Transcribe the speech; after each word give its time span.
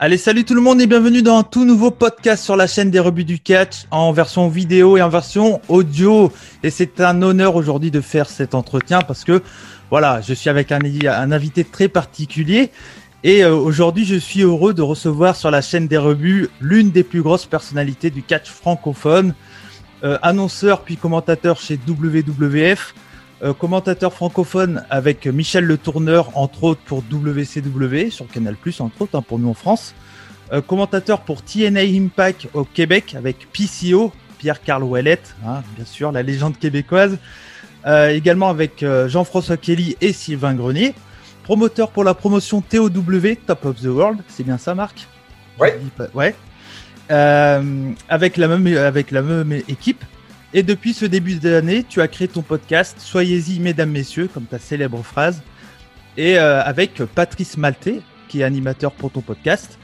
Allez, 0.00 0.18
salut 0.18 0.42
tout 0.44 0.56
le 0.56 0.60
monde 0.60 0.80
et 0.80 0.88
bienvenue 0.88 1.22
dans 1.22 1.38
un 1.38 1.42
tout 1.44 1.64
nouveau 1.64 1.92
podcast 1.92 2.42
sur 2.42 2.56
la 2.56 2.66
chaîne 2.66 2.90
des 2.90 2.98
rebuts 2.98 3.22
du 3.22 3.38
catch 3.38 3.84
en 3.92 4.10
version 4.10 4.48
vidéo 4.48 4.96
et 4.96 5.02
en 5.02 5.08
version 5.08 5.60
audio. 5.68 6.32
Et 6.64 6.70
c'est 6.70 7.00
un 7.00 7.22
honneur 7.22 7.54
aujourd'hui 7.54 7.92
de 7.92 8.00
faire 8.00 8.28
cet 8.28 8.56
entretien 8.56 9.02
parce 9.02 9.22
que 9.22 9.40
voilà, 9.90 10.20
je 10.20 10.34
suis 10.34 10.50
avec 10.50 10.72
un, 10.72 10.80
invité 11.30 11.62
très 11.62 11.86
particulier. 11.86 12.72
Et 13.22 13.44
euh, 13.44 13.54
aujourd'hui, 13.54 14.04
je 14.04 14.16
suis 14.16 14.42
heureux 14.42 14.74
de 14.74 14.82
recevoir 14.82 15.36
sur 15.36 15.52
la 15.52 15.62
chaîne 15.62 15.86
des 15.86 15.96
rebuts 15.96 16.48
l'une 16.60 16.90
des 16.90 17.04
plus 17.04 17.22
grosses 17.22 17.46
personnalités 17.46 18.10
du 18.10 18.24
catch 18.24 18.50
francophone, 18.50 19.32
euh, 20.02 20.18
annonceur 20.22 20.80
puis 20.80 20.96
commentateur 20.96 21.60
chez 21.60 21.78
WWF, 21.86 22.96
commentateur 23.52 24.14
francophone 24.14 24.84
avec 24.88 25.26
Michel 25.26 25.64
Le 25.64 25.76
Tourneur, 25.76 26.30
entre 26.34 26.64
autres 26.64 26.80
pour 26.86 27.02
WCW 27.10 28.10
sur 28.10 28.26
Canal+, 28.28 28.56
entre 28.78 29.02
autres 29.02 29.18
hein, 29.18 29.22
pour 29.22 29.38
nous 29.38 29.50
en 29.50 29.54
France. 29.54 29.94
Euh, 30.52 30.60
commentateur 30.62 31.20
pour 31.20 31.42
TNA 31.42 31.80
Impact 31.80 32.48
au 32.54 32.64
Québec 32.64 33.14
avec 33.16 33.48
PCO, 33.52 34.12
Pierre-Carl 34.38 34.82
Ouellette, 34.82 35.34
hein, 35.46 35.62
bien 35.76 35.84
sûr, 35.84 36.12
la 36.12 36.22
légende 36.22 36.58
québécoise. 36.58 37.18
Euh, 37.86 38.10
également 38.10 38.48
avec 38.48 38.82
Jean-François 39.08 39.58
Kelly 39.58 39.96
et 40.00 40.14
Sylvain 40.14 40.54
Grenier. 40.54 40.94
Promoteur 41.42 41.90
pour 41.90 42.04
la 42.04 42.14
promotion 42.14 42.62
TOW, 42.62 42.88
Top 43.46 43.66
of 43.66 43.80
the 43.82 43.86
World, 43.86 44.20
c'est 44.28 44.42
bien 44.42 44.56
ça 44.56 44.74
Marc? 44.74 45.06
Ouais. 45.60 45.78
Ouais. 46.14 46.34
avec, 47.10 48.38
la 48.38 48.48
même, 48.48 48.66
avec 48.78 49.10
la 49.10 49.20
même 49.20 49.52
équipe. 49.68 50.02
Et 50.56 50.62
depuis 50.62 50.94
ce 50.94 51.04
début 51.04 51.34
d'année, 51.34 51.82
tu 51.82 52.00
as 52.00 52.06
créé 52.06 52.28
ton 52.28 52.42
podcast 52.42 52.98
Soyez-y, 53.00 53.58
mesdames, 53.58 53.90
messieurs, 53.90 54.28
comme 54.32 54.44
ta 54.44 54.60
célèbre 54.60 55.02
phrase. 55.02 55.42
Et 56.16 56.38
euh, 56.38 56.62
avec 56.62 57.02
Patrice 57.02 57.56
Maltais, 57.56 58.02
qui 58.28 58.40
est 58.40 58.44
animateur 58.44 58.92
pour 58.92 59.10
ton 59.10 59.20
podcast. 59.20 59.80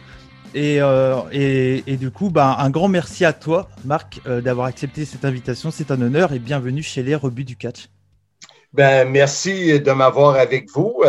Et, 0.55 0.81
euh, 0.81 1.23
et, 1.33 1.97
du 1.97 2.13
coup, 2.13 2.31
bah, 2.31 2.55
un 2.61 2.71
grand 2.71 2.87
merci 2.87 3.25
à 3.25 3.33
toi, 3.33 3.69
Marc, 3.85 4.21
euh, 4.29 4.41
d'avoir 4.41 4.69
accepté 4.69 5.05
cette 5.05 5.25
invitation. 5.25 5.73
C'est 5.73 5.91
un 5.91 6.01
honneur 6.01 6.33
et 6.33 6.39
bienvenue 6.39 6.85
chez 6.85 7.03
les 7.03 7.17
Rebuts 7.17 7.45
du 7.45 7.57
Catch. 7.57 7.89
Ben, 8.73 9.09
merci 9.09 9.81
de 9.81 9.91
m'avoir 9.91 10.37
avec 10.37 10.71
vous. 10.71 11.03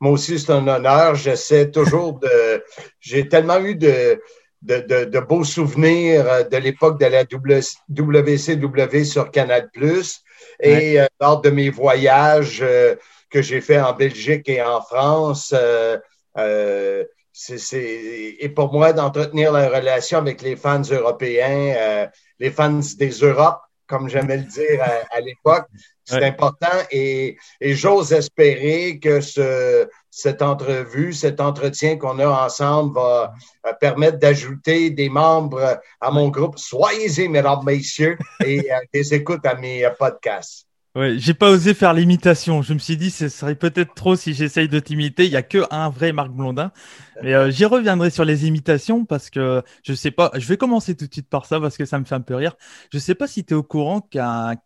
moi 0.00 0.12
aussi, 0.12 0.38
c'est 0.38 0.52
un 0.52 0.66
honneur. 0.66 1.16
J'essaie 1.16 1.70
toujours 1.70 2.18
de. 2.18 2.64
J'ai 3.00 3.28
tellement 3.28 3.60
eu 3.60 3.74
de, 3.74 4.18
de, 4.66 5.20
beaux 5.20 5.44
souvenirs 5.44 6.26
euh, 6.26 6.42
de 6.42 6.56
l'époque 6.56 6.98
de 7.00 7.06
la 7.06 7.24
WCW 7.24 9.04
sur 9.04 9.30
Canal+. 9.30 9.70
Et 10.60 11.00
euh, 11.00 11.06
lors 11.20 11.40
de 11.40 11.50
mes 11.50 11.70
voyages 11.70 12.60
euh, 12.62 12.96
que 13.30 13.42
j'ai 13.42 13.60
fait 13.60 13.80
en 13.80 13.92
Belgique 13.92 14.48
et 14.48 14.62
en 14.62 14.80
France, 14.80 15.54
c'est, 17.32 18.36
et 18.40 18.48
pour 18.48 18.72
moi 18.72 18.92
d'entretenir 18.92 19.52
la 19.52 19.68
relation 19.68 20.18
avec 20.18 20.40
les 20.42 20.56
fans 20.56 20.80
européens, 20.80 22.08
les 22.38 22.50
fans 22.50 22.80
des 22.98 23.10
Europes, 23.10 23.60
comme 23.86 24.08
j'aimais 24.08 24.38
le 24.38 24.44
dire 24.44 24.82
à, 25.10 25.20
l'époque. 25.20 25.66
C'est 26.04 26.24
important 26.24 26.78
et, 26.90 27.36
j'ose 27.60 28.12
espérer 28.12 28.98
que 29.00 29.20
ce, 29.20 29.88
cette 30.16 30.40
entrevue, 30.40 31.12
cet 31.12 31.42
entretien 31.42 31.98
qu'on 31.98 32.18
a 32.20 32.46
ensemble 32.46 32.94
va 32.94 33.34
euh, 33.66 33.72
permettre 33.78 34.18
d'ajouter 34.18 34.88
des 34.88 35.10
membres 35.10 35.78
à 36.00 36.10
mon 36.10 36.30
groupe. 36.30 36.58
Soyez-y, 36.58 37.28
mesdames, 37.28 37.62
messieurs, 37.66 38.16
et 38.42 38.72
euh, 38.72 38.78
des 38.94 39.12
écoutes 39.12 39.44
à 39.44 39.54
mes 39.56 39.84
euh, 39.84 39.90
podcasts. 39.90 40.65
Ouais, 40.96 41.18
j'ai 41.18 41.34
pas 41.34 41.50
osé 41.50 41.74
faire 41.74 41.92
l'imitation. 41.92 42.62
Je 42.62 42.72
me 42.72 42.78
suis 42.78 42.96
dit, 42.96 43.10
ce 43.10 43.28
serait 43.28 43.54
peut-être 43.54 43.92
trop 43.94 44.16
si 44.16 44.32
j'essaye 44.32 44.66
de 44.66 44.80
t'imiter. 44.80 45.26
Il 45.26 45.30
y 45.30 45.36
a 45.36 45.42
que 45.42 45.62
un 45.70 45.90
vrai 45.90 46.10
Marc 46.14 46.30
Blondin. 46.30 46.72
Mais 47.22 47.34
euh, 47.34 47.50
j'y 47.50 47.66
reviendrai 47.66 48.08
sur 48.08 48.24
les 48.24 48.46
imitations 48.46 49.04
parce 49.04 49.28
que 49.28 49.62
je 49.82 49.92
sais 49.92 50.10
pas. 50.10 50.30
Je 50.34 50.48
vais 50.48 50.56
commencer 50.56 50.96
tout 50.96 51.06
de 51.06 51.12
suite 51.12 51.28
par 51.28 51.44
ça 51.44 51.60
parce 51.60 51.76
que 51.76 51.84
ça 51.84 51.98
me 51.98 52.06
fait 52.06 52.14
un 52.14 52.22
peu 52.22 52.34
rire. 52.34 52.56
Je 52.90 52.98
sais 52.98 53.14
pas 53.14 53.26
si 53.26 53.44
tu 53.44 53.52
es 53.52 53.56
au 53.56 53.62
courant 53.62 54.00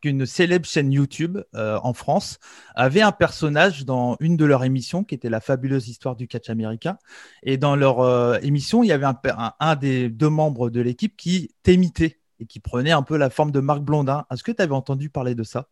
qu'une 0.00 0.24
célèbre 0.24 0.66
chaîne 0.66 0.92
YouTube 0.92 1.38
euh, 1.56 1.80
en 1.82 1.94
France 1.94 2.38
avait 2.76 3.02
un 3.02 3.10
personnage 3.10 3.84
dans 3.84 4.16
une 4.20 4.36
de 4.36 4.44
leurs 4.44 4.62
émissions 4.62 5.02
qui 5.02 5.16
était 5.16 5.30
la 5.30 5.40
fabuleuse 5.40 5.88
histoire 5.88 6.14
du 6.14 6.28
catch 6.28 6.48
américain. 6.48 6.96
Et 7.42 7.56
dans 7.56 7.74
leur 7.74 8.00
euh, 8.02 8.38
émission, 8.42 8.84
il 8.84 8.86
y 8.86 8.92
avait 8.92 9.06
un, 9.06 9.52
un 9.58 9.74
des 9.74 10.08
deux 10.08 10.30
membres 10.30 10.70
de 10.70 10.80
l'équipe 10.80 11.16
qui 11.16 11.50
t'imitait 11.64 12.20
et 12.38 12.46
qui 12.46 12.60
prenait 12.60 12.92
un 12.92 13.02
peu 13.02 13.16
la 13.16 13.30
forme 13.30 13.50
de 13.50 13.58
Marc 13.58 13.80
Blondin. 13.80 14.26
Est-ce 14.32 14.44
que 14.44 14.52
tu 14.52 14.62
avais 14.62 14.74
entendu 14.74 15.10
parler 15.10 15.34
de 15.34 15.42
ça? 15.42 15.66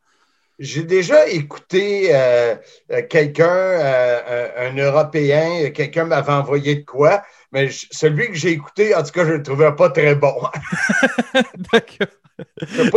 J'ai 0.58 0.82
déjà 0.82 1.28
écouté 1.28 2.14
euh, 2.14 2.56
euh, 2.90 3.02
quelqu'un, 3.08 3.46
euh, 3.48 4.70
un 4.70 4.76
Européen, 4.76 5.70
quelqu'un 5.70 6.04
m'avait 6.04 6.32
envoyé 6.32 6.76
de 6.76 6.84
quoi, 6.84 7.22
mais 7.52 7.68
celui 7.70 8.28
que 8.28 8.34
j'ai 8.34 8.50
écouté, 8.50 8.94
en 8.94 9.02
tout 9.02 9.12
cas, 9.12 9.24
je 9.24 9.32
ne 9.32 9.36
le 9.36 9.42
trouvais 9.42 9.74
pas 9.74 9.90
très 9.90 10.14
bon. 10.14 10.34
d'accord. 11.72 12.06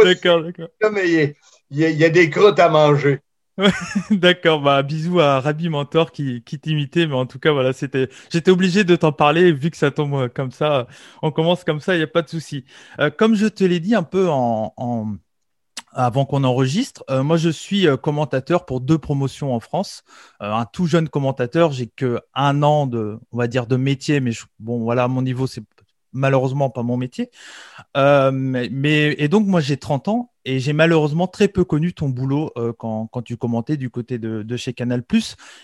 D'accord, 0.03 0.43
d'accord. 0.43 0.67
Mais 0.91 1.35
il 1.69 1.79
y, 1.79 2.03
a, 2.05 2.09
des 2.09 2.29
croûtes 2.29 2.59
à 2.59 2.69
manger. 2.69 3.19
D'accord, 4.11 4.61
bah 4.61 4.81
bisous 4.81 5.19
à 5.19 5.39
Rabbi 5.39 5.69
Mentor 5.69 6.11
qui, 6.11 6.41
qui 6.43 6.59
t'imitait, 6.59 7.05
mais 7.05 7.15
en 7.15 7.25
tout 7.25 7.37
cas 7.37 7.51
voilà, 7.51 7.73
c'était, 7.73 8.07
j'étais 8.31 8.49
obligé 8.49 8.83
de 8.83 8.95
t'en 8.95 9.11
parler 9.11 9.51
vu 9.51 9.69
que 9.69 9.77
ça 9.77 9.91
tombe 9.91 10.29
comme 10.29 10.51
ça, 10.51 10.87
on 11.21 11.31
commence 11.31 11.63
comme 11.63 11.79
ça, 11.79 11.95
il 11.95 11.97
n'y 11.97 12.03
a 12.03 12.07
pas 12.07 12.21
de 12.21 12.29
souci. 12.29 12.65
comme 13.17 13.35
je 13.35 13.47
te 13.47 13.63
l'ai 13.63 13.79
dit 13.79 13.93
un 13.93 14.03
peu 14.03 14.29
en, 14.29 14.73
en 14.77 15.15
avant 15.93 16.25
qu'on 16.25 16.43
enregistre. 16.43 17.03
Euh, 17.09 17.23
moi, 17.23 17.37
je 17.37 17.49
suis 17.49 17.87
euh, 17.87 17.97
commentateur 17.97 18.65
pour 18.65 18.81
deux 18.81 18.97
promotions 18.97 19.53
en 19.53 19.59
France. 19.59 20.03
Euh, 20.41 20.51
un 20.51 20.65
tout 20.65 20.85
jeune 20.85 21.09
commentateur, 21.09 21.71
j'ai 21.71 21.87
que 21.87 22.19
un 22.33 22.63
an 22.63 22.87
de, 22.87 23.19
on 23.31 23.37
va 23.37 23.47
dire, 23.47 23.67
de 23.67 23.75
métier, 23.75 24.19
mais 24.19 24.31
bon, 24.59 24.79
voilà, 24.79 25.07
mon 25.07 25.21
niveau, 25.21 25.47
c'est 25.47 25.63
malheureusement 26.13 26.69
pas 26.69 26.83
mon 26.83 26.97
métier. 26.97 27.29
mais, 27.95 29.15
et 29.17 29.27
donc, 29.27 29.47
moi, 29.47 29.61
j'ai 29.61 29.77
30 29.77 30.07
ans 30.09 30.31
et 30.43 30.59
j'ai 30.59 30.73
malheureusement 30.73 31.27
très 31.27 31.47
peu 31.47 31.63
connu 31.63 31.93
ton 31.93 32.09
boulot 32.09 32.51
quand, 32.77 33.07
quand, 33.07 33.21
tu 33.21 33.37
commentais 33.37 33.77
du 33.77 33.89
côté 33.89 34.17
de, 34.17 34.57
chez 34.57 34.73
Canal+. 34.73 35.03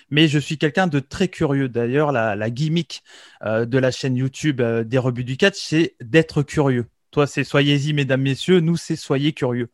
Mais 0.09 0.29
je 0.29 0.39
suis 0.39 0.57
quelqu'un 0.57 0.87
de 0.87 0.99
très 0.99 1.27
curieux. 1.27 1.67
D'ailleurs, 1.67 2.13
la, 2.13 2.37
la 2.37 2.49
gimmick 2.49 3.03
de 3.43 3.77
la 3.77 3.91
chaîne 3.91 4.15
YouTube 4.15 4.61
des 4.61 4.97
rebuts 4.97 5.25
du 5.25 5.35
catch, 5.35 5.57
c'est 5.57 5.95
d'être 5.99 6.43
curieux. 6.43 6.85
Toi, 7.11 7.25
c'est 7.25 7.43
soyez-y, 7.43 7.93
mesdames, 7.93 8.21
messieurs. 8.21 8.59
Nous, 8.59 8.77
c'est 8.77 8.95
soyez 8.95 9.33
curieux. 9.33 9.69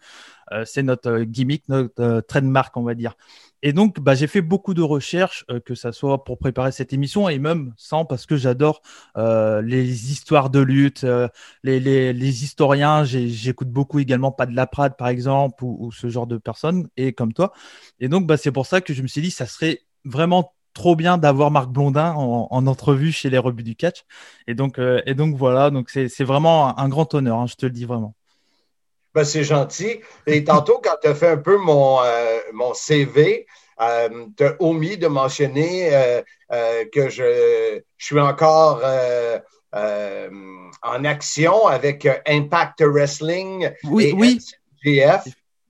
Euh, 0.52 0.64
c'est 0.66 0.84
notre 0.84 1.10
euh, 1.10 1.24
gimmick, 1.24 1.68
notre 1.70 2.02
euh, 2.02 2.22
trademark, 2.22 2.76
on 2.78 2.84
va 2.84 2.96
dire. 2.96 3.16
Et 3.62 3.72
donc, 3.74 4.00
bah, 4.00 4.14
j'ai 4.14 4.28
fait 4.28 4.42
beaucoup 4.42 4.74
de 4.74 4.82
recherches, 4.82 5.46
que 5.66 5.74
ça 5.74 5.94
soit 5.94 6.26
pour 6.26 6.38
préparer 6.38 6.74
cette 6.74 6.92
émission 6.92 7.30
et 7.30 7.40
même 7.40 7.74
sans, 7.78 8.04
parce 8.04 8.26
que 8.26 8.36
j'adore 8.36 8.82
les 9.16 10.12
histoires 10.12 10.50
de 10.50 10.60
lutte, 10.60 11.06
les, 11.64 12.44
historiens. 12.44 13.06
J'écoute 13.06 13.70
beaucoup 13.70 14.00
également 14.00 14.34
Pas 14.34 14.48
de 14.48 14.56
la 14.56 14.68
Prade, 14.68 14.98
par 14.98 15.08
exemple, 15.08 15.64
ou, 15.64 15.94
ce 15.94 16.10
genre 16.10 16.28
de 16.28 16.38
personnes, 16.38 16.90
et 16.98 17.14
comme 17.14 17.32
toi. 17.32 17.54
Et 18.02 18.10
donc, 18.10 18.28
bah, 18.28 18.36
c'est 18.36 18.52
pour 18.52 18.66
ça 18.66 18.82
que 18.82 18.94
je 18.94 19.02
me 19.02 19.08
suis 19.08 19.22
dit, 19.22 19.32
ça 19.32 19.46
serait 19.46 19.80
vraiment 20.04 20.54
trop 20.74 20.98
bien 20.98 21.18
d'avoir 21.18 21.50
Marc 21.50 21.70
Blondin 21.70 22.14
en, 22.16 22.68
entrevue 22.68 23.14
chez 23.14 23.30
les 23.30 23.38
rebuts 23.38 23.64
du 23.64 23.76
catch. 23.78 24.04
Et 24.48 24.56
donc, 24.56 24.78
et 25.06 25.14
donc 25.16 25.38
voilà, 25.38 25.70
donc 25.70 25.90
c'est 25.90 26.24
vraiment 26.26 26.78
un, 26.78 26.90
grand 26.90 27.14
honneur, 27.14 27.40
hein, 27.40 27.48
je 27.48 27.56
te 27.56 27.66
le 27.66 27.72
dis 27.72 27.86
vraiment. 27.86 28.14
Ben, 29.14 29.24
c'est 29.24 29.44
gentil. 29.44 30.00
Et 30.26 30.44
tantôt, 30.44 30.82
quand 30.84 30.96
tu 31.02 31.08
as 31.08 31.16
fait 31.16 31.30
un 31.30 31.38
peu 31.38 31.58
mon, 31.58 32.02
euh, 32.02 32.40
mon 32.54 32.74
CV, 32.74 33.46
euh, 33.80 34.10
tu 34.36 34.44
as 34.44 34.56
omis 34.60 34.98
de 34.98 35.08
mentionner 35.08 35.90
euh, 35.94 36.86
que 36.92 37.10
je, 37.10 37.80
je, 37.98 38.06
suis 38.06 38.20
encore 38.20 38.82
en 40.84 41.06
action 41.06 41.68
avec 41.68 42.08
Impact 42.28 42.82
Wrestling 42.82 43.72
oui, 43.84 44.06
et 44.06 44.14
oui. 44.14 44.40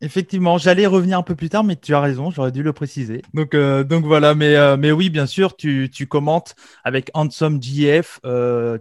Effectivement, 0.03 0.58
j'allais 0.58 0.86
revenir 0.86 1.18
un 1.18 1.24
peu 1.24 1.34
plus 1.34 1.47
tard, 1.47 1.64
mais 1.64 1.78
tu 1.78 1.96
as 1.96 2.02
raison, 2.02 2.30
j'aurais 2.30 2.52
dû 2.52 2.62
le 2.62 2.74
préciser. 2.74 3.22
Donc, 3.34 3.53
euh, 3.56 3.86
voilà, 3.90 4.36
mais, 4.36 4.53
euh, 4.58 4.75
mais 4.75 4.91
oui, 4.91 5.09
bien 5.09 5.25
sûr, 5.25 5.56
tu, 5.56 5.90
commentes 6.09 6.56
avec 6.84 7.09
Handsome 7.14 7.64
GF, 7.64 8.19
euh, 8.25 8.78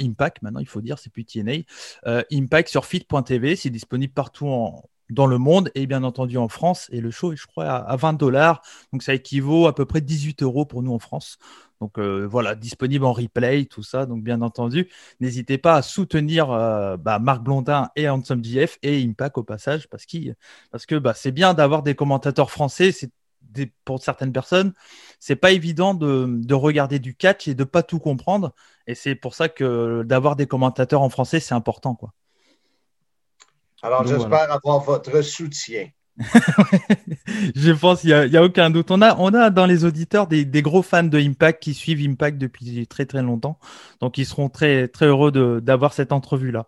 Impact, 0.00 0.42
maintenant 0.42 0.60
il 0.60 0.68
faut 0.68 0.82
dire, 0.82 0.98
c'est 0.98 1.10
plus 1.10 1.24
TNA, 1.24 1.62
Impact 2.30 2.68
sur 2.68 2.84
fit.tv, 2.84 3.56
c'est 3.56 3.70
disponible 3.70 4.12
partout 4.12 4.46
dans 5.08 5.26
le 5.26 5.38
monde 5.38 5.70
et 5.74 5.86
bien 5.86 6.04
entendu 6.04 6.36
en 6.36 6.48
France. 6.48 6.88
Et 6.92 7.00
le 7.00 7.10
show 7.10 7.32
est, 7.32 7.36
je 7.36 7.46
crois, 7.46 7.64
à, 7.64 7.96
20 7.96 8.12
dollars. 8.12 8.60
Donc 8.92 9.02
ça 9.02 9.14
équivaut 9.14 9.66
à 9.66 9.74
peu 9.74 9.86
près 9.86 10.02
18 10.02 10.42
euros 10.42 10.66
pour 10.66 10.82
nous 10.82 10.92
en 10.92 10.98
France. 10.98 11.38
Donc 11.84 11.98
euh, 11.98 12.26
voilà, 12.26 12.54
disponible 12.54 13.04
en 13.04 13.12
replay, 13.12 13.66
tout 13.66 13.82
ça. 13.82 14.06
Donc 14.06 14.22
bien 14.22 14.40
entendu, 14.40 14.88
n'hésitez 15.20 15.58
pas 15.58 15.74
à 15.74 15.82
soutenir 15.82 16.50
euh, 16.50 16.96
bah, 16.96 17.18
Marc 17.18 17.42
Blondin 17.42 17.90
et 17.94 18.08
Handsome 18.08 18.42
GF 18.42 18.78
et 18.82 19.04
Impact 19.04 19.36
au 19.36 19.42
passage 19.42 19.86
parce, 19.90 20.06
parce 20.70 20.86
que 20.86 20.94
bah, 20.94 21.12
c'est 21.12 21.30
bien 21.30 21.52
d'avoir 21.52 21.82
des 21.82 21.94
commentateurs 21.94 22.50
français. 22.50 22.90
C'est 22.90 23.10
pour 23.84 24.02
certaines 24.02 24.32
personnes, 24.32 24.72
c'est 25.20 25.36
pas 25.36 25.52
évident 25.52 25.92
de, 25.92 26.26
de, 26.26 26.54
regarder 26.54 26.98
du 26.98 27.14
catch 27.14 27.48
et 27.48 27.54
de 27.54 27.64
pas 27.64 27.82
tout 27.82 27.98
comprendre. 27.98 28.54
Et 28.86 28.94
c'est 28.94 29.14
pour 29.14 29.34
ça 29.34 29.50
que 29.50 30.02
d'avoir 30.04 30.36
des 30.36 30.46
commentateurs 30.46 31.02
en 31.02 31.10
français, 31.10 31.38
c'est 31.38 31.54
important, 31.54 31.94
quoi. 31.94 32.14
Alors, 33.82 34.06
j'espère 34.06 34.50
avoir 34.50 34.80
votre 34.80 35.20
soutien. 35.20 35.88
je 37.56 37.72
pense 37.72 38.02
qu'il 38.02 38.28
n'y 38.30 38.36
a, 38.36 38.42
aucun 38.42 38.70
doute. 38.70 38.90
On 38.90 39.02
a, 39.02 39.16
on 39.18 39.34
a 39.34 39.50
dans 39.50 39.66
les 39.66 39.84
auditeurs 39.84 40.26
des, 40.26 40.44
des, 40.44 40.62
gros 40.62 40.82
fans 40.82 41.02
de 41.02 41.18
Impact 41.18 41.62
qui 41.62 41.74
suivent 41.74 42.08
Impact 42.08 42.38
depuis 42.38 42.86
très 42.86 43.04
très 43.06 43.22
longtemps. 43.22 43.58
Donc 44.00 44.18
ils 44.18 44.26
seront 44.26 44.48
très, 44.48 44.88
très 44.88 45.06
heureux 45.06 45.32
d'avoir 45.60 45.92
cette 45.92 46.12
entrevue-là. 46.12 46.66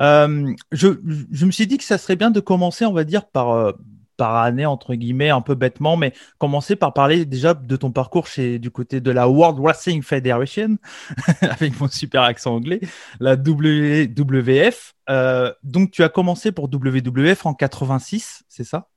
Euh, 0.00 0.52
je, 0.72 0.88
je, 1.32 1.46
me 1.46 1.50
suis 1.50 1.66
dit 1.66 1.78
que 1.78 1.84
ça 1.84 1.98
serait 1.98 2.16
bien 2.16 2.30
de 2.30 2.40
commencer, 2.40 2.84
on 2.84 2.92
va 2.92 3.04
dire, 3.04 3.26
par, 3.26 3.50
euh, 3.50 3.72
par 4.16 4.36
année, 4.36 4.66
entre 4.66 4.94
guillemets, 4.94 5.30
un 5.30 5.40
peu 5.40 5.54
bêtement, 5.54 5.96
mais 5.96 6.12
commencer 6.38 6.76
par 6.76 6.92
parler 6.92 7.24
déjà 7.24 7.54
de 7.54 7.76
ton 7.76 7.90
parcours 7.90 8.26
chez, 8.26 8.58
du 8.58 8.70
côté 8.70 9.00
de 9.00 9.10
la 9.10 9.28
World 9.28 9.58
Wrestling 9.58 10.02
Federation, 10.02 10.78
avec 11.42 11.78
mon 11.80 11.88
super 11.88 12.22
accent 12.22 12.54
anglais, 12.54 12.80
la 13.20 13.34
WWF. 13.34 14.94
Euh, 15.08 15.52
donc, 15.62 15.90
tu 15.90 16.02
as 16.02 16.08
commencé 16.08 16.52
pour 16.52 16.68
WWF 16.72 17.46
en 17.46 17.54
86, 17.54 18.44
c'est 18.48 18.64
ça? 18.64 18.88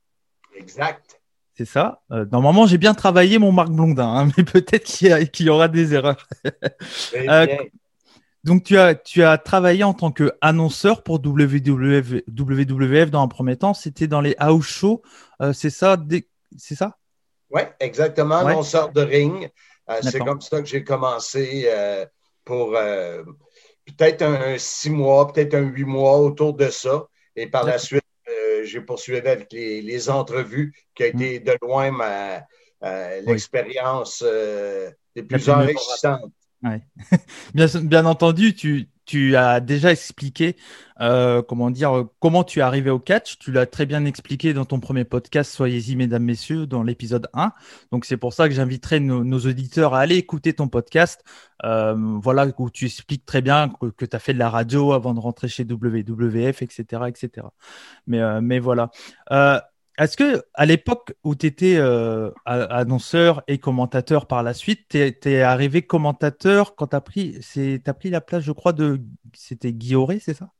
Exact. 0.56 1.20
C'est 1.54 1.66
ça. 1.66 2.00
Euh, 2.10 2.24
normalement, 2.32 2.66
j'ai 2.66 2.78
bien 2.78 2.94
travaillé 2.94 3.38
mon 3.38 3.52
Marc 3.52 3.70
Blondin, 3.70 4.08
hein, 4.08 4.28
mais 4.36 4.44
peut-être 4.44 4.84
qu'il 4.84 5.46
y, 5.46 5.50
aura 5.50 5.68
des 5.68 5.94
erreurs. 5.94 6.26
euh, 7.14 7.46
donc, 8.42 8.64
tu 8.64 8.78
as, 8.78 8.94
tu 8.94 9.22
as 9.22 9.36
travaillé 9.36 9.84
en 9.84 9.92
tant 9.92 10.10
qu'annonceur 10.12 11.02
pour 11.02 11.16
WWF, 11.16 12.22
WWF 12.26 13.10
dans 13.10 13.22
un 13.22 13.28
premier 13.28 13.56
temps. 13.56 13.74
C'était 13.74 14.06
dans 14.06 14.22
les 14.22 14.34
house 14.38 14.66
shows. 14.66 15.02
Euh, 15.42 15.52
c'est 15.52 15.70
ça? 15.70 15.98
C'est 16.56 16.74
ça? 16.74 16.96
Oui, 17.50 17.62
exactement. 17.80 18.38
Annonceur 18.38 18.92
de 18.92 19.02
ring. 19.02 19.50
Euh, 19.90 19.98
c'est 20.02 20.20
comme 20.20 20.40
ça 20.40 20.60
que 20.60 20.66
j'ai 20.66 20.84
commencé 20.84 21.64
euh, 21.66 22.06
pour 22.44 22.70
peut-être 22.70 24.22
un, 24.22 24.56
six 24.56 24.90
mois, 24.90 25.30
peut-être 25.32 25.54
un 25.54 25.60
huit 25.62 25.84
mois 25.84 26.18
autour 26.18 26.54
de 26.54 26.70
ça. 26.70 27.06
Et 27.36 27.46
par 27.46 27.64
la 27.64 27.76
suite, 27.78 28.04
j'ai 28.64 28.80
poursuivi 28.80 29.18
avec 29.18 29.52
les, 29.52 30.08
entrevues 30.08 30.72
qui 30.94 31.04
a 31.04 31.06
mm. 31.12 31.22
été 31.22 31.40
de 31.40 31.58
loin 31.60 31.90
ma, 31.90 32.42
l'expérience 33.20 34.24
des 35.14 35.22
plus 35.24 35.50
enrichissantes. 35.50 36.32
Ouais. 36.62 36.82
bien, 37.84 38.04
entendu, 38.04 38.54
tu, 38.54 38.88
tu, 39.06 39.34
as 39.34 39.60
déjà 39.60 39.90
expliqué 39.92 40.56
euh, 41.00 41.40
comment 41.40 41.70
dire 41.70 42.04
comment 42.18 42.44
tu 42.44 42.58
es 42.58 42.62
arrivé 42.62 42.90
au 42.90 42.98
catch. 42.98 43.38
Tu 43.38 43.50
l'as 43.50 43.64
très 43.64 43.86
bien 43.86 44.04
expliqué 44.04 44.52
dans 44.52 44.66
ton 44.66 44.78
premier 44.78 45.04
podcast, 45.04 45.52
soyez-y 45.52 45.96
mesdames, 45.96 46.22
messieurs, 46.22 46.66
dans 46.66 46.82
l'épisode 46.82 47.28
1. 47.32 47.52
Donc 47.92 48.04
c'est 48.04 48.18
pour 48.18 48.34
ça 48.34 48.46
que 48.48 48.54
j'inviterai 48.54 49.00
nos, 49.00 49.38
auditeurs 49.40 49.94
à 49.94 50.00
aller 50.00 50.16
écouter 50.16 50.52
ton 50.52 50.68
podcast. 50.68 51.24
Euh, 51.64 51.94
voilà, 52.22 52.46
où 52.58 52.70
tu 52.70 52.86
expliques 52.86 53.24
très 53.24 53.40
bien 53.40 53.70
que, 53.96 54.04
tu 54.04 54.16
as 54.16 54.18
fait 54.18 54.34
de 54.34 54.38
la 54.38 54.50
radio 54.50 54.92
avant 54.92 55.14
de 55.14 55.20
rentrer 55.20 55.48
chez 55.48 55.64
WWF, 55.64 56.62
etc. 56.62 57.02
etc. 57.08 57.46
Mais, 58.06 58.20
euh, 58.20 58.40
mais 58.42 58.58
voilà. 58.58 58.90
Euh, 60.00 60.04
est-ce 60.04 60.16
que 60.16 60.42
à 60.54 60.66
l'époque 60.66 61.14
où 61.24 61.34
tu 61.34 61.46
étais 61.46 61.76
euh, 61.76 62.30
annonceur 62.44 63.42
et 63.48 63.58
commentateur 63.58 64.26
par 64.26 64.42
la 64.42 64.54
suite, 64.54 64.88
tu 64.90 64.98
es, 64.98 65.42
arrivé 65.42 65.82
commentateur 65.82 66.74
quand 66.74 66.88
tu 66.88 66.96
as 66.96 67.00
pris, 67.00 67.38
as 67.86 67.94
pris 67.94 68.10
la 68.10 68.20
place, 68.20 68.42
je 68.42 68.52
crois, 68.52 68.72
de. 68.72 69.00
C'était 69.34 69.72
Guilloré, 69.72 70.20
c'est 70.20 70.34
ça? 70.34 70.50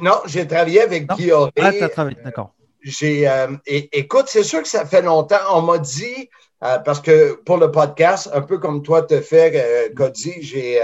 Non, 0.00 0.20
j'ai 0.26 0.46
travaillé 0.46 0.82
avec 0.82 1.08
Guilloré. 1.08 1.52
Ah, 1.60 1.72
tu 1.72 1.82
as 1.82 1.88
travaillé, 1.88 2.16
d'accord. 2.22 2.54
J'ai, 2.82 3.28
euh, 3.28 3.56
écoute, 3.66 4.24
c'est 4.26 4.42
sûr 4.42 4.60
que 4.60 4.68
ça 4.68 4.84
fait 4.84 5.02
longtemps. 5.02 5.36
On 5.52 5.62
m'a 5.62 5.78
dit, 5.78 6.28
euh, 6.64 6.78
parce 6.78 7.00
que 7.00 7.34
pour 7.44 7.56
le 7.56 7.70
podcast, 7.70 8.28
un 8.34 8.42
peu 8.42 8.58
comme 8.58 8.82
toi 8.82 9.02
te 9.02 9.20
fais, 9.20 9.92
Cody, 9.96 10.42
j'ai, 10.42 10.80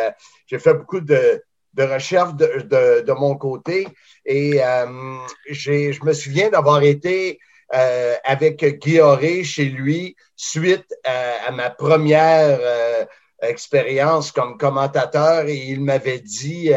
j'ai 0.46 0.58
fait 0.58 0.74
beaucoup 0.74 1.00
de, 1.00 1.42
de 1.74 1.82
recherche 1.82 2.34
de, 2.34 3.02
de, 3.02 3.12
mon 3.12 3.36
côté. 3.36 3.86
Et 4.24 4.62
euh, 4.62 5.18
je 5.48 6.04
me 6.04 6.12
souviens 6.12 6.50
d'avoir 6.50 6.82
été 6.82 7.38
euh, 7.74 8.14
avec 8.24 8.64
Guy 8.64 9.44
chez 9.44 9.66
lui 9.66 10.16
suite 10.36 10.94
à, 11.04 11.50
ma 11.52 11.70
première 11.70 12.58
euh, 12.60 13.04
expérience 13.42 14.32
comme 14.32 14.58
commentateur 14.58 15.46
et 15.46 15.56
il 15.56 15.80
m'avait 15.80 16.20
dit 16.20 16.72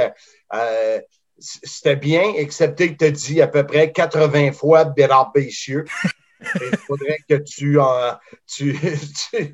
c'était 1.41 1.95
bien, 1.95 2.33
excepté 2.35 2.93
que 2.93 2.97
tu 2.97 3.05
as 3.05 3.11
dit 3.11 3.41
à 3.41 3.47
peu 3.47 3.65
près 3.65 3.91
80 3.91 4.51
fois 4.51 4.85
Bérard 4.85 5.31
Bessieux. 5.31 5.85
Il 6.39 6.77
faudrait 6.77 7.17
que 7.27 7.35
tu, 7.35 7.77
tu, 8.47 8.77
tu, 8.77 9.51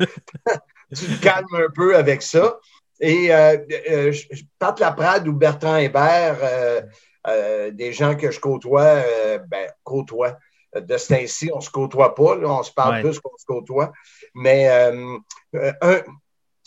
tu, 0.96 1.06
te 1.06 1.22
calmes 1.22 1.46
un 1.54 1.70
peu 1.74 1.96
avec 1.96 2.22
ça. 2.22 2.60
Et 3.00 3.34
euh, 3.34 3.58
euh, 3.90 4.14
Pat 4.60 4.80
Laprade 4.80 5.28
ou 5.28 5.34
Bertrand 5.34 5.78
Hébert, 5.78 6.38
euh, 6.42 6.82
euh, 7.28 7.72
des 7.72 7.94
gens 7.94 8.16
que 8.16 8.32
je 8.32 8.40
côtoie, 8.40 8.82
euh, 8.82 9.40
ben, 9.48 9.70
côtoie. 9.84 10.38
De 10.76 10.98
ce 10.98 11.14
temps-ci, 11.14 11.50
on 11.54 11.58
ne 11.58 11.62
se 11.62 11.70
côtoie 11.70 12.14
pas, 12.14 12.36
là, 12.36 12.50
on 12.50 12.62
se 12.62 12.72
parle 12.72 13.02
plus 13.02 13.20
qu'on 13.20 13.36
se 13.38 13.46
côtoie. 13.46 13.92
Mais 14.36 14.68
un, 14.68 15.18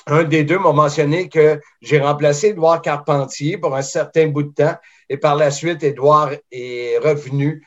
un 0.06 0.24
des 0.24 0.42
deux 0.42 0.58
m'a 0.58 0.72
mentionné 0.72 1.28
que 1.28 1.60
j'ai 1.80 2.00
remplacé 2.00 2.48
Édouard 2.48 2.82
Carpentier 2.82 3.58
pour 3.58 3.76
un 3.76 3.82
certain 3.82 4.26
bout 4.26 4.44
de 4.44 4.54
temps 4.54 4.74
et 5.08 5.16
par 5.16 5.36
la 5.36 5.50
suite, 5.50 5.82
Édouard 5.82 6.30
est 6.50 6.98
revenu 6.98 7.64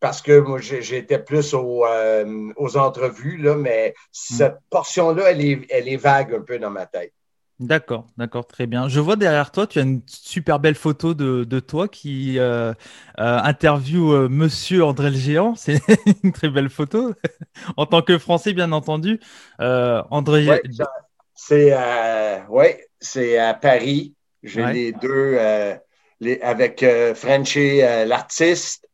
parce 0.00 0.22
que 0.22 0.40
moi, 0.40 0.58
j'étais 0.60 1.18
plus 1.18 1.54
euh, 1.54 2.52
aux 2.56 2.76
entrevues, 2.76 3.36
là, 3.36 3.54
mais 3.54 3.90
hmm. 3.90 4.02
cette 4.12 4.56
portion-là, 4.70 5.30
elle 5.30 5.44
est, 5.44 5.66
elle 5.68 5.88
est 5.88 5.96
vague 5.96 6.34
un 6.34 6.40
peu 6.40 6.58
dans 6.58 6.70
ma 6.70 6.86
tête. 6.86 7.12
D'accord, 7.60 8.06
d'accord, 8.16 8.46
très 8.46 8.66
bien. 8.66 8.88
Je 8.88 9.00
vois 9.00 9.16
derrière 9.16 9.52
toi, 9.52 9.66
tu 9.66 9.78
as 9.78 9.82
une 9.82 10.00
super 10.06 10.60
belle 10.60 10.74
photo 10.74 11.12
de, 11.12 11.44
de 11.44 11.60
toi 11.60 11.88
qui 11.88 12.38
euh, 12.38 12.72
euh 13.18 13.38
interview 13.44 14.14
euh, 14.14 14.30
Monsieur 14.30 14.82
André 14.82 15.10
le 15.10 15.16
Géant. 15.16 15.54
C'est 15.56 15.78
une 16.24 16.32
très 16.32 16.48
belle 16.48 16.70
photo. 16.70 17.12
en 17.76 17.84
tant 17.84 18.00
que 18.00 18.16
Français, 18.16 18.54
bien 18.54 18.72
entendu. 18.72 19.20
André. 19.58 20.48
Ouais, 20.48 20.62
c'est 21.34 21.74
ouais, 22.48 22.86
c'est 22.98 23.36
à 23.36 23.52
Paris. 23.52 24.14
J'ai 24.42 24.64
les 24.64 24.92
deux 24.92 25.38
les, 26.20 26.40
avec 26.40 26.82
Frenchy, 27.14 27.80
l'artiste, 28.06 28.88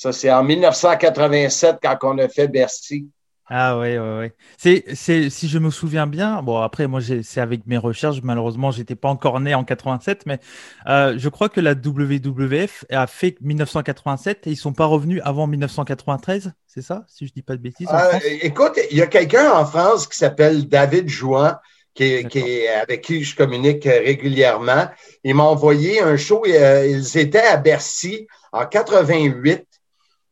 ça, 0.00 0.12
c'est 0.12 0.32
en 0.32 0.42
1987 0.42 1.76
quand 1.82 1.98
on 2.04 2.16
a 2.16 2.26
fait 2.26 2.48
Bercy. 2.48 3.06
Ah 3.50 3.78
oui, 3.78 3.98
oui, 3.98 4.08
oui. 4.18 4.26
C'est, 4.56 4.84
c'est, 4.94 5.28
si 5.28 5.46
je 5.46 5.58
me 5.58 5.70
souviens 5.70 6.06
bien, 6.06 6.40
bon 6.40 6.56
après 6.56 6.86
moi 6.86 7.00
c'est 7.02 7.40
avec 7.40 7.66
mes 7.66 7.76
recherches, 7.76 8.22
malheureusement 8.22 8.70
j'étais 8.70 8.94
pas 8.94 9.10
encore 9.10 9.38
né 9.40 9.54
en 9.54 9.62
87, 9.62 10.24
mais 10.24 10.38
euh, 10.86 11.16
je 11.18 11.28
crois 11.28 11.50
que 11.50 11.60
la 11.60 11.72
WWF 11.72 12.86
a 12.88 13.06
fait 13.06 13.36
1987 13.42 14.46
et 14.46 14.50
ils 14.50 14.56
sont 14.56 14.72
pas 14.72 14.86
revenus 14.86 15.20
avant 15.22 15.46
1993, 15.46 16.52
c'est 16.66 16.80
ça, 16.80 17.04
si 17.06 17.26
je 17.26 17.32
dis 17.34 17.42
pas 17.42 17.56
de 17.56 17.60
bêtises. 17.60 17.88
Euh, 17.92 18.18
écoute, 18.40 18.80
il 18.90 18.96
y 18.96 19.02
a 19.02 19.06
quelqu'un 19.06 19.52
en 19.52 19.66
France 19.66 20.06
qui 20.06 20.16
s'appelle 20.16 20.66
David 20.66 21.10
Jouan, 21.10 21.56
qui, 21.92 22.24
qui 22.28 22.66
avec 22.68 23.02
qui 23.02 23.22
je 23.22 23.36
communique 23.36 23.84
régulièrement. 23.84 24.88
Il 25.24 25.34
m'a 25.34 25.42
envoyé 25.42 26.00
un 26.00 26.16
show, 26.16 26.42
euh, 26.46 26.86
ils 26.86 27.18
étaient 27.18 27.38
à 27.40 27.58
Bercy 27.58 28.26
en 28.52 28.64
88 28.64 29.66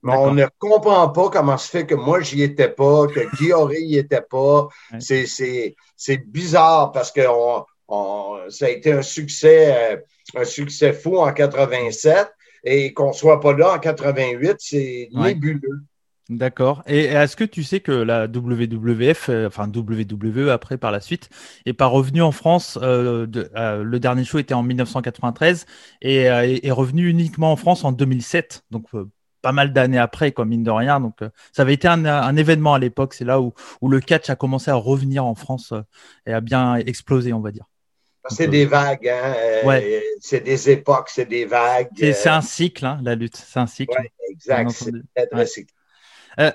mais 0.08 0.16
on 0.16 0.34
ne 0.34 0.46
comprend 0.58 1.08
pas 1.08 1.30
comment 1.30 1.58
se 1.58 1.68
fait 1.68 1.86
que 1.86 1.94
moi, 1.94 2.20
j'y 2.20 2.42
étais 2.42 2.68
pas, 2.68 3.06
que 3.06 3.20
Guy 3.36 3.86
n'y 3.86 3.96
était 3.96 4.22
pas. 4.22 4.68
C'est 4.98 6.26
bizarre 6.26 6.92
parce 6.92 7.12
que 7.12 7.22
on, 7.28 7.64
ça 8.50 8.66
a 8.66 8.68
été 8.68 8.92
un 8.92 9.02
succès, 9.02 9.92
euh, 9.92 9.96
un 10.36 10.44
succès 10.44 10.92
fou 10.92 11.18
en 11.18 11.32
87 11.32 12.28
et 12.64 12.92
qu'on 12.92 13.12
soit 13.12 13.40
pas 13.40 13.54
là 13.54 13.74
en 13.74 13.78
88, 13.78 14.56
c'est 14.58 15.08
nébuleux. 15.12 15.82
D'accord. 16.28 16.82
Et 16.86 17.04
est-ce 17.04 17.36
que 17.36 17.44
tu 17.44 17.62
sais 17.64 17.80
que 17.80 17.90
la 17.90 18.26
WWF, 18.26 19.30
euh, 19.30 19.46
enfin 19.46 19.66
WWE 19.74 20.50
après 20.50 20.76
par 20.76 20.92
la 20.92 21.00
suite, 21.00 21.30
est 21.64 21.72
pas 21.72 21.86
revenue 21.86 22.20
en 22.20 22.32
France 22.32 22.78
euh, 22.82 23.26
Le 23.82 23.98
dernier 23.98 24.24
show 24.24 24.38
était 24.38 24.52
en 24.52 24.62
1993 24.62 25.64
et 26.02 26.24
est 26.24 26.70
revenu 26.70 27.08
uniquement 27.08 27.52
en 27.52 27.56
France 27.56 27.82
en 27.84 27.92
2007. 27.92 28.64
Donc 28.70 28.88
pas 29.42 29.52
mal 29.52 29.72
d'années 29.72 29.98
après, 29.98 30.32
comme 30.32 30.48
mine 30.48 30.62
de 30.62 30.70
rien. 30.70 31.00
Donc, 31.00 31.22
euh, 31.22 31.30
ça 31.52 31.62
avait 31.62 31.74
été 31.74 31.88
un, 31.88 32.36
événement 32.36 32.74
à 32.74 32.78
l'époque. 32.78 33.14
C'est 33.14 33.24
là 33.24 33.40
où, 33.40 33.54
où, 33.80 33.88
le 33.88 34.00
catch 34.00 34.30
a 34.30 34.36
commencé 34.36 34.70
à 34.70 34.74
revenir 34.74 35.24
en 35.24 35.34
France 35.34 35.72
euh, 35.72 35.82
et 36.26 36.32
a 36.32 36.40
bien 36.40 36.76
explosé, 36.76 37.32
on 37.32 37.40
va 37.40 37.50
dire. 37.50 37.64
C'est 38.30 38.48
des 38.48 38.66
vagues, 38.66 39.08
hein? 39.08 39.34
Euh, 39.64 40.00
c'est 40.20 40.40
des 40.40 40.70
époques, 40.70 41.08
c'est 41.08 41.24
des 41.24 41.46
vagues. 41.46 41.88
C'est 41.96 42.28
un 42.28 42.42
cycle, 42.42 42.84
hein, 42.84 43.00
la 43.02 43.14
lutte. 43.14 43.36
C'est 43.36 43.58
un 43.58 43.66
cycle. 43.66 43.96
exact. 44.30 44.70
C'est 44.70 45.30
très, 45.30 45.46
cycle. 45.46 45.72
Euh, 46.38 46.50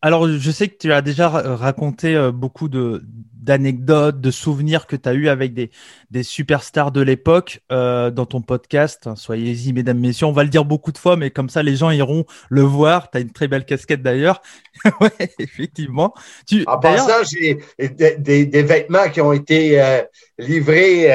alors, 0.00 0.28
je 0.28 0.50
sais 0.50 0.68
que 0.68 0.76
tu 0.78 0.92
as 0.92 1.02
déjà 1.02 1.28
raconté 1.28 2.14
euh, 2.14 2.32
beaucoup 2.32 2.68
de 2.68 3.02
d'anecdotes, 3.34 4.20
de 4.20 4.30
souvenirs 4.30 4.86
que 4.86 4.94
tu 4.94 5.08
as 5.08 5.14
eu 5.14 5.28
avec 5.28 5.54
des, 5.54 5.70
des 6.10 6.22
superstars 6.22 6.92
de 6.92 7.00
l'époque 7.00 7.62
euh, 7.72 8.10
dans 8.10 8.26
ton 8.26 8.42
podcast. 8.42 9.08
Soyez-y, 9.16 9.72
mesdames, 9.72 9.98
messieurs. 9.98 10.26
On 10.26 10.32
va 10.32 10.44
le 10.44 10.50
dire 10.50 10.66
beaucoup 10.66 10.92
de 10.92 10.98
fois, 10.98 11.16
mais 11.16 11.30
comme 11.30 11.48
ça, 11.48 11.62
les 11.62 11.76
gens 11.76 11.90
iront 11.90 12.26
le 12.50 12.60
voir. 12.60 13.10
Tu 13.10 13.16
as 13.16 13.20
une 13.22 13.30
très 13.30 13.48
belle 13.48 13.64
casquette 13.64 14.02
d'ailleurs. 14.02 14.42
ouais, 15.00 15.30
effectivement. 15.38 16.12
Tu, 16.46 16.62
en 16.66 16.78
passant, 16.78 17.24
j'ai 17.24 17.58
des, 17.78 18.44
des, 18.44 18.62
vêtements 18.62 19.08
qui 19.08 19.22
ont 19.22 19.32
été 19.32 20.02
livrés 20.38 21.10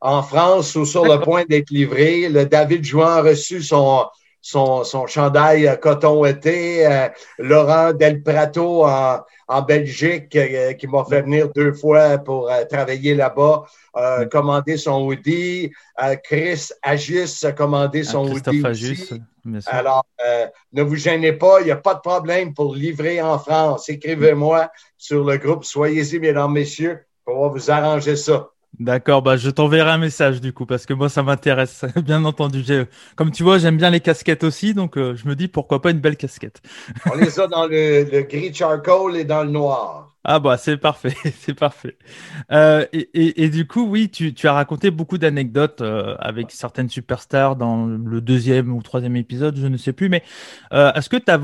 en 0.00 0.22
France 0.22 0.76
ou 0.76 0.84
sur 0.84 1.04
le 1.04 1.20
point 1.20 1.44
d'être 1.48 1.70
livrés. 1.70 2.28
Le 2.28 2.46
David 2.46 2.84
Jouan 2.84 3.08
a 3.08 3.22
reçu 3.22 3.60
son, 3.60 4.04
son, 4.40 4.84
son 4.84 5.06
chandail 5.06 5.78
coton 5.80 6.24
été, 6.24 7.08
Laurent 7.38 7.92
Del 7.92 8.22
Prato 8.22 8.84
en, 8.84 9.20
en 9.48 9.62
Belgique 9.62 10.28
qui 10.78 10.86
m'a 10.86 11.04
fait 11.04 11.22
venir 11.22 11.48
deux 11.54 11.72
fois 11.72 12.18
pour 12.18 12.50
travailler 12.70 13.14
là-bas, 13.14 13.64
commander 14.30 14.76
son 14.76 15.06
hoodie. 15.06 15.72
Chris 16.24 16.68
Agis 16.82 17.40
a 17.44 17.52
commandé 17.52 18.04
son 18.04 18.26
Christophe 18.26 18.54
hoodie. 18.54 18.66
Agis. 18.66 19.10
Alors, 19.66 20.04
ne 20.72 20.82
vous 20.82 20.96
gênez 20.96 21.32
pas, 21.32 21.60
il 21.60 21.64
n'y 21.64 21.70
a 21.70 21.76
pas 21.76 21.94
de 21.94 22.00
problème 22.00 22.54
pour 22.54 22.74
livrer 22.74 23.20
en 23.20 23.38
France. 23.38 23.88
Écrivez-moi 23.88 24.70
sur 24.96 25.24
le 25.24 25.36
groupe. 25.38 25.64
Soyez-y, 25.64 26.18
mesdames, 26.20 26.52
messieurs, 26.52 27.00
pour 27.24 27.50
vous 27.50 27.70
arranger 27.70 28.16
ça. 28.16 28.50
D'accord, 28.78 29.20
bah 29.20 29.36
je 29.36 29.50
t'enverrai 29.50 29.90
un 29.90 29.98
message 29.98 30.40
du 30.40 30.52
coup 30.52 30.64
parce 30.64 30.86
que 30.86 30.94
moi 30.94 31.08
ça 31.08 31.22
m'intéresse, 31.22 31.84
bien 32.04 32.24
entendu. 32.24 32.64
Comme 33.16 33.30
tu 33.30 33.42
vois, 33.42 33.58
j'aime 33.58 33.76
bien 33.76 33.90
les 33.90 34.00
casquettes 34.00 34.44
aussi, 34.44 34.74
donc 34.74 34.96
euh, 34.96 35.14
je 35.16 35.28
me 35.28 35.34
dis 35.34 35.48
pourquoi 35.48 35.82
pas 35.82 35.90
une 35.90 35.98
belle 35.98 36.16
casquette. 36.16 36.62
On 37.10 37.16
les 37.16 37.38
a 37.40 37.46
dans 37.46 37.66
le, 37.66 38.22
gris 38.22 38.54
charcoal 38.54 39.16
et 39.16 39.24
dans 39.24 39.42
le 39.42 39.50
noir. 39.50 40.14
Ah 40.22 40.38
bah 40.38 40.56
c'est 40.56 40.76
parfait, 40.76 41.14
c'est 41.40 41.54
parfait. 41.54 41.98
Euh, 42.52 42.86
et, 42.92 43.48
du 43.48 43.66
coup, 43.66 43.86
oui, 43.86 44.08
tu, 44.08 44.34
as 44.44 44.52
raconté 44.52 44.90
beaucoup 44.90 45.18
d'anecdotes 45.18 45.80
euh, 45.80 46.14
avec 46.18 46.50
certaines 46.50 46.88
superstars 46.88 47.56
dans 47.56 47.86
le 47.86 48.20
deuxième 48.20 48.72
ou 48.72 48.82
troisième 48.82 49.16
épisode, 49.16 49.56
je 49.56 49.66
ne 49.66 49.76
sais 49.76 49.92
plus, 49.92 50.08
mais 50.08 50.22
est-ce 50.72 51.08
que 51.08 51.16
tu 51.16 51.30
as 51.30 51.40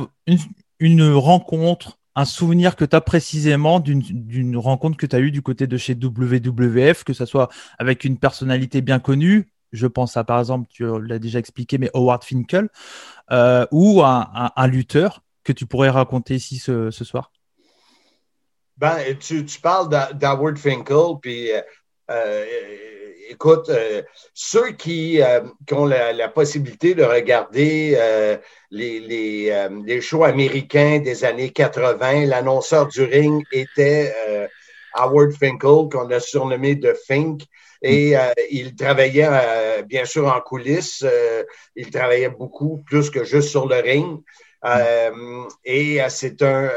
une 0.78 1.12
rencontre 1.12 1.98
un 2.16 2.24
souvenir 2.24 2.76
que 2.76 2.84
tu 2.84 2.96
as 2.96 3.00
précisément 3.02 3.78
d'une 3.78 4.56
rencontre 4.56 4.96
que 4.96 5.06
tu 5.06 5.14
as 5.14 5.20
eue 5.20 5.30
du 5.30 5.42
côté 5.42 5.66
de 5.66 5.76
chez 5.76 5.94
WWF, 5.94 7.04
que 7.04 7.12
ce 7.12 7.26
soit 7.26 7.48
avec 7.78 8.04
une 8.04 8.18
personnalité 8.18 8.80
bien 8.80 8.98
connue, 8.98 9.52
je 9.72 9.86
pense 9.86 10.16
à 10.16 10.24
par 10.24 10.38
exemple, 10.38 10.66
tu 10.70 10.84
l'as 11.02 11.18
déjà 11.18 11.38
expliqué, 11.38 11.76
mais 11.76 11.90
Howard 11.92 12.24
Finkel, 12.24 12.70
euh, 13.30 13.66
ou 13.70 14.02
un, 14.02 14.66
lutteur 14.66 15.22
que 15.44 15.52
tu 15.52 15.66
pourrais 15.66 15.90
raconter 15.90 16.34
ici 16.34 16.58
ce, 16.58 16.90
soir. 16.90 17.30
Ben, 18.78 18.96
tu, 19.18 19.44
parles 19.62 19.88
d'Howard 20.14 20.56
Finkel, 20.56 21.18
puis 21.20 21.50
euh, 22.10 22.44
euh, 23.28 23.32
écoute, 23.32 23.70
ceux 24.34 24.72
qui, 24.72 25.20
ont 25.72 25.86
la, 25.86 26.28
possibilité 26.28 26.94
de 26.94 27.04
regarder 27.04 27.96
les, 28.70 29.48
euh, 29.50 29.68
les, 29.84 30.00
shows 30.00 30.24
américains 30.24 30.98
des 30.98 31.24
années 31.24 31.50
80. 31.50 32.26
L'annonceur 32.26 32.88
du 32.88 33.02
ring 33.02 33.44
était 33.52 34.14
euh, 34.28 34.46
Howard 34.94 35.32
Finkel, 35.32 35.88
qu'on 35.90 36.10
a 36.10 36.20
surnommé 36.20 36.74
de 36.74 36.94
Fink. 37.06 37.42
Et 37.82 38.12
mm. 38.12 38.18
euh, 38.18 38.32
il 38.50 38.74
travaillait 38.74 39.82
bien 39.86 40.04
sûr 40.04 40.26
en 40.26 40.40
coulisses. 40.40 41.04
il 41.74 41.90
travaillait 41.90 42.30
beaucoup, 42.30 42.82
plus 42.86 43.10
que 43.10 43.24
juste 43.24 43.48
sur 43.48 43.66
le 43.66 43.76
ring. 43.76 44.20
Mm. 44.64 45.46
et 45.64 46.00
c'est 46.08 46.42
un 46.42 46.70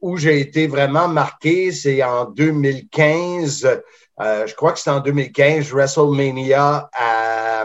où 0.00 0.16
j'ai 0.16 0.38
été 0.38 0.68
vraiment 0.68 1.08
marqué, 1.08 1.72
c'est 1.72 2.02
en 2.04 2.26
2015. 2.26 3.82
Je 4.22 4.54
crois 4.54 4.72
que 4.72 4.78
c'est 4.78 4.90
en 4.90 5.00
2015, 5.00 5.72
WrestleMania 5.72 6.90
à 6.92 7.64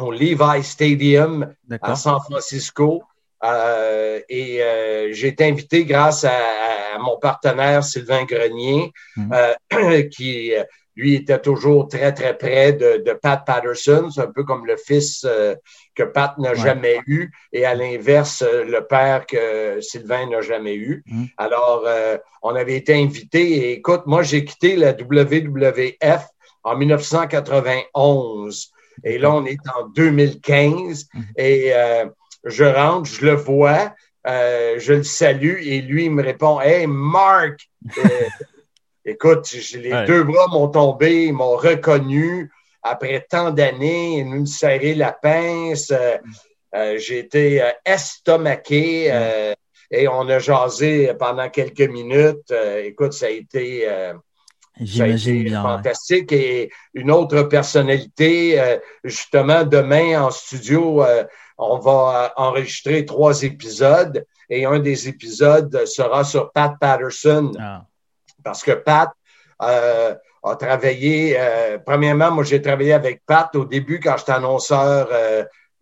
au 0.00 0.12
Levi 0.12 0.64
Stadium 0.64 1.54
à 1.82 1.94
San 1.94 2.18
Francisco. 2.20 3.02
Euh, 3.42 4.20
et 4.28 4.62
euh, 4.62 5.12
j'ai 5.12 5.28
été 5.28 5.46
invité 5.46 5.84
grâce 5.84 6.24
à, 6.24 6.98
mon 6.98 7.16
partenaire 7.18 7.82
Sylvain 7.82 8.24
Grenier, 8.24 8.92
mm. 9.16 9.32
euh, 9.72 10.02
qui 10.10 10.52
lui 10.96 11.14
était 11.14 11.38
toujours 11.38 11.88
très, 11.88 12.12
très 12.12 12.36
près 12.36 12.72
de, 12.72 13.12
Pat 13.20 13.44
Patterson. 13.44 14.10
C'est 14.10 14.20
un 14.20 14.30
peu 14.30 14.44
comme 14.44 14.66
le 14.66 14.76
fils 14.76 15.26
que 15.94 16.02
Pat 16.02 16.36
n'a 16.38 16.54
jamais 16.54 17.00
eu 17.06 17.30
et 17.52 17.64
à 17.64 17.74
l'inverse, 17.74 18.42
le 18.42 18.80
père 18.80 19.26
que 19.26 19.80
Sylvain 19.80 20.28
n'a 20.28 20.40
jamais 20.40 20.74
eu. 20.74 21.02
Mm. 21.06 21.24
Alors, 21.38 21.86
on 22.42 22.54
avait 22.54 22.76
été 22.76 22.94
invité 22.94 23.50
et 23.50 23.72
écoute, 23.72 24.02
moi, 24.06 24.22
j'ai 24.22 24.44
quitté 24.44 24.76
la 24.76 24.92
WWF 24.92 26.26
en 26.64 26.76
1991. 26.76 28.72
Et 29.04 29.18
là, 29.18 29.32
on 29.32 29.44
est 29.44 29.60
en 29.76 29.88
2015 29.88 31.08
mhm. 31.12 31.24
et 31.36 31.72
euh, 31.74 32.06
je 32.44 32.64
rentre, 32.64 33.08
je 33.08 33.24
le 33.24 33.34
vois, 33.34 33.94
euh, 34.26 34.78
je 34.78 34.94
le 34.94 35.02
salue 35.02 35.58
et 35.62 35.80
lui, 35.80 36.06
il 36.06 36.10
me 36.10 36.22
répond 36.22 36.60
Hey, 36.60 36.86
Mark! 36.86 37.68
Euh, 37.98 38.02
écoute, 39.04 39.50
les 39.74 40.04
deux 40.06 40.24
bras 40.24 40.46
m'ont 40.48 40.68
tombé, 40.68 41.26
ils 41.26 41.32
m'ont 41.32 41.56
reconnu 41.56 42.50
après 42.82 43.26
tant 43.28 43.50
d'années, 43.50 44.18
ils 44.18 44.26
me 44.26 44.46
serré 44.46 44.94
la 44.94 45.12
pince. 45.12 45.92
J'ai 46.72 47.18
été 47.18 47.62
estomaqué 47.84 49.10
mhm. 49.12 49.54
et 49.90 50.08
on 50.08 50.28
a 50.28 50.38
jasé 50.38 51.12
pendant 51.18 51.48
quelques 51.50 51.80
minutes. 51.80 52.52
écoute, 52.84 53.12
ça 53.12 53.26
a 53.26 53.30
été 53.30 53.86
J'imagine 54.80 55.44
bien. 55.44 55.62
Fantastique. 55.62 56.32
Et 56.32 56.70
une 56.94 57.10
autre 57.10 57.42
personnalité, 57.42 58.60
euh, 58.60 58.78
justement, 59.04 59.64
demain 59.64 60.22
en 60.22 60.30
studio, 60.30 61.04
euh, 61.04 61.24
on 61.58 61.78
va 61.78 62.32
enregistrer 62.36 63.04
trois 63.04 63.42
épisodes 63.42 64.24
et 64.48 64.64
un 64.64 64.78
des 64.78 65.08
épisodes 65.08 65.84
sera 65.84 66.24
sur 66.24 66.50
Pat 66.52 66.74
Patterson. 66.80 67.52
Ah. 67.60 67.84
Parce 68.42 68.62
que 68.62 68.72
Pat 68.72 69.10
euh, 69.62 70.14
a 70.42 70.56
travaillé, 70.56 71.38
premièrement, 71.84 72.30
moi 72.30 72.44
j'ai 72.44 72.62
travaillé 72.62 72.92
avec 72.92 73.22
Pat 73.26 73.54
au 73.54 73.64
début 73.64 74.00
quand 74.00 74.16
j'étais 74.16 74.32
annonceur, 74.32 75.08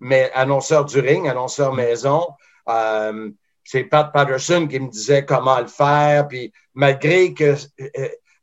mais 0.01 0.31
annonceur 0.35 0.85
du 0.85 0.99
ring, 0.99 1.29
annonceur 1.29 1.73
maison. 1.75 2.27
c'est 3.63 3.85
Pat 3.85 4.13
Patterson 4.13 4.67
qui 4.67 4.81
me 4.81 4.91
disait 4.91 5.25
comment 5.25 5.61
le 5.61 5.69
faire. 5.69 6.27
Puis 6.27 6.53
malgré 6.75 7.35
que 7.35 7.55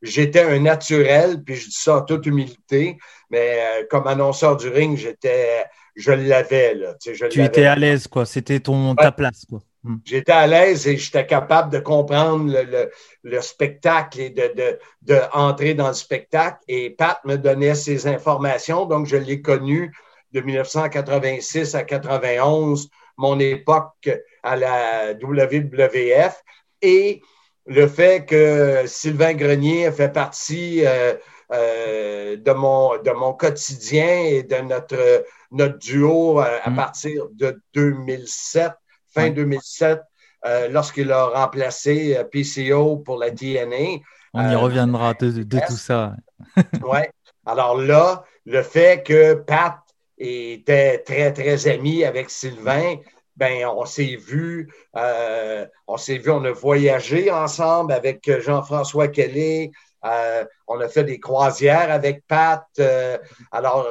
j'étais 0.05 0.41
un 0.41 0.59
naturel, 0.59 1.43
puis 1.43 1.55
je 1.55 1.65
dis 1.65 1.75
ça 1.75 1.97
en 1.97 2.01
toute 2.01 2.25
humilité, 2.25 2.97
mais 3.29 3.59
euh, 3.59 3.85
comme 3.89 4.07
annonceur 4.07 4.55
du 4.55 4.69
ring, 4.69 4.97
j'étais, 4.97 5.65
je 5.95 6.11
l'avais. 6.11 6.75
Là, 6.75 6.95
tu 6.99 7.43
étais 7.43 7.65
à 7.65 7.75
l'aise, 7.75 8.07
quoi. 8.07 8.25
C'était 8.25 8.59
ton 8.59 8.95
ta 8.95 9.11
place, 9.11 9.45
quoi. 9.49 9.59
Hmm. 9.85 9.97
J'étais 10.03 10.31
à 10.31 10.47
l'aise 10.47 10.87
et 10.87 10.97
j'étais 10.97 11.27
capable 11.27 11.71
de 11.71 11.77
comprendre 11.77 12.51
le, 12.51 12.89
le, 13.21 13.41
spectacle 13.41 14.19
et 14.19 14.29
de, 14.31 14.51
de, 14.55 14.79
de, 15.03 15.21
entrer 15.31 15.75
dans 15.75 15.89
le 15.89 15.93
spectacle. 15.93 16.57
Et 16.67 16.89
Pat 16.89 17.19
me 17.23 17.35
donnait 17.37 17.75
ses 17.75 18.07
informations, 18.07 18.87
donc 18.87 19.05
je 19.05 19.15
l'ai 19.15 19.43
connu 19.43 19.95
de 20.31 20.41
1986 20.41 21.75
à 21.75 21.83
91, 21.83 22.89
mon 23.17 23.39
époque 23.39 24.09
à 24.41 24.55
la 24.55 25.13
WWF. 25.13 26.43
Et 26.81 27.21
le 27.67 27.87
fait 27.87 28.25
que 28.25 28.87
Sylvain 28.87 29.35
Grenier 29.35 29.91
fait 29.91 30.11
partie 30.11 30.83
euh, 30.83 31.13
euh, 31.53 32.37
de, 32.37 32.51
mon, 32.53 32.97
de 32.97 33.11
mon 33.11 33.33
quotidien 33.33 34.23
et 34.23 34.41
de 34.41 34.57
notre, 34.57 35.25
notre 35.51 35.77
duo 35.77 36.39
euh, 36.39 36.57
à 36.63 36.71
mm. 36.71 36.75
partir 36.75 37.27
de 37.33 37.61
2007, 37.75 38.71
fin 39.15 39.29
2007, 39.29 40.01
lorsqu'il 40.69 41.11
a 41.11 41.25
remplacé 41.25 42.21
PCO 42.31 42.97
pour 42.97 43.17
la 43.17 43.31
DNA. 43.31 44.01
On 44.33 44.49
y 44.49 44.55
reviendra 44.55 45.13
de, 45.13 45.41
tout 45.41 45.73
ça. 45.73 46.15
oui. 46.57 46.99
Alors 47.45 47.77
là, 47.77 48.25
le 48.45 48.61
fait 48.61 49.05
que 49.05 49.33
Pat 49.33 49.77
était 50.17 50.99
très, 50.99 51.33
très 51.33 51.67
ami 51.67 52.03
avec 52.03 52.29
Sylvain, 52.29 52.97
ben 53.35 53.65
on 53.65 53.85
s'est 53.85 54.15
vu, 54.15 54.71
euh, 54.95 55.65
on 55.87 55.97
s'est 55.97 56.17
vu, 56.17 56.31
on 56.31 56.43
a 56.45 56.51
voyagé 56.51 57.31
ensemble 57.31 57.91
avec 57.91 58.29
Jean-François 58.41 59.09
Kelly, 59.09 59.71
euh, 60.05 60.45
on 60.67 60.79
a 60.79 60.87
fait 60.87 61.03
des 61.03 61.19
croisières 61.19 61.91
avec 61.91 62.25
Pat. 62.27 62.65
Euh, 62.79 63.17
alors, 63.51 63.87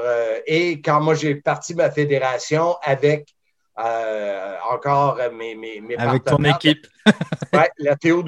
et 0.46 0.80
quand 0.80 1.00
moi 1.00 1.14
j'ai 1.14 1.34
parti 1.34 1.74
ma 1.74 1.90
fédération 1.90 2.76
avec 2.82 3.33
encore 3.76 5.18
mes, 5.32 5.54
mes, 5.54 5.80
mes 5.80 5.96
Avec 5.96 6.24
ton 6.24 6.42
équipe. 6.44 6.86
ouais, 7.52 7.70
la 7.78 7.96
TOW, 7.96 8.24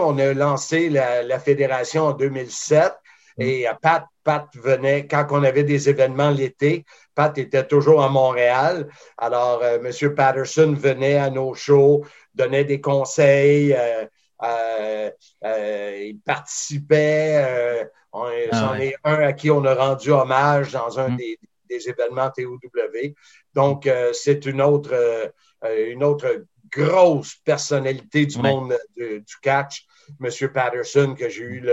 on 0.00 0.18
a 0.18 0.34
lancé 0.34 0.88
la, 0.88 1.22
la 1.22 1.38
fédération 1.38 2.06
en 2.06 2.12
2007 2.12 2.92
mm. 3.38 3.42
et 3.42 3.66
Pat, 3.80 4.04
Pat 4.24 4.46
venait 4.54 5.06
quand 5.06 5.26
on 5.30 5.42
avait 5.42 5.64
des 5.64 5.88
événements 5.88 6.30
l'été. 6.30 6.84
Pat 7.14 7.36
était 7.38 7.66
toujours 7.66 8.02
à 8.02 8.08
Montréal. 8.08 8.88
Alors, 9.18 9.60
euh, 9.62 9.78
M. 9.78 10.14
Patterson 10.14 10.74
venait 10.76 11.16
à 11.16 11.30
nos 11.30 11.54
shows, 11.54 12.04
donnait 12.34 12.64
des 12.64 12.80
conseils, 12.80 13.74
euh, 13.74 14.06
euh, 14.42 15.98
il 16.00 16.18
participait. 16.24 17.88
J'en 18.12 18.72
ah 18.72 18.82
ai 18.82 18.94
un 19.04 19.20
à 19.20 19.32
qui 19.32 19.50
on 19.50 19.64
a 19.64 19.74
rendu 19.74 20.10
hommage 20.10 20.72
dans 20.72 20.98
un 20.98 21.10
mm. 21.10 21.16
des, 21.16 21.38
événements 21.76 22.30
TOW. 22.30 23.14
Donc, 23.54 23.88
c'est 24.12 24.46
une 24.46 24.60
autre, 24.62 25.32
une 25.62 26.04
autre 26.04 26.44
grosse 26.70 27.36
personnalité 27.36 28.26
du 28.26 28.38
monde 28.38 28.76
du 28.96 29.36
catch, 29.42 29.86
M. 30.20 30.48
Patterson, 30.52 31.14
que 31.14 31.28
j'ai 31.28 31.42
eu 31.42 31.66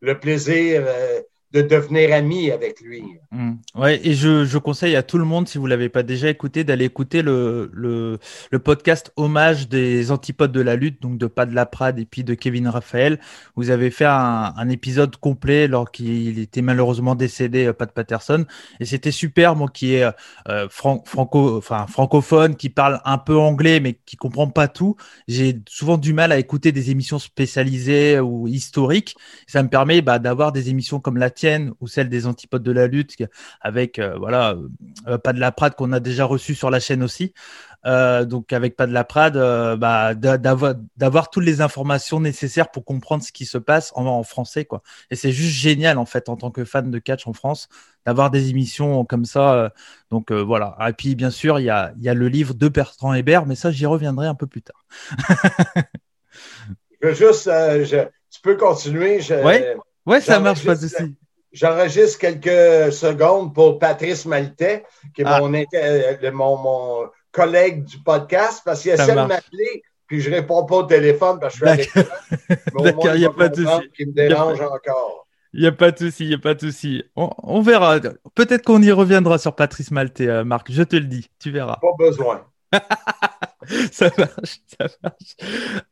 le, 0.00 0.18
plaisir 0.18 0.84
de 1.52 1.62
devenir 1.62 2.12
ami 2.12 2.50
avec 2.50 2.80
lui. 2.80 3.02
Mmh. 3.30 3.52
Ouais, 3.76 4.00
et 4.04 4.14
je, 4.14 4.44
je, 4.44 4.58
conseille 4.58 4.96
à 4.96 5.02
tout 5.02 5.16
le 5.16 5.24
monde, 5.24 5.48
si 5.48 5.58
vous 5.58 5.64
ne 5.64 5.70
l'avez 5.70 5.88
pas 5.88 6.02
déjà 6.02 6.28
écouté, 6.28 6.64
d'aller 6.64 6.84
écouter 6.84 7.22
le, 7.22 7.70
le, 7.72 8.18
le, 8.50 8.58
podcast 8.58 9.12
Hommage 9.16 9.68
des 9.68 10.10
antipodes 10.10 10.52
de 10.52 10.60
la 10.60 10.76
lutte, 10.76 11.00
donc 11.00 11.18
de 11.18 11.26
Pat 11.26 11.48
de 11.48 11.54
la 11.54 11.64
Prade 11.64 11.98
et 11.98 12.04
puis 12.04 12.24
de 12.24 12.34
Kevin 12.34 12.68
Raphaël. 12.68 13.20
Vous 13.54 13.70
avez 13.70 13.90
fait 13.90 14.06
un, 14.06 14.68
épisode 14.68 15.16
complet 15.16 15.68
lors 15.68 15.92
qu'il 15.92 16.40
était 16.40 16.62
malheureusement 16.62 17.14
décédé, 17.14 17.66
euh, 17.66 17.72
Pat 17.72 17.90
Patterson. 17.90 18.44
Et 18.80 18.84
c'était 18.84 19.12
super, 19.12 19.54
moi 19.54 19.68
qui 19.72 19.94
est 19.94 20.10
euh, 20.48 20.68
franco, 20.68 21.56
enfin, 21.56 21.86
francophone, 21.86 22.56
qui 22.56 22.68
parle 22.68 23.00
un 23.04 23.18
peu 23.18 23.36
anglais, 23.36 23.78
mais 23.78 23.94
qui 24.04 24.16
comprend 24.16 24.48
pas 24.48 24.66
tout. 24.66 24.96
J'ai 25.28 25.60
souvent 25.68 25.96
du 25.96 26.12
mal 26.12 26.32
à 26.32 26.38
écouter 26.38 26.72
des 26.72 26.90
émissions 26.90 27.20
spécialisées 27.20 28.18
ou 28.18 28.48
historiques. 28.48 29.16
Ça 29.46 29.62
me 29.62 29.68
permet 29.68 30.02
bah, 30.02 30.18
d'avoir 30.18 30.50
des 30.50 30.68
émissions 30.68 30.98
comme 30.98 31.16
la 31.16 31.30
tienne 31.30 31.45
ou 31.80 31.86
celle 31.86 32.08
des 32.08 32.26
antipodes 32.26 32.62
de 32.62 32.72
la 32.72 32.86
lutte 32.86 33.16
avec 33.60 33.98
euh, 33.98 34.16
voilà 34.18 34.50
euh, 34.50 34.68
euh, 35.06 35.18
pas 35.18 35.32
de 35.32 35.40
la 35.40 35.52
Prade 35.52 35.74
qu'on 35.74 35.92
a 35.92 36.00
déjà 36.00 36.24
reçu 36.24 36.54
sur 36.54 36.70
la 36.70 36.80
chaîne 36.80 37.02
aussi. 37.02 37.32
donc 37.84 38.52
avec 38.52 38.76
pas 38.76 38.86
de 38.86 38.92
la 38.92 39.04
Prade, 39.04 39.36
bah, 39.78 40.14
d'avoir 40.14 41.30
toutes 41.30 41.44
les 41.44 41.60
informations 41.60 42.18
nécessaires 42.20 42.70
pour 42.70 42.84
comprendre 42.84 43.22
ce 43.22 43.30
qui 43.30 43.46
se 43.46 43.58
passe 43.58 43.92
en, 43.94 44.22
français 44.24 44.64
quoi. 44.64 44.82
Et 45.10 45.16
c'est 45.16 45.30
juste 45.30 45.56
génial 45.56 45.98
en 45.98 46.06
fait 46.06 46.28
en 46.28 46.36
tant 46.36 46.50
que 46.50 46.64
fan 46.64 46.90
de 46.90 46.98
catch 46.98 47.26
en 47.28 47.32
France 47.32 47.68
d'avoir 48.04 48.30
des 48.30 48.50
émissions 48.50 49.04
comme 49.04 49.24
ça. 49.24 49.72
donc 50.10 50.32
voilà. 50.32 50.76
Et 50.88 50.92
puis 50.94 51.14
bien 51.14 51.30
sûr 51.30 51.60
il 51.60 51.64
y 51.64 51.70
a, 51.70 51.92
y 51.98 52.08
a 52.08 52.14
le 52.14 52.28
livre 52.28 52.54
de 52.54 52.68
Bertrand 52.68 53.14
Hébert, 53.14 53.46
mais 53.46 53.54
ça 53.54 53.70
j'y 53.70 53.86
reviendrai 53.86 54.26
un 54.26 54.34
peu 54.34 54.48
plus 54.48 54.62
tard. 54.62 54.84
je 57.02 57.08
veux 57.08 57.14
juste, 57.14 57.50
tu 58.30 58.40
peux 58.42 58.56
continuer. 58.56 59.20
Je, 59.20 59.34
ouais, 60.06 60.20
ça 60.20 60.40
marche 60.40 60.64
pas 60.64 60.72
aussi. 60.72 61.16
J'enregistre 61.52 62.18
quelques 62.18 62.92
secondes 62.92 63.54
pour 63.54 63.78
Patrice 63.78 64.26
Maltais, 64.26 64.84
qui 65.14 65.22
est 65.22 65.24
ah. 65.26 65.40
euh, 65.42 66.30
mon, 66.32 66.56
mon, 66.56 67.08
collègue 67.30 67.84
du 67.84 67.98
podcast, 67.98 68.62
parce 68.64 68.82
qu'il 68.82 68.92
essaie 68.92 69.14
de 69.14 69.20
m'appeler, 69.20 69.82
puis 70.06 70.20
je 70.20 70.30
ne 70.30 70.36
réponds 70.36 70.64
pas 70.64 70.76
au 70.76 70.82
téléphone 70.84 71.38
parce 71.38 71.58
que 71.58 71.66
je 71.66 71.82
suis 71.82 72.00
avec 72.00 72.08
D'accord, 72.74 73.14
il 73.14 73.20
n'y 73.20 73.26
a 73.26 73.30
pas 73.30 73.48
de 73.48 73.56
souci. 73.56 73.90
Qui 73.94 74.06
me 74.06 74.12
dérange 74.12 74.60
encore. 74.60 75.26
Il 75.52 75.60
n'y 75.60 75.66
a 75.66 75.72
pas 75.72 75.90
de 75.90 75.98
souci, 75.98 76.24
il 76.24 76.28
n'y 76.28 76.34
a 76.34 76.38
pas 76.38 76.54
de 76.54 76.60
souci. 76.60 77.04
On, 77.14 77.60
verra. 77.60 77.98
Peut-être 78.34 78.62
qu'on 78.62 78.82
y 78.82 78.92
reviendra 78.92 79.38
sur 79.38 79.54
Patrice 79.54 79.90
Maltais, 79.90 80.28
euh, 80.28 80.44
Marc. 80.44 80.70
Je 80.70 80.82
te 80.82 80.96
le 80.96 81.04
dis, 81.04 81.30
tu 81.38 81.50
verras. 81.50 81.78
Pas 81.80 81.92
besoin. 81.98 82.44
ça 83.92 84.10
marche, 84.18 84.60
ça 84.78 84.86
marche. 85.02 85.36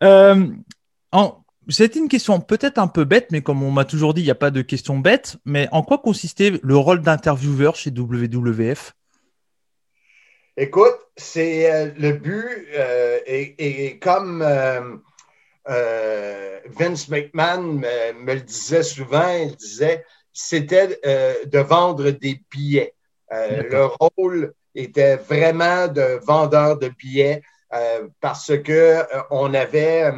Euh, 0.03 0.47
en, 1.13 1.44
c'était 1.69 1.99
une 1.99 2.09
question 2.09 2.41
peut-être 2.41 2.79
un 2.79 2.89
peu 2.89 3.05
bête, 3.05 3.29
mais 3.31 3.43
comme 3.43 3.63
on 3.63 3.71
m'a 3.71 3.85
toujours 3.85 4.15
dit, 4.15 4.23
il 4.23 4.25
n'y 4.25 4.31
a 4.31 4.37
pas 4.37 4.51
de 4.51 4.63
question 4.63 4.99
bête. 4.99 5.37
Mais 5.45 5.69
en 5.73 5.83
quoi 5.83 5.99
consistait 5.99 6.53
le 6.63 6.77
rôle 6.77 7.01
d'intervieweur 7.01 7.77
chez 7.77 7.91
WWF 7.91 8.95
Écoute, 10.57 10.99
c'est 11.17 11.73
euh, 11.73 11.91
le 11.99 12.13
but, 12.13 12.69
euh, 12.75 13.19
et, 13.27 13.99
comme 13.99 14.41
euh, 14.43 14.99
Vince 16.67 17.09
McMahon 17.09 17.63
me, 17.63 18.35
le 18.35 18.41
disait 18.41 18.85
souvent, 18.85 19.29
il 19.31 19.57
disait, 19.57 20.05
c'était 20.33 21.01
de 21.47 21.59
vendre 21.59 22.11
des 22.11 22.41
billets. 22.51 22.95
le 23.31 23.89
rôle 24.01 24.55
était 24.75 25.17
vraiment 25.17 25.89
de 25.89 26.21
vendeur 26.25 26.79
de 26.79 26.89
billets 26.89 27.43
parce 28.21 28.57
que 28.59 29.03
on 29.31 29.55
avait 29.55 30.13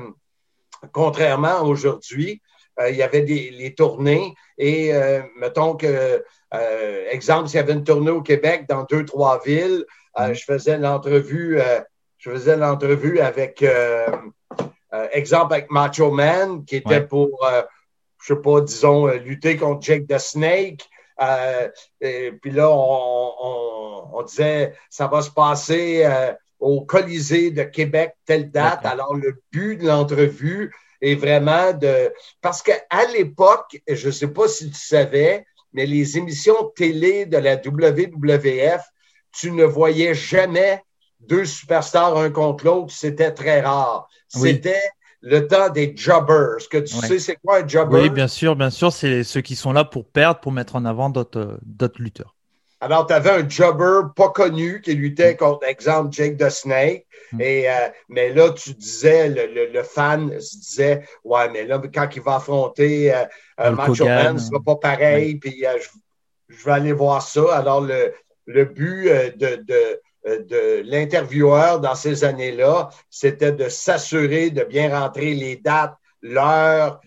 contrairement 0.92 1.58
à 1.58 1.62
aujourd'hui, 1.62 2.40
euh, 2.80 2.90
il 2.90 2.96
y 2.96 3.02
avait 3.02 3.22
des, 3.22 3.50
les 3.50 3.74
tournées 3.74 4.34
et 4.58 4.94
euh, 4.94 5.22
mettons 5.36 5.76
que, 5.76 6.22
euh, 6.54 7.04
exemple, 7.10 7.48
s'il 7.48 7.56
y 7.56 7.62
avait 7.62 7.72
une 7.72 7.84
tournée 7.84 8.10
au 8.10 8.22
Québec 8.22 8.66
dans 8.68 8.84
deux, 8.84 9.04
trois 9.04 9.40
villes, 9.44 9.84
mm. 10.18 10.34
je 10.34 10.44
faisais 10.44 10.78
l'entrevue, 10.78 11.58
je 12.18 12.30
faisais 12.30 12.56
l'entrevue 12.56 13.20
avec, 13.20 13.64
exemple, 15.12 15.54
avec 15.54 15.70
Macho 15.70 16.10
Man, 16.10 16.64
qui 16.64 16.76
était 16.76 17.02
pour, 17.02 17.46
je 18.22 18.34
sais 18.34 18.40
pas, 18.40 18.60
disons, 18.60 19.06
lutter 19.06 19.56
contre 19.56 19.82
Jake 19.82 20.06
the 20.06 20.18
Snake. 20.18 20.88
et 22.00 22.32
puis 22.40 22.50
là, 22.50 22.70
on, 22.70 24.08
on, 24.12 24.22
disait, 24.22 24.74
ça 24.90 25.06
va 25.06 25.22
se 25.22 25.30
passer 25.30 26.06
au 26.58 26.82
Colisée 26.82 27.50
de 27.50 27.62
Québec, 27.62 28.14
telle 28.24 28.50
date. 28.50 28.84
Alors, 28.84 29.14
le 29.14 29.42
but 29.52 29.76
de 29.76 29.86
l'entrevue 29.86 30.74
est 31.00 31.14
vraiment 31.14 31.72
de... 31.72 32.12
Parce 32.40 32.62
qu'à 32.62 32.80
l'époque, 33.12 33.80
je 33.86 34.06
ne 34.06 34.12
sais 34.12 34.28
pas 34.28 34.48
si 34.48 34.70
tu 34.70 34.80
savais, 34.80 35.46
mais 35.72 35.84
les 35.86 36.16
émissions 36.16 36.72
télé 36.74 37.26
de 37.26 37.36
la 37.36 37.56
WWF, 37.56 38.82
tu 39.32 39.50
ne 39.50 39.64
voyais 39.64 40.14
jamais 40.14 40.82
deux 41.20 41.44
superstars 41.44 42.16
un 42.16 42.30
contre 42.30 42.64
l'autre. 42.64 42.94
C'était 42.94 43.32
très 43.32 43.60
rare. 43.60 44.08
C'était 44.28 44.82
le 45.20 45.46
temps 45.46 45.68
des 45.68 45.94
jobbers. 45.94 46.56
Que 46.70 46.78
tu 46.78 46.94
sais, 46.94 47.18
c'est 47.18 47.36
quoi 47.36 47.62
un 47.62 47.68
jobber? 47.68 48.02
Oui, 48.02 48.10
bien 48.10 48.28
sûr, 48.28 48.56
bien 48.56 48.70
sûr. 48.70 48.92
C'est 48.92 49.24
ceux 49.24 49.42
qui 49.42 49.56
sont 49.56 49.72
là 49.72 49.84
pour 49.84 50.08
perdre, 50.08 50.40
pour 50.40 50.52
mettre 50.52 50.76
en 50.76 50.84
avant 50.86 51.10
d'autres 51.10 51.58
lutteurs. 51.98 52.35
Alors, 52.80 53.06
tu 53.06 53.14
avais 53.14 53.30
un 53.30 53.48
jobber 53.48 54.08
pas 54.14 54.28
connu 54.28 54.80
qui 54.82 54.94
luttait 54.94 55.34
mm. 55.34 55.36
contre, 55.36 55.66
exemple, 55.66 56.12
Jake 56.12 56.36
the 56.36 56.50
Snake. 56.50 57.06
Mm. 57.32 57.40
Et, 57.40 57.70
euh, 57.70 57.88
mais 58.08 58.32
là, 58.32 58.50
tu 58.50 58.74
disais, 58.74 59.28
le, 59.28 59.72
le, 59.72 59.82
fan 59.82 60.38
se 60.40 60.58
disait, 60.58 61.04
ouais, 61.24 61.48
mais 61.50 61.64
là, 61.64 61.80
quand 61.92 62.08
il 62.14 62.22
va 62.22 62.36
affronter 62.36 63.14
euh, 63.14 63.24
euh 63.60 63.70
Macho 63.70 64.04
Man, 64.04 64.38
ce 64.38 64.48
sera 64.48 64.60
pas 64.60 64.76
pareil. 64.76 65.36
Puis 65.36 65.64
je, 65.64 65.88
je, 66.54 66.64
vais 66.64 66.72
aller 66.72 66.92
voir 66.92 67.22
ça. 67.22 67.56
Alors, 67.56 67.80
le, 67.80 68.12
le 68.44 68.64
but 68.66 69.08
de, 69.38 69.56
de, 69.56 70.00
de 70.26 70.82
l'intervieweur 70.84 71.80
dans 71.80 71.94
ces 71.94 72.24
années-là, 72.24 72.90
c'était 73.08 73.52
de 73.52 73.70
s'assurer 73.70 74.50
de 74.50 74.64
bien 74.64 74.96
rentrer 74.96 75.32
les 75.32 75.56
dates, 75.56 75.94
l'heure, 76.20 77.00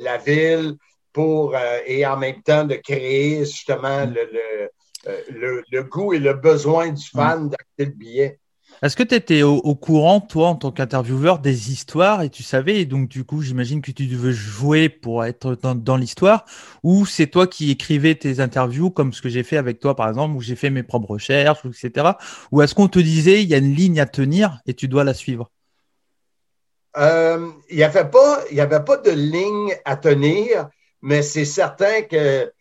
la 0.00 0.18
ville, 0.18 0.76
pour 1.12 1.54
et 1.86 2.06
en 2.06 2.16
même 2.16 2.40
temps 2.42 2.64
de 2.64 2.76
créer 2.76 3.40
justement 3.40 4.06
mm. 4.06 4.14
le 4.14 4.70
euh, 5.08 5.62
le, 5.70 5.82
goût 5.82 6.12
et 6.12 6.18
le 6.18 6.34
besoin 6.34 6.90
du 6.90 7.04
fan 7.04 7.48
d'acheter 7.48 7.84
le 7.86 7.96
billet. 7.96 8.38
Est-ce 8.82 8.96
que 8.96 9.02
tu 9.02 9.14
étais 9.14 9.42
au, 9.42 9.74
courant, 9.74 10.20
toi, 10.20 10.48
en 10.48 10.54
tant 10.56 10.72
qu'intervieweur, 10.72 11.38
des 11.38 11.70
histoires? 11.70 12.22
Et 12.22 12.30
tu 12.30 12.42
savais, 12.42 12.80
et 12.80 12.84
donc 12.84 13.08
du 13.08 13.24
coup, 13.24 13.42
j'imagine 13.42 13.80
que 13.80 13.92
tu 13.92 14.06
veux 14.06 14.32
jouer 14.32 14.88
pour 14.88 15.24
être 15.24 15.54
dans, 15.54 15.96
l'histoire, 15.96 16.44
ou 16.82 17.06
c'est 17.06 17.28
toi 17.28 17.46
qui 17.46 17.70
écrivais 17.70 18.14
tes 18.14 18.40
interviews, 18.40 18.90
comme 18.90 19.12
ce 19.12 19.22
que 19.22 19.28
j'ai 19.28 19.42
fait 19.42 19.56
avec 19.56 19.78
toi, 19.78 19.94
par 19.94 20.08
exemple, 20.08 20.36
où 20.36 20.40
j'ai 20.40 20.56
fait 20.56 20.70
mes 20.70 20.82
propres 20.82 21.10
recherches, 21.10 21.60
etc. 21.64 22.12
Ou 22.50 22.62
est-ce 22.62 22.74
qu'on 22.74 22.88
te 22.88 22.98
disait, 22.98 23.42
il 23.42 23.48
y 23.48 23.54
a 23.54 23.58
une 23.58 23.74
ligne 23.74 24.00
à 24.00 24.06
tenir 24.06 24.58
et 24.66 24.74
tu 24.74 24.88
dois 24.88 25.04
la 25.04 25.14
suivre? 25.14 25.50
Euh, 26.96 27.50
Il 27.70 27.76
n'y 27.76 27.84
avait, 27.84 28.08
pas, 28.08 28.40
avait 28.56 28.84
pas 28.84 28.96
de 28.96 29.10
ligne 29.10 29.76
à 29.84 29.96
tenir, 29.96 30.68
mais 31.02 31.22
c'est 31.22 31.44
certain 31.44 32.02
que 32.02 32.52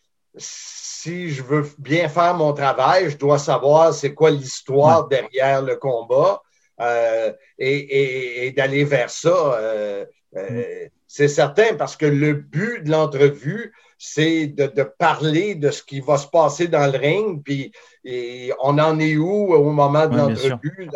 si 1.02 1.32
je 1.32 1.42
veux 1.42 1.66
bien 1.80 2.08
faire 2.10 2.36
mon 2.36 2.54
travail, 2.54 3.10
je 3.10 3.18
dois 3.18 3.40
savoir 3.40 3.92
c'est 3.92 4.14
quoi 4.14 4.30
l'histoire 4.30 5.08
derrière 5.08 5.64
le 5.64 5.76
combat 5.76 6.44
euh, 6.80 7.34
et, 7.58 8.54
d'aller 8.56 8.84
vers 8.84 9.10
ça. 9.10 9.30
Euh, 9.30 10.06
euh, 10.38 10.88
c'est 11.08 11.28
certain 11.28 11.74
parce 11.76 11.96
que 11.96 12.06
le 12.06 12.34
but 12.34 12.84
de 12.84 12.92
l'entrevue, 12.92 13.74
c'est 13.98 14.46
de, 14.46 14.84
parler 14.84 15.56
de 15.56 15.72
ce 15.72 15.82
qui 15.82 16.02
va 16.02 16.18
se 16.20 16.28
passer 16.28 16.68
dans 16.68 16.92
le 16.92 16.98
ring, 16.98 17.42
puis 17.44 17.72
on 18.62 18.78
en 18.78 19.00
est 19.00 19.18
où 19.18 19.54
au 19.54 19.72
moment 19.72 20.08
de 20.08 20.18
l'entrevue. 20.18 20.90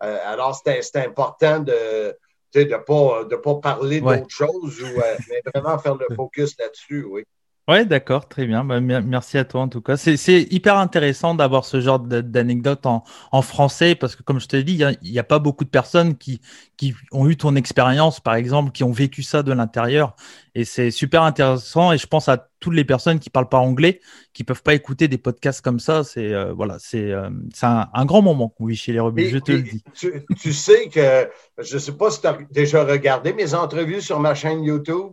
alors, 0.00 0.62
c'est 0.64 0.96
important 0.96 1.58
de 1.58 2.16
ne 2.54 2.76
pas, 2.76 3.24
de 3.24 3.36
pas 3.36 3.54
parler 3.56 4.00
d'autre 4.00 4.30
chose, 4.30 4.80
ou, 4.80 5.00
mais 5.28 5.42
vraiment 5.52 5.76
faire 5.78 5.96
le 5.96 6.14
focus 6.14 6.56
là-dessus, 6.58 7.04
oui. 7.04 7.24
Ouais, 7.68 7.86
d'accord, 7.86 8.28
très 8.28 8.44
bien. 8.44 8.64
Bah, 8.64 8.80
merci 8.80 9.38
à 9.38 9.44
toi 9.44 9.60
en 9.60 9.68
tout 9.68 9.80
cas. 9.80 9.96
C'est 9.96 10.42
hyper 10.50 10.78
intéressant 10.78 11.36
d'avoir 11.36 11.64
ce 11.64 11.80
genre 11.80 12.00
d'anecdote 12.00 12.86
en, 12.86 13.04
en, 13.30 13.40
français 13.40 13.94
parce 13.94 14.16
que, 14.16 14.24
comme 14.24 14.40
je 14.40 14.48
te 14.48 14.56
l'ai 14.56 14.64
dit, 14.64 14.82
il 15.02 15.12
n'y 15.12 15.18
a, 15.20 15.22
pas 15.22 15.38
beaucoup 15.38 15.64
de 15.64 15.70
personnes 15.70 16.16
qui, 16.16 16.40
qui 16.76 16.92
ont 17.12 17.28
eu 17.28 17.36
ton 17.36 17.54
expérience, 17.54 18.18
par 18.18 18.34
exemple, 18.34 18.72
qui 18.72 18.82
ont 18.82 18.90
vécu 18.90 19.22
ça 19.22 19.44
de 19.44 19.52
l'intérieur. 19.52 20.16
Et 20.56 20.64
c'est 20.64 20.90
super 20.90 21.22
intéressant. 21.22 21.92
Et 21.92 21.98
je 21.98 22.06
pense 22.08 22.28
à 22.28 22.48
toutes 22.58 22.74
les 22.74 22.84
personnes 22.84 23.20
qui 23.20 23.30
parlent 23.30 23.48
pas 23.48 23.58
anglais, 23.58 24.00
qui 24.32 24.42
peuvent 24.42 24.64
pas 24.64 24.74
écouter 24.74 25.06
des 25.06 25.18
podcasts 25.18 25.60
comme 25.60 25.78
ça. 25.78 26.02
C'est 26.02 26.34
euh, 26.34 26.52
voilà, 26.52 26.78
c'est 26.80 27.12
euh, 27.12 27.30
un, 27.62 27.88
un, 27.94 28.04
grand 28.06 28.22
moment, 28.22 28.52
oui, 28.58 28.74
chez 28.74 28.92
les 28.92 29.00
rebelles. 29.00 29.28
Je 29.28 29.38
te 29.38 29.52
le 29.52 29.62
dis. 29.62 29.84
Tu, 29.94 30.12
tu, 30.40 30.52
sais 30.52 30.88
que 30.88 31.28
je 31.58 31.78
sais 31.78 31.92
pas 31.92 32.10
si 32.10 32.22
tu 32.22 32.26
as 32.26 32.38
déjà 32.50 32.84
regardé 32.84 33.32
mes 33.32 33.54
entrevues 33.54 34.00
sur 34.00 34.18
ma 34.18 34.34
chaîne 34.34 34.64
YouTube. 34.64 35.12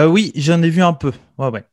Euh, 0.00 0.06
oui, 0.06 0.32
j'en 0.34 0.60
ai 0.60 0.70
vu 0.70 0.82
un 0.82 0.92
peu. 0.92 1.12
Ouais, 1.38 1.50
ouais. 1.50 1.64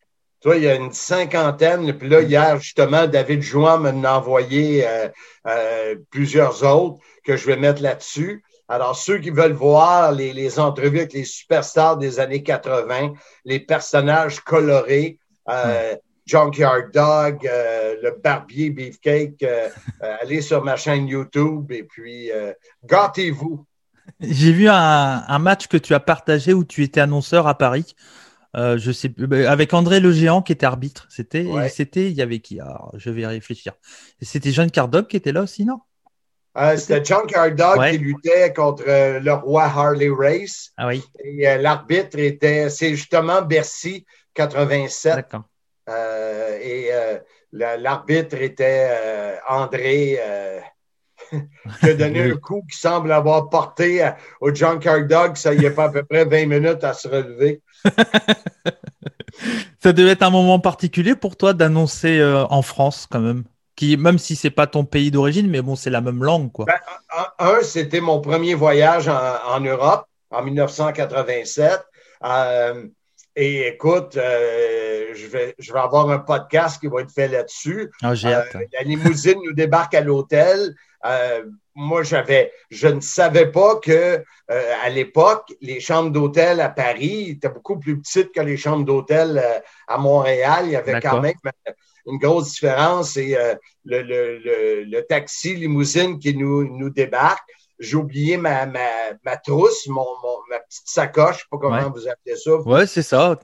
Toi, 0.41 0.57
il 0.57 0.63
y 0.63 0.67
a 0.67 0.75
une 0.75 0.91
cinquantaine. 0.91 1.93
Puis 1.97 2.09
là, 2.09 2.21
hier, 2.21 2.59
justement, 2.59 3.05
David 3.07 3.41
Jouan 3.41 3.77
m'a 3.77 4.17
envoyé 4.17 4.87
euh, 4.87 5.07
euh, 5.47 5.95
plusieurs 6.09 6.63
autres 6.63 6.97
que 7.23 7.37
je 7.37 7.45
vais 7.45 7.57
mettre 7.57 7.81
là-dessus. 7.81 8.43
Alors, 8.67 8.95
ceux 8.95 9.19
qui 9.19 9.29
veulent 9.29 9.51
voir 9.51 10.11
les, 10.11 10.59
entrevues 10.59 10.99
avec 10.99 11.13
les 11.13 11.25
superstars 11.25 11.97
des 11.97 12.19
années 12.19 12.41
80, 12.41 13.13
les 13.45 13.59
personnages 13.59 14.39
colorés, 14.39 15.17
Euh, 15.49 15.95
Junkyard 16.27 16.91
Dog, 16.93 17.39
le 17.43 18.11
barbier 18.23 18.69
Beefcake, 18.69 19.43
allez 19.99 20.41
sur 20.41 20.63
ma 20.63 20.77
chaîne 20.77 21.07
YouTube 21.07 21.71
et 21.71 21.83
puis 21.83 22.31
gâtez-vous. 22.85 23.65
J'ai 24.19 24.51
vu 24.51 24.67
un, 24.69 25.39
match 25.39 25.67
que 25.67 25.77
tu 25.77 25.93
as 25.93 25.99
partagé 25.99 26.53
où 26.53 26.63
tu 26.63 26.83
étais 26.83 27.01
annonceur 27.01 27.47
à 27.47 27.57
Paris. 27.57 27.95
Je 28.55 28.91
sais 28.91 29.13
avec 29.47 29.73
André 29.73 29.99
Le 29.99 30.11
Géant 30.11 30.41
qui 30.41 30.51
était 30.51 30.65
arbitre. 30.65 31.07
C'était, 31.09 31.47
c'était, 31.69 32.09
il 32.09 32.13
y 32.13 32.21
avait 32.21 32.39
qui? 32.39 32.59
Je 32.95 33.09
vais 33.09 33.25
réfléchir. 33.25 33.73
C'était 34.21 34.51
John 34.51 34.69
Cardog 34.69 35.07
qui 35.07 35.17
était 35.17 35.31
là 35.31 35.41
aussi, 35.41 35.65
non? 35.65 35.79
Euh, 36.57 36.75
c'était 36.75 37.03
Junkyard 37.03 37.55
Dog 37.55 37.91
qui 37.91 37.97
luttait 37.97 38.51
contre 38.53 38.83
euh, 38.85 39.19
le 39.19 39.33
roi 39.33 39.63
Harley 39.63 40.09
Race. 40.09 40.71
Ah 40.75 40.87
oui. 40.87 41.01
Et 41.23 41.47
euh, 41.47 41.57
l'arbitre 41.57 42.19
était, 42.19 42.69
c'est 42.69 42.89
justement 42.89 43.41
Bercy 43.41 44.05
87. 44.33 45.15
D'accord. 45.15 45.43
et 46.61 46.89
l'arbitre 47.51 48.35
était 48.35 49.39
André 49.47 50.19
qui 51.79 51.89
a 51.89 51.93
donné 51.93 52.21
un 52.31 52.35
coup 52.35 52.63
qui 52.69 52.77
semble 52.77 53.11
avoir 53.11 53.49
porté 53.49 54.07
au 54.39 54.53
Junkyard 54.53 55.07
Dog. 55.07 55.35
Ça 55.35 55.53
y 55.53 55.65
est 55.65 55.71
pas 55.71 55.85
à 55.85 55.89
peu 55.89 56.03
près 56.03 56.25
20 56.25 56.45
minutes 56.45 56.83
à 56.83 56.93
se 56.93 57.07
relever. 57.07 57.61
ça 59.79 59.93
devait 59.93 60.11
être 60.11 60.23
un 60.23 60.29
moment 60.29 60.59
particulier 60.59 61.15
pour 61.15 61.37
toi 61.37 61.53
d'annoncer 61.53 62.23
en 62.49 62.61
France 62.61 63.07
quand 63.09 63.21
même 63.21 63.43
même 63.97 64.17
si 64.17 64.35
c'est 64.35 64.51
pas 64.51 64.67
ton 64.67 64.85
pays 64.85 65.11
d'origine, 65.11 65.49
mais 65.49 65.61
bon, 65.61 65.75
c'est 65.75 65.89
la 65.89 66.01
même 66.01 66.23
langue, 66.23 66.51
quoi. 66.51 66.65
Ben, 66.65 66.79
un, 67.39 67.61
c'était 67.63 68.01
mon 68.01 68.21
premier 68.21 68.53
voyage 68.53 69.07
en, 69.07 69.59
Europe 69.59 70.05
en 70.29 70.43
1987. 70.43 71.83
Euh, 72.23 72.87
et 73.35 73.67
écoute, 73.67 74.17
euh, 74.17 75.07
je, 75.13 75.27
vais, 75.27 75.55
je 75.57 75.73
vais 75.73 75.79
avoir 75.79 76.09
un 76.09 76.19
podcast 76.19 76.79
qui 76.79 76.87
va 76.87 77.01
être 77.01 77.11
fait 77.11 77.27
là-dessus. 77.27 77.91
Ah. 78.01 78.11
Euh, 78.11 78.43
la 78.73 78.83
limousine 78.83 79.39
nous 79.43 79.53
débarque 79.53 79.95
à 79.95 80.01
l'hôtel. 80.01 80.75
Moi, 81.75 82.03
j'avais, 82.03 82.51
je 82.69 82.87
ne 82.87 82.99
savais 82.99 83.51
pas 83.51 83.77
que 83.77 84.23
à 84.47 84.89
l'époque, 84.89 85.53
les 85.61 85.79
chambres 85.79 86.11
d'hôtel 86.11 86.59
à 86.59 86.69
Paris 86.69 87.29
étaient 87.29 87.49
beaucoup 87.49 87.79
plus 87.79 87.99
petites 87.99 88.33
que 88.33 88.41
les 88.41 88.57
chambres 88.57 88.85
d'hôtel 88.85 89.41
à 89.87 89.97
Montréal. 89.97 90.65
Il 90.65 90.71
y 90.71 90.75
avait 90.75 90.99
quand 90.99 91.21
même 91.21 91.33
une 92.05 92.17
grosse 92.17 92.51
différence. 92.51 93.11
C'est 93.13 93.37
euh, 93.37 93.55
le, 93.85 94.01
le, 94.01 94.83
le, 94.83 95.01
taxi 95.01 95.55
limousine 95.55 96.19
qui 96.19 96.35
nous, 96.35 96.63
nous 96.77 96.89
débarque. 96.89 97.47
J'ai 97.79 97.95
oublié 97.95 98.37
ma, 98.37 98.65
ma, 98.65 98.79
ma 99.23 99.37
trousse, 99.37 99.87
mon, 99.87 100.05
ma 100.49 100.59
petite 100.59 100.87
sacoche, 100.87 101.35
je 101.35 101.39
sais 101.39 101.45
pas 101.49 101.57
comment 101.57 101.89
vous 101.89 102.07
appelez 102.07 102.35
ça. 102.35 102.51
Oui, 102.63 102.87
c'est 102.87 103.01
ça. 103.01 103.39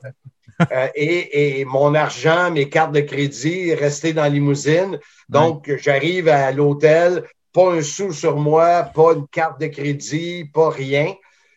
Euh, 0.72 0.88
et, 0.94 1.60
et, 1.60 1.64
mon 1.64 1.94
argent, 1.94 2.50
mes 2.50 2.68
cartes 2.68 2.92
de 2.92 3.00
crédit 3.00 3.74
restaient 3.74 4.12
dans 4.12 4.22
la 4.22 4.28
limousine. 4.28 4.98
Donc, 5.28 5.72
j'arrive 5.80 6.28
à 6.28 6.52
l'hôtel, 6.52 7.24
pas 7.52 7.72
un 7.72 7.82
sou 7.82 8.12
sur 8.12 8.36
moi, 8.36 8.82
pas 8.82 9.12
une 9.12 9.26
carte 9.28 9.60
de 9.60 9.66
crédit, 9.66 10.44
pas 10.44 10.70
rien. 10.70 11.14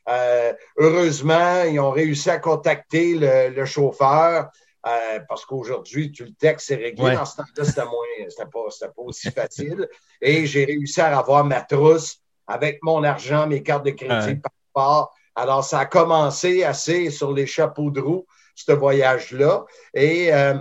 Euh, 0.09 0.53
heureusement, 0.77 1.63
ils 1.63 1.79
ont 1.79 1.91
réussi 1.91 2.29
à 2.29 2.39
contacter 2.39 3.15
le, 3.15 3.49
le 3.49 3.65
chauffeur. 3.65 4.49
Euh, 4.87 5.19
parce 5.29 5.45
qu'aujourd'hui, 5.45 6.11
tu 6.11 6.25
le 6.25 6.33
texte, 6.33 6.67
c'est 6.67 6.75
réglé. 6.75 7.13
Dans 7.13 7.25
ce 7.25 7.37
temps-là, 7.37 7.63
c'était 7.63 7.85
moins, 7.85 8.29
c'était 8.29 8.45
pas, 8.45 8.87
pas, 8.87 9.01
aussi 9.03 9.29
facile. 9.29 9.87
Et 10.19 10.47
j'ai 10.47 10.65
réussi 10.65 11.01
à 11.01 11.17
avoir 11.17 11.45
ma 11.45 11.61
trousse 11.61 12.19
avec 12.47 12.79
mon 12.81 13.03
argent, 13.03 13.45
mes 13.45 13.61
cartes 13.61 13.85
de 13.85 13.91
crédit 13.91 14.35
par 14.35 14.51
rapport. 14.73 15.13
Alors, 15.35 15.63
ça 15.63 15.79
a 15.79 15.85
commencé 15.85 16.63
assez 16.63 17.11
sur 17.11 17.31
les 17.31 17.45
chapeaux 17.45 17.91
de 17.91 18.01
roue, 18.01 18.25
ce 18.55 18.71
voyage-là. 18.71 19.65
Et 19.93 20.33
euh, 20.33 20.55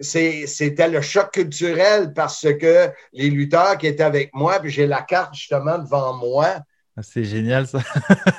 c'était 0.00 0.88
le 0.88 1.00
choc 1.00 1.32
culturel 1.32 2.12
parce 2.14 2.46
que 2.60 2.90
les 3.12 3.30
lutteurs 3.30 3.76
qui 3.78 3.86
étaient 3.86 4.02
avec 4.02 4.30
moi, 4.34 4.58
puis 4.60 4.70
j'ai 4.70 4.86
la 4.86 5.02
carte 5.02 5.34
justement 5.34 5.78
devant 5.78 6.14
moi. 6.14 6.60
Ah, 6.96 7.02
c'est 7.02 7.24
génial, 7.24 7.66
ça. 7.66 7.78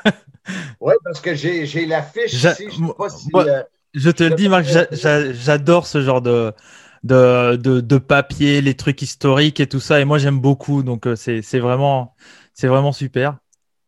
oui, 0.80 0.94
parce 1.04 1.22
que 1.22 1.36
j'ai 1.36 1.86
la 1.86 2.02
fiche 2.02 2.34
ici. 2.34 2.44
Je 2.44 2.86
sais 2.88 2.94
pas 2.98 3.10
si. 3.10 3.30
Euh, 3.36 3.64
je 3.94 4.10
te 4.10 4.24
le 4.24 4.36
dis, 4.36 4.50
Marc, 4.50 4.66
j'adore 4.66 5.86
ce 5.86 6.02
genre 6.02 6.22
de, 6.22 6.54
de, 7.04 7.56
de, 7.58 7.98
papier, 7.98 8.62
les 8.62 8.74
trucs 8.74 9.02
historiques 9.02 9.60
et 9.60 9.68
tout 9.68 9.80
ça. 9.80 10.00
Et 10.00 10.06
moi, 10.06 10.18
j'aime 10.18 10.40
beaucoup. 10.40 10.84
Donc, 10.84 11.06
euh, 11.06 11.16
c'est 11.16 11.60
vraiment, 11.60 12.16
vraiment 12.62 12.92
super. 12.92 13.38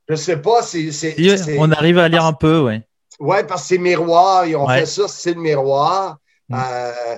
Je 0.07 0.15
sais 0.15 0.37
pas 0.37 0.61
si 0.61 0.93
c'est. 0.93 1.15
on 1.57 1.71
arrive 1.71 1.97
à 1.97 2.07
lire 2.07 2.25
un 2.25 2.33
peu, 2.33 2.59
oui. 2.59 2.81
Oui, 3.19 3.37
parce 3.47 3.63
que 3.63 3.67
c'est 3.69 3.77
miroir. 3.77 4.45
Ils 4.45 4.55
ont 4.55 4.67
fait 4.67 4.85
ça, 4.85 5.07
c'est 5.07 5.33
le 5.33 5.41
miroir. 5.41 6.17
Mm. 6.49 6.55
Euh, 6.55 7.15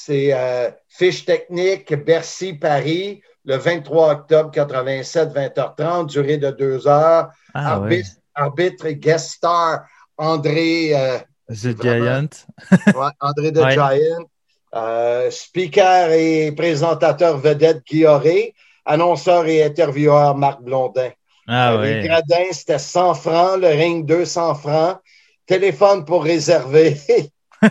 c'est 0.00 0.32
euh, 0.32 0.70
fiche 0.88 1.24
technique 1.24 1.92
Bercy, 1.92 2.52
Paris, 2.52 3.20
le 3.44 3.56
23 3.56 4.12
octobre 4.12 4.50
87, 4.52 5.30
20h30, 5.30 6.06
durée 6.06 6.38
de 6.38 6.50
deux 6.50 6.86
heures. 6.86 7.30
Ah, 7.52 7.74
arbitre, 7.74 8.10
arbitre, 8.34 8.86
et 8.86 8.96
guest 8.96 9.30
star 9.30 9.86
André 10.16 10.94
The 11.48 11.82
Giant. 11.82 12.28
André 13.20 13.52
The 13.52 13.70
Giant. 13.70 14.28
Euh, 14.74 15.30
speaker 15.30 16.12
et 16.12 16.52
présentateur 16.52 17.38
vedette 17.38 17.84
Guilloré. 17.84 18.54
Annonceur 18.84 19.46
et 19.46 19.64
intervieweur 19.64 20.36
Marc 20.36 20.62
Blondin. 20.62 21.10
Ah, 21.48 21.72
euh, 21.72 21.82
Les 21.82 22.06
gradins, 22.06 22.52
c'était 22.52 22.78
100 22.78 23.14
francs. 23.14 23.60
Le 23.60 23.68
ring, 23.68 24.06
200 24.06 24.54
francs. 24.54 24.98
Téléphone 25.46 26.04
pour 26.04 26.22
réserver. 26.22 26.96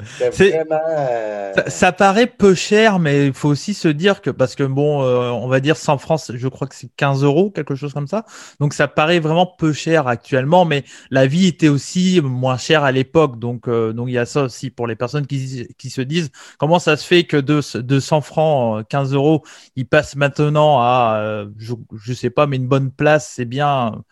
Euh, 0.00 1.52
ça, 1.66 1.90
paraît 1.90 2.28
peu 2.28 2.54
cher, 2.54 3.00
mais 3.00 3.26
il 3.26 3.32
faut 3.32 3.48
aussi 3.48 3.74
se 3.74 3.88
dire 3.88 4.22
que, 4.22 4.30
parce 4.30 4.54
que 4.54 4.62
bon, 4.62 5.02
euh, 5.02 5.30
on 5.30 5.48
va 5.48 5.58
dire 5.58 5.76
100 5.76 5.98
francs, 5.98 6.20
je 6.32 6.48
crois 6.48 6.68
que 6.68 6.76
c'est 6.76 6.90
15 6.96 7.24
euros, 7.24 7.50
quelque 7.50 7.74
chose 7.74 7.92
comme 7.92 8.06
ça. 8.06 8.24
Donc 8.60 8.74
ça 8.74 8.86
paraît 8.86 9.18
vraiment 9.18 9.46
peu 9.46 9.72
cher 9.72 10.06
actuellement, 10.06 10.64
mais 10.64 10.84
la 11.10 11.26
vie 11.26 11.48
était 11.48 11.68
aussi 11.68 12.20
moins 12.22 12.58
chère 12.58 12.84
à 12.84 12.92
l'époque. 12.92 13.40
Donc, 13.40 13.66
euh, 13.66 13.92
donc 13.92 14.08
il 14.08 14.12
y 14.12 14.18
a 14.18 14.26
ça 14.26 14.44
aussi 14.44 14.70
pour 14.70 14.86
les 14.86 14.94
personnes 14.94 15.26
qui, 15.26 15.66
qui 15.76 15.90
se 15.90 16.00
disent 16.00 16.30
comment 16.58 16.78
ça 16.78 16.96
se 16.96 17.04
fait 17.04 17.24
que 17.24 17.36
de, 17.36 17.60
de 17.80 18.00
100 18.00 18.20
francs, 18.20 18.86
15 18.88 19.14
euros, 19.14 19.42
ils 19.74 19.86
passent 19.86 20.14
maintenant 20.14 20.78
à, 20.78 21.44
je, 21.58 21.74
je 21.96 22.12
sais 22.12 22.30
pas, 22.30 22.46
mais 22.46 22.56
une 22.56 22.68
bonne 22.68 22.92
place, 22.92 23.32
c'est 23.34 23.44
bien 23.44 24.04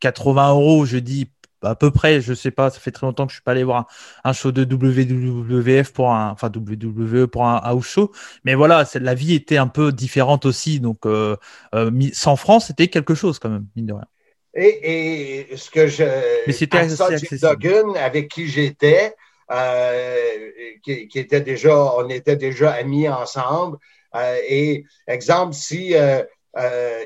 80 0.00 0.50
euros, 0.50 0.84
je 0.84 0.98
dis 0.98 1.30
à 1.64 1.74
peu 1.74 1.90
près, 1.90 2.20
je 2.20 2.34
sais 2.34 2.50
pas, 2.50 2.70
ça 2.70 2.78
fait 2.78 2.90
très 2.90 3.06
longtemps 3.06 3.26
que 3.26 3.32
je 3.32 3.36
suis 3.36 3.42
pas 3.42 3.52
allé 3.52 3.64
voir 3.64 3.86
un, 4.24 4.32
show 4.32 4.52
de 4.52 4.64
WWF 4.64 5.92
pour 5.92 6.12
un, 6.12 6.30
enfin 6.30 6.50
WWE 6.54 7.26
pour 7.26 7.46
un 7.46 7.56
house 7.56 7.86
show, 7.86 8.12
mais 8.44 8.54
voilà, 8.54 8.84
la 8.94 9.14
vie 9.14 9.34
était 9.34 9.56
un 9.56 9.66
peu 9.66 9.92
différente 9.92 10.46
aussi, 10.46 10.80
donc 10.80 11.06
euh, 11.06 11.36
euh, 11.74 11.90
100 12.12 12.36
francs, 12.36 12.62
c'était 12.62 12.88
quelque 12.88 13.14
chose 13.14 13.38
quand 13.38 13.48
même, 13.48 13.66
mine 13.76 13.86
de 13.86 13.92
rien. 13.94 14.06
Et, 14.54 15.48
et 15.50 15.56
ce 15.56 15.70
que 15.70 15.88
je, 15.88 16.04
mais 16.46 16.52
c'était 16.52 16.86
Duggan, 16.86 17.94
avec 17.94 18.28
qui 18.28 18.46
j'étais, 18.46 19.14
euh, 19.50 20.50
qui, 20.82 21.08
qui, 21.08 21.18
était 21.18 21.40
déjà, 21.40 21.76
on 21.96 22.08
était 22.08 22.36
déjà 22.36 22.72
amis 22.72 23.08
ensemble, 23.08 23.78
euh, 24.14 24.36
et 24.48 24.84
exemple, 25.08 25.54
si 25.54 25.94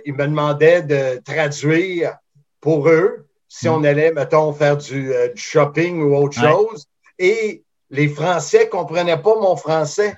il 0.04 0.14
me 0.14 0.26
demandait 0.26 0.82
de 0.82 1.20
traduire 1.24 2.18
pour 2.60 2.88
eux, 2.88 3.27
si 3.48 3.68
on 3.68 3.82
allait, 3.82 4.12
mettons, 4.12 4.52
faire 4.52 4.76
du, 4.76 5.12
euh, 5.12 5.28
shopping 5.34 6.02
ou 6.02 6.14
autre 6.14 6.38
chose. 6.38 6.86
Et 7.18 7.64
les 7.90 8.08
Français 8.08 8.66
ne 8.66 8.70
comprenaient 8.70 9.20
pas 9.20 9.34
mon 9.36 9.56
français. 9.56 10.16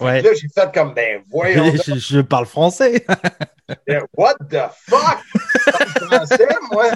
Ouais. 0.00 0.22
Là, 0.22 0.30
j'ai 0.34 0.48
fait 0.48 0.72
comme, 0.72 0.94
ben, 0.94 1.22
voyons. 1.30 1.72
je, 1.86 2.20
parle 2.20 2.46
français. 2.46 3.04
What 4.16 4.34
the 4.50 4.62
fuck? 4.88 5.18
Je 5.34 6.04
français, 6.06 6.48
moi. 6.70 6.90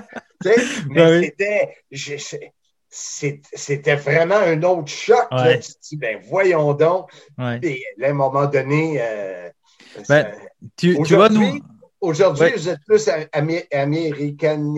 mais 0.91 1.35
c'était, 2.91 3.43
c'était 3.53 3.97
vraiment 3.97 4.37
un 4.37 4.63
autre 4.63 4.89
choc. 4.89 5.27
Là. 5.31 5.59
Tu 5.59 5.73
dis, 5.83 5.97
ben, 5.97 6.19
voyons 6.29 6.75
donc. 6.75 7.11
Et 7.63 7.83
à 8.03 8.09
un 8.09 8.13
moment 8.15 8.47
donné, 8.47 8.99
euh, 9.01 9.51
ben, 10.09 10.33
tu, 10.77 11.01
tu, 11.03 11.15
vois, 11.15 11.29
nous. 11.29 11.61
Aujourd'hui, 12.01 12.53
vous 12.53 12.69
êtes 12.69 12.81
plus 12.87 13.09
américain, 13.73 14.75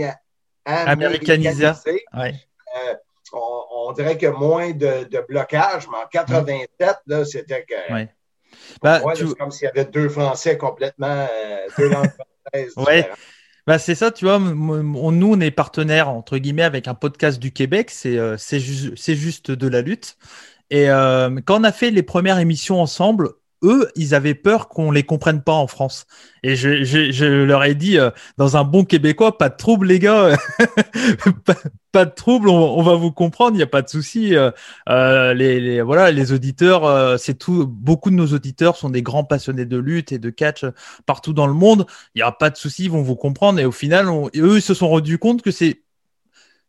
américanisé. 0.65 1.67
Euh, 1.67 2.95
on, 3.33 3.93
dirait 3.93 4.19
que 4.19 4.27
moins 4.27 4.71
de, 4.71 5.27
blocage, 5.29 5.87
mais 5.91 5.99
en 5.99 6.09
87, 6.11 6.97
là, 7.07 7.25
c'était 7.25 7.65
que. 7.65 7.93
Ouais. 7.93 8.09
Bah, 8.83 9.01
c'est 9.15 9.37
comme 9.37 9.51
s'il 9.51 9.67
y 9.67 9.69
avait 9.69 9.85
deux 9.85 10.09
Français 10.09 10.57
complètement, 10.57 11.27
euh, 11.31 11.67
deux 11.79 11.89
langues 11.89 12.11
françaises. 12.53 12.73
Ouais. 12.77 13.09
Bah, 13.67 13.79
c'est 13.79 13.95
ça, 13.95 14.11
tu 14.11 14.25
vois. 14.25 14.39
nous, 14.39 15.33
on 15.33 15.41
est 15.41 15.51
partenaire, 15.51 16.09
entre 16.09 16.39
guillemets, 16.39 16.63
avec 16.63 16.89
un 16.89 16.95
podcast 16.95 17.39
du 17.39 17.53
Québec. 17.53 17.91
C'est 17.91 18.17
euh, 18.17 18.37
juste 18.37 19.51
de 19.51 19.69
la 19.69 19.83
lutte. 19.83 20.17
Et 20.71 20.87
quand 20.87 21.61
on 21.61 21.65
a 21.65 21.73
fait 21.73 21.91
les 21.91 22.03
premières 22.03 22.39
émissions 22.39 22.81
ensemble, 22.81 23.31
eux, 23.63 23.91
ils 23.97 24.15
avaient 24.15 24.35
peur 24.35 24.69
qu'on 24.69 24.91
les 24.91 25.03
comprenne 25.03 25.43
pas 25.43 25.53
en 25.53 25.67
France. 25.67 26.07
Et 26.43 26.57
je, 26.57 26.85
je, 26.85 27.11
je 27.13 27.25
leur 27.25 27.65
ai 27.65 27.75
dit, 27.75 27.99
euh, 27.99 28.11
dans 28.39 28.57
un 28.57 28.65
bon 28.65 28.85
québécois, 28.85 29.37
pas 29.39 29.49
de 29.49 29.57
trouble, 29.57 29.87
les 29.87 29.99
gars, 29.99 30.37
pas, 31.93 32.05
de 32.05 32.11
trouble, 32.11 32.49
on, 32.49 32.83
va 32.83 32.95
vous 32.95 33.13
comprendre, 33.13 33.53
il 33.55 33.59
n'y 33.59 33.63
a 33.63 33.67
pas 33.67 33.83
de 33.83 33.89
souci. 33.89 34.35
Euh, 34.37 34.51
euh, 34.89 35.35
les, 35.35 35.61
les, 35.61 35.83
voilà, 35.83 36.11
les 36.11 36.33
auditeurs, 36.33 37.19
c'est 37.19 37.39
tout. 37.39 37.67
Beaucoup 37.67 38.11
de 38.11 38.17
nos 38.17 38.29
auditeurs 38.29 38.77
sont 38.77 38.91
des 38.91 39.03
grands 39.03 39.25
passionnés 39.25 39.67
de 39.67 39.77
lutte 39.77 40.13
et 40.13 40.19
de 40.19 40.31
catch 40.31 40.65
partout 41.07 41.33
dans 41.33 41.47
le 41.47 41.55
monde. 41.55 41.87
Il 42.15 42.19
n'y 42.19 42.23
a 42.23 42.33
pas 42.33 42.51
de 42.51 42.57
souci, 42.57 42.85
ils 42.85 42.91
vont 42.91 43.03
vous 43.03 43.17
comprendre. 43.17 43.61
Et 43.61 43.65
au 43.65 43.73
final, 43.73 44.07
eux, 44.37 44.57
ils 44.57 44.63
se 44.63 44.75
sont 44.75 44.89
rendus 44.89 45.19
compte 45.19 45.43
que 45.43 45.51
c'est 45.51 45.83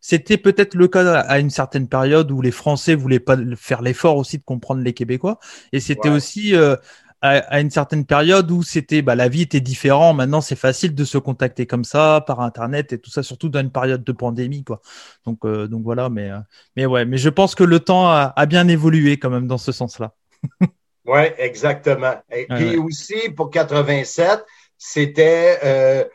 c'était 0.02 0.38
peut-être 0.38 0.74
le 0.74 0.88
cas 0.88 1.20
à 1.20 1.40
une 1.40 1.52
certaine 1.52 1.88
période 1.88 2.32
où 2.32 2.42
les 2.42 2.52
Français 2.52 2.96
voulaient 2.96 3.20
pas 3.20 3.38
faire 3.56 3.84
l'effort 3.84 4.18
aussi 4.18 4.40
de 4.40 4.44
comprendre 4.44 4.82
les 4.82 4.94
Québécois. 4.94 5.40
Et 5.72 5.80
c'était 5.80 6.10
aussi 6.10 6.56
euh, 6.56 6.76
à, 7.22 7.62
une 7.62 7.70
certaine 7.70 8.08
période 8.08 8.50
où 8.50 8.64
c'était 8.64 9.04
bah, 9.04 9.14
la 9.14 9.30
vie 9.30 9.44
était 9.44 9.62
différente. 9.62 10.18
Maintenant, 10.18 10.42
c'est 10.42 10.56
facile 10.56 10.96
de 10.96 11.06
se 11.06 11.20
contacter 11.20 11.68
comme 11.68 11.84
ça 11.84 12.24
par 12.26 12.40
Internet 12.40 12.94
et 12.94 12.98
tout 12.98 13.12
ça, 13.12 13.22
surtout 13.22 13.48
dans 13.48 13.60
une 13.60 13.72
période 13.72 14.04
de 14.04 14.12
pandémie, 14.12 14.64
quoi. 14.64 14.82
Donc, 15.26 15.46
euh, 15.46 15.68
donc 15.68 15.84
voilà. 15.84 16.10
Mais, 16.10 16.32
euh, 16.32 16.40
mais 16.76 16.88
ouais, 16.88 17.06
mais 17.06 17.18
je 17.18 17.30
pense 17.30 17.54
que 17.54 17.64
le 17.64 17.80
temps 17.80 18.10
a, 18.10 18.46
bien 18.48 18.68
évolué 18.68 19.20
quand 19.20 19.30
même 19.30 19.48
dans 19.48 19.60
ce 19.60 19.72
sens-là. 19.72 20.16
oui, 21.06 21.22
exactement. 21.38 22.16
Et 22.32 22.48
puis 22.48 22.78
aussi 22.78 23.30
pour 23.36 23.52
87, 23.52 24.44
c'était 24.80 26.10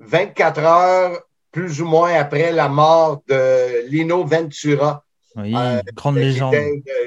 24 0.00 0.58
heures 0.60 1.22
plus 1.54 1.80
ou 1.80 1.86
moins 1.86 2.12
après 2.14 2.50
la 2.50 2.68
mort 2.68 3.22
de 3.28 3.88
Lino 3.88 4.24
Ventura. 4.24 5.04
Oui, 5.36 5.54
euh, 5.56 5.80
grande 5.94 6.16
légende. 6.16 6.54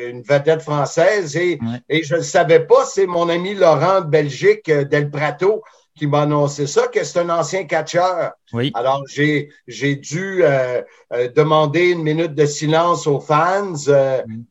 Une 0.01 0.21
vedette 0.21 0.61
française. 0.61 1.35
Et, 1.35 1.59
et 1.89 2.03
je 2.03 2.15
ne 2.15 2.21
savais 2.21 2.61
pas, 2.61 2.85
c'est 2.85 3.07
mon 3.07 3.27
ami 3.27 3.55
Laurent 3.55 3.99
de 4.01 4.07
Belgique, 4.07 4.69
euh, 4.69 4.85
Del 4.85 5.11
Prato, 5.11 5.63
qui 5.97 6.07
m'a 6.07 6.21
annoncé 6.21 6.65
ça, 6.65 6.87
que 6.87 7.03
c'est 7.03 7.19
un 7.19 7.29
ancien 7.29 7.65
catcheur. 7.65 8.31
Oui. 8.53 8.71
Alors, 8.73 9.03
j'ai, 9.09 9.49
j'ai 9.67 9.95
dû 9.95 10.43
euh, 10.43 10.81
demander 11.35 11.89
une 11.89 12.03
minute 12.03 12.33
de 12.33 12.45
silence 12.45 13.05
aux 13.05 13.19
fans. 13.19 13.73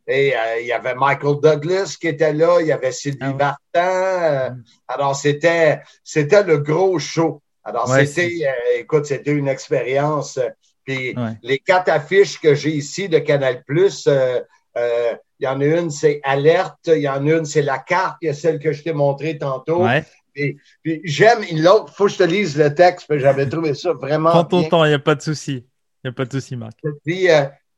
Et 0.07 0.35
il 0.61 0.67
y 0.67 0.73
avait 0.73 0.95
Michael 0.95 1.41
Douglas 1.43 1.97
qui 1.99 2.09
était 2.09 2.35
là, 2.35 2.59
il 2.61 2.67
y 2.67 2.73
avait 2.73 2.93
Sylvie 2.93 3.19
ah 3.39 3.63
Vartan. 3.75 4.57
alors, 4.89 5.17
c'était, 5.17 5.81
c'était 6.05 6.43
le 6.43 6.59
gros 6.59 6.99
show. 6.99 7.41
Alors, 7.67 7.89
c'était, 7.89 8.47
euh, 8.47 8.79
écoute, 8.79 9.07
c'était 9.07 9.33
une 9.33 9.49
expérience. 9.49 10.39
Euh, 10.39 10.49
puis 10.85 11.17
les 11.43 11.59
quatre 11.59 11.89
affiches 11.89 12.41
que 12.41 12.55
j'ai 12.55 12.71
ici 12.71 13.09
de 13.09 13.19
Canal 13.19 13.65
Plus, 13.65 14.07
euh, 14.07 14.41
il 14.77 15.45
y 15.45 15.49
en 15.49 15.61
a 15.61 15.65
une, 15.65 15.91
c'est 15.91 16.21
Alerte, 16.23 16.87
il 16.87 17.01
y 17.01 17.09
en 17.09 17.27
a 17.27 17.31
une, 17.31 17.45
c'est 17.45 17.63
la 17.63 17.79
carte, 17.79 18.19
il 18.23 18.27
y 18.27 18.29
a 18.29 18.35
celle 18.35 18.61
que 18.61 18.73
je 18.73 18.85
t'ai 18.85 18.93
montrée 18.93 19.37
tantôt. 19.37 19.85
Puis, 20.33 20.61
j'aime 21.03 21.45
l'autre, 21.55 21.93
faut 21.93 22.05
que 22.05 22.13
je 22.13 22.19
te 22.19 22.23
lise 22.23 22.57
le 22.57 22.73
texte, 22.73 23.07
j'avais 23.19 23.49
trouvé 23.49 23.75
ça 23.75 23.95
vraiment. 23.95 24.31
Prends 24.31 24.45
ton 24.45 24.69
temps, 24.69 24.85
il 24.85 24.91
n'y 24.91 24.95
a 24.95 25.01
pas 25.01 25.17
de 25.17 25.23
souci. 25.23 25.67
Il 26.05 26.09
n'y 26.09 26.11
a 26.11 26.13
pas 26.13 26.25
de 26.25 26.33
souci, 26.33 26.55
Marc. 26.55 26.79
Puis, 27.05 27.27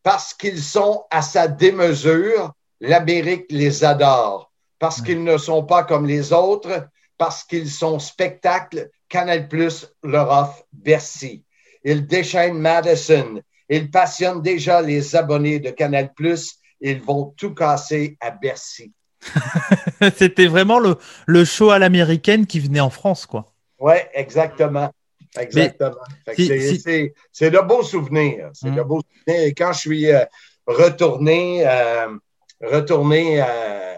parce 0.03 0.35
qu'ils 0.35 0.61
sont 0.61 1.05
à 1.11 1.23
sa 1.23 1.49
démesure, 1.49 2.53
l'Amérique 2.81 3.47
les 3.49 3.85
adore. 3.85 4.53
Parce 4.79 5.01
qu'ils 5.01 5.25
ne 5.25 5.39
sont 5.39 5.65
pas 5.65 5.83
comme 5.83 6.07
les 6.07 6.33
autres, 6.33 6.89
parce 7.17 7.43
qu'ils 7.43 7.71
sont 7.71 7.99
spectacles, 7.99 8.91
Canal 9.09 9.49
Plus 9.49 9.87
leur 10.03 10.31
offre 10.31 10.65
Bercy. 10.73 11.45
Ils 11.85 12.07
déchaînent 12.07 12.59
Madison. 12.59 13.41
Ils 13.69 13.91
passionnent 13.91 14.43
déjà 14.43 14.83
les 14.83 15.15
abonnés 15.17 15.61
de 15.61 15.71
Canal 15.71 16.13
Plus. 16.15 16.57
Ils 16.81 17.01
vont 17.01 17.35
tout 17.37 17.55
casser 17.55 18.17
à 18.21 18.31
Bercy. 18.31 18.93
C'était 20.17 20.47
vraiment 20.47 20.79
le, 20.79 20.97
le, 21.27 21.45
show 21.45 21.71
à 21.71 21.79
l'américaine 21.79 22.47
qui 22.47 22.61
venait 22.61 22.81
en 22.81 22.91
France, 22.91 23.27
quoi. 23.27 23.53
Oui, 23.81 23.95
exactement. 24.15 24.93
Exactement. 25.39 25.97
C'est 27.33 27.51
de 27.51 27.67
beaux 27.67 27.83
souvenirs. 27.83 28.51
C'est 28.53 28.71
de 28.71 28.81
hum. 28.81 28.89
beaux 28.89 29.03
souvenirs. 29.03 29.43
Et 29.45 29.55
quand 29.55 29.73
je 29.73 29.79
suis 29.79 30.11
euh, 30.11 30.25
retourné, 30.67 31.67
euh, 31.67 32.17
retourné 32.63 33.43
euh, 33.43 33.97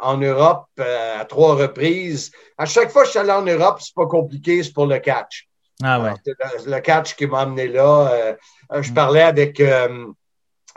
en 0.00 0.16
Europe 0.16 0.66
à 0.78 1.24
trois 1.24 1.56
reprises, 1.56 2.30
à 2.58 2.66
chaque 2.66 2.90
fois 2.90 3.02
que 3.02 3.06
je 3.06 3.10
suis 3.12 3.20
allé 3.20 3.32
en 3.32 3.42
Europe, 3.42 3.78
c'est 3.80 3.94
pas 3.94 4.06
compliqué, 4.06 4.62
c'est 4.62 4.72
pour 4.72 4.86
le 4.86 4.98
catch. 4.98 5.48
Ah 5.82 6.00
ouais. 6.00 6.12
le, 6.66 6.80
catch 6.80 7.14
qui 7.14 7.26
m'a 7.26 7.40
amené 7.40 7.68
là. 7.68 8.08
Euh, 8.12 8.34
euh, 8.72 8.82
je 8.82 8.90
mm. 8.90 8.94
parlais 8.94 9.22
avec 9.22 9.60
euh, 9.60 10.06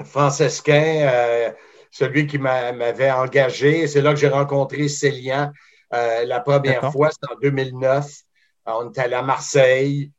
Francesquin, 0.03 1.53
celui 1.91 2.27
qui 2.27 2.37
m'avait 2.37 3.11
engagé. 3.11 3.87
C'est 3.87 4.01
là 4.01 4.13
que 4.13 4.19
j'ai 4.19 4.29
rencontré 4.29 4.87
Célian 4.87 5.51
la 5.91 6.39
première 6.41 6.91
fois, 6.91 7.09
c'était 7.11 7.31
en 7.31 7.39
2009. 7.39 8.05
on 8.65 8.89
était 8.89 9.01
allé 9.01 9.13
à 9.13 9.21
Marseille. 9.21 10.11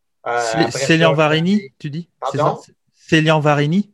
Célian 0.71 1.13
Varini, 1.13 1.73
tu 1.79 1.91
dis? 1.91 2.09
Pardon? 2.19 2.61
Célian 2.95 3.41
Varini? 3.41 3.93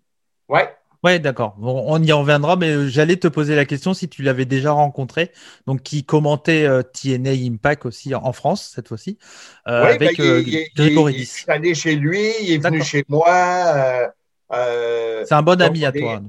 Oui. 0.49 0.61
Ouais, 1.03 1.19
d'accord. 1.19 1.57
on 1.61 2.01
y 2.01 2.13
reviendra, 2.13 2.55
mais 2.55 2.71
euh, 2.71 2.87
j'allais 2.87 3.17
te 3.17 3.27
poser 3.27 3.57
la 3.57 3.65
question 3.65 3.93
si 3.93 4.09
tu 4.09 4.23
l'avais 4.23 4.45
déjà 4.45 4.71
rencontré, 4.71 5.33
donc 5.67 5.83
qui 5.83 6.05
commentait 6.05 6.65
euh, 6.65 6.83
TNA 6.83 7.31
Impact 7.31 7.87
aussi 7.87 8.15
en 8.15 8.33
France 8.33 8.71
cette 8.73 8.87
fois-ci, 8.87 9.19
euh, 9.67 9.83
avec 9.83 10.17
ben, 10.17 10.45
Grégory 10.77 11.15
Il, 11.15 11.23
est 11.23 11.49
allé 11.49 11.75
chez 11.75 11.97
lui, 11.97 12.31
il 12.43 12.53
est 12.53 12.59
venu 12.59 12.85
chez 12.85 13.05
moi. 13.09 14.13
C'est 14.53 15.33
un 15.33 15.43
bon 15.43 15.61
ami 15.61 15.85
à 15.85 15.91
toi. 15.91 16.21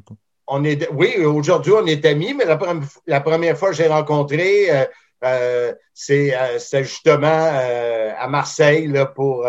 On 0.48 0.64
est, 0.64 0.90
oui, 0.92 1.18
aujourd'hui 1.24 1.74
on 1.74 1.86
est 1.86 2.04
amis, 2.06 2.34
mais 2.34 2.46
la, 2.46 3.22
première 3.22 3.58
fois 3.58 3.70
que 3.70 3.76
j'ai 3.76 3.88
rencontré, 3.88 4.70
c'est 5.94 6.84
justement 6.84 7.52
à 8.18 8.28
Marseille 8.28 8.88
là, 8.88 9.06
pour, 9.06 9.46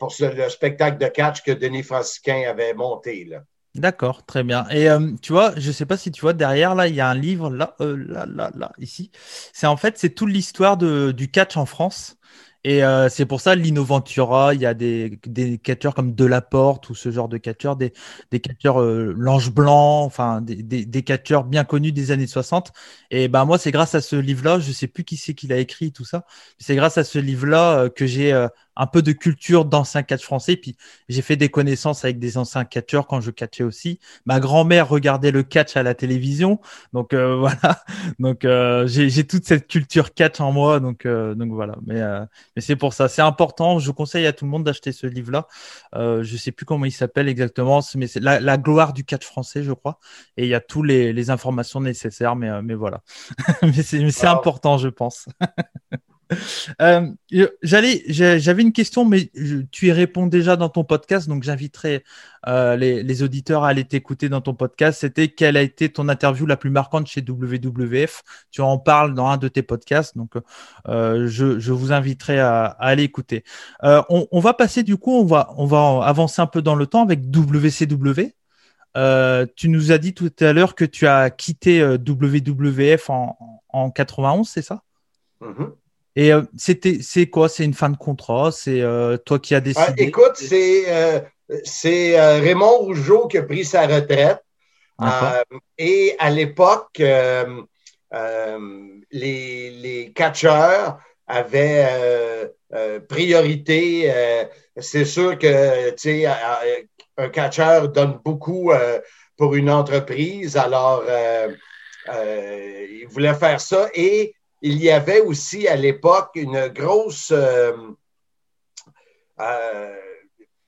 pour 0.00 0.12
le 0.18 0.48
spectacle 0.48 0.98
de 0.98 1.06
catch 1.06 1.44
que 1.44 1.52
Denis 1.52 1.84
Franciscain 1.84 2.42
avait 2.48 2.74
monté. 2.74 3.24
Là. 3.26 3.42
D'accord, 3.78 4.24
très 4.24 4.42
bien. 4.42 4.66
Et 4.70 4.88
euh, 4.88 5.12
tu 5.20 5.32
vois, 5.32 5.52
je 5.58 5.70
sais 5.70 5.84
pas 5.84 5.98
si 5.98 6.10
tu 6.10 6.22
vois 6.22 6.32
derrière 6.32 6.74
là, 6.74 6.88
il 6.88 6.94
y 6.94 7.00
a 7.00 7.08
un 7.10 7.14
livre 7.14 7.50
là, 7.50 7.74
euh, 7.82 7.94
là, 8.08 8.24
là, 8.26 8.50
là, 8.56 8.72
ici. 8.78 9.10
C'est 9.52 9.66
en 9.66 9.76
fait, 9.76 9.98
c'est 9.98 10.10
toute 10.14 10.30
l'histoire 10.30 10.78
du 10.78 11.30
catch 11.30 11.56
en 11.58 11.66
France. 11.66 12.16
Et 12.64 12.82
euh, 12.84 13.08
c'est 13.08 13.26
pour 13.26 13.40
ça, 13.40 13.54
l'Innoventura, 13.54 14.54
il 14.54 14.60
y 14.60 14.66
a 14.66 14.74
des, 14.74 15.20
des 15.26 15.58
catcheurs 15.58 15.94
comme 15.94 16.14
Delaporte 16.14 16.90
ou 16.90 16.94
ce 16.96 17.10
genre 17.12 17.28
de 17.28 17.38
catcheurs, 17.38 17.76
des, 17.76 17.92
des 18.32 18.40
catcheurs 18.40 18.80
euh, 18.80 19.14
Lange 19.16 19.52
Blanc, 19.52 20.02
enfin 20.04 20.40
des, 20.40 20.62
des, 20.64 20.84
des 20.84 21.02
catcheurs 21.02 21.44
bien 21.44 21.62
connus 21.64 21.92
des 21.92 22.10
années 22.10 22.26
60. 22.26 22.72
Et 23.10 23.28
ben 23.28 23.44
moi, 23.44 23.58
c'est 23.58 23.70
grâce 23.70 23.94
à 23.94 24.00
ce 24.00 24.16
livre-là, 24.16 24.58
je 24.58 24.72
sais 24.72 24.88
plus 24.88 25.04
qui 25.04 25.16
c'est 25.16 25.34
qui 25.34 25.46
l'a 25.46 25.58
écrit 25.58 25.92
tout 25.92 26.04
ça, 26.04 26.24
c'est 26.58 26.74
grâce 26.74 26.98
à 26.98 27.04
ce 27.04 27.18
livre-là 27.20 27.78
euh, 27.84 27.88
que 27.88 28.06
j'ai 28.06 28.32
un 28.76 28.86
peu 28.86 29.02
de 29.02 29.12
culture 29.12 29.64
d'anciens 29.64 30.02
catch 30.02 30.22
français. 30.22 30.56
Puis 30.56 30.76
j'ai 31.08 31.22
fait 31.22 31.36
des 31.36 31.48
connaissances 31.48 32.04
avec 32.04 32.18
des 32.18 32.38
anciens 32.38 32.64
catcheurs 32.64 33.06
quand 33.06 33.20
je 33.20 33.30
catchais 33.30 33.64
aussi. 33.64 34.00
Ma 34.24 34.40
grand-mère 34.40 34.88
regardait 34.88 35.30
le 35.30 35.42
catch 35.42 35.76
à 35.76 35.82
la 35.82 35.94
télévision, 35.94 36.60
donc 36.92 37.14
voilà. 37.14 37.82
Donc 38.18 38.46
j'ai 38.86 39.26
toute 39.26 39.44
cette 39.44 39.68
culture 39.68 40.14
catch 40.14 40.40
en 40.40 40.52
moi, 40.52 40.80
donc 40.80 41.06
donc 41.06 41.52
voilà. 41.52 41.76
Mais 41.86 42.02
mais 42.54 42.62
c'est 42.62 42.76
pour 42.76 42.92
ça, 42.94 43.08
c'est 43.08 43.22
important. 43.22 43.78
Je 43.78 43.90
conseille 43.90 44.26
à 44.26 44.32
tout 44.32 44.44
le 44.44 44.50
monde 44.50 44.64
d'acheter 44.64 44.92
ce 44.92 45.06
livre-là. 45.06 45.46
Euh, 45.94 46.22
je 46.22 46.36
sais 46.36 46.52
plus 46.52 46.66
comment 46.66 46.84
il 46.84 46.92
s'appelle 46.92 47.28
exactement, 47.28 47.80
mais 47.94 48.06
c'est 48.06 48.20
la, 48.20 48.58
gloire 48.58 48.92
du 48.92 49.04
catch 49.04 49.24
français, 49.24 49.62
je 49.62 49.72
crois. 49.72 49.98
Et 50.36 50.44
il 50.44 50.48
y 50.48 50.54
a 50.54 50.60
toutes 50.60 50.86
les, 50.86 51.30
informations 51.30 51.80
nécessaires, 51.80 52.36
mais, 52.36 52.48
euh, 52.48 52.62
mais 52.62 52.74
voilà. 52.74 53.02
mais 53.62 53.82
c'est 53.82 54.26
important, 54.26 54.78
je 54.78 54.88
pense. 54.88 55.26
Euh, 56.82 57.08
j'allais, 57.62 58.02
j'avais 58.08 58.62
une 58.62 58.72
question, 58.72 59.04
mais 59.04 59.30
tu 59.70 59.86
y 59.86 59.92
réponds 59.92 60.26
déjà 60.26 60.56
dans 60.56 60.68
ton 60.68 60.84
podcast, 60.84 61.28
donc 61.28 61.42
j'inviterai 61.42 62.04
euh, 62.48 62.76
les, 62.76 63.22
auditeurs 63.22 63.64
à 63.64 63.68
aller 63.68 63.84
t'écouter 63.84 64.28
dans 64.28 64.40
ton 64.40 64.54
podcast. 64.54 65.00
C'était 65.00 65.28
quelle 65.28 65.56
a 65.56 65.62
été 65.62 65.88
ton 65.88 66.08
interview 66.08 66.44
la 66.44 66.56
plus 66.56 66.70
marquante 66.70 67.06
chez 67.06 67.22
WWF 67.26 68.22
Tu 68.50 68.60
en 68.60 68.78
parles 68.78 69.14
dans 69.14 69.28
un 69.28 69.36
de 69.36 69.48
tes 69.48 69.62
podcasts, 69.62 70.16
donc 70.16 70.34
euh, 70.88 71.26
je, 71.28 71.72
vous 71.72 71.92
inviterai 71.92 72.40
à, 72.40 72.64
aller 72.64 73.04
écouter. 73.04 73.44
On, 73.82 74.40
va 74.40 74.52
passer 74.52 74.82
du 74.82 74.96
coup, 74.96 75.12
on 75.12 75.24
va, 75.24 75.54
on 75.56 75.66
va 75.66 76.04
avancer 76.04 76.42
un 76.42 76.46
peu 76.46 76.62
dans 76.62 76.74
le 76.74 76.86
temps 76.86 77.02
avec 77.02 77.20
WCW. 77.34 78.34
tu 79.56 79.68
nous 79.68 79.92
as 79.92 79.98
dit 79.98 80.14
tout 80.14 80.32
à 80.40 80.52
l'heure 80.52 80.74
que 80.74 80.84
tu 80.84 81.06
as 81.06 81.30
quitté 81.30 81.82
WWF 81.82 83.10
en, 83.10 83.62
en 83.68 83.90
91, 83.90 84.48
c'est 84.48 84.62
ça? 84.62 84.82
Mm-hmm. 85.40 85.72
Et 86.16 86.32
euh, 86.32 86.42
c'était, 86.56 86.98
c'est 87.02 87.26
quoi? 87.26 87.50
C'est 87.50 87.64
une 87.64 87.74
fin 87.74 87.90
de 87.90 87.96
contrat? 87.96 88.50
C'est 88.50 88.80
euh, 88.80 89.18
toi 89.18 89.38
qui 89.38 89.54
as 89.54 89.60
décidé? 89.60 90.04
Écoute, 90.04 90.32
c'est, 90.34 90.84
euh, 90.88 91.20
c'est 91.62 92.18
Raymond 92.40 92.78
Rougeau 92.78 93.28
qui 93.28 93.36
a 93.36 93.42
pris 93.42 93.66
sa 93.66 93.86
retraite. 93.86 94.42
et 95.76 96.16
à 96.18 96.30
l'époque, 96.30 96.98
les, 99.12 99.70
les 99.70 100.12
catcheurs 100.14 100.98
avaient 101.26 102.50
priorité. 103.08 104.10
c'est 104.78 105.04
sûr 105.04 105.38
que 105.38 105.90
tu 105.90 105.96
sais, 105.98 106.26
un 107.18 107.28
catcheur 107.28 107.90
donne 107.90 108.18
beaucoup 108.24 108.72
pour 109.36 109.54
une 109.54 109.68
entreprise. 109.68 110.56
Alors, 110.56 111.04
il 112.08 113.06
voulait 113.10 113.34
faire 113.34 113.60
ça. 113.60 113.90
Et 113.92 114.35
il 114.62 114.82
y 114.82 114.90
avait 114.90 115.20
aussi 115.20 115.68
à 115.68 115.76
l'époque 115.76 116.30
une 116.34 116.68
grosse. 116.68 117.32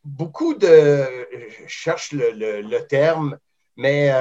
beaucoup 0.04 0.54
de. 0.54 1.26
Je 1.66 1.68
cherche 1.68 2.12
le, 2.12 2.78
terme, 2.88 3.38
mais 3.76 4.12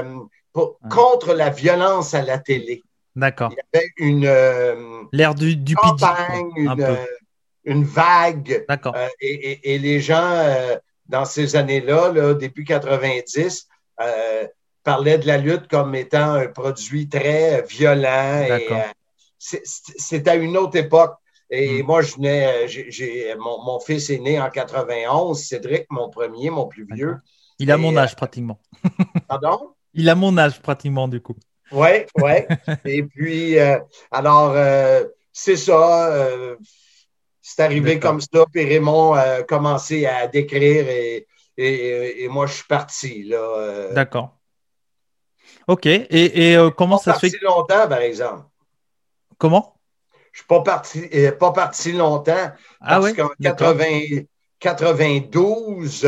contre 0.89 1.34
la 1.34 1.49
violence 1.49 2.13
à 2.13 2.21
la 2.21 2.39
télé. 2.39 2.82
D'accord. 3.15 3.51
Il 3.51 3.58
y 3.58 3.77
avait 3.77 3.89
une. 3.97 5.08
L'ère 5.12 5.36
du, 5.36 5.56
du 5.56 5.75
campagne, 5.75 6.51
une, 6.56 6.97
une, 7.65 7.84
vague. 7.84 8.65
D'accord. 8.67 8.95
et, 9.19 9.73
et, 9.73 9.80
les 9.80 9.99
gens 9.99 10.80
dans 11.08 11.25
ces 11.25 11.56
années-là, 11.56 12.12
là, 12.12 12.34
début 12.34 12.63
90, 12.63 13.67
euh, 14.01 14.47
parlait 14.84 15.17
de 15.17 15.27
la 15.27 15.38
lutte 15.38 15.67
comme 15.67 15.95
étant 15.95 16.34
un 16.34 16.47
produit 16.47 17.08
très 17.10 17.62
violent. 17.63 18.45
Et, 18.47 18.71
euh, 18.71 18.77
c'est 19.38 20.28
à 20.28 20.36
une 20.36 20.58
autre 20.58 20.78
époque. 20.78 21.15
Et 21.50 21.82
hmm. 21.82 21.86
moi, 21.86 22.02
je 22.02 22.15
venais, 22.15 22.67
j'ai, 22.67 23.34
mon, 23.39 23.63
mon, 23.63 23.80
fils 23.80 24.10
est 24.10 24.19
né 24.19 24.39
en 24.39 24.50
91, 24.50 25.41
Cédric, 25.41 25.86
mon 25.89 26.10
premier, 26.10 26.50
mon 26.50 26.67
plus 26.67 26.86
vieux. 26.91 27.17
Il 27.60 27.71
a 27.71 27.78
mon 27.78 27.95
âge 27.95 28.15
pratiquement. 28.15 28.60
Pardon? 29.28 29.73
Il 29.93 30.10
a 30.10 30.15
mon 30.15 30.38
âge 30.38 30.62
pratiquement, 30.62 31.08
du 31.08 31.21
coup. 31.21 31.36
Oui, 31.71 32.06
oui. 32.17 32.34
et 32.86 33.04
puis, 33.04 33.58
euh, 33.58 33.80
alors, 34.12 34.52
euh, 34.56 35.06
c'est 35.32 35.56
ça. 35.56 36.12
Euh, 36.13 36.58
c'est 37.41 37.63
arrivé 37.63 37.97
comme 37.97 38.19
ça, 38.19 38.45
puis 38.52 38.65
Raymond 38.65 39.13
a 39.13 39.43
commencé 39.43 40.06
à 40.06 40.28
décrire 40.28 40.86
et, 40.89 41.28
et, 41.58 42.28
moi, 42.28 42.45
je 42.45 42.56
suis 42.56 42.67
parti. 42.67 43.23
là. 43.23 43.38
Euh. 43.38 43.93
D'accord. 43.93 44.38
OK. 45.67 45.86
Et, 45.86 46.06
et 46.10 46.58
euh, 46.58 46.69
comment 46.71 46.97
ça 46.97 47.13
se 47.13 47.28
fait? 47.28 47.41
Longtemps, 47.41 47.88
par 47.88 48.00
exemple. 48.00 48.43
Comment? 49.38 49.76
Je 50.32 50.41
ne 50.41 50.43
suis 50.43 50.47
pas 50.47 50.62
parti, 50.62 51.10
euh, 51.13 51.32
pas 51.32 51.52
parti 51.52 51.91
longtemps. 51.93 52.52
Ah 52.80 53.00
parce 53.00 53.13
qu'en 53.13 53.30
92, 53.39 56.08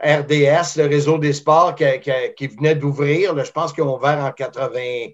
RDS, 0.00 0.76
le 0.76 0.86
réseau 0.86 1.18
des 1.18 1.32
sports 1.32 1.74
qui, 1.74 2.46
venait 2.46 2.74
d'ouvrir, 2.74 3.44
je 3.44 3.50
pense 3.50 3.72
qu'ils 3.72 3.84
ont 3.84 3.96
ouvert 3.96 4.18
en 4.18 4.30
80, 4.30 5.08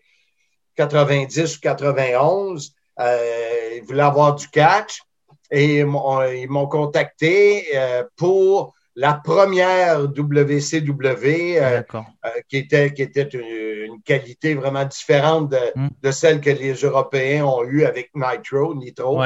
90 0.77 1.57
ou 1.57 1.61
91, 1.61 2.75
euh, 2.99 3.71
ils 3.77 3.85
voulaient 3.85 4.03
avoir 4.03 4.35
du 4.35 4.49
catch. 4.49 5.03
Et 5.55 5.81
ils 5.81 5.87
m'ont 5.87 6.67
contacté 6.67 7.67
euh, 7.75 8.05
pour 8.17 8.75
la 8.95 9.15
première 9.15 10.03
WCW, 10.03 11.59
euh, 11.59 11.83
qui 12.49 12.59
était, 12.59 12.93
qui 12.93 13.03
était 13.03 13.29
une, 13.29 14.01
qualité 14.05 14.55
vraiment 14.55 14.85
différente 14.85 15.51
de, 15.51 15.59
hmm. 15.77 15.89
de, 16.03 16.11
celle 16.11 16.41
que 16.41 16.51
les 16.51 16.73
Européens 16.73 17.45
ont 17.45 17.63
eue 17.63 17.85
avec 17.85 18.11
Nitro, 18.15 18.75
Nitro. 18.75 19.23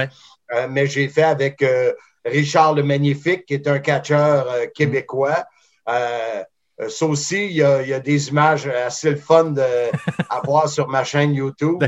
mais 0.69 0.87
j'ai 0.87 1.09
fait 1.09 1.23
avec 1.23 1.65
Richard 2.25 2.75
le 2.75 2.83
Magnifique, 2.83 3.47
qui 3.47 3.55
est 3.55 3.67
un 3.69 3.79
catcheur 3.79 4.47
québécois. 4.75 5.45
ça 5.87 7.07
aussi, 7.07 7.47
il 7.47 7.53
y, 7.53 7.63
a, 7.63 7.81
il 7.81 7.89
y, 7.89 7.95
a, 7.95 8.01
des 8.01 8.29
images 8.29 8.67
assez 8.67 9.11
le 9.11 9.17
fun 9.17 9.45
de, 9.45 9.63
à 10.29 10.41
voir 10.45 10.69
sur 10.69 10.89
ma 10.89 11.05
chaîne 11.05 11.33
YouTube. 11.33 11.83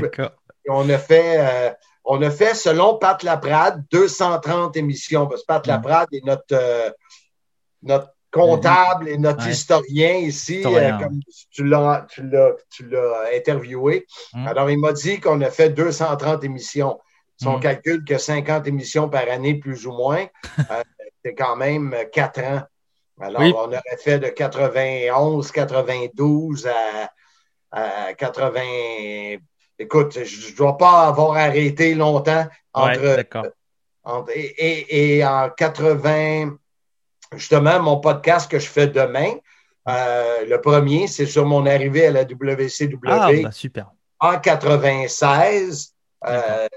On 0.69 0.89
a 0.89 0.97
fait, 0.97 1.37
euh, 1.39 1.71
on 2.05 2.21
a 2.21 2.29
fait, 2.29 2.53
selon 2.53 2.97
Pat 2.97 3.21
Laprade, 3.23 3.83
230 3.91 4.77
émissions. 4.77 5.27
Parce 5.27 5.41
que 5.41 5.47
Pat 5.47 5.65
mm. 5.65 5.69
Laprade 5.69 6.07
est 6.11 6.25
notre, 6.25 6.43
euh, 6.53 6.89
notre 7.83 8.13
comptable 8.31 9.09
et 9.09 9.17
notre 9.17 9.47
historien 9.47 10.13
ici, 10.13 10.63
euh, 10.65 10.97
comme 10.99 11.19
tu 11.51 11.63
l'as, 11.63 12.05
interviewé. 13.35 14.05
Mm. 14.33 14.47
Alors, 14.47 14.69
il 14.69 14.79
m'a 14.79 14.93
dit 14.93 15.19
qu'on 15.19 15.41
a 15.41 15.49
fait 15.49 15.69
230 15.69 16.43
émissions. 16.43 16.99
Si 17.37 17.47
on 17.47 17.57
mm. 17.57 17.61
calcule 17.61 18.03
que 18.05 18.17
50 18.17 18.67
émissions 18.67 19.09
par 19.09 19.27
année, 19.29 19.55
plus 19.55 19.87
ou 19.87 19.93
moins, 19.93 20.27
c'est 21.25 21.33
quand 21.33 21.55
même 21.55 21.95
4 22.11 22.39
ans. 22.41 22.61
Alors, 23.21 23.41
on 23.41 23.67
aurait 23.67 23.97
fait 23.97 24.19
de 24.19 24.27
91, 24.27 25.51
92 25.51 26.67
à, 26.67 27.11
à 27.71 28.13
80, 28.13 28.61
écoute, 29.77 30.23
je 30.23 30.51
ne 30.51 30.55
dois 30.55 30.77
pas 30.77 31.07
avoir 31.07 31.37
arrêté 31.37 31.95
longtemps 31.95 32.47
entre. 32.73 33.25
et, 34.35 35.25
en 35.25 35.49
80, 35.49 36.57
justement, 37.35 37.79
mon 37.79 37.99
podcast 37.99 38.49
que 38.49 38.59
je 38.59 38.67
fais 38.67 38.87
demain, 38.87 39.33
euh, 39.87 40.45
le 40.45 40.61
premier, 40.61 41.07
c'est 41.07 41.25
sur 41.25 41.45
mon 41.45 41.65
arrivée 41.65 42.07
à 42.07 42.11
la 42.11 42.23
WCW. 42.23 42.97
Ah, 43.07 43.29
ben, 43.31 43.51
super. 43.51 43.91
En 44.19 44.37
96. 44.37 45.93
Euh, 46.27 46.67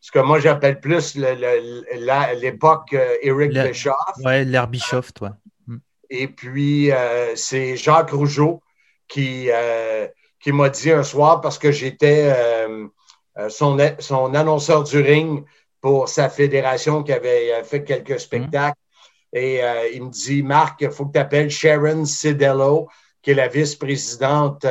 ce 0.00 0.12
que 0.12 0.20
moi 0.20 0.38
j'appelle 0.38 0.80
plus 0.80 1.16
l'époque 1.16 2.92
euh, 2.92 3.16
Eric 3.22 3.52
Bischoff. 3.52 3.96
Oui, 4.24 4.44
l'ère 4.44 4.68
Bischoff, 4.68 5.12
toi. 5.12 5.36
Mm. 5.66 5.76
Et 6.10 6.28
puis, 6.28 6.90
c'est 7.34 7.76
Jacques 7.76 8.10
Rougeau 8.10 8.62
qui, 9.08 9.48
qui 10.40 10.52
m'a 10.52 10.68
dit 10.68 10.92
un 10.92 11.02
soir, 11.02 11.40
parce 11.40 11.58
que 11.58 11.72
j'étais 11.72 12.32
son, 13.48 13.78
son 13.98 14.34
annonceur 14.34 14.84
du 14.84 15.00
ring 15.00 15.44
pour 15.80 16.08
sa 16.08 16.28
fédération 16.28 17.02
qui 17.02 17.12
avait 17.12 17.64
fait 17.64 17.82
quelques 17.82 18.20
spectacles. 18.20 18.78
Et 19.34 19.62
euh, 19.62 19.88
il 19.92 20.04
me 20.04 20.10
dit, 20.10 20.42
Marc, 20.42 20.80
il 20.80 20.90
faut 20.90 21.06
que 21.06 21.12
tu 21.12 21.18
appelles 21.18 21.50
Sharon 21.50 22.06
Sidello, 22.06 22.88
qui 23.20 23.32
est 23.32 23.34
la 23.34 23.48
vice-présidente 23.48 24.66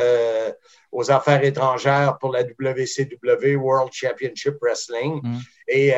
aux 0.90 1.10
affaires 1.10 1.44
étrangères 1.44 2.18
pour 2.18 2.32
la 2.32 2.42
WCW 2.42 3.56
World 3.56 3.92
Championship 3.92 4.54
Wrestling. 4.62 5.20
Mm. 5.22 5.38
Et 5.68 5.92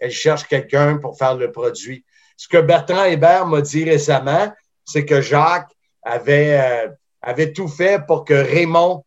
elle 0.00 0.10
cherche 0.10 0.44
quelqu'un 0.44 0.98
pour 0.98 1.16
faire 1.16 1.36
le 1.36 1.52
produit. 1.52 2.04
Ce 2.36 2.48
que 2.48 2.58
Bertrand 2.58 3.04
Hébert 3.04 3.46
m'a 3.46 3.60
dit 3.60 3.84
récemment, 3.84 4.52
c'est 4.84 5.04
que 5.04 5.20
Jacques 5.20 5.70
avait 6.02 6.90
avait 7.24 7.52
tout 7.52 7.68
fait 7.68 8.04
pour 8.06 8.24
que 8.24 8.34
Raymond 8.34 9.04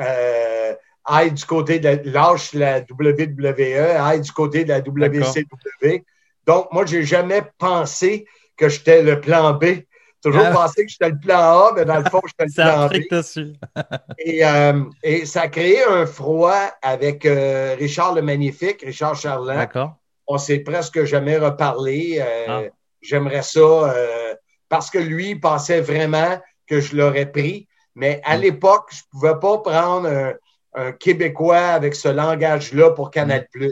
euh, 0.00 0.74
aille 1.04 1.32
du 1.32 1.44
côté 1.44 1.78
de 1.78 2.00
lâche 2.10 2.52
la 2.52 2.80
WWE, 2.80 3.96
aille 3.98 4.20
du 4.20 4.32
côté 4.32 4.64
de 4.64 4.68
la 4.68 4.80
WCW. 4.80 6.04
Donc, 6.48 6.72
moi, 6.72 6.86
j'ai 6.86 7.04
jamais 7.04 7.42
pensé 7.58 8.26
que 8.56 8.70
j'étais 8.70 9.02
le 9.02 9.20
plan 9.20 9.52
B. 9.52 9.82
Toujours 10.22 10.46
ah. 10.46 10.50
pensé 10.50 10.86
que 10.86 10.90
j'étais 10.90 11.10
le 11.10 11.18
plan 11.18 11.38
A, 11.38 11.72
mais 11.76 11.84
dans 11.84 11.98
le 11.98 12.04
fond, 12.06 12.22
j'étais 12.26 12.46
le 12.46 12.52
plan 12.54 12.88
B. 12.88 14.14
et, 14.18 14.46
euh, 14.46 14.82
et, 15.02 15.26
ça 15.26 15.42
a 15.42 15.48
créé 15.48 15.84
un 15.84 16.06
froid 16.06 16.58
avec 16.80 17.26
euh, 17.26 17.76
Richard 17.78 18.14
le 18.14 18.22
Magnifique, 18.22 18.80
Richard 18.80 19.14
Charland. 19.14 19.58
D'accord. 19.58 19.96
On 20.26 20.38
s'est 20.38 20.60
presque 20.60 21.04
jamais 21.04 21.36
reparlé. 21.36 22.24
Ah. 22.48 22.62
J'aimerais 23.02 23.42
ça 23.42 23.94
parce 24.70 24.90
que 24.90 24.98
lui 24.98 25.34
pensait 25.36 25.82
vraiment 25.82 26.40
que 26.66 26.80
je 26.80 26.96
l'aurais 26.96 27.30
pris. 27.30 27.68
Mais 27.94 28.22
à 28.24 28.38
mm. 28.38 28.40
l'époque, 28.40 28.88
je 28.90 28.96
ne 28.96 29.10
pouvais 29.10 29.38
pas 29.38 29.58
prendre 29.58 30.08
un, 30.08 30.92
Québécois 30.92 31.58
avec 31.58 31.94
ce 31.94 32.08
langage-là 32.08 32.92
pour 32.92 33.10
Canal+. 33.10 33.46
Mm. 33.54 33.70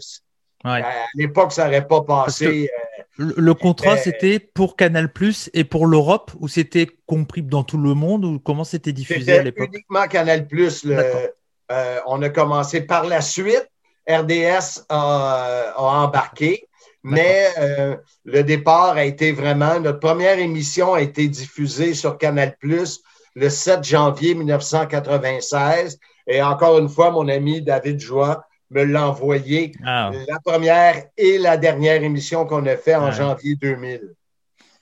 À 0.66 1.06
l'époque, 1.14 1.52
ça 1.52 1.64
n'aurait 1.64 1.86
pas 1.86 2.02
passé. 2.02 2.70
Euh, 3.18 3.32
le, 3.36 3.54
contrat, 3.54 3.96
c'était 3.96 4.38
pour 4.38 4.76
Canal 4.76 5.12
Plus 5.12 5.50
et 5.54 5.64
pour 5.64 5.86
l'Europe, 5.86 6.32
ou 6.38 6.48
c'était 6.48 6.86
compris 7.06 7.42
dans 7.42 7.62
tout 7.62 7.78
le 7.78 7.94
monde, 7.94 8.24
ou 8.24 8.38
comment 8.38 8.64
c'était 8.64 8.92
diffusé 8.92 9.38
à 9.38 9.42
l'époque? 9.42 9.68
Uniquement 9.72 10.06
Canal 10.06 10.46
Plus. 10.46 10.86
Euh, 10.86 11.98
on 12.06 12.22
a 12.22 12.28
commencé 12.28 12.80
par 12.80 13.04
la 13.06 13.20
suite. 13.20 13.68
RDS 14.08 14.84
a, 14.88 15.74
embarqué, 15.76 16.68
mais 17.02 17.48
euh, 17.58 17.96
le 18.24 18.44
départ 18.44 18.96
a 18.96 19.04
été 19.04 19.32
vraiment. 19.32 19.80
Notre 19.80 19.98
première 19.98 20.38
émission 20.38 20.94
a 20.94 21.00
été 21.00 21.26
diffusée 21.26 21.92
sur 21.92 22.16
Canal 22.16 22.56
Plus 22.60 23.02
le 23.34 23.48
7 23.48 23.82
janvier 23.82 24.34
1996. 24.34 25.98
Et 26.28 26.42
encore 26.42 26.78
une 26.78 26.88
fois, 26.88 27.10
mon 27.10 27.28
ami 27.28 27.62
David 27.62 27.98
Joie 27.98 28.44
me 28.70 28.84
l'a 28.84 29.08
envoyé. 29.08 29.72
Ah. 29.84 30.10
La 30.28 30.38
première 30.40 31.04
et 31.16 31.38
la 31.38 31.56
dernière 31.56 32.02
émission 32.02 32.46
qu'on 32.46 32.66
a 32.66 32.76
fait 32.76 32.94
en 32.94 33.10
janvier 33.10 33.56
2000. 33.56 34.14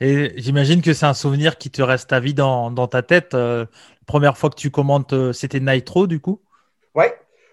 Et 0.01 0.33
j'imagine 0.37 0.83
que 0.83 0.93
c'est 0.93 1.07
un 1.07 1.15
souvenir 1.15 1.57
qui 1.57 1.71
te 1.71 1.83
reste 1.83 2.13
à 2.13 2.21
vie 2.21 2.35
dans, 2.35 2.89
ta 2.89 3.03
tête. 3.03 3.35
Euh, 3.35 3.61
la 3.61 4.07
première 4.07 4.37
fois 4.37 4.51
que 4.51 4.57
tu 4.57 4.71
commentes, 4.71 5.13
euh, 5.13 5.33
c'était 5.33 5.61
Nitro, 5.61 6.07
du 6.07 6.21
coup? 6.21 6.43
Oui, 6.95 7.07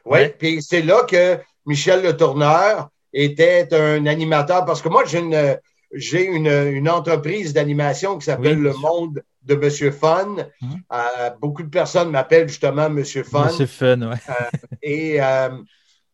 oui. 0.05 0.29
Puis 0.37 0.61
c'est 0.61 0.81
là 0.81 1.03
que 1.07 1.37
Michel 1.65 2.03
Le 2.03 2.17
Tourneur 2.17 2.89
était 3.13 3.73
un 3.73 4.05
animateur, 4.05 4.65
parce 4.65 4.81
que 4.81 4.89
moi, 4.89 5.03
j'ai 5.05 5.19
une, 5.19 5.57
j'ai 5.93 6.25
une, 6.25 6.89
entreprise 6.89 7.53
d'animation 7.53 8.17
qui 8.17 8.25
s'appelle 8.25 8.59
Le 8.59 8.73
Monde 8.73 9.21
de 9.43 9.55
Monsieur 9.55 9.91
Fun. 9.91 10.35
Hum. 10.61 10.81
Euh, 10.93 11.29
beaucoup 11.39 11.63
de 11.63 11.69
personnes 11.69 12.11
m'appellent 12.11 12.47
justement 12.47 12.89
Monsieur 12.89 13.23
Fun. 13.23 13.45
Monsieur 13.45 13.65
Fun, 13.65 14.01
oui. 14.01 14.17
Euh, 14.29 14.57
et 14.81 15.19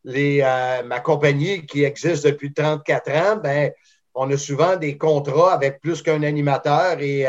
euh, 0.08 0.82
ma 0.84 1.00
compagnie 1.00 1.66
qui 1.66 1.84
existe 1.84 2.26
depuis 2.26 2.52
34 2.52 3.10
ans, 3.10 3.36
ben, 3.36 3.72
on 4.14 4.30
a 4.30 4.36
souvent 4.36 4.76
des 4.76 4.96
contrats 4.96 5.52
avec 5.52 5.80
plus 5.80 6.02
qu'un 6.02 6.22
animateur 6.22 7.00
et 7.00 7.26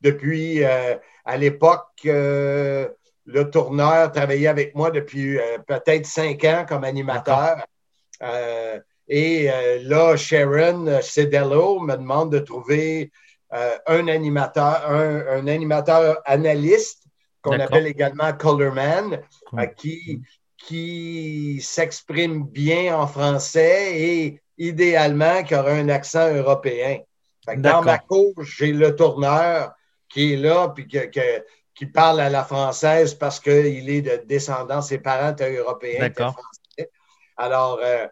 depuis, 0.00 0.64
à 0.64 1.36
l'époque, 1.36 1.86
le 2.04 3.42
tourneur 3.52 4.10
travaillait 4.10 4.48
avec 4.48 4.74
moi 4.74 4.90
depuis 4.90 5.38
peut-être 5.68 6.04
cinq 6.06 6.42
ans 6.44 6.66
comme 6.68 6.82
animateur. 6.82 7.64
et 9.06 9.48
là, 9.84 10.16
Sharon 10.16 11.00
Cedello 11.00 11.78
me 11.78 11.94
demande 11.94 12.32
de 12.32 12.40
trouver 12.40 13.12
un 13.86 14.08
animateur, 14.08 14.90
un, 14.90 15.46
animateur 15.46 16.20
analyste 16.24 17.04
qu'on 17.42 17.60
appelle 17.60 17.86
également 17.86 18.32
Colorman, 18.32 19.20
qui, 19.76 20.20
qui 20.66 21.60
s'exprime 21.60 22.44
bien 22.44 22.96
en 22.96 23.06
français 23.06 24.00
et 24.00 24.42
idéalement 24.58 25.42
qui 25.42 25.54
aura 25.54 25.72
un 25.72 25.88
accent 25.88 26.32
européen. 26.32 27.00
dans 27.56 27.82
ma 27.82 27.98
cour, 27.98 28.32
j'ai 28.42 28.72
le 28.72 28.94
tourneur 28.94 29.72
qui 30.08 30.34
est 30.34 30.36
là 30.36 30.68
puis 30.68 30.86
qui 30.86 31.86
parle 31.86 32.20
à 32.20 32.30
la 32.30 32.44
française 32.44 33.14
parce 33.14 33.40
qu'il 33.40 33.90
est 33.90 34.02
de 34.02 34.22
descendance, 34.24 34.88
ses 34.88 34.98
parents 34.98 35.32
étaient 35.32 35.56
européens. 35.56 36.00
D'accord. 36.00 36.36
Alors, 37.36 37.80
euh, 37.82 38.06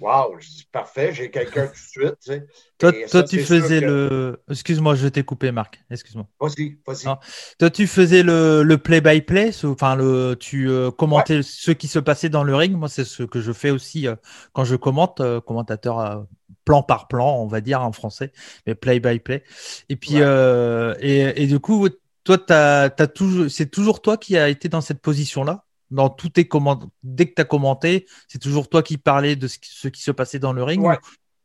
Wow, 0.00 0.38
je 0.38 0.48
dis 0.48 0.66
parfait, 0.72 1.12
j'ai 1.12 1.30
quelqu'un 1.30 1.66
tout 1.66 1.72
de 1.74 2.16
suite. 2.18 2.42
Toi, 2.78 2.92
toi 3.10 3.22
tu 3.22 3.40
faisais 3.40 3.80
le. 3.80 4.42
Excuse-moi, 4.50 4.94
je 4.94 5.08
t'ai 5.08 5.22
coupé, 5.24 5.52
Marc. 5.52 5.84
Excuse-moi. 5.90 6.26
Vas-y, 6.40 6.78
vas-y. 6.86 7.04
Toi, 7.58 7.70
tu 7.70 7.86
faisais 7.86 8.22
le 8.22 8.76
play-by-play, 8.76 9.50
enfin, 9.64 9.96
le, 9.96 10.36
tu 10.40 10.70
euh, 10.70 10.90
commentais 10.90 11.42
ce 11.42 11.70
qui 11.70 11.86
se 11.86 11.98
passait 11.98 12.30
dans 12.30 12.44
le 12.44 12.54
ring. 12.56 12.74
Moi, 12.74 12.88
c'est 12.88 13.04
ce 13.04 13.24
que 13.24 13.42
je 13.42 13.52
fais 13.52 13.70
aussi 13.70 14.08
euh, 14.08 14.16
quand 14.54 14.64
je 14.64 14.74
commente, 14.74 15.20
euh, 15.20 15.40
commentateur 15.42 16.26
plan 16.64 16.82
par 16.82 17.06
plan, 17.06 17.36
on 17.36 17.46
va 17.46 17.60
dire 17.60 17.82
en 17.82 17.92
français, 17.92 18.32
mais 18.66 18.74
play-by-play. 18.74 19.44
Et 19.90 19.96
puis, 19.96 20.14
et, 20.16 21.42
et, 21.42 21.46
du 21.46 21.60
coup, 21.60 21.88
toi, 22.24 22.38
as, 22.48 22.90
as 22.98 23.06
toujours, 23.06 23.50
c'est 23.50 23.70
toujours 23.70 24.00
toi 24.00 24.16
qui 24.16 24.38
as 24.38 24.48
été 24.48 24.70
dans 24.70 24.80
cette 24.80 25.02
position-là? 25.02 25.66
Dans 25.90 26.08
tous 26.08 26.28
tes 26.28 26.48
dès 27.02 27.26
que 27.26 27.34
tu 27.34 27.42
as 27.42 27.44
commenté, 27.44 28.06
c'est 28.28 28.38
toujours 28.38 28.68
toi 28.68 28.82
qui 28.82 28.98
parlais 28.98 29.36
de 29.36 29.48
ce 29.48 29.58
qui, 29.58 30.02
se 30.02 30.10
passait 30.10 30.38
dans 30.38 30.52
le 30.52 30.62
ring 30.62 30.86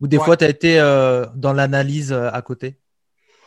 ou, 0.02 0.08
des 0.08 0.18
fois 0.18 0.38
tu 0.38 0.46
as 0.46 0.50
été 0.50 0.80
euh, 0.80 1.26
dans 1.36 1.54
l'analyse 1.54 2.12
euh, 2.12 2.30
à 2.32 2.42
côté? 2.42 2.78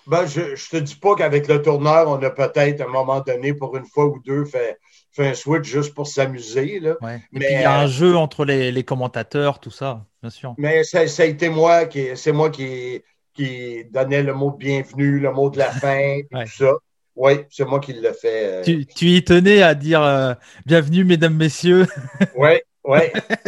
Ben, 0.09 0.25
je 0.25 0.41
ne 0.41 0.55
te 0.55 0.77
dis 0.79 0.95
pas 0.95 1.15
qu'avec 1.15 1.49
le 1.49 1.61
tourneur, 1.61 2.09
on 2.09 2.23
a 2.23 2.31
peut-être 2.31 2.81
à 2.81 2.85
un 2.85 2.89
moment 2.89 3.21
donné, 3.21 3.53
pour 3.53 3.77
une 3.77 3.85
fois 3.85 4.07
ou 4.07 4.19
deux, 4.25 4.47
fait, 4.47 4.79
fait 5.13 5.29
un 5.29 5.35
switch 5.35 5.69
juste 5.69 5.95
pour 5.95 6.07
s'amuser. 6.07 6.81
Mais 7.03 7.21
il 7.33 7.43
y 7.43 7.65
a 7.65 7.79
un 7.79 7.87
jeu 7.87 8.17
entre 8.17 8.47
les, 8.47 8.85
commentateurs, 8.85 9.61
tout 9.61 9.71
ça, 9.71 10.07
bien 10.23 10.31
sûr. 10.31 10.55
Mais 10.57 10.83
ça, 10.83 11.01
a 11.01 11.25
été 11.25 11.51
moi 11.51 11.85
qui 11.85 12.17
c'est 12.17 12.33
moi 12.33 12.49
qui, 12.49 13.03
qui 13.35 13.85
donnais 13.91 14.23
le 14.23 14.33
mot 14.33 14.51
bienvenue, 14.51 15.21
le 15.21 15.31
mot 15.31 15.51
de 15.51 15.59
la 15.59 15.71
fin, 15.83 16.21
tout 16.31 16.47
ça. 16.57 16.73
Oui, 17.19 17.33
c'est 17.51 17.65
moi 17.65 17.81
qui 17.81 17.93
l'ai 17.95 18.13
fait. 18.13 18.45
Euh. 18.45 18.63
Tu, 18.63 18.87
tu, 18.87 19.07
y 19.07 19.25
tenais 19.25 19.61
à 19.61 19.75
dire 19.75 20.01
euh, 20.05 20.35
bienvenue, 20.65 21.05
mesdames, 21.05 21.35
messieurs. 21.35 21.85
oui, 22.37 22.61
oui. 22.85 23.01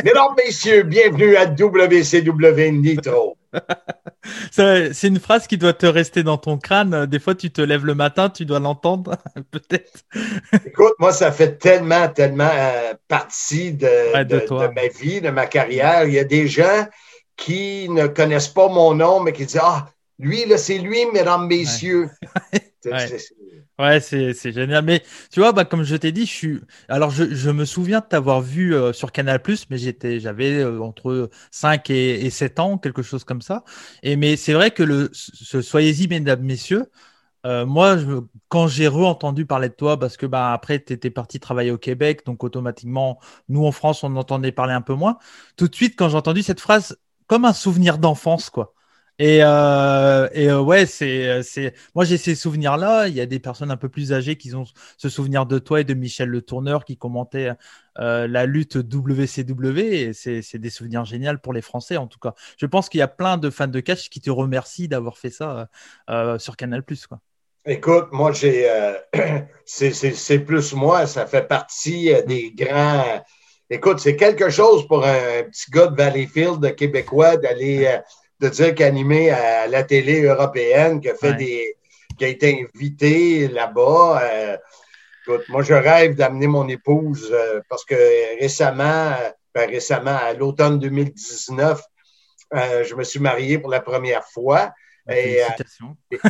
mesdames, 0.03 0.35
messieurs, 0.37 0.83
bienvenue 0.83 1.37
à 1.37 1.47
WCW 1.47 2.73
Nitro. 2.73 3.39
c'est 4.51 5.05
une 5.05 5.21
phrase 5.21 5.47
qui 5.47 5.57
doit 5.57 5.73
te 5.73 5.87
rester 5.87 6.25
dans 6.25 6.37
ton 6.37 6.59
crâne. 6.59 7.07
Des 7.07 7.21
fois, 7.21 7.37
tu 7.37 7.53
te 7.53 7.61
lèves 7.61 7.87
le 7.87 7.95
matin, 7.95 8.29
tu 8.29 8.45
dois 8.45 8.59
l'entendre, 8.59 9.17
peut-être. 9.53 10.01
Écoute, 10.67 10.95
moi, 10.99 11.13
ça 11.13 11.31
fait 11.31 11.57
tellement, 11.57 12.09
tellement 12.09 12.51
euh, 12.53 12.95
partie 13.07 13.73
de, 13.73 14.25
de, 14.25 14.75
ma 14.75 14.89
vie, 14.89 15.21
de 15.21 15.31
ma 15.31 15.47
carrière. 15.47 16.07
Il 16.07 16.15
y 16.15 16.19
a 16.19 16.25
des 16.25 16.49
gens 16.49 16.89
qui 17.37 17.89
ne 17.89 18.09
connaissent 18.09 18.49
pas 18.49 18.67
mon 18.67 18.95
nom, 18.95 19.21
mais 19.21 19.33
qui 19.33 19.47
disent 19.47 19.61
Ah, 19.63 19.91
lui, 20.19 20.45
là, 20.45 20.59
c'est 20.59 20.79
lui, 20.79 21.07
mesdames, 21.13 21.47
messieurs. 21.47 22.11
Ouais, 22.53 22.70
c'est, 24.01 24.53
génial. 24.53 24.85
Mais 24.85 25.03
tu 25.31 25.41
vois, 25.41 25.53
bah, 25.53 25.65
comme 25.65 25.83
je 25.83 25.97
t'ai 25.97 26.13
dit, 26.13 26.27
je 26.27 26.33
suis. 26.33 26.61
Alors, 26.89 27.11
je, 27.11 27.51
me 27.51 27.65
souviens 27.65 28.01
de 28.01 28.07
t'avoir 28.07 28.41
vu 28.41 28.75
euh, 28.75 28.93
sur 28.93 29.13
Canal, 29.13 29.43
mais 29.71 29.79
j'étais, 29.79 30.21
j'avais 30.21 30.61
euh, 30.61 30.81
entre 30.81 31.31
5 31.51 31.91
et, 31.91 32.31
7 32.31 32.61
ans, 32.61 32.79
quelque 32.79 33.03
chose 33.03 33.25
comme 33.25 33.43
ça. 33.43 33.65
Et, 34.03 34.17
mais 34.17 34.37
c'est 34.37 34.53
vrai 34.53 34.71
que 34.71 34.83
le, 34.83 35.11
ce 35.13 35.63
Soyez-y, 35.63 36.09
mesdames, 36.09 36.43
messieurs, 36.43 36.87
euh, 37.47 37.65
moi, 37.65 37.97
quand 38.49 38.69
j'ai 38.69 38.87
re-entendu 38.89 39.47
parler 39.47 39.69
de 39.69 39.75
toi, 39.75 39.99
parce 39.99 40.17
que 40.17 40.27
bah, 40.27 40.53
après, 40.53 40.83
tu 40.83 40.93
étais 40.93 41.11
parti 41.11 41.41
travailler 41.41 41.71
au 41.71 41.79
Québec, 41.79 42.25
donc 42.27 42.45
automatiquement, 42.45 43.19
nous 43.49 43.65
en 43.65 43.73
France, 43.73 44.05
on 44.05 44.15
entendait 44.17 44.53
parler 44.53 44.75
un 44.75 44.83
peu 44.83 44.95
moins. 44.95 45.19
Tout 45.57 45.69
de 45.69 45.75
suite, 45.75 45.95
quand 45.97 46.09
j'ai 46.11 46.17
entendu 46.17 46.43
cette 46.43 46.61
phrase, 46.61 46.99
comme 47.27 47.45
un 47.45 47.53
souvenir 47.53 47.99
d'enfance, 47.99 48.51
quoi. 48.51 48.75
Et, 49.21 49.41
euh, 49.43 50.31
et 50.33 50.49
euh, 50.49 50.63
ouais, 50.63 50.87
c'est, 50.87 51.43
c'est, 51.43 51.75
moi 51.95 52.07
j'ai 52.07 52.17
ces 52.17 52.35
souvenirs-là. 52.35 53.07
Il 53.07 53.15
y 53.15 53.21
a 53.21 53.27
des 53.27 53.39
personnes 53.39 53.71
un 53.71 53.77
peu 53.77 53.91
plus 53.91 54.15
âgées 54.15 54.37
qui 54.37 54.55
ont 54.55 54.65
ce 54.97 55.11
souvenir 55.11 55.45
de 55.45 55.59
toi 55.59 55.83
et 55.83 55.85
de 55.85 55.93
Michel 55.93 56.31
Le 56.31 56.41
Tourneur 56.41 56.87
qui 56.87 56.97
commentait 56.97 57.51
euh, 57.99 58.27
la 58.27 58.47
lutte 58.47 58.77
WCW. 58.77 60.15
C'est, 60.15 60.57
des 60.57 60.71
souvenirs 60.71 61.05
géniaux 61.05 61.37
pour 61.37 61.53
les 61.53 61.61
Français 61.61 61.99
en 61.99 62.07
tout 62.07 62.19
cas. 62.19 62.35
Je 62.57 62.65
pense 62.65 62.89
qu'il 62.89 63.01
y 63.01 63.03
a 63.03 63.09
plein 63.09 63.37
de 63.37 63.51
fans 63.51 63.67
de 63.67 63.81
catch 63.81 64.09
qui 64.09 64.23
te 64.23 64.31
remercient 64.31 64.89
d'avoir 64.89 65.19
fait 65.19 65.29
ça 65.29 65.69
sur 66.39 66.57
Canal+. 66.57 66.83
Quoi. 66.83 67.21
Écoute, 67.67 68.07
moi 68.13 68.33
j'ai, 68.33 68.71
c'est, 69.67 69.93
c'est 69.93 70.39
plus 70.39 70.73
moi. 70.73 71.07
Ça 71.07 71.27
fait 71.27 71.47
partie 71.47 72.11
des 72.27 72.53
grands. 72.53 73.23
Écoute, 73.69 74.01
c'est 74.01 74.17
quelque 74.17 74.49
chose 74.49 74.89
pour 74.89 75.05
un 75.05 75.43
petit 75.43 75.71
gars 75.71 75.89
de 75.89 75.97
Valleyfield 75.97 76.75
québécois 76.75 77.37
d'aller 77.37 78.01
de 78.41 78.49
dire 78.49 78.75
qu'animé 78.75 79.31
à 79.31 79.67
la 79.67 79.85
télé 79.85 80.23
européenne, 80.23 81.01
qui 81.01 81.11
a 81.11 81.15
fait 81.15 81.35
des. 81.35 81.77
qui 82.19 82.25
a 82.25 82.29
été 82.29 82.67
invité 82.75 83.49
là-bas. 83.49 84.21
Euh, 84.23 84.57
écoute, 85.27 85.45
moi, 85.49 85.63
je 85.63 85.75
rêve 85.75 86.15
d'amener 86.15 86.47
mon 86.47 86.67
épouse 86.69 87.31
euh, 87.33 87.61
parce 87.69 87.85
que 87.85 87.95
récemment, 88.41 89.13
ben, 89.55 89.69
récemment, 89.69 90.17
à 90.17 90.33
l'automne 90.33 90.79
2019, 90.79 91.83
euh, 92.53 92.85
je 92.85 92.95
me 92.95 93.05
suis 93.05 93.21
marié 93.21 93.59
pour 93.59 93.71
la 93.71 93.81
première 93.81 94.25
fois. 94.25 94.73
Ben, 95.07 95.17
et, 95.19 95.43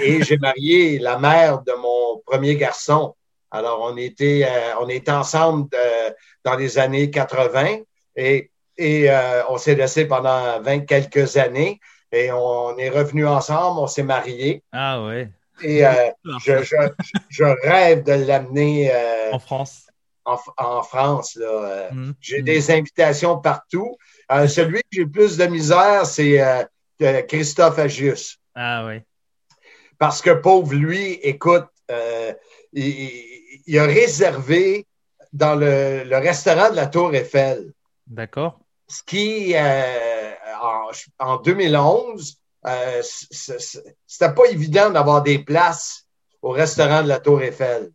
et 0.03 0.23
j'ai 0.23 0.37
marié 0.39 0.99
la 0.99 1.19
mère 1.19 1.63
de 1.63 1.73
mon 1.73 2.21
premier 2.27 2.57
garçon. 2.57 3.15
Alors, 3.53 3.81
on 3.83 3.97
était, 3.97 4.47
on 4.81 4.89
était 4.89 5.11
ensemble 5.11 5.69
dans 6.45 6.55
les 6.55 6.79
années 6.79 7.11
80 7.11 7.79
et, 8.15 8.49
et 8.79 9.11
on 9.49 9.59
s'est 9.59 9.75
laissé 9.75 10.05
pendant 10.07 10.61
20 10.61 10.87
quelques 10.87 11.37
années. 11.37 11.81
Et 12.13 12.33
on 12.33 12.77
est 12.77 12.91
revenus 12.91 13.27
ensemble, 13.27 13.81
on 13.81 13.87
s'est 13.87 14.03
mariés. 14.03 14.63
Ah 14.73 15.05
ouais. 15.05 15.31
Et 15.63 15.87
euh, 15.87 16.11
je, 16.41 17.45
rêve 17.69 18.03
de 18.05 18.13
l'amener 18.13 18.91
euh, 18.93 19.33
en 19.33 19.39
France. 19.39 19.87
En, 20.25 20.83
France. 20.83 21.39
Euh. 21.41 21.89
Hum, 21.91 22.15
j'ai 22.21 22.39
hum. 22.39 22.45
des 22.45 22.71
invitations 22.71 23.39
partout. 23.39 23.97
celui 24.49 24.81
que 24.81 24.89
j'ai 24.93 25.07
plus 25.07 25.37
de 25.37 25.47
misère, 25.47 26.07
c'est 26.07 26.41
Christophe 27.29 27.79
Agius. 27.79 28.39
Ah 28.55 28.87
oui. 28.87 29.01
Parce 29.99 30.23
que 30.23 30.31
pauvre 30.31 30.75
lui, 30.75 31.13
écoute, 31.23 31.67
il, 32.73 33.79
a 33.79 33.85
réservé 33.85 34.87
dans 35.33 35.55
le, 35.55 36.05
le, 36.05 36.17
restaurant 36.17 36.71
de 36.71 36.77
la 36.77 36.87
Tour 36.87 37.15
Eiffel. 37.15 37.73
D'accord. 38.07 38.59
Ce 38.89 39.03
qui 39.05 39.55
en, 41.19 41.37
2011, 41.39 42.37
euh, 42.67 43.03
c'était 43.03 44.35
pas 44.35 44.45
évident 44.51 44.91
d'avoir 44.91 45.23
des 45.23 45.39
places 45.39 46.07
au 46.43 46.51
restaurant 46.51 47.03
de 47.03 47.09
la 47.09 47.21
Tour 47.21 47.43
Eiffel. 47.43 47.91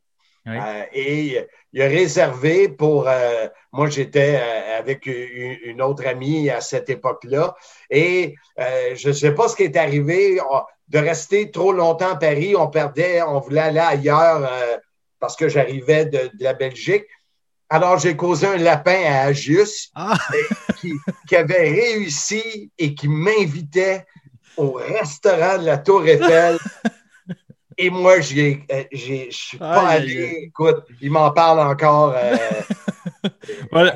Euh, 0.48 0.84
et 0.94 1.48
il 1.74 1.82
a 1.82 1.88
réservé 1.88 2.70
pour. 2.70 3.08
Euh, 3.08 3.48
moi, 3.72 3.90
j'étais 3.90 4.40
euh, 4.40 4.80
avec 4.80 5.08
une, 5.08 5.82
autre 5.82 6.06
amie 6.06 6.50
à 6.50 6.62
cette 6.62 6.90
époque-là. 6.90 7.56
Et 7.90 8.36
je 8.58 9.08
ne 9.08 9.14
sais 9.14 9.34
pas 9.34 9.48
ce 9.48 9.56
qui 9.56 9.64
est 9.64 9.78
arrivé. 9.78 10.40
de 10.88 11.00
rester 11.00 11.50
trop 11.50 11.74
longtemps 11.74 12.12
à 12.12 12.16
Paris, 12.16 12.56
on 12.56 12.68
perdait, 12.68 13.22
on 13.24 13.40
voulait 13.40 13.62
aller 13.62 13.80
ailleurs 13.80 14.48
parce 15.20 15.36
que 15.36 15.50
j'arrivais 15.50 16.06
de, 16.06 16.30
la 16.40 16.54
Belgique. 16.54 17.08
Alors, 17.70 17.98
j'ai 17.98 18.16
causé 18.16 18.48
un 18.48 18.58
lapin 18.58 19.04
à 19.06 19.22
Agius 19.26 19.92
ah. 19.96 20.18
qui, 21.28 21.36
avait 21.36 21.70
réussi 21.70 22.72
et 22.78 22.94
qui 22.94 23.08
m'invitait 23.08 24.06
au 24.56 24.74
restaurant 24.74 25.58
de 25.58 25.66
la 25.66 25.78
Tour 25.78 26.06
Eiffel. 26.08 26.58
Et 27.78 27.90
moi, 27.90 28.22
je 28.22 28.36
ne 28.36 29.32
suis 29.32 29.58
pas 29.58 29.88
allé. 29.90 30.48
Écoute, 30.48 30.86
il 31.02 31.12
m'en 31.12 31.32
parle 31.32 31.60
encore. 31.60 32.14
Euh, 32.16 32.38
voilà, 33.72 33.94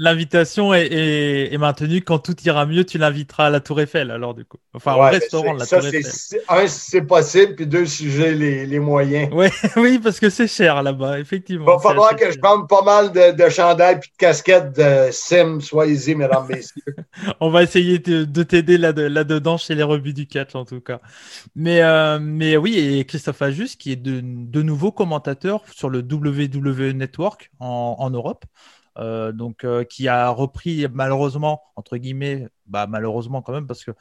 l'invitation 0.00 0.72
est, 0.72 1.56
maintenue. 1.58 2.00
Quand 2.00 2.18
tout 2.18 2.34
ira 2.44 2.64
mieux, 2.64 2.84
tu 2.84 2.96
l'inviteras 2.96 3.46
à 3.46 3.50
la 3.50 3.60
Tour 3.60 3.82
Eiffel, 3.82 4.10
alors 4.10 4.34
du 4.34 4.46
coup. 4.46 4.56
Enfin, 4.72 4.94
au 4.94 5.00
restaurant 5.00 5.54
de 5.54 5.58
la 5.58 5.66
Tour 5.66 5.86
Eiffel. 5.86 6.40
Un, 6.48 6.66
c'est 6.66 7.02
possible, 7.02 7.54
puis 7.54 7.66
deux, 7.66 7.84
si 7.84 8.10
j'ai 8.10 8.34
les, 8.34 8.78
moyens. 8.78 9.30
oui, 9.76 9.98
parce 9.98 10.18
que 10.18 10.30
c'est 10.30 10.48
cher 10.48 10.82
là-bas, 10.82 11.20
effectivement. 11.20 11.66
Il 11.66 11.74
va 11.74 11.78
falloir 11.78 12.16
que 12.16 12.32
je 12.32 12.38
prenne 12.38 12.66
pas 12.66 12.82
mal 12.82 13.12
de, 13.12 13.32
de 13.32 13.48
chandails 13.50 13.96
et 13.96 13.98
de 13.98 14.16
casquettes 14.16 14.74
de 14.74 15.10
Sim. 15.12 15.60
Soyez-y, 15.60 16.14
mesdames, 16.14 16.46
messieurs. 16.48 16.96
On 17.40 17.50
va 17.50 17.62
essayer 17.62 17.98
de, 17.98 18.42
t'aider 18.42 18.78
là-dedans 18.78 19.58
chez 19.58 19.74
les 19.74 19.82
revues 19.82 20.14
du 20.14 20.26
catch, 20.26 20.54
en 20.54 20.64
tout 20.64 20.80
cas. 20.80 21.00
Mais, 21.54 21.82
euh, 21.82 22.18
mais 22.18 22.56
oui, 22.56 22.78
et 22.78 23.04
Christophe 23.04 23.42
Ajus, 23.42 23.76
qui 23.78 23.92
est 23.92 23.96
de, 23.96 24.22
de 24.22 24.62
nouveau 24.62 24.92
commentateur 24.92 25.62
sur 25.70 25.90
le 25.90 25.98
WWE 25.98 26.94
Network 26.94 27.50
en 27.58 28.08
Europe. 28.08 28.46
Euh, 28.98 29.32
donc 29.32 29.64
euh, 29.64 29.84
qui 29.84 30.08
a 30.08 30.28
repris 30.30 30.86
malheureusement 30.92 31.62
entre 31.76 31.96
guillemets, 31.96 32.48
bah, 32.66 32.86
malheureusement 32.88 33.40
quand 33.40 33.52
même 33.52 33.66
parce 33.66 33.84
que 33.84 33.92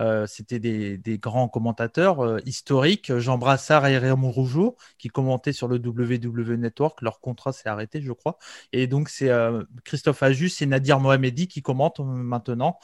euh, 0.00 0.26
c'était 0.26 0.58
des, 0.58 1.18
grands 1.18 1.48
commentateurs 1.48 2.38
historiques, 2.46 3.16
Jean 3.18 3.38
Brassard 3.38 3.86
et 3.86 3.98
Raymond 3.98 4.30
Rougeau 4.30 4.76
qui 4.98 5.08
commentaient 5.08 5.52
sur 5.52 5.68
le 5.68 5.76
WWE 5.76 6.56
Network. 6.56 7.02
Leur 7.02 7.20
contrat 7.20 7.52
s'est 7.52 7.68
arrêté, 7.68 8.00
je 8.00 8.12
crois. 8.12 8.38
Et 8.72 8.86
donc 8.86 9.08
c'est 9.08 9.30
Christophe 9.84 10.22
Ajus 10.22 10.52
et 10.60 10.66
Nadir 10.66 11.00
Mohamedi 11.00 11.48
qui 11.48 11.62
commentent 11.62 12.00
maintenant 12.00 12.78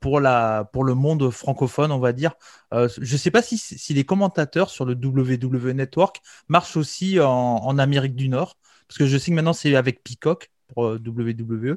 pour 0.00 0.20
la 0.20 0.68
pour 0.72 0.84
le 0.84 0.94
monde 0.94 1.30
francophone, 1.30 1.92
on 1.92 1.98
va 1.98 2.12
dire. 2.12 2.34
je 2.72 3.00
ne 3.00 3.18
sais 3.18 3.30
pas 3.30 3.42
si, 3.42 3.94
les 3.94 4.04
commentateurs 4.04 4.70
sur 4.70 4.84
le 4.84 4.94
WWE 4.94 5.72
Network 5.72 6.20
marchent 6.48 6.76
aussi 6.76 7.18
en 7.20 7.78
Amérique 7.78 8.16
du 8.16 8.28
Nord. 8.28 8.56
Parce 8.88 8.98
que 8.98 9.06
je 9.06 9.18
sais 9.18 9.30
que 9.30 9.36
maintenant 9.36 9.52
c'est 9.52 9.76
avec 9.76 10.02
Peacock, 10.02 10.50
pour 10.72 10.86
euh, 10.86 10.98
WWE. 11.04 11.76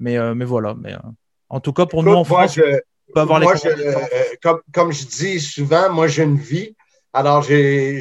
Mais, 0.00 0.18
euh, 0.18 0.34
mais 0.34 0.44
voilà. 0.44 0.74
Mais, 0.78 0.92
euh, 0.94 0.98
en 1.48 1.60
tout 1.60 1.72
cas, 1.72 1.86
pour 1.86 2.02
nous 2.02 2.12
en 2.12 2.24
France, 2.24 2.56
peut 2.56 3.20
avoir 3.20 3.40
les 3.40 3.46
comme, 4.42 4.60
comme 4.72 4.92
je 4.92 5.06
dis 5.06 5.40
souvent, 5.40 5.90
moi 5.90 6.08
j'ai 6.08 6.24
une 6.24 6.38
vie. 6.38 6.74
Alors, 7.12 7.42
j'ai 7.42 8.00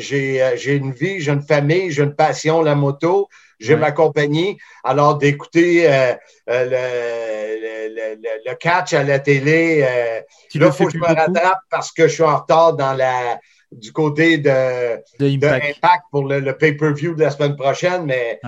une 0.66 0.92
vie, 0.92 1.20
j'ai 1.20 1.32
une 1.32 1.44
famille, 1.44 1.92
j'ai 1.92 2.02
une 2.02 2.16
passion, 2.16 2.64
la 2.64 2.74
moto, 2.74 3.28
j'ai 3.60 3.76
ma 3.76 3.92
compagnie. 3.92 4.58
Alors, 4.84 5.20
d'écouter 5.20 5.88
le, 6.48 6.64
le, 7.96 8.16
le, 8.44 8.56
catch 8.56 8.94
à 8.94 9.04
la 9.04 9.20
télé, 9.20 9.82
là, 9.82 10.24
il 10.56 10.72
faut 10.72 10.86
que 10.86 10.94
je 10.94 10.98
me 10.98 11.06
rattrape 11.06 11.60
parce 11.70 11.92
que 11.92 12.08
je 12.08 12.14
suis 12.14 12.24
en 12.24 12.38
retard 12.38 12.74
dans 12.74 12.94
la, 12.94 13.40
du 13.72 13.92
côté 13.92 14.38
de, 14.38 14.98
de 15.20 15.48
Impact. 15.48 16.04
pour 16.12 16.28
le, 16.28 16.52
pay-per-view 16.58 17.16
de 17.16 17.22
la 17.22 17.30
semaine 17.30 17.56
prochaine, 17.56 18.06
mais 18.06 18.40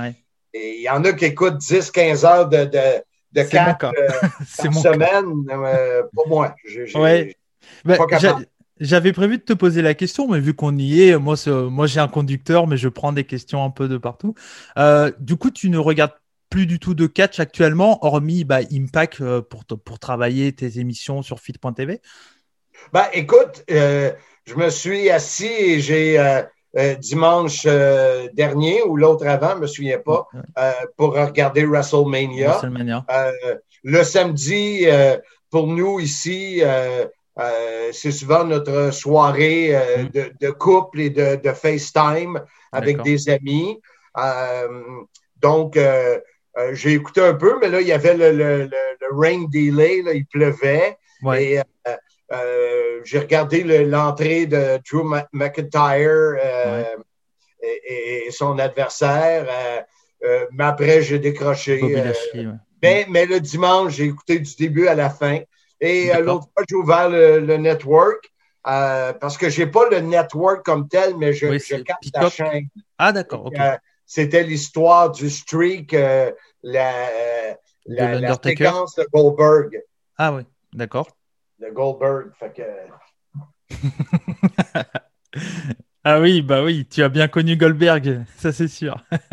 il 0.55 0.81
y 0.81 0.89
en 0.89 1.03
a 1.03 1.13
qui 1.13 1.25
écoutent 1.25 1.57
10-15 1.57 2.25
heures 2.25 2.49
de, 2.49 2.65
de, 2.65 3.03
de 3.35 3.43
cap 3.43 3.83
euh, 3.83 3.91
par 4.57 4.73
semaine. 4.73 5.45
Euh, 5.49 6.03
pour 6.13 6.27
moi, 6.27 6.55
ben, 7.83 7.97
J'avais 8.79 9.13
prévu 9.13 9.37
de 9.37 9.43
te 9.43 9.53
poser 9.53 9.81
la 9.81 9.93
question, 9.93 10.27
mais 10.27 10.39
vu 10.39 10.53
qu'on 10.53 10.77
y 10.77 11.03
est, 11.03 11.17
moi, 11.17 11.35
moi 11.47 11.87
j'ai 11.87 11.99
un 11.99 12.07
conducteur, 12.07 12.67
mais 12.67 12.77
je 12.77 12.89
prends 12.89 13.13
des 13.13 13.25
questions 13.25 13.63
un 13.63 13.69
peu 13.69 13.87
de 13.87 13.97
partout. 13.97 14.35
Euh, 14.77 15.11
du 15.19 15.35
coup, 15.35 15.51
tu 15.51 15.69
ne 15.69 15.77
regardes 15.77 16.13
plus 16.49 16.65
du 16.65 16.79
tout 16.79 16.93
de 16.93 17.07
catch 17.07 17.39
actuellement, 17.39 18.05
hormis 18.05 18.43
bah, 18.43 18.59
Impact 18.71 19.23
pour, 19.41 19.65
pour 19.65 19.99
travailler 19.99 20.53
tes 20.53 20.79
émissions 20.79 21.21
sur 21.21 21.39
fit.tv 21.39 22.01
bah, 22.93 23.09
Écoute, 23.13 23.63
je 23.67 24.55
me 24.55 24.69
suis 24.69 25.09
assis 25.09 25.47
et 25.47 25.79
j'ai 25.81 26.43
euh, 26.77 26.95
dimanche 26.95 27.63
euh, 27.65 28.27
dernier 28.33 28.83
ou 28.83 28.97
l'autre 28.97 29.25
avant, 29.27 29.51
je 29.51 29.55
ne 29.55 29.59
me 29.61 29.67
souviens 29.67 29.99
pas, 29.99 30.27
euh, 30.57 30.71
pour 30.97 31.13
regarder 31.13 31.65
WrestleMania. 31.65 32.61
le 33.83 34.03
samedi, 34.03 34.85
pour 35.49 35.67
nous 35.67 35.99
ici, 36.01 36.61
c'est 37.93 38.11
souvent 38.11 38.43
notre 38.43 38.91
soirée 38.91 39.73
mm. 39.73 40.09
de, 40.41 40.49
couple 40.51 40.99
et 41.01 41.09
de, 41.09 41.51
FaceTime 41.53 42.41
avec 42.73 43.01
des 43.03 43.29
amis. 43.29 43.79
donc, 45.41 45.79
j'ai 46.73 46.93
écouté 46.93 47.21
un 47.21 47.35
peu, 47.35 47.57
mais 47.61 47.69
là, 47.69 47.79
il 47.79 47.87
y 47.87 47.93
avait 47.93 48.17
le, 48.17 48.69
rain 49.11 49.45
delay, 49.49 50.03
il 50.13 50.25
pleuvait. 50.25 50.97
Et 51.37 51.59
euh, 52.31 53.01
j'ai 53.03 53.19
regardé 53.19 53.63
l'entrée 53.85 54.47
de 54.47 54.79
Drew 54.89 55.03
McIntyre 55.31 56.35
euh, 56.43 56.83
et, 57.61 58.31
son 58.31 58.57
adversaire, 58.57 59.47
euh, 60.23 60.45
mais 60.51 60.63
après, 60.63 61.01
j'ai 61.01 61.19
décroché. 61.19 61.79
mais, 62.81 63.05
mais, 63.09 63.25
le 63.25 63.39
dimanche, 63.39 63.93
j'ai 63.93 64.05
écouté 64.05 64.39
du 64.39 64.55
début 64.55 64.87
à 64.87 64.95
la 64.95 65.09
fin. 65.09 65.39
Et 65.79 66.11
l'autre 66.21 66.47
fois, 66.53 66.63
j'ai 66.67 66.75
ouvert 66.75 67.09
le, 67.09 67.57
network. 67.57 68.31
parce 68.63 69.37
que 69.37 69.49
je 69.49 69.61
n'ai 69.61 69.67
pas 69.67 69.87
le 69.89 69.99
network 69.99 70.65
comme 70.65 70.87
tel, 70.87 71.15
mais 71.17 71.33
je, 71.33 71.57
je 71.59 71.75
capte 71.77 72.09
la 72.13 72.29
chaîne. 72.29 72.67
Ah, 72.97 73.11
d'accord. 73.11 73.51
C'était 74.07 74.43
l'histoire 74.43 75.11
du 75.11 75.29
streak, 75.29 75.91
la, 75.91 76.33
la, 76.63 78.19
la 78.19 78.35
séquence 78.41 78.95
de 78.95 79.07
Goldberg. 79.11 79.81
Ah 80.17 80.33
oui, 80.33 80.43
d'accord 80.73 81.07
de 81.59 81.69
Goldberg. 81.69 82.31
Fait 82.39 82.53
que... 82.53 82.63
ah 86.03 86.19
oui, 86.19 86.41
bah 86.41 86.63
oui, 86.63 86.87
tu 86.87 87.03
as 87.03 87.09
bien 87.09 87.27
connu 87.27 87.57
Goldberg, 87.57 88.25
ça 88.37 88.51
c'est 88.51 88.67
sûr. 88.67 89.03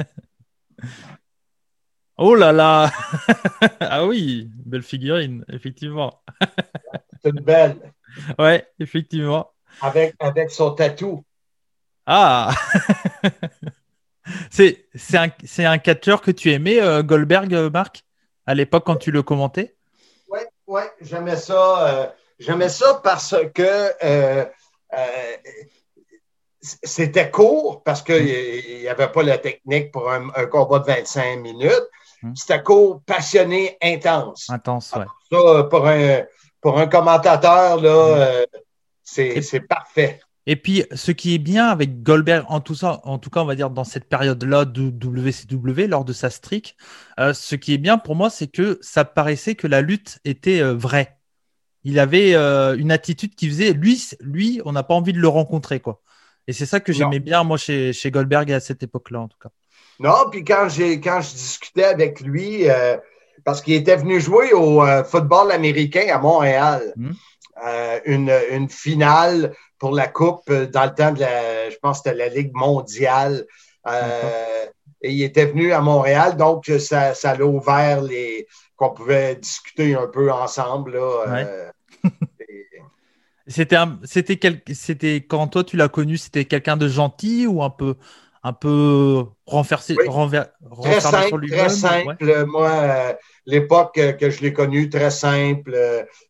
oh 2.17 2.35
là 2.35 2.53
là 2.53 2.91
Ah 3.81 4.07
oui, 4.07 4.51
belle 4.65 4.83
figurine, 4.83 5.45
effectivement. 5.49 6.23
c'est 7.23 7.31
une 7.31 7.41
belle. 7.41 7.77
Ouais, 8.39 8.67
effectivement. 8.79 9.53
Avec, 9.81 10.15
avec 10.19 10.51
son 10.51 10.73
tatou. 10.73 11.25
Ah 12.07 12.51
C'est 14.51 14.87
un, 15.15 15.31
un 15.59 15.79
catcheur 15.79 16.21
que 16.21 16.31
tu 16.31 16.53
aimais, 16.53 16.81
euh, 16.81 17.03
Goldberg, 17.03 17.53
euh, 17.55 17.71
Marc, 17.71 18.05
à 18.47 18.55
l'époque 18.55 18.85
quand 18.87 18.97
tu 18.97 19.11
le 19.11 19.23
commentais? 19.23 19.77
Oui, 20.73 20.81
j'aimais 21.03 21.37
ça. 21.37 21.87
Euh, 21.87 22.07
j'aimais 22.39 22.71
ça 22.71 22.99
parce 23.05 23.37
que 23.55 23.93
euh, 24.03 24.47
euh, 24.95 25.37
c'était 26.63 27.31
court, 27.31 27.83
parce 27.83 28.01
qu'il 28.01 28.81
n'y 28.81 28.89
avait 28.89 29.13
pas 29.13 29.23
la 29.23 29.37
technique 29.37 29.93
pour 29.93 30.11
un, 30.11 30.31
combat 30.47 30.79
de 30.79 30.87
25 30.87 31.41
minutes. 31.41 31.89
Hmm. 32.23 32.35
C'était 32.35 32.63
court, 32.63 33.03
passionné, 33.05 33.77
intense. 33.83 34.49
Intense, 34.49 34.95
oui. 34.97 35.05
Ça, 35.31 35.65
pour 35.65 35.87
un, 35.87 36.23
pour 36.63 36.79
un 36.79 36.87
commentateur, 36.87 37.79
là, 37.79 38.43
hmm. 38.43 39.43
c'est 39.43 39.69
parfait. 39.69 40.21
Et 40.47 40.57
puis, 40.57 40.85
ce 40.93 41.13
qui 41.13 41.35
est 41.35 41.39
bien 41.39 41.69
avec 41.69 42.03
Goldberg, 42.03 42.45
en 42.49 42.61
tout, 42.61 42.75
ça, 42.75 43.01
en 43.05 43.19
tout 43.19 43.31
cas, 43.31 43.41
on 43.41 43.45
va 43.45 43.55
dire 43.55 43.71
dans 43.71 43.85
cette 43.85 44.09
période-là 44.09 44.65
de 44.65 44.91
WCW, 44.91 45.87
lors 45.87 46.05
de 46.05 46.13
sa 46.13 46.31
streak, 46.31 46.77
euh, 47.21 47.33
ce 47.33 47.55
qui 47.55 47.75
est 47.75 47.79
bien 47.79 47.97
pour 47.97 48.17
moi, 48.17 48.29
c'est 48.29 48.49
que 48.49 48.79
ça 48.81 49.05
paraissait 49.05 49.55
que 49.55 49.69
la 49.69 49.83
lutte 49.83 50.19
était 50.25 50.61
euh, 50.61 50.75
vraie. 50.75 51.17
Il 51.85 51.99
avait 51.99 52.35
euh, 52.35 52.77
une 52.77 52.91
attitude 52.91 53.35
qui 53.37 53.49
faisait, 53.49 53.73
lui, 53.73 54.03
lui 54.21 54.61
on 54.65 54.73
n'a 54.73 54.83
pas 54.83 54.95
envie 54.95 55.13
de 55.13 55.21
le 55.21 55.29
rencontrer, 55.29 55.79
quoi. 55.81 56.01
Et 56.49 56.53
c'est 56.53 56.67
ça 56.67 56.81
que 56.81 56.93
j'aimais 56.93 57.21
bien, 57.21 57.45
moi, 57.45 57.57
chez, 57.57 57.93
chez 57.93 58.11
Goldberg 58.11 58.51
à 58.51 58.59
cette 58.59 58.83
époque-là, 58.83 59.21
en 59.21 59.29
tout 59.29 59.39
cas. 59.41 59.51
Non, 60.01 60.29
puis 60.31 60.43
quand, 60.43 60.69
j'ai, 60.69 61.01
quand 61.01 61.21
je 61.21 61.31
discutais 61.31 61.85
avec 61.85 62.21
lui, 62.21 62.65
parce 63.45 63.63
qu'il 63.63 63.75
était 63.75 63.95
venu 63.95 64.21
jouer 64.21 64.53
au 64.53 64.85
football 65.05 65.53
américain 65.53 66.07
à 66.13 66.19
Montréal, 66.19 66.93
mmh. 66.97 67.11
une, 68.07 68.33
une 68.51 68.69
finale 68.69 69.55
pour 69.83 69.97
la 69.97 70.07
Coupe 70.07 70.49
euh, 70.49 70.67
dans 70.69 70.85
le 70.85 70.95
temps 70.95 71.11
de 71.11 71.19
la, 71.19 71.69
je 71.69 71.77
pense 71.83 71.99
que 71.99 72.11
c'était 72.11 72.17
la 72.17 72.29
Ligue 72.29 72.53
mondiale. 72.55 73.45
Euh, 73.89 74.67
et 75.03 75.11
il 75.11 75.25
était 75.25 75.47
venu 75.47 75.73
à 75.73 75.81
Montréal, 75.81 76.37
donc 76.37 76.71
ça, 76.79 77.15
ça 77.15 77.35
l'a 77.35 77.45
ouvert 77.45 78.01
les 78.01 78.47
qu'on 78.77 78.91
pouvait 78.91 79.35
discuter 79.35 79.97
un 79.97 80.07
peu 80.07 80.31
ensemble. 80.31 80.95
Euh, 80.95 81.69
c'était 83.49 83.77
c'était 84.05 84.63
c'était 84.73 85.17
quand 85.17 85.49
toi 85.49 85.65
tu 85.65 85.77
l'as 85.77 85.89
connu, 85.89 86.17
c'était 86.17 86.45
quelqu'un 86.45 86.77
de 86.77 86.87
gentil 86.87 87.49
ou 87.49 87.61
un 87.65 87.71
peu 87.71 87.97
un 88.45 88.53
peu 88.53 89.25
renversé, 89.47 89.97
très 89.97 91.01
simple, 91.01 91.27
sur 91.27 91.57
Très 91.57 91.69
simple. 91.69 92.45
Moi, 92.47 93.17
l'époque 93.47 93.95
que 93.95 94.31
je 94.31 94.43
l'ai 94.43 94.53
connu, 94.53 94.89
très 94.89 95.11
simple. 95.11 95.77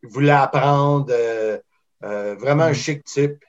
il 0.03 0.09
voulait 0.09 0.31
apprendre. 0.31 1.13
Euh, 2.05 2.35
vraiment 2.35 2.65
un 2.65 2.69
mhm. 2.69 2.75
chic 2.75 3.05
type. 3.05 3.45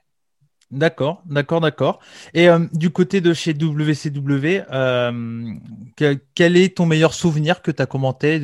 D'accord, 0.71 1.21
d'accord, 1.25 1.61
d'accord. 1.61 1.99
Et 2.33 2.49
euh, 2.49 2.59
du 2.73 2.89
côté 2.89 3.21
de 3.21 3.33
chez 3.33 3.53
WCW, 3.53 4.63
euh, 4.71 5.53
quel 5.95 6.57
est 6.57 6.77
ton 6.77 6.87
meilleur 6.87 7.13
souvenir 7.13 7.61
que 7.61 7.69
tu 7.69 7.81
as 7.81 7.85
commenté 7.85 8.41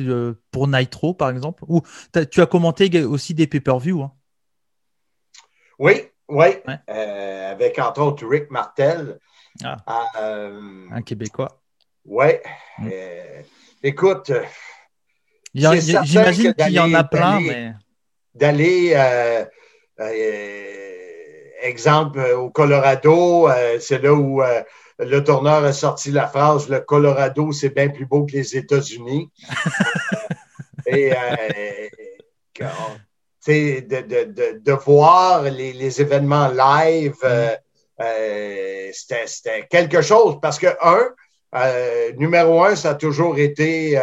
pour 0.52 0.68
Nitro, 0.68 1.12
par 1.12 1.30
exemple? 1.30 1.64
Ou 1.66 1.82
tu 2.30 2.40
as 2.40 2.46
commenté 2.46 3.02
aussi 3.02 3.34
des 3.34 3.48
pay-per-view 3.48 4.02
hein? 4.02 4.12
Oui, 5.80 6.02
oui. 6.28 6.46
avec 6.86 7.78
entre 7.80 8.02
autres 8.02 8.26
Rick 8.28 8.50
Martel. 8.50 9.18
Ah. 9.64 9.78
un 10.92 11.02
Québécois. 11.02 11.60
Oui. 12.04 12.26
Mm. 12.78 12.90
écoute, 13.82 14.30
J'imagine 15.52 16.54
qu'il 16.54 16.72
y 16.72 16.78
en 16.78 16.94
a 16.94 17.02
plein, 17.02 17.40
mais. 17.40 17.72
D'aller, 18.34 18.94
exemple, 21.62 22.20
au 22.36 22.50
Colorado, 22.50 23.48
c'est 23.80 24.02
là 24.02 24.14
où 24.14 24.42
le 24.98 25.24
tourneur 25.24 25.64
a 25.64 25.72
sorti 25.72 26.10
la 26.10 26.26
phrase 26.26 26.68
Le 26.68 26.80
Colorado, 26.80 27.52
c'est 27.52 27.74
bien 27.74 27.88
plus 27.88 28.06
beau 28.06 28.26
que 28.26 28.32
les 28.32 28.56
États-Unis. 28.56 29.30
Et 30.86 31.12
de, 33.48 34.58
de, 34.58 34.72
voir 34.72 35.42
les, 35.42 36.00
événements 36.00 36.48
live, 36.48 37.14
mm. 37.22 37.26
euh, 37.26 37.56
euh, 38.00 38.90
c'était 38.92 39.66
quelque 39.68 40.02
chose. 40.02 40.38
Parce 40.40 40.58
que, 40.58 40.66
un, 40.82 41.08
euh, 41.54 42.12
numéro 42.16 42.62
un, 42.62 42.76
ça 42.76 42.90
a 42.90 42.94
toujours 42.94 43.38
été 43.38 43.98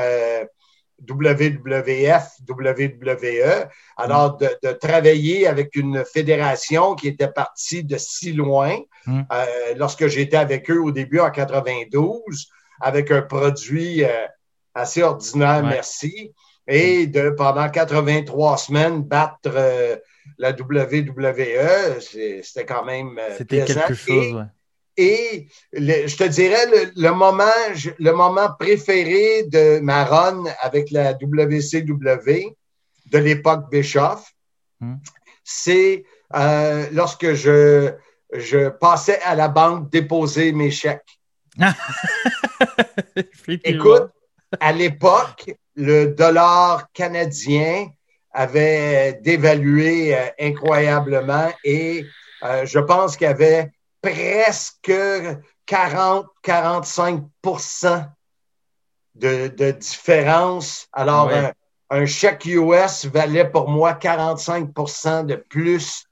WWF, 1.08 2.24
WWE. 2.48 3.70
Alors, 3.98 4.38
de, 4.38 4.72
travailler 4.74 5.48
avec 5.48 5.76
une 5.76 6.04
fédération 6.06 6.96
qui 6.96 7.08
était 7.08 7.28
partie 7.28 7.84
de 7.84 7.98
si 7.98 8.34
loin, 8.34 8.78
mm. 9.06 9.22
lorsque 9.76 10.08
j'étais 10.08 10.38
avec 10.38 10.70
eux 10.72 10.82
au 10.82 10.92
début 10.92 11.20
en 11.20 11.30
92, 11.30 12.48
avec 12.82 13.12
un 13.12 13.22
produit 13.22 14.04
assez 14.74 15.04
ordinaire, 15.04 15.64
merci 15.64 16.32
et 16.68 17.08
de 17.08 17.30
pendant 17.30 17.70
83 17.70 18.58
semaines 18.58 19.02
battre 19.02 19.52
euh, 19.56 19.96
la 20.38 20.52
WWE, 20.52 22.00
c'était 22.02 22.66
quand 22.66 22.84
même 22.84 23.18
euh, 23.18 23.36
C'était 23.38 23.64
quelque 23.64 23.94
chose, 23.94 24.46
et, 24.98 25.48
je 25.74 26.16
te 26.16 26.24
dirais, 26.24 26.66
le, 26.96 27.12
moment, 27.12 27.46
le 28.00 28.12
moment 28.12 28.50
préféré 28.60 29.44
de 29.44 29.80
ma 29.80 30.04
run 30.04 30.44
avec 30.62 30.92
la 30.92 31.14
WCW 31.14 32.56
de 33.12 33.18
l'époque 33.18 33.70
Bischoff, 33.72 34.34
hmm. 34.80 34.96
c'est 35.44 36.04
euh, 36.36 36.88
lorsque 36.92 37.34
je, 37.34 37.94
je 38.34 38.70
passais 38.70 39.22
à 39.22 39.36
la 39.36 39.48
banque 39.48 39.90
déposer 39.92 40.52
mes 40.52 40.72
chèques. 40.72 41.20
Écoute, 43.64 44.10
à 44.60 44.72
l'époque, 44.72 45.54
le 45.76 46.08
dollar 46.08 46.92
canadien 46.92 47.88
avait 48.32 49.20
dévalué 49.24 50.16
euh, 50.16 50.28
incroyablement 50.40 51.50
et 51.64 52.06
euh, 52.44 52.66
je 52.66 52.80
pense 52.80 53.18
qu'il 53.18 53.26
y 53.26 53.30
avait 53.30 53.72
presque 54.10 54.94
40-45 55.68 57.24
de, 59.16 59.48
de, 59.48 59.72
différence. 59.72 60.88
Alors, 60.94 61.32
un, 61.90 62.06
chèque 62.06 62.46
US 62.46 63.06
valait 63.06 63.50
pour 63.50 63.70
moi 63.70 63.94
45% 63.94 65.26
de 65.26 65.36
plus. 65.36 66.06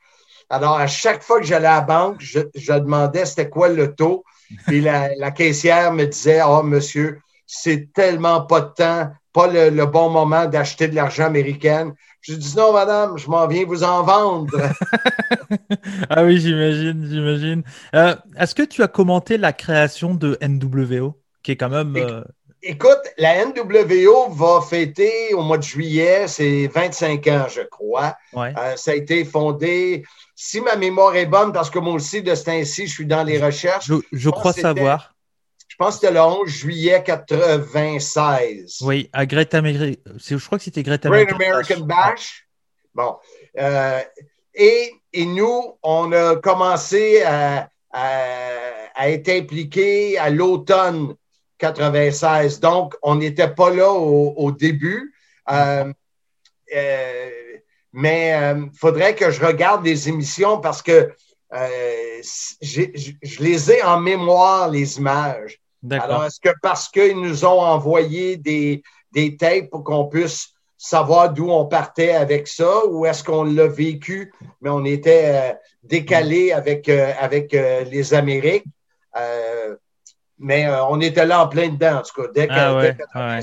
Alors, 0.49 0.77
à 0.77 0.87
chaque 0.87 1.23
fois 1.23 1.39
que 1.39 1.45
j'allais 1.45 1.67
à 1.67 1.75
la 1.75 1.81
banque, 1.81 2.17
je, 2.19 2.39
demandais 2.73 3.25
c'était 3.25 3.49
quoi 3.49 3.69
le 3.69 3.95
taux. 3.95 4.23
Et 4.71 4.81
la, 4.81 5.15
la 5.17 5.31
caissière 5.31 5.91
me 5.91 6.05
disait, 6.05 6.41
oh, 6.45 6.63
monsieur, 6.63 7.21
c'est 7.47 7.93
tellement 7.93 8.41
pas 8.41 8.61
de 8.61 8.73
temps 8.73 9.11
pas 9.35 9.47
le, 9.47 9.85
bon 9.85 10.09
moment 10.09 10.45
d'acheter 10.45 10.87
de 10.87 10.95
l'argent 10.95 11.25
américain. 11.25 11.93
Je 12.27 12.33
dis 12.33 12.55
non, 12.55 12.73
madame, 12.73 13.19
je 13.19 13.29
m'en 13.29 13.45
viens 13.45 13.65
vous 13.65 13.83
en 13.83 14.01
vendre. 14.01 14.57
ah 16.09 16.23
oui, 16.23 16.39
j'imagine, 16.39 17.07
j'imagine. 17.07 17.63
Euh, 17.93 18.15
est-ce 18.39 18.55
que 18.55 18.63
tu 18.63 18.81
as 18.81 18.87
commenté 18.87 19.37
la 19.37 19.53
création 19.53 20.15
de 20.15 20.35
NWO, 20.41 21.21
qui 21.43 21.51
est 21.51 21.55
quand 21.55 21.69
même. 21.69 21.95
Euh, 21.95 22.23
écoute, 22.63 23.01
la 23.19 23.45
NWO 23.45 24.31
va 24.31 24.61
fêter 24.61 25.35
au 25.35 25.43
mois 25.43 25.59
de 25.59 25.63
juillet, 25.63 26.27
c'est 26.27 26.65
25 26.65 27.27
ans, 27.27 27.45
je 27.47 27.61
crois. 27.61 28.15
Euh, 28.35 28.75
ça 28.75 28.91
a 28.91 28.95
été 28.95 29.23
fondé, 29.23 30.03
si 30.35 30.61
ma 30.61 30.75
mémoire 30.75 31.15
est 31.15 31.27
bonne, 31.27 31.53
parce 31.53 31.69
que 31.69 31.77
moi 31.77 31.93
aussi, 31.93 32.23
de 32.23 32.33
ce 32.33 32.43
temps-ci, 32.45 32.87
je 32.87 32.91
suis 32.91 33.05
dans 33.05 33.23
les 33.23 33.37
recherches. 33.37 33.91
je 34.11 34.29
crois 34.31 34.51
savoir. 34.51 35.14
Je 35.77 35.83
pense 35.83 35.95
que 35.95 36.07
c'était 36.07 36.13
le 36.13 36.21
11 36.21 36.47
juillet 36.47 37.03
96. 37.03 38.77
Oui, 38.83 39.09
à 39.11 39.25
Greta 39.25 39.61
Je 39.61 40.37
crois 40.37 40.57
que 40.57 40.63
c'était 40.63 40.83
Greta 40.83 41.09
Great 41.09 41.33
American 41.33 41.81
Bash. 41.81 42.47
Bon. 42.93 43.17
Euh, 43.59 43.99
et, 44.53 44.93
et, 45.11 45.25
nous, 45.25 45.77
on 45.83 46.13
a 46.13 46.37
commencé 46.37 47.23
à, 47.23 47.69
à, 47.91 49.09
être 49.09 49.27
impliqués 49.27 50.17
à 50.17 50.29
l'automne 50.29 51.15
96. 51.57 52.61
Donc, 52.61 52.95
on 53.01 53.15
n'était 53.15 53.53
pas 53.53 53.69
là 53.69 53.91
au, 53.91 54.51
début. 54.53 55.13
Euh, 55.51 55.91
euh, 56.73 57.29
mais 57.91 58.29
il 58.55 58.69
faudrait 58.79 59.13
que 59.15 59.29
je 59.29 59.43
regarde 59.43 59.85
les 59.85 60.07
émissions 60.07 60.61
parce 60.61 60.81
que 60.81 61.11
je 61.51 63.43
les 63.43 63.71
ai 63.73 63.83
en 63.83 63.99
mémoire, 63.99 64.69
les 64.69 64.99
images. 64.99 65.59
Alors, 65.91 66.25
est-ce 66.25 66.39
que 66.39 66.49
parce 66.61 66.89
qu'ils 66.89 67.19
nous 67.19 67.45
ont 67.45 67.61
envoyé 67.61 68.37
des, 68.37 68.83
des 69.11 69.37
tapes 69.37 69.69
pour 69.69 69.83
qu'on 69.83 70.05
puisse 70.05 70.55
savoir 70.77 71.33
d'où 71.33 71.49
on 71.49 71.65
partait 71.65 72.11
avec 72.11 72.47
ça 72.47 72.85
ou 72.87 73.05
est-ce 73.05 73.23
qu'on 73.23 73.43
l'a 73.43 73.67
vécu, 73.67 74.33
mais 74.61 74.69
on 74.69 74.85
était 74.85 75.31
euh, 75.33 75.53
décalé 75.83 76.51
avec, 76.51 76.89
euh, 76.89 77.11
avec 77.19 77.53
euh, 77.53 77.83
les 77.85 78.13
Amériques? 78.13 78.65
mais 80.37 80.67
on 80.89 80.99
était 80.99 81.25
là 81.25 81.45
en 81.45 81.47
plein 81.47 81.69
dedans, 81.69 81.99
en 81.99 82.01
tout 82.01 82.21
cas, 82.21 82.27
dès, 82.35 82.47
ah 82.49 83.39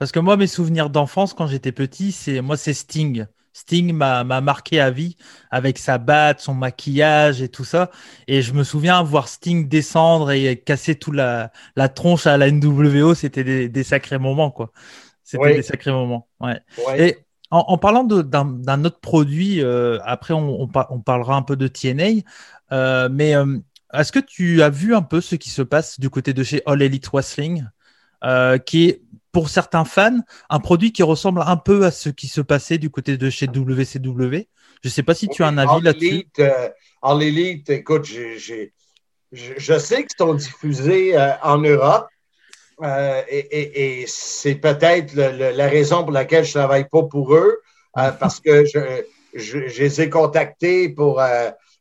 Parce 0.00 0.10
que 0.10 0.18
moi, 0.18 0.36
mes 0.36 0.48
souvenirs 0.48 0.90
d'enfance, 0.90 1.32
quand 1.32 1.46
j'étais 1.46 1.70
petit, 1.70 2.10
c'est 2.10 2.40
moi, 2.40 2.56
c'est 2.56 2.74
Sting. 2.74 3.26
Sting 3.58 3.92
m'a 3.92 4.22
marqué 4.40 4.80
à 4.80 4.90
vie 4.92 5.16
avec 5.50 5.78
sa 5.78 5.98
batte, 5.98 6.40
son 6.40 6.54
maquillage 6.54 7.42
et 7.42 7.48
tout 7.48 7.64
ça. 7.64 7.90
Et 8.28 8.40
je 8.40 8.52
me 8.52 8.62
souviens 8.62 9.02
voir 9.02 9.26
Sting 9.26 9.68
descendre 9.68 10.30
et 10.30 10.56
casser 10.56 10.94
toute 10.94 11.14
la, 11.14 11.50
tronche 11.94 12.28
à 12.28 12.36
la 12.36 12.52
NWO. 12.52 13.14
C'était 13.14 13.68
des, 13.68 13.82
sacrés 13.82 14.18
moments, 14.18 14.52
quoi. 14.52 14.70
C'était 15.24 15.54
des 15.54 15.62
sacrés 15.62 15.90
moments. 15.90 16.28
Ouais. 16.40 16.60
Et 16.96 17.16
en, 17.50 17.78
parlant 17.78 18.04
d'un 18.04 18.84
autre 18.84 19.00
produit, 19.00 19.60
euh, 19.60 19.98
après 20.04 20.34
on, 20.34 20.68
parlera 20.68 21.34
un 21.34 21.42
peu 21.42 21.56
de 21.56 21.66
TNA, 21.66 22.22
euh, 22.70 23.08
mais 23.10 23.34
euh, 23.34 23.58
est-ce 23.92 24.12
que 24.12 24.20
tu 24.20 24.62
as 24.62 24.70
vu 24.70 24.94
un 24.94 25.02
peu 25.02 25.20
ce 25.20 25.34
qui 25.34 25.50
se 25.50 25.62
passe 25.62 25.98
du 25.98 26.10
côté 26.10 26.32
de 26.32 26.44
chez 26.44 26.62
All 26.64 26.80
Elite 26.80 27.08
Wrestling, 27.08 27.64
qui 28.66 28.84
est 28.84 29.02
pour 29.38 29.50
certains 29.50 29.84
fans, 29.84 30.18
un 30.50 30.58
produit 30.58 30.90
qui 30.90 31.04
ressemble 31.04 31.44
un 31.46 31.56
peu 31.56 31.84
à 31.84 31.92
ce 31.92 32.08
qui 32.08 32.26
se 32.26 32.40
passait 32.40 32.76
du 32.76 32.90
côté 32.90 33.16
de 33.16 33.30
chez 33.30 33.46
WCW. 33.46 34.48
Je 34.82 34.88
ne 34.88 34.90
sais 34.90 35.04
pas 35.04 35.14
si 35.14 35.28
tu 35.28 35.44
as 35.44 35.46
un 35.46 35.58
avis 35.58 35.80
là-dessus. 35.80 36.26
en 37.02 37.20
Elite, 37.20 37.70
écoute, 37.70 38.04
je 38.04 39.78
sais 39.78 39.96
qu'ils 40.02 40.16
sont 40.18 40.34
diffusés 40.34 41.16
euh, 41.16 41.34
en 41.44 41.58
Europe. 41.58 42.08
Euh, 42.82 43.22
et, 43.30 44.06
c'est 44.08 44.56
peut-être 44.56 45.14
la 45.14 45.68
raison 45.68 46.02
pour 46.02 46.10
laquelle 46.10 46.44
je 46.44 46.58
ne 46.58 46.64
travaille 46.64 46.88
pas 46.88 47.04
pour 47.04 47.32
eux, 47.32 47.60
euh, 47.96 48.10
parce 48.10 48.40
que 48.40 48.64
je, 48.64 49.56
les 49.56 50.00
ai 50.00 50.10
contactés 50.10 50.88
pour, 50.88 51.22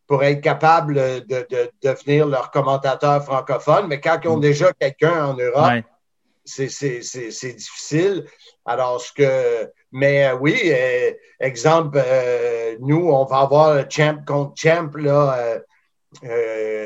pour 0.06 0.24
être 0.24 0.42
capable 0.42 0.94
de, 1.26 1.48
devenir 1.82 2.28
leur 2.28 2.52
commentateur 2.52 3.26
francophone. 3.26 3.88
Mais 3.88 4.00
quand 4.00 4.20
ils 4.24 4.28
ont 4.28 4.38
mm. 4.38 4.42
déjà 4.42 4.72
quelqu'un 4.74 5.26
en 5.26 5.34
Europe, 5.34 5.84
c'est 6.48 7.54
difficile. 7.54 8.26
Alors, 8.66 9.02
ce 9.02 9.14
que. 9.14 9.72
Mais 9.92 10.28
euh, 10.28 10.36
oui, 10.36 10.60
euh, 10.66 11.12
exemple, 11.40 12.02
euh, 12.04 12.76
nous, 12.80 13.10
on 13.10 13.26
va 13.26 13.40
avoir 13.40 13.90
champ 13.90 14.24
contre 14.26 14.54
champ, 14.56 14.90
là, 14.96 15.60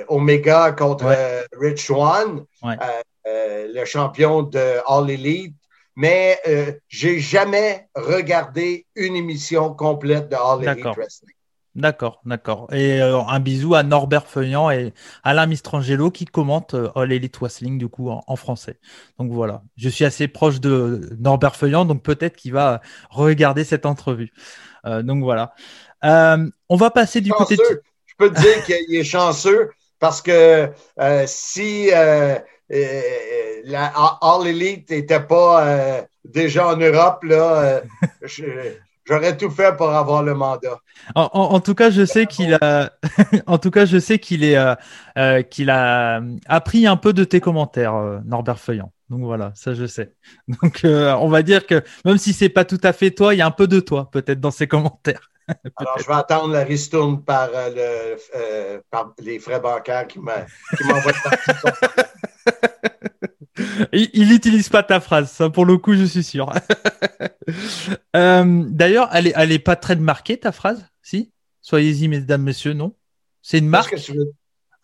Omega 0.07 0.71
contre 0.73 1.15
Rich 1.53 1.85
Swan, 1.85 2.45
le 3.25 3.85
champion 3.85 4.43
de 4.43 4.81
All 4.87 5.09
Elite. 5.09 5.55
Mais 5.95 6.39
j'ai 6.87 7.19
jamais 7.19 7.87
regardé 7.95 8.85
une 8.95 9.15
émission 9.15 9.73
complète 9.73 10.29
de 10.29 10.35
All 10.35 10.63
Elite 10.63 10.85
Wrestling. 10.95 11.35
D'accord, 11.73 12.19
d'accord. 12.25 12.67
Et 12.73 13.01
euh, 13.01 13.21
un 13.21 13.39
bisou 13.39 13.75
à 13.75 13.83
Norbert 13.83 14.27
Feuillant 14.27 14.69
et 14.69 14.93
Alain 15.23 15.45
Mistrangelo 15.45 16.11
qui 16.11 16.25
commentent 16.25 16.73
euh, 16.73 16.91
All 16.95 17.13
Elite 17.13 17.37
Wrestling 17.37 17.77
du 17.77 17.87
coup 17.87 18.09
en, 18.09 18.35
français. 18.35 18.77
Donc 19.17 19.31
voilà, 19.31 19.63
je 19.77 19.87
suis 19.87 20.03
assez 20.03 20.27
proche 20.27 20.59
de 20.59 21.15
Norbert 21.17 21.55
Feuillant, 21.55 21.85
donc 21.85 22.03
peut-être 22.03 22.35
qu'il 22.35 22.51
va 22.51 22.81
regarder 23.09 23.63
cette 23.63 23.85
entrevue. 23.85 24.33
Euh, 24.85 25.01
donc 25.01 25.23
voilà. 25.23 25.53
on 26.03 26.75
va 26.75 26.91
passer 26.91 27.21
du 27.21 27.31
côté. 27.31 27.55
Je 28.05 28.15
peux 28.17 28.33
te 28.33 28.41
dire 28.41 28.65
qu'il 28.65 28.93
est 28.93 29.05
chanceux 29.05 29.71
parce 29.99 30.21
que 30.21 30.69
si 31.25 31.89
la 31.89 32.43
All 34.21 34.45
Elite 34.45 34.89
n'était 34.89 35.21
pas 35.21 36.05
déjà 36.25 36.67
en 36.67 36.75
Europe, 36.75 37.23
là, 37.23 37.81
je, 38.23 38.43
J'aurais 39.11 39.35
tout 39.35 39.49
fait 39.49 39.75
pour 39.75 39.89
avoir 39.89 40.23
le 40.23 40.33
mandat. 40.33 40.79
En, 41.15 41.59
tout 41.59 41.75
cas, 41.75 41.89
je 41.89 42.05
sais 42.05 42.27
qu'il 42.27 42.53
a, 42.53 42.93
en 43.45 43.57
tout 43.57 43.69
cas, 43.69 43.85
je 43.85 43.99
sais 43.99 44.19
qu'il 44.19 44.45
est, 44.45 44.55
euh, 44.55 44.73
euh, 45.17 45.41
qu'il 45.41 45.69
a 45.69 46.21
appris 46.47 46.87
un 46.87 46.95
peu 46.95 47.11
de 47.11 47.25
tes 47.25 47.41
commentaires, 47.41 47.95
euh, 47.95 48.19
Norbert 48.23 48.57
Feuillant. 48.57 48.93
Donc 49.09 49.23
voilà, 49.23 49.51
ça 49.53 49.73
je 49.73 49.85
sais. 49.85 50.13
Donc 50.47 50.79
on 50.85 51.27
va 51.27 51.43
dire 51.43 51.67
que 51.67 51.83
même 52.05 52.17
si 52.17 52.31
c'est 52.31 52.47
pas 52.47 52.63
tout 52.63 52.79
à 52.83 52.93
fait 52.93 53.11
toi, 53.11 53.35
il 53.35 53.39
y 53.39 53.41
a 53.41 53.45
un 53.45 53.51
peu 53.51 53.67
de 53.67 53.81
toi 53.81 54.09
peut-être 54.09 54.39
dans 54.39 54.51
ces 54.51 54.69
commentaires. 54.69 55.29
Alors, 55.75 55.99
je 55.99 56.07
vais 56.07 56.13
attendre 56.13 56.53
la 56.53 56.63
ristourne 56.63 57.21
par, 57.21 57.49
le, 57.51 58.79
par 58.89 59.13
les 59.19 59.39
frais 59.39 59.59
bancaires 59.59 60.07
qui 60.07 60.19
m'envoient 60.19 61.11
Il 63.93 64.29
n'utilise 64.29 64.69
pas 64.69 64.83
ta 64.83 64.99
phrase, 64.99 65.29
ça 65.31 65.49
pour 65.49 65.65
le 65.65 65.77
coup, 65.77 65.93
je 65.95 66.05
suis 66.05 66.23
sûr. 66.23 66.51
Euh, 68.15 68.63
d'ailleurs, 68.69 69.09
elle 69.13 69.27
est, 69.27 69.33
elle 69.35 69.51
est 69.51 69.59
pas 69.59 69.75
très 69.75 69.95
marquée 69.95 70.37
ta 70.37 70.51
phrase, 70.51 70.85
si? 71.01 71.31
Soyez-y, 71.61 72.07
mesdames, 72.07 72.43
messieurs, 72.43 72.73
non? 72.73 72.95
C'est 73.41 73.57
une 73.57 73.67
marque? 73.67 73.95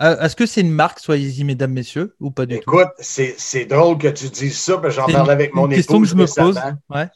euh, 0.01 0.19
Est-ce 0.19 0.35
que 0.35 0.45
c'est 0.45 0.61
une 0.61 0.71
marque, 0.71 0.99
soyez-y, 0.99 1.43
mesdames, 1.43 1.71
messieurs, 1.71 2.15
ou 2.19 2.31
pas 2.31 2.45
du 2.45 2.59
tout? 2.59 2.71
Écoute, 2.71 2.89
c'est 2.99 3.65
drôle 3.65 3.97
que 3.97 4.07
tu 4.07 4.29
dises 4.29 4.57
ça, 4.57 4.77
parce 4.77 4.95
que 4.95 5.01
j'en 5.01 5.07
parle 5.07 5.29
avec 5.29 5.53
mon 5.53 5.65
épouse. 5.65 5.75
question 5.75 6.01
que 6.01 6.07
je 6.07 6.15
me 6.15 6.25
pose. 6.25 6.59
Ouais. 6.89 7.07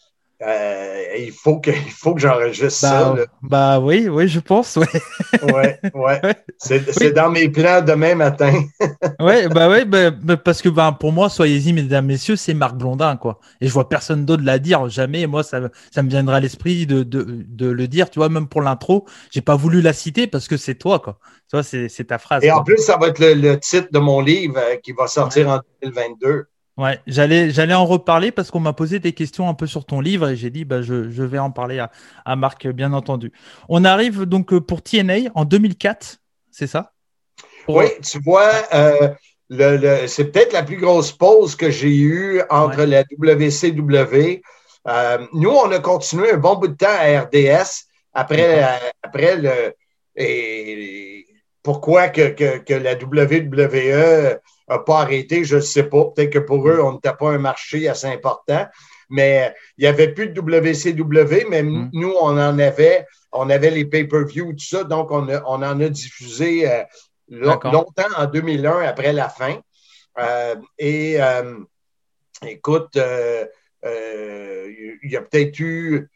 Euh, 0.44 1.04
il 1.20 1.32
faut 1.32 1.60
que, 1.60 1.70
il 1.70 1.92
faut 1.92 2.16
que 2.16 2.22
j'enregistre 2.22 2.72
ça. 2.72 3.14
Bah, 3.14 3.26
bah 3.44 3.80
oui, 3.80 4.08
oui, 4.10 4.28
je 4.28 4.40
pense. 4.40 4.76
Ouais, 4.76 5.80
ouais, 5.94 6.22
C'est 6.58 7.12
dans 7.12 7.30
mes 7.30 7.48
plans 7.48 7.82
demain 7.82 8.16
matin. 8.16 8.64
ouais, 9.20 9.48
bah 9.50 9.70
oui, 9.70 9.86
bah, 9.86 10.10
bah, 10.10 10.38
parce 10.38 10.64
que 10.64 10.70
bah, 10.70 10.98
pour 11.00 11.12
moi, 11.12 11.30
soyez-y, 11.30 11.74
mesdames, 11.74 12.08
messieurs, 12.08 12.36
c'est 12.38 12.56
Marc 12.56 12.76
Blondin, 12.76 13.18
quoi. 13.18 13.40
Et 13.60 13.68
je 13.68 13.72
vois 13.72 13.88
personne 13.88 14.26
d'autre 14.26 14.44
la 14.44 14.58
dire, 14.58 14.90
jamais. 14.90 15.28
Moi, 15.28 15.44
ça, 15.44 15.62
ça 15.92 16.02
me 16.02 16.10
viendra 16.10 16.38
à 16.38 16.40
l'esprit 16.40 16.88
de, 16.88 17.04
de, 17.04 17.46
de, 17.48 17.70
le 17.70 17.88
dire, 17.88 18.10
tu 18.10 18.18
vois, 18.18 18.30
même 18.30 18.48
pour 18.48 18.62
l'intro. 18.62 19.06
J'ai 19.30 19.42
pas 19.42 19.56
voulu 19.56 19.82
la 19.82 19.94
citer 19.94 20.26
parce 20.26 20.48
que 20.48 20.58
c'est 20.58 20.76
toi, 20.76 21.00
quoi. 21.00 21.20
Tu 21.52 21.56
vois, 21.56 21.64
c'est 21.64 22.08
ta 22.08 22.18
phrase. 22.18 22.44
Et 22.44 22.52
en 22.52 22.64
plus, 22.64 22.78
ça 22.78 22.98
va 22.98 23.10
être 23.10 23.20
le, 23.20 23.60
titre 23.60 23.90
de 23.92 24.00
mon 24.00 24.22
livre 24.22 24.58
euh, 24.58 24.78
qui 24.78 24.94
va 24.94 25.06
sortir 25.06 25.50
en 25.50 25.60
2022. 25.84 26.46
Ouais, 26.82 27.00
j'allais, 27.06 27.52
j'allais 27.52 27.76
en 27.76 27.86
reparler 27.86 28.32
parce 28.32 28.50
qu'on 28.50 28.60
m'a 28.60 28.74
posé 28.74 28.98
des 28.98 29.14
questions 29.14 29.48
un 29.48 29.54
peu 29.54 29.68
sur 29.68 29.86
ton 29.86 30.02
livre 30.02 30.30
et 30.30 30.36
j'ai 30.36 30.50
dit, 30.50 30.66
bah, 30.66 30.82
je, 30.82 31.12
je 31.12 31.22
vais 31.22 31.38
en 31.38 31.52
parler 31.52 31.78
à, 31.78 31.92
à, 32.26 32.36
Marc, 32.36 32.68
bien 32.70 32.92
entendu. 32.92 33.32
On 33.70 33.86
arrive 33.86 34.24
donc 34.24 34.52
euh, 34.52 34.60
pour 34.60 34.82
TNA 34.82 35.30
en 35.36 35.46
2004, 35.46 36.18
c'est 36.50 36.66
ça? 36.66 36.94
Oui, 37.68 37.86
tu 38.02 38.20
vois, 38.24 38.52
euh, 38.74 39.10
le, 39.50 39.78
le, 39.78 40.08
c'est 40.08 40.32
peut-être 40.32 40.54
la 40.54 40.64
plus 40.64 40.78
grosse 40.78 41.12
pause 41.12 41.56
que 41.56 41.70
j'ai 41.70 41.96
eue 41.96 42.42
entre 42.50 42.84
la 42.86 43.04
WCW. 43.16 44.42
Euh, 44.88 45.28
nous, 45.34 45.52
on 45.52 45.72
a 45.72 45.78
continué 45.78 46.32
un 46.32 46.38
bon 46.38 46.56
bout 46.56 46.70
de 46.70 46.78
temps 46.78 46.88
à 46.88 47.22
RDS 47.22 47.86
après, 48.12 48.68
après 49.04 49.36
le. 49.36 49.76
Et 50.16 51.28
pourquoi 51.62 52.10
que, 52.10 52.30
que, 52.30 52.58
que 52.58 52.74
la 52.74 52.96
WWE 52.96 54.40
n'a 54.72 54.80
pas 54.80 55.02
arrêté, 55.02 55.44
je 55.44 55.58
ne 55.58 55.62
sais 55.62 55.84
pas. 55.84 56.06
Peut-être 56.06 56.32
que 56.32 56.40
pour 56.40 56.68
eux, 56.70 56.80
on 56.82 56.94
n'était 56.94 57.14
pas 57.14 57.32
un 57.32 57.38
marché 57.38 57.88
assez 57.88 58.08
important. 58.08 58.68
Mais 59.10 59.54
il 59.78 59.82
n'y 59.82 59.88
avait 59.88 60.14
plus 60.14 60.30
de 60.30 60.40
WCW, 60.40 61.46
mais 61.50 61.64
mm. 61.64 61.90
nous, 61.94 62.14
on 62.22 62.38
en 62.38 62.58
avait. 62.60 63.06
On 63.34 63.50
avait 63.50 63.70
les 63.70 63.86
pay-per-view, 63.86 64.54
tout 64.54 64.66
ça. 64.66 64.84
Donc, 64.84 65.12
on, 65.12 65.28
on 65.28 65.64
en 65.64 65.80
a 65.80 65.90
diffusé 65.90 66.70
euh, 66.70 66.84
longtemps 67.30 68.10
en 68.18 68.26
2001 68.26 68.82
après 68.82 69.14
la 69.14 69.30
fin. 69.30 69.60
Euh, 70.20 70.56
et 70.78 71.22
euh, 71.22 71.60
écoute, 72.46 72.98
il 72.98 73.50
y 75.04 75.16
a 75.16 75.22
peut-être 75.22 75.60
eu 75.60 76.10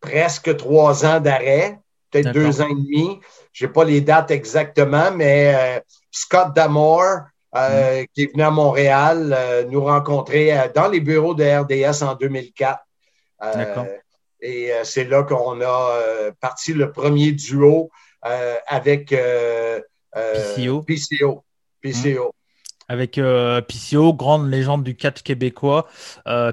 presque 0.00 0.56
trois 0.56 1.04
ans 1.04 1.20
d'arrêt, 1.20 1.78
peut-être 2.10 2.32
deux 2.32 2.60
ans 2.60 2.68
et 2.68 2.74
demi. 2.74 3.20
Je 3.52 3.66
n'ai 3.66 3.72
pas 3.72 3.84
les 3.84 4.00
dates 4.00 4.30
exactement, 4.30 5.10
mais 5.12 5.82
Scott 6.10 6.54
Damore, 6.54 7.20
euh, 7.56 8.02
mm. 8.02 8.06
qui 8.12 8.22
est 8.22 8.32
venu 8.32 8.42
à 8.42 8.50
Montréal 8.50 9.34
euh, 9.36 9.64
nous 9.64 9.84
rencontrer 9.84 10.58
euh, 10.58 10.68
dans 10.74 10.88
les 10.88 11.00
bureaux 11.00 11.34
de 11.34 11.44
RDS 11.44 12.02
en 12.02 12.14
2004. 12.16 12.80
et 14.40 14.72
c'est 14.82 15.04
là 15.04 15.22
qu'on 15.22 15.60
a 15.60 16.32
parti 16.40 16.72
le 16.72 16.90
premier 16.90 17.32
duo 17.32 17.90
avec 18.66 19.14
PCO. 20.12 20.82
PCO. 20.82 21.44
PCO. 21.80 22.34
Avec 22.88 23.14
PCO, 23.14 24.12
grande 24.12 24.50
légende 24.50 24.84
du 24.84 24.96
catch 24.96 25.22
québécois, 25.22 25.86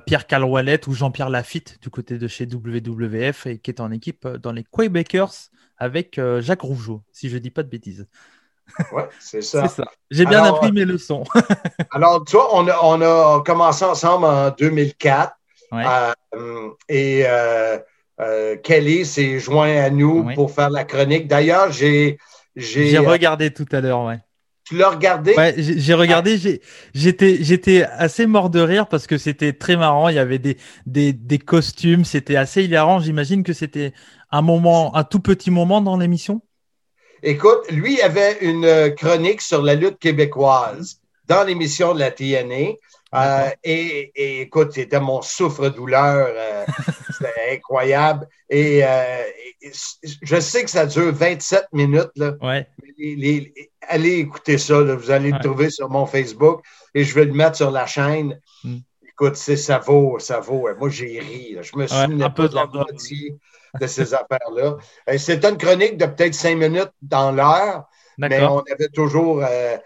Pierre 0.06 0.28
Caloualette 0.28 0.88
ou 0.88 0.94
Jean-Pierre 0.94 1.30
Lafitte 1.30 1.82
du 1.82 1.90
côté 1.90 2.18
de 2.18 2.28
chez 2.28 2.46
WWF 2.46 3.48
et 3.48 3.58
qui 3.60 3.72
est 3.72 3.82
en 3.82 3.92
équipe 3.92 4.28
dans 4.28 4.54
les 4.54 4.64
Quebecers 4.64 5.50
avec 5.78 6.20
Jacques 6.40 6.62
Rougeau, 6.62 7.04
si 7.12 7.30
je 7.30 7.36
ne 7.36 7.40
dis 7.40 7.52
pas 7.52 7.64
de 7.64 7.70
bêtises. 7.70 8.08
Oui, 8.94 9.04
c'est 9.20 9.42
ça. 9.42 9.68
J'ai 10.10 10.26
bien 10.26 10.44
appris 10.44 10.72
mes 10.72 10.86
leçons. 10.86 11.24
alors, 11.92 12.24
tu 12.26 12.36
vois, 12.36 12.56
on 12.56 12.68
a, 12.68 12.78
on 12.84 13.02
a, 13.02 13.44
commencé 13.44 13.86
ensemble 13.86 14.26
en 14.26 14.50
2004. 14.52 15.34
Euh, 15.74 16.70
et 16.90 17.24
euh, 17.26 17.78
euh, 18.20 18.58
Kelly 18.58 19.06
s'est 19.06 19.40
joint 19.40 19.76
à 19.78 19.90
nous 19.90 20.28
pour 20.36 20.52
faire 20.52 20.70
la 20.70 20.84
chronique. 20.84 21.28
D'ailleurs, 21.28 21.72
j'ai. 21.72 22.18
J'ai 22.56 22.98
regardé 22.98 23.52
tout 23.52 23.68
à 23.72 23.80
l'heure, 23.80 24.04
ouais. 24.04 24.20
Tu 24.66 24.78
l'as 24.78 24.90
regardé? 24.90 25.34
Ouais, 25.36 25.56
j'ai 25.58 25.94
regardé. 25.94 26.38
J'étais, 26.94 27.44
j'étais 27.44 27.84
assez 27.84 28.26
mort 28.26 28.50
de 28.50 28.60
rire 28.60 28.88
parce 28.88 29.08
que 29.08 29.18
c'était 29.18 29.54
très 29.54 29.76
marrant. 29.76 30.08
Il 30.10 30.16
y 30.16 30.20
avait 30.20 30.40
des, 30.40 30.58
des, 30.86 31.14
des 31.14 31.40
costumes. 31.40 32.06
C'était 32.06 32.36
assez 32.36 32.64
hilarant. 32.64 33.00
J'imagine 33.00 33.44
que 33.44 33.54
c'était 33.54 33.94
un 34.32 34.42
moment, 34.42 34.96
un 34.96 35.04
tout 35.04 35.20
petit 35.20 35.52
moment 35.52 35.82
dans 35.82 35.98
l'émission? 35.98 36.42
Écoute, 37.24 37.70
lui 37.70 38.02
avait 38.02 38.38
une 38.42 38.66
euh, 38.66 38.90
chronique 38.90 39.42
sur 39.42 39.62
la 39.62 39.76
lutte 39.76 40.00
québécoise 40.00 41.00
dans 41.28 41.44
l'émission 41.44 41.94
de 41.94 42.00
la 42.00 42.12
TNA. 42.12 42.74
Euh, 43.14 43.50
et, 43.64 44.42
écoute, 44.42 44.72
c'était 44.74 45.00
mon 45.00 45.22
souffre-douleur. 45.22 46.28
Euh, 46.30 46.66
c'était 47.12 47.56
incroyable. 47.58 48.28
Et, 48.50 48.84
je 50.24 50.40
sais 50.40 50.64
que 50.64 50.70
ça 50.70 50.88
dure 50.88 51.14
27 51.14 51.68
minutes. 51.74 52.12
Là. 52.16 52.34
Ouais. 52.42 52.68
allez 53.88 54.18
écouter 54.20 54.58
ça. 54.58 54.82
Vous 54.82 55.12
allez 55.12 55.32
le 55.32 55.40
trouver 55.40 55.70
sur 55.70 55.90
mon 55.90 56.08
Facebook 56.08 56.64
et 56.96 57.04
je 57.04 57.14
vais 57.14 57.26
le 57.26 57.34
mettre 57.34 57.58
sur 57.58 57.70
la 57.70 57.86
chaîne. 57.86 58.40
Mm. 58.64 58.78
Écoute, 59.08 59.36
ça 59.36 59.78
vaut, 59.78 60.18
ça 60.18 60.40
vaut. 60.40 60.68
Moi, 60.80 60.90
j'ai 60.90 61.20
ri. 61.20 61.58
Je 61.62 61.78
me 61.78 61.86
suis 61.86 61.96
un 62.24 62.30
peu 62.32 62.50
de 62.50 62.56
la 62.56 62.66
de 63.80 63.88
ces 63.88 64.14
affaires-là. 64.14 64.78
Euh, 65.10 65.18
c'est 65.18 65.44
une 65.46 65.58
chronique 65.58 65.98
de 65.98 66.06
peut-être 66.06 66.34
cinq 66.34 66.58
minutes 66.58 66.92
dans 67.02 67.32
l'heure, 67.32 67.86
mais 68.18 68.42
on 68.44 68.60
avait 68.60 68.90
toujours 68.94 69.44
euh, 69.44 69.78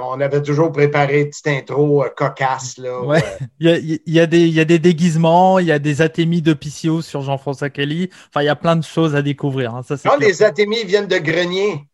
on 0.00 0.20
avait 0.20 0.42
toujours 0.42 0.72
préparé 0.72 1.22
une 1.22 1.28
petite 1.28 1.46
intro 1.46 2.04
euh, 2.04 2.08
cocasse. 2.08 2.78
Là, 2.78 3.20
il, 3.60 4.00
y 4.06 4.20
a, 4.20 4.26
des, 4.26 4.42
il 4.42 4.54
y 4.54 4.60
a 4.60 4.64
des 4.64 4.78
déguisements, 4.78 5.58
il 5.58 5.66
y 5.66 5.72
a 5.72 5.78
des 5.78 6.02
atémies 6.02 6.42
de 6.42 6.54
PCO 6.54 7.02
sur 7.02 7.22
Jean-François 7.22 7.70
Kelly. 7.70 8.10
Enfin, 8.28 8.42
il 8.42 8.46
y 8.46 8.50
a 8.50 8.56
plein 8.56 8.76
de 8.76 8.84
choses 8.84 9.14
à 9.14 9.22
découvrir. 9.22 9.74
Hein. 9.74 9.82
Ça, 9.82 9.96
non, 10.04 10.16
les 10.18 10.42
atémies 10.42 10.84
viennent 10.84 11.06
de 11.06 11.18
Grenier. 11.18 11.84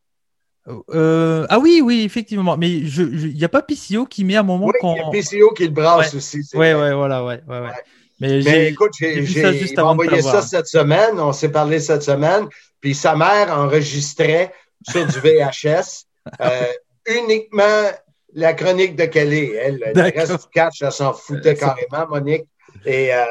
ah 0.67 1.59
oui, 1.61 1.83
oui, 1.85 2.03
effectivement. 2.05 2.57
Mais 2.57 2.71
il 2.71 3.35
n'y 3.35 3.45
a 3.45 3.49
pas 3.49 3.63
PCO 3.63 4.07
qui 4.07 4.25
met 4.25 4.37
un 4.37 4.43
moment 4.43 4.67
oui, 4.67 4.75
Il 4.83 4.97
y 4.97 5.01
a 5.01 5.11
PCO 5.11 5.53
qui 5.53 5.65
le 5.65 5.71
brasse 5.71 6.15
aussi. 6.15 6.41
Oui, 6.55 6.73
ouais, 6.73 6.95
voilà, 6.95 7.25
ouais, 7.25 7.41
ouais, 7.49 7.61
ouais. 7.61 7.71
Mais, 8.23 8.69
écoute, 8.69 8.93
j'ai 9.01 9.79
envoyé 9.79 10.23
ça 10.23 10.43
cette 10.43 10.69
semaine, 10.69 11.19
on 11.19 11.33
s'est 11.33 11.51
parlé 11.51 11.81
cette 11.81 12.03
semaine, 12.03 12.47
puis 12.81 12.95
sa 12.95 13.17
mère 13.17 13.51
enregistrait 13.51 14.53
sur 14.89 15.07
du 15.07 15.19
VHS 15.19 16.07
euh, 16.41 16.67
uniquement 17.07 17.91
la 18.35 18.55
chronique 18.55 18.95
de 18.95 19.07
Kelly. 19.07 19.53
Elle, 19.53 19.93
le 19.95 20.03
reste 20.03 20.33
du 20.33 20.49
catch, 20.53 20.83
elle 20.83 20.93
s'en 20.93 21.13
foutait 21.13 21.57
carrément, 21.57 22.09
Monique. 22.09 22.45
Et 22.87 23.13
euh, 23.13 23.25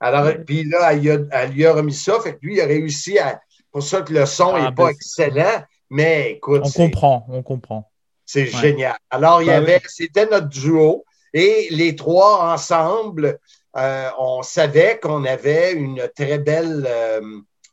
alors, 0.00 0.32
puis 0.46 0.64
là, 0.64 0.92
elle, 0.92 1.50
lui 1.50 1.66
a 1.66 1.72
remis 1.72 1.94
ça, 1.94 2.20
fait 2.20 2.34
que 2.34 2.38
lui, 2.42 2.54
il 2.54 2.60
a 2.60 2.66
réussi 2.66 3.18
à. 3.18 3.40
Pour 3.70 3.82
ça 3.82 4.00
que 4.00 4.14
le 4.14 4.24
son 4.24 4.56
n'est 4.56 4.66
ah, 4.68 4.72
pas 4.72 4.84
ben, 4.84 4.90
excellent, 4.90 5.62
mais 5.90 6.32
écoute. 6.32 6.62
On 6.64 6.70
comprend, 6.70 7.26
on 7.28 7.42
comprend. 7.42 7.90
C'est 8.24 8.46
génial. 8.46 8.96
Alors, 9.10 9.42
il 9.42 9.46
y 9.46 9.48
bah 9.48 9.56
avait, 9.56 9.80
c'était 9.88 10.26
notre 10.26 10.48
duo, 10.48 11.04
et 11.34 11.68
les 11.70 11.94
trois 11.94 12.50
ensemble, 12.52 13.38
euh, 13.78 14.10
on 14.18 14.42
savait 14.42 14.98
qu'on 15.00 15.24
avait 15.24 15.72
une 15.72 16.08
très 16.14 16.38
belle 16.38 16.84
euh, 16.88 17.20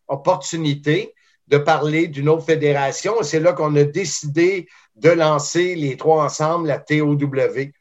opportunité 0.07 1.13
de 1.47 1.57
parler 1.57 2.07
d'une 2.07 2.29
autre 2.29 2.45
fédération. 2.45 3.15
C'est 3.21 3.39
là 3.39 3.53
qu'on 3.53 3.75
a 3.75 3.83
décidé 3.83 4.67
de 4.95 5.09
lancer 5.09 5.75
les 5.75 5.97
trois 5.97 6.25
ensemble 6.25 6.67
la 6.67 6.79
TOW. 6.79 7.17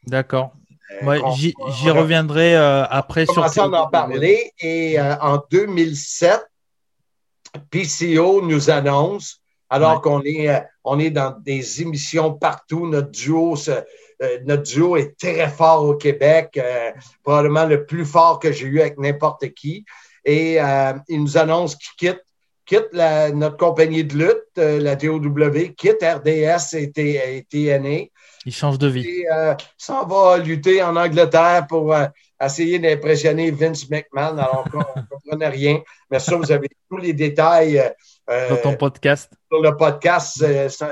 D'accord. 0.07 0.53
Euh, 1.03 1.19
j'y 1.35 1.89
reviendrai 1.89 2.55
après 2.55 3.25
sur. 3.25 3.45
On 3.57 3.73
en 3.73 3.87
parler 3.87 4.51
et 4.59 4.99
en 4.99 5.41
2007, 5.51 6.45
PCO 7.69 8.41
nous 8.41 8.69
annonce, 8.69 9.41
alors 9.69 10.01
qu'on 10.01 10.21
est, 10.21 10.63
on 10.83 10.99
est 10.99 11.09
dans 11.09 11.35
des 11.39 11.81
émissions 11.81 12.33
partout, 12.33 12.87
notre 12.87 13.09
duo 13.09 13.55
se, 13.55 13.71
notre 14.45 14.63
duo 14.63 14.97
est 14.97 15.17
très 15.17 15.49
fort 15.49 15.83
au 15.83 15.95
Québec, 15.95 16.57
euh, 16.57 16.91
probablement 17.23 17.65
le 17.65 17.85
plus 17.85 18.05
fort 18.05 18.39
que 18.39 18.51
j'ai 18.51 18.65
eu 18.65 18.81
avec 18.81 18.97
n'importe 18.97 19.49
qui. 19.53 19.85
Et 20.23 20.61
euh, 20.61 20.93
il 21.07 21.21
nous 21.21 21.37
annonce 21.37 21.75
qu'il 21.75 22.09
quitte, 22.09 22.23
quitte 22.65 22.93
notre 22.93 23.57
compagnie 23.57 24.03
de 24.03 24.17
lutte, 24.17 24.57
la 24.57 24.95
DOW, 24.95 25.19
quitte 25.77 26.03
RDS 26.03 26.75
et, 26.75 27.45
TNA 27.49 28.09
Il 28.45 28.53
change 28.53 28.79
de 28.79 28.87
vie. 28.87 29.07
Et 29.07 29.25
s'en 29.77 30.05
va 30.07 30.37
lutter 30.37 30.81
en 30.81 30.95
Angleterre 30.95 31.67
pour 31.67 31.95
essayer 32.43 32.79
d'impressionner 32.79 33.51
Vince 33.51 33.87
McMahon. 33.89 34.37
Alors, 34.37 34.65
on 34.73 34.77
ne 34.77 35.05
comprenait 35.11 35.49
rien. 35.49 35.81
Mais 36.09 36.19
ça, 36.19 36.35
vous 36.35 36.51
avez 36.51 36.69
tous 36.89 36.97
les 36.97 37.13
détails. 37.13 37.93
Dans 38.27 38.57
ton 38.57 38.75
podcast. 38.75 39.31
Sur 39.55 39.63
le 39.63 39.77
podcast, 39.77 40.45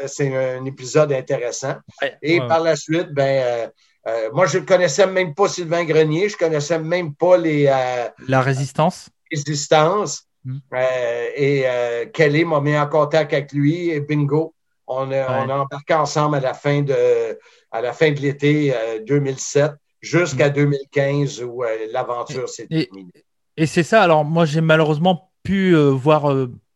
c'est 0.07 0.34
un 0.34 0.64
épisode 0.64 1.11
intéressant. 1.11 1.76
Et 2.22 2.39
par 2.39 2.61
la 2.61 2.78
suite, 2.78 3.09
ben, 3.11 3.70
euh, 4.07 4.30
moi, 4.32 4.45
je 4.45 4.59
ne 4.59 4.66
connaissais 4.66 5.05
même 5.05 5.34
pas 5.34 5.49
Sylvain 5.49 5.84
Grenier, 5.84 6.30
je 6.30 6.36
ne 6.36 6.39
connaissais 6.39 6.80
même 6.80 7.14
pas 7.14 7.36
les. 7.36 7.68
Euh, 7.68 8.07
la 8.26 8.41
résistance? 8.41 9.09
Résistance. 9.30 10.24
Hmm. 10.45 10.59
Euh, 10.74 11.28
et 11.36 11.66
Kelly 12.14 12.45
m'a 12.45 12.61
mis 12.61 12.78
en 12.78 12.88
contact 12.88 13.34
avec 13.34 13.51
lui 13.51 13.89
et 13.89 13.99
bingo. 13.99 14.53
On 14.88 15.11
a, 15.11 15.45
embarqué 15.45 15.93
ensemble 15.93 16.38
à 16.38 16.39
la 16.39 16.53
fin 16.53 16.84
de, 16.84 17.38
à 17.70 17.82
la 17.82 17.91
fin 17.91 18.11
de 18.11 18.20
l'été 18.22 18.74
2007 19.05 19.72
jusqu'à 19.99 20.49
2015 20.49 21.41
hmm. 21.41 21.45
où 21.49 21.64
l'aventure 21.91 22.47
s'est 22.47 22.68
terminée. 22.68 23.26
Et 23.57 23.66
c'est 23.66 23.84
ça. 23.84 24.01
Alors, 24.01 24.24
moi, 24.24 24.45
j'ai 24.45 24.61
malheureusement 24.61 25.32
pu 25.43 25.76
voir 25.76 26.34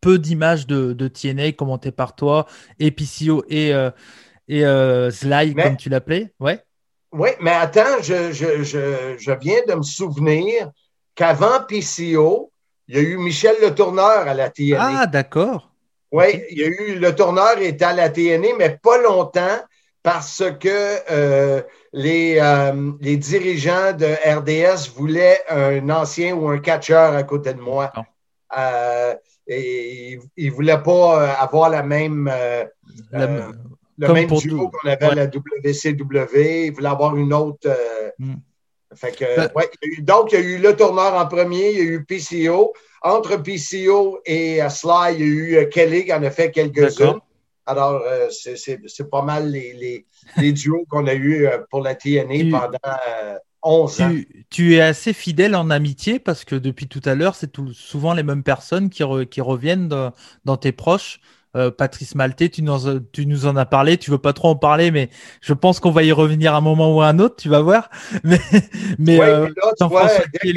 peu 0.08 0.18
d'images 0.18 0.68
de, 0.68 0.94
de, 0.94 1.08
TNA 1.10 1.52
commentées 1.52 1.92
par 1.92 2.16
toi, 2.16 2.46
et 2.80 2.92
PCO 2.92 3.44
et, 3.50 3.74
et 4.48 4.62
Sly, 5.12 5.54
comme 5.54 5.76
tu 5.76 5.90
l'appelais. 5.90 6.34
Ouais. 6.40 6.64
Oui, 7.12 7.30
mais 7.42 7.52
attends, 7.52 8.02
je, 8.02 8.32
je, 8.32 8.64
je, 8.64 9.16
je, 9.18 9.32
viens 9.40 9.62
de 9.68 9.74
me 9.76 9.82
souvenir 9.82 10.72
qu'avant 11.14 11.60
PCO, 11.68 12.52
il 12.88 12.96
y 12.96 13.00
a 13.00 13.02
eu 13.02 13.18
Michel 13.18 13.56
Le 13.62 13.76
Tourneur 13.76 14.28
à 14.28 14.34
la 14.34 14.50
TNA. 14.50 15.02
Ah, 15.02 15.08
d'accord. 15.08 15.72
Oui, 16.12 16.42
il 16.52 16.60
y 16.60 16.64
a 16.64 16.68
eu 16.68 17.00
Le 17.00 17.14
Tourneur 17.14 17.58
était 17.60 17.84
à 17.84 17.94
la 17.94 18.10
TNA, 18.10 18.50
mais 18.58 18.78
pas 18.82 19.02
longtemps 19.02 19.60
parce 20.04 20.42
que 20.62 21.12
euh, 21.12 21.62
les, 21.92 22.40
euh, 22.40 22.92
les 23.02 23.18
dirigeants 23.18 23.92
de 23.92 24.06
RDS 24.06 24.94
voulaient 24.96 25.42
un 25.50 25.90
ancien 25.90 26.34
ou 26.34 26.48
un 26.48 26.60
catcheur 26.60 27.14
à 27.14 27.24
côté 27.24 27.54
de 27.54 27.60
moi. 27.60 27.92
Euh, 28.58 29.16
et 29.48 30.20
ils 30.36 30.50
ne 30.50 30.52
voulaient 30.52 30.82
pas 30.84 31.32
avoir 31.34 31.70
la 31.70 31.84
même, 31.84 32.30
le 33.98 34.14
même 34.14 34.30
duo 34.30 34.70
qu'on 34.70 34.90
avait 34.90 35.06
à 35.06 35.16
la 35.16 35.26
WCW. 35.26 36.68
Il 36.68 36.74
voulait 36.74 36.90
avoir 36.90 37.16
une 37.16 37.34
autre. 37.34 37.68
Euh, 37.68 38.10
fait 38.96 39.12
que, 39.12 39.36
ben- 39.36 39.50
donc, 40.00 40.32
il 40.32 40.40
y 40.40 40.42
a 40.42 40.46
eu 40.46 40.58
le 40.60 40.76
tourneur 40.76 41.14
en 41.14 41.28
premier, 41.28 41.72
il 41.72 41.78
y 41.78 41.82
a 41.82 41.84
eu 41.84 42.06
PCO. 42.06 42.74
Entre 43.04 43.38
PCO 43.38 44.20
et 44.26 44.58
uh, 44.58 44.70
Sly, 44.70 45.14
il 45.14 45.20
y 45.20 45.24
a 45.24 45.26
eu 45.26 45.56
euh, 45.56 45.66
Kelly 45.66 46.06
qui 46.06 46.14
en 46.14 46.24
a 46.24 46.32
fait 46.32 46.52
quelques-unes. 46.52 47.20
Alors, 47.66 48.02
euh, 48.06 48.28
c'est 48.30 49.10
pas 49.10 49.22
mal 49.22 49.52
les, 49.52 49.74
les, 49.74 50.06
les 50.38 50.52
duos 50.54 50.86
qu'on 50.90 51.06
a 51.06 51.14
eu 51.14 51.48
pour 51.70 51.82
la 51.82 51.96
TNA 51.96 52.50
pendant 52.50 52.78
11 53.64 54.02
ans. 54.02 54.12
Tu 54.50 54.76
es 54.76 54.82
assez 54.82 55.14
fidèle 55.14 55.56
en 55.56 55.70
amitié 55.70 56.20
parce 56.20 56.46
que 56.46 56.56
depuis 56.56 56.88
tout 56.88 57.02
à 57.06 57.16
l'heure, 57.16 57.36
c'est 57.36 57.52
souvent 57.74 58.14
les 58.14 58.24
mêmes 58.24 58.44
personnes 58.44 58.90
qui, 58.90 59.04
qui 59.30 59.42
reviennent 59.42 59.90
dans 60.46 60.58
tes 60.58 60.72
proches. 60.72 61.20
Euh, 61.58 61.72
Patrice 61.72 62.14
Maltais, 62.14 62.50
tu 62.50 62.62
nous, 62.62 63.00
tu 63.12 63.26
nous 63.26 63.48
en 63.48 63.56
as 63.56 63.66
parlé, 63.66 63.98
tu 63.98 64.12
veux 64.12 64.20
pas 64.20 64.34
trop 64.34 64.50
en 64.50 64.56
parler, 64.56 64.92
mais 64.92 65.10
je 65.42 65.54
pense 65.54 65.80
qu'on 65.80 65.92
va 65.92 66.04
y 66.04 66.12
revenir 66.12 66.54
un 66.54 66.62
moment 66.62 66.96
ou 66.96 67.02
un 67.02 67.18
autre, 67.20 67.36
tu 67.38 67.50
vas 67.50 67.62
voir. 67.62 67.90
Mais, 68.24 68.40
mais, 69.00 69.20
euh, 69.22 69.48
dès, 69.48 70.54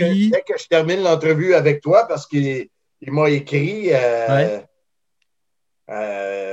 que, 0.46 0.54
je 0.58 0.66
termine 0.68 1.02
l'entrevue 1.02 1.54
avec 1.54 1.80
toi, 1.80 2.06
parce 2.08 2.26
qu'il 2.26 2.68
m'a 3.06 3.30
écrit, 3.30 3.90
euh, 3.92 4.60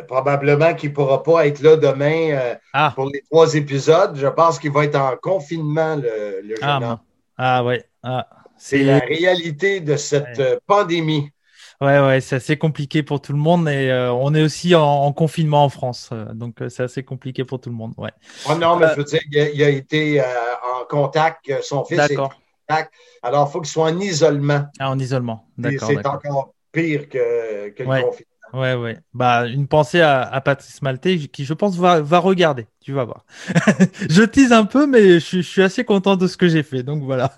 probablement 0.08 0.74
qu'il 0.74 0.90
ne 0.90 0.96
pourra 0.96 1.22
pas 1.24 1.48
être 1.48 1.62
là 1.62 1.76
demain 1.76 2.56
ah. 2.74 2.92
pour 2.96 3.10
les 3.10 3.22
trois 3.30 3.54
épisodes. 3.56 4.16
Je 4.16 4.28
pense 4.28 4.60
qu'il 4.60 4.72
va 4.72 4.86
être 4.86 5.00
en 5.00 5.16
confinement, 5.22 5.96
le, 5.96 6.42
le 6.44 6.56
jeune 6.56 6.84
ah, 6.84 7.00
Ah 7.38 7.64
ouais. 7.64 7.84
Ah, 8.04 8.28
c'est 8.58 8.84
la 8.84 9.00
réalité 9.00 9.80
de 9.80 9.96
cette 9.96 10.42
pandémie. 10.66 11.32
Ouais, 11.80 12.00
ouais, 12.00 12.22
c'est 12.22 12.38
assez 12.38 12.58
compliqué 12.58 13.04
pour 13.04 13.22
tout 13.22 13.34
le 13.34 13.38
monde 13.38 13.70
et 13.70 13.92
euh, 13.92 14.12
on 14.12 14.34
est 14.34 14.42
aussi 14.42 14.74
en, 14.74 15.14
confinement 15.14 15.64
en 15.64 15.70
France, 15.70 16.10
euh, 16.12 16.26
donc 16.34 16.60
euh, 16.60 16.70
c'est 16.70 16.82
assez 16.82 17.04
compliqué 17.04 17.44
pour 17.44 17.62
tout 17.62 17.70
le 17.70 17.76
monde. 17.76 17.94
Ouais. 17.98 18.10
Oh 18.50 18.56
non, 18.56 18.78
mais 18.78 18.88
je 18.90 18.96
veux 18.96 19.04
dire, 19.04 19.22
il 19.30 19.64
a, 19.64 19.70
été 19.70 20.20
en 20.20 20.86
contact, 20.90 21.52
son 21.62 21.86
fils 21.86 22.00
est 22.00 22.18
en 22.18 22.30
contact, 22.30 22.94
alors 23.22 23.48
il 23.48 23.52
faut 23.52 23.62
qu'il 23.62 23.70
soit 23.70 23.86
en 23.86 24.00
isolement. 24.00 24.66
Ah, 24.80 24.90
en 24.90 24.98
isolement, 24.98 25.48
d'accord. 25.56 25.88
C'est 25.88 26.08
encore 26.08 26.54
pire 26.72 27.08
que, 27.10 27.70
que 27.70 27.84
le 27.84 28.02
confinement. 28.02 28.37
Ouais, 28.54 28.76
ouais. 28.76 28.98
Bah, 29.14 29.48
une 29.48 29.68
pensée 29.68 30.02
à, 30.02 30.42
Patrice 30.42 30.82
Maltais 30.82 31.18
qui, 31.18 31.46
je 31.46 31.54
pense, 31.54 31.78
va, 31.78 32.02
va 32.02 32.20
regarder. 32.20 32.68
Tu 32.82 32.94
vas 32.94 33.04
voir. 33.04 33.26
je 34.10 34.24
tease 34.24 34.54
un 34.54 34.66
peu, 34.66 34.88
mais 34.88 35.20
je, 35.20 35.42
suis 35.42 35.62
assez 35.62 35.84
content 35.84 36.16
de 36.16 36.28
ce 36.28 36.38
que 36.38 36.48
j'ai 36.48 36.64
fait. 36.64 36.84
Donc 36.84 37.04
voilà. 37.04 37.34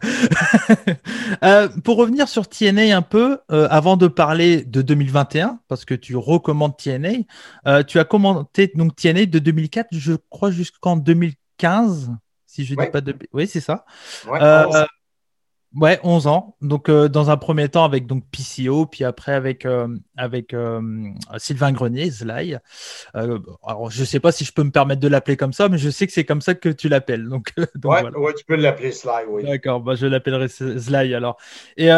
euh, 1.44 1.68
pour 1.84 1.98
revenir 1.98 2.28
sur 2.28 2.48
TNA 2.48 2.96
un 2.96 3.02
peu, 3.02 3.40
euh, 3.52 3.68
avant 3.72 3.98
de 3.98 4.08
parler 4.08 4.64
de 4.64 4.82
2021, 4.82 5.60
parce 5.68 5.86
que 5.86 5.96
tu 5.96 6.16
recommandes 6.16 6.78
TNA, 6.78 7.24
euh, 7.68 7.84
tu 7.84 8.00
as 8.00 8.06
commenté 8.06 8.72
donc 8.76 8.96
TNA 8.96 9.26
de 9.26 9.40
2004, 9.40 9.88
je 9.92 10.14
crois, 10.30 10.52
jusqu'en 10.52 10.98
2015. 10.98 12.12
Si 12.46 12.66
je 12.66 12.76
dis 12.76 12.88
pas 12.92 13.02
de. 13.02 13.16
Oui, 13.34 13.48
c'est 13.48 13.62
ça. 13.62 13.86
Ouais, 14.28 14.40
Ouais, 15.76 16.00
11 16.04 16.26
ans. 16.26 16.56
Donc, 16.62 16.90
euh, 16.90 17.08
dans 17.10 17.30
un 17.30 17.38
premier 17.38 17.70
temps 17.70 17.84
avec 17.84 18.08
donc 18.08 18.24
PCO, 18.32 18.88
puis 18.88 19.04
après 19.04 19.34
avec, 19.34 19.66
euh, 19.66 19.88
avec 20.18 20.54
euh, 20.56 20.82
Sylvain 21.38 21.72
Grenier, 21.72 22.10
Zly. 22.10 22.58
alors, 23.14 23.92
je 23.92 24.04
sais 24.04 24.20
pas 24.20 24.32
si 24.32 24.46
je 24.46 24.52
peux 24.52 24.64
me 24.64 24.72
permettre 24.72 25.00
de 25.00 25.08
l'appeler 25.08 25.38
comme 25.38 25.54
ça, 25.54 25.70
mais 25.70 25.78
je 25.78 25.92
sais 25.92 26.08
que 26.08 26.14
c'est 26.14 26.26
comme 26.26 26.42
ça 26.42 26.56
que 26.56 26.70
tu 26.70 26.90
l'appelles. 26.90 27.30
Donc, 27.30 27.54
ouais, 27.84 28.34
tu 28.36 28.46
peux 28.46 28.56
l'appeler 28.56 28.92
Sly, 28.92 29.26
oui. 29.28 29.44
D'accord, 29.44 29.82
bah, 29.82 29.94
je 29.94 30.08
l'appellerai 30.08 30.48
Zly 30.48 31.14
alors. 31.14 31.38
Et 31.78 31.90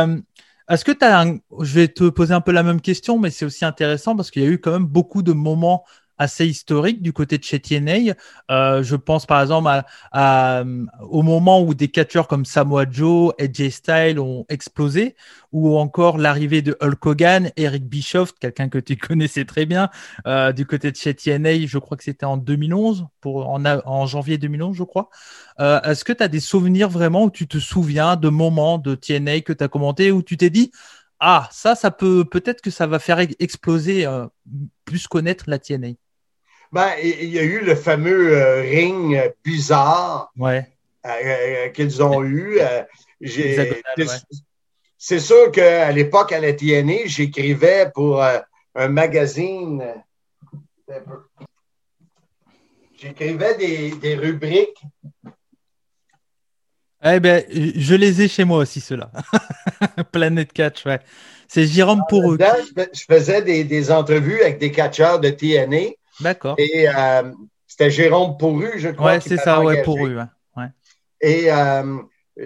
est-ce 0.70 0.86
que 0.86 0.92
tu 0.92 1.06
as 1.06 1.22
un... 1.22 1.38
Je 1.62 1.74
vais 1.74 1.88
te 1.88 2.10
poser 2.10 2.34
un 2.34 2.42
peu 2.42 2.52
la 2.52 2.64
même 2.64 2.82
question, 2.82 3.20
mais 3.20 3.30
c'est 3.30 3.46
aussi 3.46 3.64
intéressant 3.64 4.18
parce 4.18 4.32
qu'il 4.32 4.44
y 4.44 4.46
a 4.46 4.50
eu 4.50 4.60
quand 4.60 4.72
même 4.72 4.86
beaucoup 4.86 5.22
de 5.22 5.32
moments 5.32 5.86
assez 6.22 6.46
historique 6.46 7.02
du 7.02 7.14
côté 7.14 7.40
de 7.40 7.44
chez 7.44 7.60
TNA. 7.60 8.14
Euh, 8.52 8.84
je 8.84 8.96
pense 8.96 9.26
par 9.26 9.42
exemple 9.42 9.70
à, 10.12 10.64
au 11.02 11.24
moment 11.24 11.62
où 11.64 11.74
des 11.74 11.88
catcheurs 11.88 12.28
comme 12.28 12.46
Samoa 12.46 12.86
Joe, 12.90 13.34
Edge 13.40 13.68
Style 13.70 14.20
ont 14.20 14.46
explosé, 14.48 15.16
ou 15.52 15.78
encore 15.78 16.20
l'arrivée 16.20 16.62
de 16.62 16.78
Hulk 16.80 17.06
Hogan, 17.06 17.52
Eric 17.58 17.86
Bischoff, 17.86 18.34
quelqu'un 18.34 18.70
que 18.70 18.78
tu 18.78 18.98
connaissais 19.08 19.46
très 19.46 19.66
bien, 19.66 19.90
euh, 20.28 20.52
du 20.52 20.68
côté 20.68 20.92
de 20.92 20.96
chez 20.96 21.16
TNA, 21.16 21.66
je 21.66 21.80
crois 21.80 21.98
que 21.98 22.04
c'était 22.04 22.26
en 22.28 22.38
2011, 22.38 23.08
pour, 23.20 23.50
en, 23.50 24.06
janvier 24.06 24.38
2011, 24.38 24.78
je 24.78 24.84
crois. 24.84 25.10
Euh, 25.60 25.82
est-ce 25.82 26.04
que 26.06 26.14
tu 26.14 26.22
as 26.22 26.28
des 26.28 26.40
souvenirs 26.40 26.90
vraiment 26.90 27.24
où 27.24 27.32
tu 27.32 27.48
te 27.48 27.58
souviens 27.58 28.16
de 28.16 28.30
moments 28.30 28.78
de 28.78 28.94
TNA 28.94 29.42
que 29.42 29.54
tu 29.54 29.64
as 29.64 29.68
commenté, 29.68 30.12
où 30.12 30.22
tu 30.22 30.38
t'es 30.38 30.52
dit, 30.52 30.72
ah, 31.20 31.48
ça, 31.52 31.76
ça 31.76 31.90
peut 31.90 32.26
peut-être 32.26 32.62
que 32.62 32.72
ça 32.72 32.86
va 32.86 33.00
faire 33.00 33.20
exploser, 33.40 34.08
plus 34.86 35.08
connaître 35.08 35.46
la 35.48 35.60
TNA. 35.60 35.94
Ben, 36.72 36.94
il 37.04 37.30
y 37.30 37.38
a 37.38 37.44
eu 37.44 37.60
le 37.60 37.76
fameux 37.76 38.38
euh, 38.38 38.62
ring 38.62 39.22
bizarre 39.44 40.32
euh, 40.40 40.62
euh, 41.06 41.68
qu'ils 41.70 42.02
ont 42.02 42.24
eu. 42.24 42.60
C'est 44.98 45.20
sûr 45.20 45.52
qu'à 45.52 45.92
l'époque, 45.92 46.32
à 46.32 46.40
la 46.40 46.54
TNA, 46.54 47.08
j'écrivais 47.08 47.92
pour 47.94 48.24
un 48.24 48.88
magazine. 48.88 49.84
J'écrivais 52.98 53.58
des, 53.58 54.16
rubriques. 54.16 54.82
Eh 57.04 57.20
bien, 57.20 57.42
je 57.50 57.96
les 57.96 58.22
ai 58.22 58.28
chez 58.28 58.46
moi 58.46 58.60
aussi, 58.60 58.80
ceux-là. 58.80 59.12
Planète 60.12 60.54
Catch, 60.54 60.86
ouais. 60.86 61.00
C'est 61.48 61.66
Jérôme 61.66 62.04
pour 62.08 62.32
eux. 62.32 62.38
Je 62.94 63.04
faisais 63.10 63.42
des, 63.42 63.64
des, 63.64 63.92
entrevues 63.92 64.40
avec 64.42 64.60
des 64.60 64.72
catcheurs 64.72 65.20
de 65.20 65.32
TNA 65.32 65.96
D'accord. 66.22 66.56
Et 66.58 66.88
euh, 66.88 67.32
c'était 67.68 67.90
Jérôme 67.90 68.38
Pourru, 68.38 68.74
je 68.78 68.90
crois. 68.90 69.16
Oui, 69.16 69.22
c'est 69.22 69.38
ça, 69.38 69.62
ouais, 69.62 69.82
Pourru. 69.84 70.18
Ouais. 70.18 70.66
Et 71.22 71.52
euh, 71.52 71.98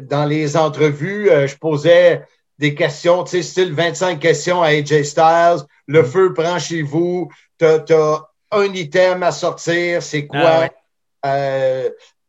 dans 0.02 0.26
les 0.26 0.58
entrevues, 0.58 1.30
euh, 1.30 1.48
je 1.48 1.56
posais 1.58 2.24
des 2.58 2.74
questions, 2.74 3.24
tu 3.24 3.32
sais, 3.32 3.44
style 3.44 3.74
25 3.74 4.20
questions 4.20 4.62
à 4.62 4.68
AJ 4.68 5.04
Styles. 5.04 5.66
Le 5.88 6.02
mm. 6.02 6.06
feu 6.06 6.34
prend 6.34 6.60
chez 6.60 6.82
vous. 6.82 7.30
Tu 7.60 7.66
as, 7.66 8.22
un 8.52 8.74
item 8.74 9.24
à 9.24 9.32
sortir. 9.32 10.02
C'est 10.02 10.28
quoi? 10.28 10.70
Ah, 11.22 11.82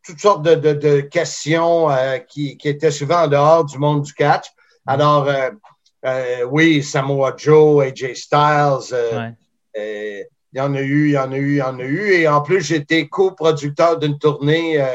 toutes 0.03 0.19
sortes 0.19 0.41
de, 0.41 0.55
de, 0.55 1.01
questions 1.01 1.89
qui, 2.27 2.57
qui, 2.57 2.69
étaient 2.69 2.91
souvent 2.91 3.23
en 3.23 3.27
dehors 3.27 3.65
du 3.65 3.77
monde 3.77 4.03
du 4.03 4.13
catch. 4.13 4.47
Mm. 4.85 4.89
Alors, 4.89 5.29
oui, 6.49 6.83
Samoa 6.83 7.33
Joe, 7.37 7.85
AJ 7.85 8.13
Styles. 8.15 9.35
Il 10.53 10.59
y 10.59 10.61
en 10.61 10.73
a 10.75 10.81
eu, 10.81 11.07
il 11.07 11.11
y 11.11 11.17
en 11.17 11.31
a 11.31 11.37
eu, 11.37 11.51
il 11.53 11.57
y 11.57 11.61
en 11.61 11.79
a 11.79 11.83
eu. 11.83 12.11
Et 12.13 12.27
en 12.27 12.41
plus, 12.41 12.61
j'étais 12.61 13.07
coproducteur 13.07 13.99
d'une 13.99 14.17
tournée 14.17 14.81
euh, 14.81 14.85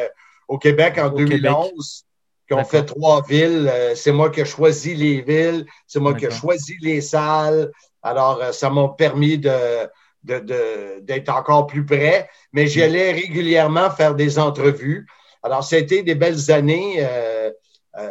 au 0.49 0.59
Québec 0.59 0.99
en 0.99 1.11
2011 1.11 2.05
qui 2.49 2.55
ont 2.55 2.65
fait 2.65 2.85
trois 2.85 3.23
villes. 3.23 3.71
Euh, 3.73 3.95
c'est 3.95 4.13
moi 4.13 4.31
qui 4.31 4.41
ai 4.41 4.45
choisi 4.45 4.95
les 4.95 5.21
villes, 5.21 5.67
c'est 5.87 6.01
moi 6.01 6.15
qui 6.15 6.27
ai 6.27 6.31
choisi 6.31 6.77
les 6.81 7.01
salles. 7.01 7.71
Alors, 8.03 8.41
euh, 8.43 8.53
ça 8.53 8.71
m'a 8.71 8.89
permis 8.89 9.39
de, 9.39 9.89
d'être 10.23 11.29
encore 11.31 11.67
plus 11.67 11.85
près, 11.85 12.29
mais 12.53 12.67
j'y 12.67 12.83
allais 12.83 13.13
régulièrement 13.13 13.91
faire 13.91 14.15
des 14.15 14.39
entrevues. 14.39 15.07
Alors, 15.43 15.65
ça 15.65 15.77
a 15.77 15.79
été 15.81 16.03
des 16.03 16.15
belles 16.15 16.51
années 16.51 16.97
euh, 16.99 17.51
euh, 17.99 18.09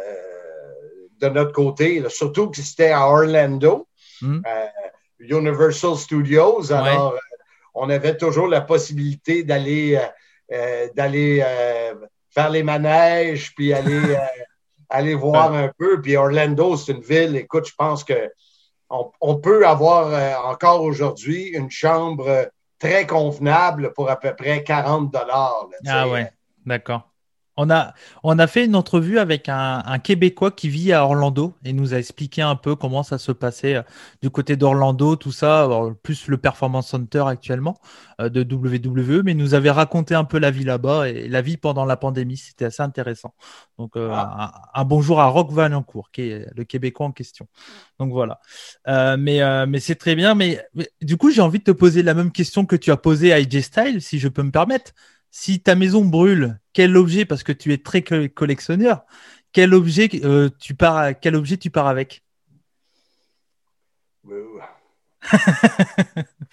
de 1.20 1.28
notre 1.28 1.52
côté, 1.52 2.02
surtout 2.08 2.50
que 2.50 2.58
c'était 2.58 2.90
à 2.90 3.06
Orlando, 3.08 3.88
euh, 4.22 4.66
Universal 5.18 5.96
Studios. 5.96 6.70
Alors, 6.72 7.14
on 7.74 7.90
avait 7.90 8.16
toujours 8.16 8.48
la 8.48 8.60
possibilité 8.60 9.42
d'aller 9.44 10.00
d'aller 10.94 11.42
faire 12.30 12.50
les 12.50 12.62
manèges, 12.62 13.54
puis 13.54 13.72
aller, 13.72 14.18
aller 14.90 15.14
voir 15.14 15.54
un 15.54 15.70
peu. 15.78 16.00
Puis 16.00 16.16
Orlando, 16.16 16.76
c'est 16.76 16.92
une 16.92 17.02
ville, 17.02 17.36
écoute, 17.36 17.66
je 17.66 17.74
pense 17.74 18.04
que 18.04 18.30
on, 19.20 19.36
peut 19.36 19.66
avoir 19.66 20.46
encore 20.46 20.82
aujourd'hui 20.82 21.48
une 21.48 21.70
chambre 21.70 22.50
très 22.78 23.06
convenable 23.06 23.92
pour 23.94 24.10
à 24.10 24.18
peu 24.18 24.34
près 24.34 24.62
40 24.62 25.10
dollars. 25.10 25.68
Ah 25.86 26.08
ouais, 26.08 26.30
d'accord. 26.66 27.11
On 27.58 27.68
a, 27.68 27.92
on 28.22 28.38
a 28.38 28.46
fait 28.46 28.64
une 28.64 28.74
entrevue 28.74 29.18
avec 29.18 29.48
un, 29.48 29.98
Québécois 30.02 30.50
qui 30.50 30.70
vit 30.70 30.92
à 30.92 31.04
Orlando 31.04 31.54
et 31.64 31.74
nous 31.74 31.92
a 31.92 31.98
expliqué 31.98 32.40
un 32.40 32.56
peu 32.56 32.76
comment 32.76 33.02
ça 33.02 33.18
se 33.18 33.30
passait 33.30 33.76
euh, 33.76 33.82
du 34.22 34.30
côté 34.30 34.56
d'Orlando, 34.56 35.16
tout 35.16 35.32
ça, 35.32 35.68
plus 36.02 36.28
le 36.28 36.38
Performance 36.38 36.88
Center 36.88 37.24
actuellement 37.26 37.78
euh, 38.20 38.30
de 38.30 38.42
WWE, 38.42 39.22
mais 39.22 39.32
il 39.32 39.36
nous 39.36 39.52
avait 39.52 39.70
raconté 39.70 40.14
un 40.14 40.24
peu 40.24 40.38
la 40.38 40.50
vie 40.50 40.64
là-bas 40.64 41.10
et 41.10 41.28
la 41.28 41.42
vie 41.42 41.58
pendant 41.58 41.84
la 41.84 41.98
pandémie. 41.98 42.38
C'était 42.38 42.64
assez 42.64 42.82
intéressant. 42.82 43.34
Donc, 43.78 43.96
euh, 43.96 44.10
ah. 44.12 44.70
un, 44.74 44.84
bonjour 44.84 45.20
à 45.20 45.26
Rock 45.26 45.52
Valencourt, 45.52 46.10
qui 46.10 46.22
est 46.22 46.46
le 46.56 46.64
Québécois 46.64 47.06
en 47.06 47.12
question. 47.12 47.46
Donc 47.98 48.12
voilà. 48.12 48.40
mais 48.86 49.66
mais 49.66 49.80
c'est 49.80 49.96
très 49.96 50.14
bien. 50.14 50.34
Mais, 50.34 50.64
mais 50.74 50.88
du 51.02 51.18
coup, 51.18 51.30
j'ai 51.30 51.42
envie 51.42 51.58
de 51.58 51.64
te 51.64 51.70
poser 51.70 52.02
la 52.02 52.14
même 52.14 52.32
question 52.32 52.64
que 52.64 52.76
tu 52.76 52.90
as 52.90 52.96
posée 52.96 53.32
à 53.32 53.36
AJ 53.36 53.60
Style, 53.60 54.00
si 54.00 54.18
je 54.18 54.28
peux 54.28 54.42
me 54.42 54.50
permettre 54.50 54.92
si 55.32 55.60
ta 55.60 55.74
maison 55.74 56.04
brûle, 56.04 56.60
quel 56.74 56.96
objet, 56.96 57.24
parce 57.24 57.42
que 57.42 57.52
tu 57.52 57.72
es 57.72 57.78
très 57.78 58.02
collectionneur, 58.02 59.04
quel 59.52 59.74
objet, 59.74 60.08
euh, 60.24 60.50
tu 60.60 60.74
pars, 60.74 61.18
quel 61.18 61.34
objet 61.34 61.56
tu 61.56 61.70
pars 61.70 61.88
avec? 61.88 62.22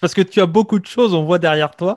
Parce 0.00 0.14
que 0.14 0.22
tu 0.22 0.40
as 0.40 0.46
beaucoup 0.46 0.78
de 0.78 0.86
choses, 0.86 1.12
on 1.12 1.24
voit 1.24 1.38
derrière 1.38 1.76
toi. 1.76 1.96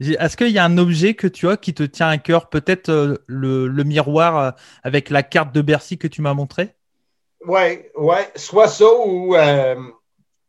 Est-ce 0.00 0.36
qu'il 0.36 0.50
y 0.50 0.58
a 0.58 0.64
un 0.64 0.78
objet 0.78 1.14
que 1.14 1.26
tu 1.26 1.48
as 1.48 1.56
qui 1.56 1.74
te 1.74 1.82
tient 1.82 2.08
à 2.08 2.18
cœur? 2.18 2.50
Peut-être 2.50 2.88
euh, 2.88 3.16
le, 3.26 3.82
miroir 3.84 4.38
euh, 4.38 4.50
avec 4.82 5.10
la 5.10 5.22
carte 5.22 5.54
de 5.54 5.62
Bercy 5.62 5.96
que 5.96 6.08
tu 6.08 6.22
m'as 6.22 6.34
montré 6.34 6.74
Oui, 7.46 7.84
ouais. 7.96 8.30
soit 8.36 8.68
ça 8.68 8.86
ou, 8.86 9.34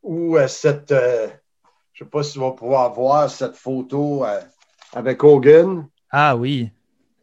ou 0.03 0.37
cette. 0.47 0.89
je 0.89 0.93
ne 0.93 1.29
sais 1.97 2.05
pas 2.05 2.23
si 2.23 2.33
tu 2.33 2.39
vas 2.39 2.51
pouvoir 2.51 2.93
voir 2.93 3.29
cette 3.29 3.55
photo 3.55 4.25
avec 4.93 5.23
Hogan. 5.23 5.87
Ah 6.11 6.35
oui, 6.35 6.69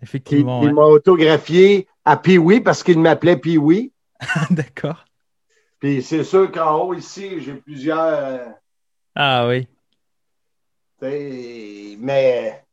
effectivement. 0.03 0.63
Il, 0.63 0.75
m'a 0.75 0.85
autographié 0.85 1.89
à 2.05 2.17
Pee-Wee 2.17 2.61
parce 2.61 2.83
qu'il 2.83 2.99
m'appelait 2.99 3.37
Pee-Wee. 3.37 3.93
D'accord. 4.51 5.05
Puis 5.79 6.03
c'est 6.03 6.25
sûr 6.25 6.51
qu'en 6.51 6.79
haut 6.79 6.95
ici, 6.95 7.41
j'ai 7.41 7.55
plusieurs. 7.55 7.99
Euh, 7.99 8.47
ah 9.15 9.47
oui. 9.49 9.69
Mais 11.01 12.65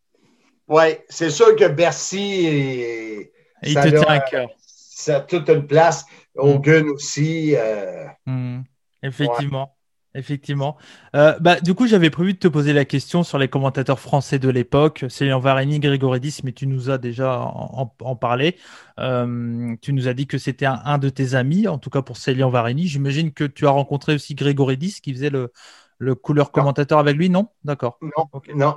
ouais, 0.68 1.06
c'est 1.10 1.30
sûr 1.30 1.56
que 1.56 1.68
Bercy. 1.68 3.28
Il 3.64 3.76
te 3.76 3.88
tient 3.90 4.08
à 4.08 4.20
cœur. 4.20 4.50
Ça 4.58 5.18
a 5.18 5.20
toute 5.22 5.50
une 5.50 5.68
place. 5.68 6.06
Hogan 6.36 6.90
aussi. 6.90 7.56
Euh, 7.56 8.08
hmm. 8.26 8.62
Effectivement. 9.02 9.76
Effectivement. 10.16 10.78
Euh, 11.16 11.38
bah, 11.40 11.60
du 11.60 11.74
coup, 11.74 11.88
j'avais 11.88 12.12
prévu 12.12 12.34
de 12.34 12.38
te 12.38 12.48
poser 12.48 12.72
la 12.72 12.86
question 12.86 13.24
sur 13.24 13.40
les 13.40 13.48
commentateurs 13.48 14.00
français 14.00 14.38
de 14.38 14.48
l'époque, 14.48 15.06
Céline 15.10 15.40
Varini, 15.40 15.80
Grégoridis, 15.80 16.42
mais 16.44 16.52
tu 16.52 16.68
nous 16.68 16.92
as 16.92 17.00
déjà 17.00 17.40
en, 17.40 18.16
parlé. 18.16 18.58
Euh, 19.00 19.76
tu 19.82 19.92
nous 19.92 20.08
as 20.08 20.14
dit 20.14 20.28
que 20.28 20.38
c'était 20.38 20.68
un, 20.68 21.00
de 21.00 21.10
tes 21.10 21.34
amis, 21.34 21.68
en 21.68 21.80
tout 21.80 21.90
cas 21.90 22.04
pour 22.04 22.18
Céline 22.18 22.50
Varini. 22.50 22.88
J'imagine 22.88 23.32
que 23.32 23.44
tu 23.44 23.66
as 23.66 23.72
rencontré 23.72 24.14
aussi 24.14 24.36
Grégoridis 24.36 25.00
qui 25.02 25.14
faisait 25.14 25.32
le, 25.32 25.52
le 25.98 26.14
couleur 26.14 26.52
commentateur 26.52 27.00
avec 27.00 27.16
lui, 27.16 27.32
non? 27.32 27.48
D'accord. 27.64 27.98
Non, 28.02 28.30
non. 28.56 28.76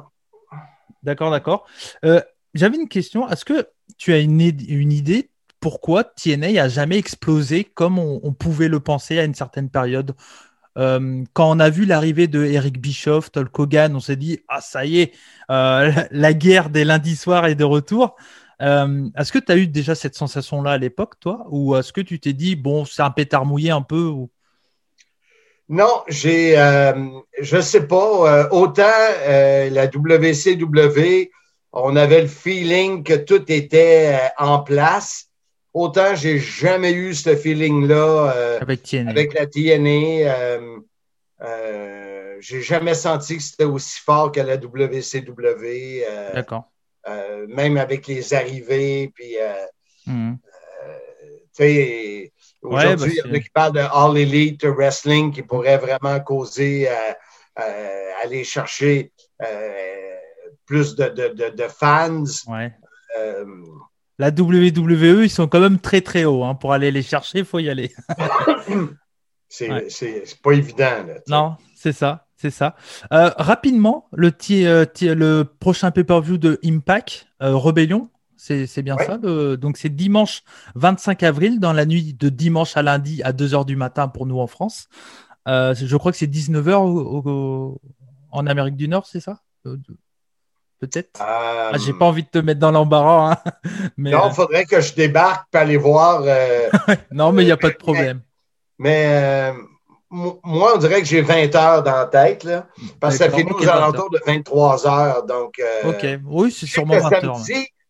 D'accord, 1.02 1.30
d'accord. 1.30 1.66
Euh, 2.04 2.22
j'avais 2.54 2.78
une 2.78 2.88
question. 2.88 3.28
Est-ce 3.28 3.44
que 3.44 3.68
tu 3.98 4.14
as 4.14 4.20
une, 4.20 4.40
une 4.40 4.92
idée 4.92 5.30
pourquoi 5.60 6.04
TNA 6.04 6.62
a 6.62 6.68
jamais 6.68 6.96
explosé 6.96 7.64
comme 7.64 7.98
on, 7.98 8.20
on, 8.22 8.32
pouvait 8.32 8.68
le 8.68 8.80
penser 8.80 9.18
à 9.18 9.24
une 9.24 9.34
certaine 9.34 9.68
période? 9.68 10.14
Euh, 10.76 11.24
quand 11.32 11.50
on 11.50 11.58
a 11.58 11.70
vu 11.70 11.84
l'arrivée 11.84 12.26
de 12.26 12.44
Eric 12.44 12.80
Bischoff, 12.80 13.30
Hulk 13.34 13.58
Hogan, 13.58 13.96
on 13.96 14.00
s'est 14.00 14.16
dit 14.16 14.40
ah 14.48 14.60
ça 14.60 14.84
y 14.84 15.00
est, 15.00 15.12
euh, 15.50 15.90
la 16.10 16.34
guerre 16.34 16.70
des 16.70 16.84
lundis 16.84 17.16
soirs 17.16 17.46
est 17.46 17.54
de 17.54 17.64
retour. 17.64 18.16
Euh, 18.62 19.08
est-ce 19.18 19.32
que 19.32 19.38
tu 19.38 19.52
as 19.52 19.56
eu 19.56 19.66
déjà 19.66 19.94
cette 19.94 20.14
sensation-là 20.14 20.72
à 20.72 20.78
l'époque, 20.78 21.14
toi, 21.20 21.46
ou 21.50 21.76
est-ce 21.76 21.92
que 21.92 22.00
tu 22.00 22.20
t'es 22.20 22.32
dit 22.32 22.56
bon 22.56 22.84
c'est 22.84 23.02
un 23.02 23.10
pétard 23.10 23.46
mouillé 23.46 23.70
un 23.70 23.82
peu. 23.82 24.12
Non, 25.68 26.02
j'ai, 26.08 26.54
je 27.40 27.60
sais 27.60 27.86
pas. 27.86 28.48
autant 28.50 28.84
la 29.26 29.86
WCW, 29.86 31.30
on 31.72 31.96
avait 31.96 32.22
le 32.22 32.28
feeling 32.28 33.02
que 33.02 33.14
tout 33.14 33.50
était 33.50 34.18
en 34.38 34.60
place 34.60 35.28
autant 35.76 36.14
j'ai 36.14 36.38
jamais 36.38 36.92
eu 36.92 37.14
ce 37.14 37.36
feeling-là 37.36 38.32
euh, 38.34 38.60
avec, 38.60 39.34
la 39.34 39.46
TNA. 39.46 40.26
Euh, 40.26 40.78
euh, 41.42 42.36
j'ai 42.40 42.62
jamais 42.62 42.94
senti 42.94 43.36
que 43.36 43.42
c'était 43.42 43.64
aussi 43.64 44.00
fort 44.00 44.32
que 44.32 44.40
la 44.40 44.56
WCW. 44.56 46.02
D'accord. 46.32 46.72
même 47.48 47.76
avec 47.76 48.06
les 48.06 48.32
arrivées, 48.32 49.12
puis 49.14 49.36
mhm. 50.06 50.38
aujourd'hui, 52.62 53.12
il 53.12 53.18
y 53.18 53.30
en 53.30 53.34
a 53.34 53.38
qui 53.38 53.50
parlent 53.50 53.72
de 53.72 53.80
All 53.80 54.16
Elite 54.16 54.64
Wrestling 54.64 55.30
qui 55.30 55.42
pourrait 55.42 55.78
vraiment 55.78 56.18
causer 56.20 56.88
aller 58.22 58.44
chercher 58.44 59.12
plus 60.64 60.96
de, 60.96 61.50
de 61.50 61.68
fans. 61.68 62.24
Ouais 62.48 62.72
la 64.18 64.28
WWE, 64.30 65.24
ils 65.24 65.30
sont 65.30 65.46
quand 65.48 65.60
même 65.60 65.78
très 65.78 66.00
très 66.00 66.24
hauts. 66.24 66.44
Hein. 66.44 66.54
Pour 66.54 66.72
aller 66.72 66.90
les 66.90 67.02
chercher, 67.02 67.40
il 67.40 67.44
faut 67.44 67.58
y 67.58 67.68
aller. 67.68 67.92
c'est 69.48 69.68
pas 70.42 70.52
évident. 70.52 71.04
non, 71.28 71.56
c'est 71.74 71.92
ça. 71.92 72.26
C'est 72.36 72.50
ça. 72.50 72.76
Euh, 73.12 73.30
rapidement, 73.38 74.08
le, 74.12 74.30
euh, 74.50 74.84
le 75.00 75.42
prochain 75.44 75.90
pay-per-view 75.90 76.36
de 76.36 76.60
Impact, 76.62 77.28
euh, 77.42 77.56
Rebellion, 77.56 78.10
c'est 78.36 78.82
bien 78.82 78.96
ça. 78.98 79.18
donc 79.18 79.76
c'est 79.76 79.88
dimanche 79.88 80.42
25 80.76 81.24
avril, 81.24 81.58
dans 81.58 81.72
la 81.72 81.84
nuit 81.84 82.14
de 82.14 82.28
dimanche 82.28 82.76
à 82.76 82.82
lundi 82.82 83.20
à 83.24 83.32
2h 83.32 83.64
du 83.64 83.74
matin 83.74 84.06
pour 84.06 84.24
nous 84.24 84.38
en 84.38 84.46
France. 84.46 84.88
je 85.46 85.96
crois 85.96 86.12
que 86.12 86.18
c'est 86.18 86.30
19h 86.30 87.74
en 88.30 88.46
Amérique 88.46 88.76
du 88.76 88.86
Nord, 88.86 89.06
c'est 89.06 89.18
ça? 89.18 89.40
Peut-être 90.80 91.20
euh, 91.20 91.70
ah, 91.72 91.78
J'ai 91.78 91.92
pas 91.92 92.06
envie 92.06 92.22
de 92.22 92.28
te 92.28 92.38
mettre 92.38 92.60
dans 92.60 92.70
l'embarras. 92.70 93.32
Hein. 93.32 93.50
Mais, 93.96 94.10
non, 94.10 94.24
il 94.24 94.30
euh, 94.30 94.34
faudrait 94.34 94.64
que 94.64 94.80
je 94.80 94.94
débarque 94.94 95.48
pour 95.50 95.60
aller 95.60 95.76
voir. 95.76 96.22
Euh, 96.24 96.68
non, 97.10 97.32
mais 97.32 97.42
il 97.42 97.46
n'y 97.46 97.52
a 97.52 97.56
pas 97.56 97.70
de 97.70 97.76
problème. 97.76 98.20
Mais, 98.78 99.52
moi, 100.10 100.72
on 100.74 100.78
dirait 100.78 101.00
que 101.00 101.06
j'ai 101.06 101.22
20 101.22 101.54
heures 101.54 101.82
dans 101.82 101.96
la 101.96 102.06
tête, 102.06 102.44
là, 102.44 102.66
parce 103.00 103.18
que 103.18 103.24
ça 103.24 103.30
finit 103.30 103.50
aux 103.50 103.68
alentours 103.68 104.10
de 104.10 104.20
23 104.24 104.86
heures. 104.86 105.24
Donc, 105.24 105.60
OK, 105.84 106.06
oui, 106.26 106.52
c'est 106.52 106.66
sûrement 106.66 106.98
20 106.98 107.24
heures. 107.24 107.42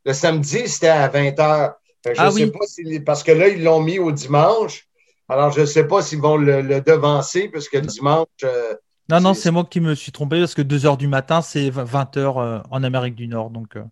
Le 0.04 0.12
samedi, 0.12 0.68
c'était 0.68 0.88
à 0.88 1.08
20 1.08 1.38
heures. 1.40 1.74
Je 2.04 2.12
ah, 2.16 2.30
sais 2.30 2.46
pas 2.46 2.66
si, 2.66 3.00
parce 3.00 3.24
que 3.24 3.32
là, 3.32 3.48
ils 3.48 3.64
l'ont 3.64 3.80
mis 3.80 3.98
au 3.98 4.12
dimanche. 4.12 4.86
Alors, 5.28 5.50
je 5.50 5.62
ne 5.62 5.66
sais 5.66 5.88
pas 5.88 6.02
s'ils 6.02 6.20
vont 6.20 6.36
le, 6.36 6.80
devancer, 6.80 7.48
parce 7.48 7.68
que 7.68 7.78
le 7.78 7.86
dimanche, 7.86 8.28
non, 9.08 9.20
non, 9.20 9.34
c'est 9.34 9.50
moi 9.52 9.64
qui 9.64 9.80
me 9.80 9.94
suis 9.94 10.10
trompé 10.10 10.40
parce 10.40 10.54
que 10.54 10.62
2 10.62 10.78
h 10.78 10.96
du 10.96 11.06
matin, 11.06 11.40
c'est 11.40 11.70
20 11.70 12.16
h 12.16 12.18
euh, 12.18 12.60
en 12.70 12.82
Amérique 12.82 13.14
du 13.14 13.28
Nord. 13.28 13.50
Donc, 13.50 13.76
euh, 13.76 13.84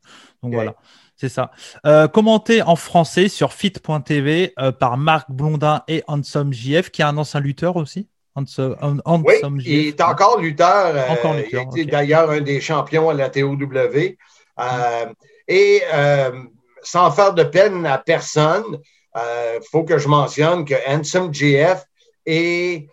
donc 0.43 0.55
voilà, 0.55 0.75
c'est 1.17 1.29
ça. 1.29 1.53
Euh, 1.87 2.09
commenté 2.09 2.63
en 2.63 2.75
français 2.75 3.29
sur 3.29 3.53
fit.tv 3.53 4.55
par 4.81 4.97
Marc 4.97 5.31
Blondin 5.31 5.83
et 5.87 6.03
Hansom 6.09 6.53
JF, 6.53 6.91
qui 6.91 7.03
est 7.03 7.05
un 7.05 7.17
ancien 7.17 7.41
lutteur 7.41 7.77
aussi. 7.77 8.09
Oui, 8.37 9.35
il 9.65 9.87
est 9.87 10.01
encore 10.01 10.41
lutteur. 10.41 11.09
Encore 11.09 11.35
lutteur 11.35 11.67
il 11.73 11.83
était 11.83 11.91
d'ailleurs 11.91 12.31
un 12.31 12.41
des 12.41 12.61
champions 12.61 13.09
à 13.09 13.15
la 13.15 13.31
TOW. 13.31 13.57
Et 15.47 15.83
sans 16.83 17.11
faire 17.13 17.35
de 17.35 17.45
peine 17.45 17.87
à 17.87 17.99
personne, 17.99 18.81
il 19.15 19.61
faut 19.71 19.85
que 19.85 19.99
je 19.99 20.09
mentionne 20.09 20.65
que 20.65 20.75
Hansom 20.89 21.33
JF 21.33 21.85
est 22.27 22.89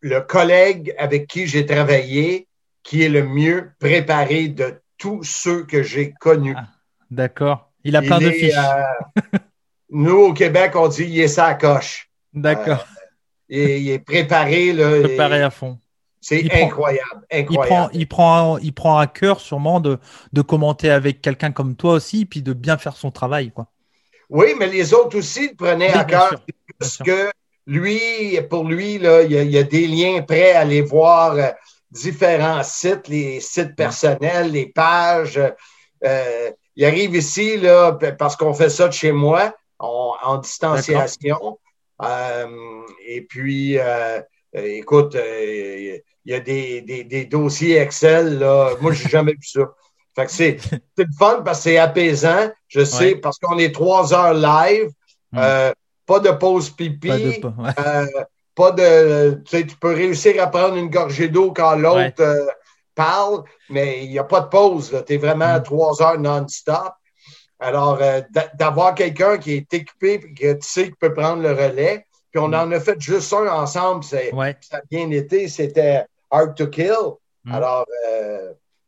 le 0.00 0.20
collègue 0.20 0.94
avec 0.98 1.26
qui 1.26 1.46
j'ai 1.46 1.66
travaillé 1.66 2.46
qui 2.82 3.02
est 3.02 3.08
le 3.08 3.24
mieux 3.24 3.72
préparé 3.78 4.48
de 4.48 4.80
tous 4.98 5.22
ceux 5.22 5.64
que 5.64 5.82
j'ai 5.82 6.12
connus. 6.12 6.54
Ah, 6.56 6.68
d'accord. 7.10 7.70
Il 7.84 7.96
a 7.96 8.02
plein 8.02 8.18
de 8.18 8.30
fiches. 8.30 8.54
Euh, 8.56 9.38
nous, 9.90 10.16
au 10.16 10.32
Québec, 10.32 10.72
on 10.74 10.88
dit 10.88 11.04
il 11.04 11.20
est 11.20 11.28
sa 11.28 11.54
coche. 11.54 12.10
D'accord. 12.32 12.86
Euh, 13.52 13.76
il, 13.76 13.90
est 13.90 13.98
préparé. 13.98 14.72
Là, 14.72 15.00
préparé 15.02 15.42
à 15.42 15.50
fond. 15.50 15.78
C'est 16.22 16.44
incroyable, 16.52 17.26
incroyable. 17.32 17.90
Il 17.94 18.06
prend, 18.06 18.58
il 18.58 18.74
prend, 18.74 18.98
à 18.98 19.06
cœur 19.06 19.40
sûrement 19.40 19.80
de, 19.80 19.98
de 20.34 20.42
commenter 20.42 20.90
avec 20.90 21.22
quelqu'un 21.22 21.50
comme 21.50 21.76
toi 21.76 21.94
aussi, 21.94 22.26
puis 22.26 22.42
de 22.42 22.52
bien 22.52 22.76
faire 22.76 22.94
son 22.94 23.10
travail, 23.10 23.50
quoi. 23.50 23.68
Oui, 24.28 24.54
mais 24.58 24.66
les 24.66 24.92
autres 24.94 25.18
aussi 25.18 25.48
le 25.48 25.54
prenaient 25.54 25.92
à 25.92 26.04
cœur 26.04 26.44
parce 26.78 26.98
que 26.98 27.30
lui, 27.70 28.40
pour 28.50 28.64
lui, 28.64 28.98
là, 28.98 29.22
il, 29.22 29.50
y 29.50 29.58
a, 29.58 29.62
des 29.62 29.86
liens 29.86 30.22
prêts 30.22 30.52
à 30.52 30.60
aller 30.60 30.82
voir 30.82 31.34
euh, 31.34 31.48
différents 31.90 32.64
sites, 32.64 33.06
les 33.06 33.40
sites 33.40 33.76
personnels, 33.76 34.50
les 34.50 34.66
pages. 34.66 35.40
Euh, 36.04 36.50
il 36.74 36.84
arrive 36.84 37.14
ici 37.14 37.58
là, 37.58 37.92
parce 38.18 38.34
qu'on 38.36 38.54
fait 38.54 38.70
ça 38.70 38.88
de 38.88 38.92
chez 38.92 39.12
moi, 39.12 39.54
en 39.78 40.38
distanciation. 40.38 41.58
Euh, 42.02 42.82
et 43.06 43.22
puis, 43.22 43.78
écoute, 44.54 45.16
il 45.16 46.02
y 46.24 46.34
a 46.34 46.40
des, 46.40 46.80
des, 46.82 47.24
dossiers 47.24 47.76
Excel. 47.76 48.38
Là. 48.40 48.74
Moi, 48.80 48.92
je 48.92 49.04
n'ai 49.04 49.10
jamais 49.10 49.32
vu 49.32 49.44
ça. 49.44 49.60
Fait 50.16 50.26
que 50.26 50.32
c'est 50.32 50.58
le 50.98 51.04
fun 51.16 51.42
parce 51.44 51.58
que 51.58 51.64
c'est 51.64 51.78
apaisant. 51.78 52.50
Je 52.66 52.84
sais, 52.84 53.14
parce 53.14 53.38
qu'on 53.38 53.58
est 53.58 53.72
trois 53.72 54.12
heures 54.12 54.34
live. 54.34 54.90
Hmm 55.32 55.70
pas 56.10 56.18
de 56.18 56.30
pause 56.32 56.70
pipi, 56.70 57.40
pas 58.56 58.72
de, 58.72 58.82
euh, 58.82 59.34
tu 59.44 59.58
sais, 59.58 59.64
tu 59.64 59.76
peux 59.76 59.94
réussir 59.94 60.42
à 60.42 60.48
prendre 60.48 60.74
une 60.74 60.90
gorgée 60.90 61.28
d'eau 61.28 61.52
quand 61.52 61.76
l'autre 61.76 62.20
euh, 62.20 62.46
parle, 62.96 63.44
mais 63.68 64.04
il 64.04 64.10
n'y 64.10 64.18
a 64.18 64.24
pas 64.24 64.40
de 64.40 64.48
pause. 64.48 65.04
Tu 65.06 65.14
es 65.14 65.16
vraiment 65.18 65.44
à 65.44 65.60
mm. 65.60 65.62
trois 65.62 66.02
heures 66.02 66.18
non-stop. 66.18 66.92
Alors, 67.60 67.98
euh, 68.02 68.22
d'avoir 68.58 68.96
quelqu'un 68.96 69.38
qui 69.38 69.52
est 69.52 69.72
équipé 69.72 70.14
et 70.14 70.34
que 70.34 70.52
tu 70.54 70.68
sais 70.68 70.84
qu'il 70.86 70.96
peut 70.96 71.14
prendre 71.14 71.42
le 71.42 71.52
relais, 71.52 72.06
puis 72.32 72.40
on 72.40 72.48
mm. 72.48 72.54
en 72.54 72.72
a 72.72 72.80
fait 72.80 73.00
juste 73.00 73.32
un 73.32 73.46
ensemble, 73.46 74.02
ça 74.02 74.18
a 74.18 74.80
bien 74.90 75.08
été, 75.12 75.46
c'était 75.46 76.04
Hard 76.28 76.56
to 76.56 76.66
Kill. 76.66 77.18
Mm. 77.44 77.52
Alors, 77.52 77.86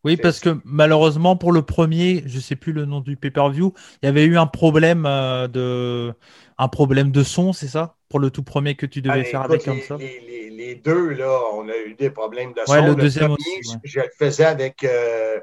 oui, 0.05 0.17
parce 0.17 0.41
que 0.41 0.59
malheureusement, 0.65 1.37
pour 1.37 1.53
le 1.53 1.63
premier, 1.63 2.25
je 2.27 2.37
ne 2.39 2.43
sais 2.43 2.57
plus 2.57 2.73
le 2.73 2.85
nom 2.85 3.01
du 3.01 3.17
pay-per-view, 3.17 3.73
il 4.03 4.07
y 4.07 4.09
avait 4.09 4.25
eu 4.25 4.37
un 4.37 4.49
problème 4.49 5.05
de 5.05 6.13
un 6.59 6.69
problème 6.69 7.11
de 7.11 7.23
son, 7.23 7.53
c'est 7.53 7.69
ça? 7.69 7.97
Pour 8.09 8.21
le 8.21 8.31
tout 8.31 8.43
premier 8.43 8.75
que 8.75 8.87
tu 8.87 9.03
devais 9.03 9.21
ah, 9.21 9.25
faire 9.25 9.43
avec 9.43 9.65
les, 9.67 10.21
les, 10.21 10.51
les, 10.51 10.75
deux, 10.75 11.11
là, 11.11 11.41
on 11.55 11.69
a 11.69 11.77
eu 11.77 11.95
des 11.95 12.11
problèmes 12.11 12.53
de 12.53 12.61
son. 12.67 12.87
Le, 12.87 12.95
deuxième 12.95 13.33
aussi, 13.33 13.61
je 13.85 14.01
le 14.01 14.11
faisais 14.19 14.45
avec, 14.45 14.85
euh, 14.85 15.41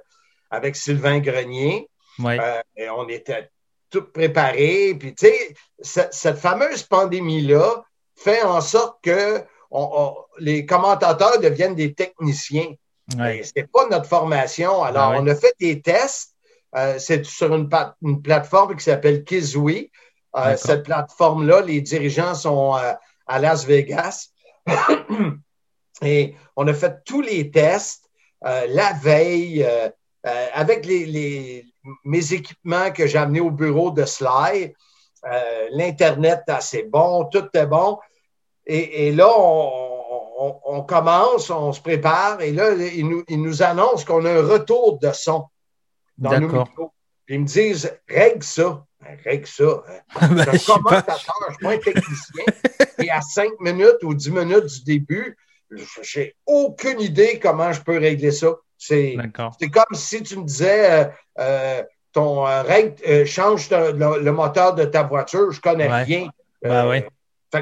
avec 0.51 0.75
Sylvain 0.75 1.19
Grenier. 1.19 1.87
Euh, 2.23 2.61
et 2.75 2.89
on 2.89 3.07
était 3.07 3.49
tout 3.89 4.03
préparé. 4.03 4.95
Puis, 4.99 5.15
tu 5.15 5.27
sais, 5.27 6.09
cette, 6.11 6.37
fameuse 6.37 6.83
pandémie-là 6.83 7.83
fait 8.15 8.43
en 8.43 8.61
sorte 8.61 8.97
que 9.01 9.41
les 10.39 10.65
commentateurs 10.65 11.39
deviennent 11.39 11.75
des 11.75 11.93
techniciens. 11.93 12.73
Ce 13.11 13.51
n'est 13.55 13.67
pas 13.67 13.87
notre 13.89 14.05
formation. 14.05 14.83
Alors, 14.83 15.13
on 15.17 15.27
a 15.27 15.35
fait 15.35 15.53
des 15.59 15.81
tests. 15.81 16.35
Euh, 16.75 16.99
c'est 16.99 17.25
sur 17.25 17.55
une, 17.55 17.67
une, 18.03 18.21
plateforme 18.21 18.75
qui 18.75 18.83
s'appelle 18.83 19.23
Kizui. 19.23 19.89
Euh, 20.35 20.55
cette 20.57 20.83
plateforme-là, 20.83 21.61
les 21.61 21.81
dirigeants 21.81 22.35
sont 22.35 22.75
euh, 22.75 22.93
à 23.27 23.39
Las 23.39 23.65
Vegas. 23.65 24.29
Et 26.01 26.35
on 26.55 26.67
a 26.67 26.73
fait 26.73 27.03
tous 27.03 27.21
les 27.21 27.51
tests 27.51 28.09
euh, 28.45 28.67
la 28.69 28.93
veille 28.93 29.67
avec 30.23 30.85
les, 30.85 31.65
mes 32.05 32.33
équipements 32.33 32.91
que 32.91 33.07
j'ai 33.07 33.17
amenés 33.17 33.39
au 33.39 33.51
bureau 33.51 33.91
de 33.91 34.05
Sly. 34.05 34.73
L'Internet 35.71 36.43
assez 36.47 36.83
bon, 36.83 37.25
tout 37.25 37.47
est 37.53 37.65
bon. 37.65 37.97
Et, 38.65 39.11
là, 39.11 39.27
on, 39.27 40.83
commence, 40.83 41.49
on 41.49 41.73
se 41.73 41.81
prépare, 41.81 42.41
et 42.41 42.51
là, 42.51 42.71
ils 42.73 43.07
nous, 43.07 43.23
ils 43.27 43.41
nous 43.41 43.63
annoncent 43.63 44.05
qu'on 44.05 44.23
a 44.25 44.31
un 44.31 44.45
retour 44.45 44.99
de 44.99 45.11
son 45.11 45.45
dans 46.17 46.39
nos 46.39 46.47
micros. 46.47 46.93
Ils 47.27 47.41
me 47.41 47.45
disent, 47.45 47.97
règle 48.07 48.43
ça. 48.43 48.85
Ben, 49.01 49.17
règle 49.23 49.47
ça. 49.47 49.83
Hein. 49.87 50.27
Ben, 50.27 50.45
je 50.51 50.57
suis 50.57 50.71
commentateur, 50.71 51.19
je 51.19 51.45
ne 51.47 51.53
suis 51.53 51.63
pas 51.63 51.71
un 51.71 51.77
technicien. 51.77 52.43
et 52.99 53.09
à 53.09 53.21
5 53.21 53.51
minutes 53.59 54.03
ou 54.03 54.13
10 54.13 54.31
minutes 54.31 54.65
du 54.65 54.83
début, 54.83 55.37
je 55.71 56.19
n'ai 56.19 56.35
aucune 56.45 56.99
idée 56.99 57.39
comment 57.41 57.71
je 57.71 57.81
peux 57.81 57.97
régler 57.97 58.31
ça. 58.31 58.55
C'est 58.77 59.15
comme 59.71 59.93
si 59.93 60.23
tu 60.23 60.37
me 60.37 60.45
disais 60.45 60.91
euh, 60.91 61.05
euh, 61.39 61.83
ton 62.13 62.47
euh, 62.47 62.61
règle, 62.61 63.25
change 63.25 63.69
le, 63.69 64.31
moteur 64.31 64.73
de 64.73 64.85
ta 64.85 65.03
voiture, 65.03 65.51
je 65.51 65.57
ne 65.57 65.61
connais 65.61 66.03
rien. 66.03 66.29
Ben, 66.61 66.89
oui. 66.89 67.03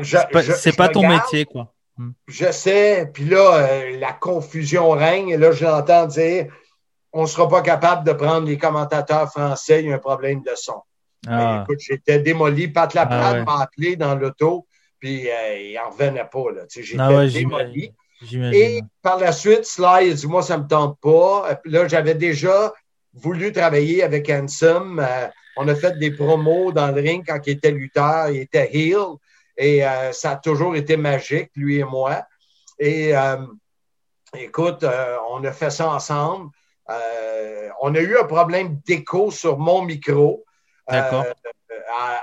C'est 0.03 0.75
pas, 0.75 0.89
ton 0.89 1.07
métier, 1.07 1.45
quoi. 1.45 1.73
Hmm. 1.97 2.11
Je 2.27 2.51
sais, 2.51 3.09
puis 3.11 3.25
là, 3.25 3.89
la 3.97 4.13
confusion 4.13 4.91
règne, 4.91 5.29
et 5.29 5.37
là, 5.37 5.51
j'entends 5.51 6.05
dire 6.05 6.47
on 7.13 7.23
ne 7.23 7.27
sera 7.27 7.47
pas 7.47 7.61
capable 7.61 8.05
de 8.05 8.13
prendre 8.13 8.45
les 8.47 8.57
commentateurs 8.57 9.31
français, 9.31 9.81
il 9.81 9.89
y 9.89 9.91
a 9.91 9.95
un 9.95 9.99
problème 9.99 10.43
de 10.43 10.53
son. 10.55 10.83
Ah. 11.29 11.63
écoute, 11.63 11.79
j'étais 11.79 12.19
démoli. 12.19 12.67
Pat 12.67 12.93
Laprade 12.93 13.37
ah 13.39 13.43
m'a 13.43 13.61
appelé 13.63 13.95
dans 13.95 14.15
l'auto, 14.15 14.65
puis 14.99 15.29
euh, 15.29 15.59
il 15.59 15.73
n'en 15.75 15.89
revenait 15.89 16.27
pas. 16.31 16.65
J'étais 16.69 16.99
ah 16.99 17.27
démoli. 17.27 17.93
Et 18.33 18.81
par 19.01 19.19
la 19.19 19.31
suite, 19.31 19.65
Sly 19.65 20.11
a 20.11 20.13
dit 20.13 20.27
Moi, 20.27 20.41
ça 20.41 20.57
ne 20.57 20.63
me 20.63 20.67
tente 20.67 20.99
pas. 20.99 21.59
là, 21.65 21.87
j'avais 21.87 22.15
déjà 22.15 22.73
voulu 23.13 23.51
travailler 23.51 24.03
avec 24.03 24.29
Handsome. 24.29 24.99
Euh, 24.99 25.27
on 25.57 25.67
a 25.67 25.75
fait 25.75 25.97
des 25.97 26.11
promos 26.11 26.71
dans 26.71 26.91
le 26.91 27.01
ring 27.01 27.23
quand 27.27 27.39
il 27.45 27.53
était 27.53 27.71
lutteur, 27.71 28.29
il 28.29 28.41
était 28.41 28.69
heel. 28.75 29.17
Et 29.57 29.85
euh, 29.85 30.11
ça 30.11 30.31
a 30.31 30.35
toujours 30.35 30.75
été 30.75 30.97
magique, 30.97 31.51
lui 31.55 31.79
et 31.79 31.83
moi. 31.83 32.23
Et 32.79 33.13
écoute, 34.37 34.85
on 35.31 35.43
a 35.43 35.51
fait 35.51 35.71
ça 35.71 35.89
ensemble. 35.89 36.51
on 37.81 37.95
a 37.95 37.99
eu 37.99 38.17
un 38.19 38.25
problème 38.25 38.79
d'écho 38.85 39.31
sur 39.31 39.57
mon 39.57 39.81
micro. 39.81 40.45
Euh, 40.91 41.33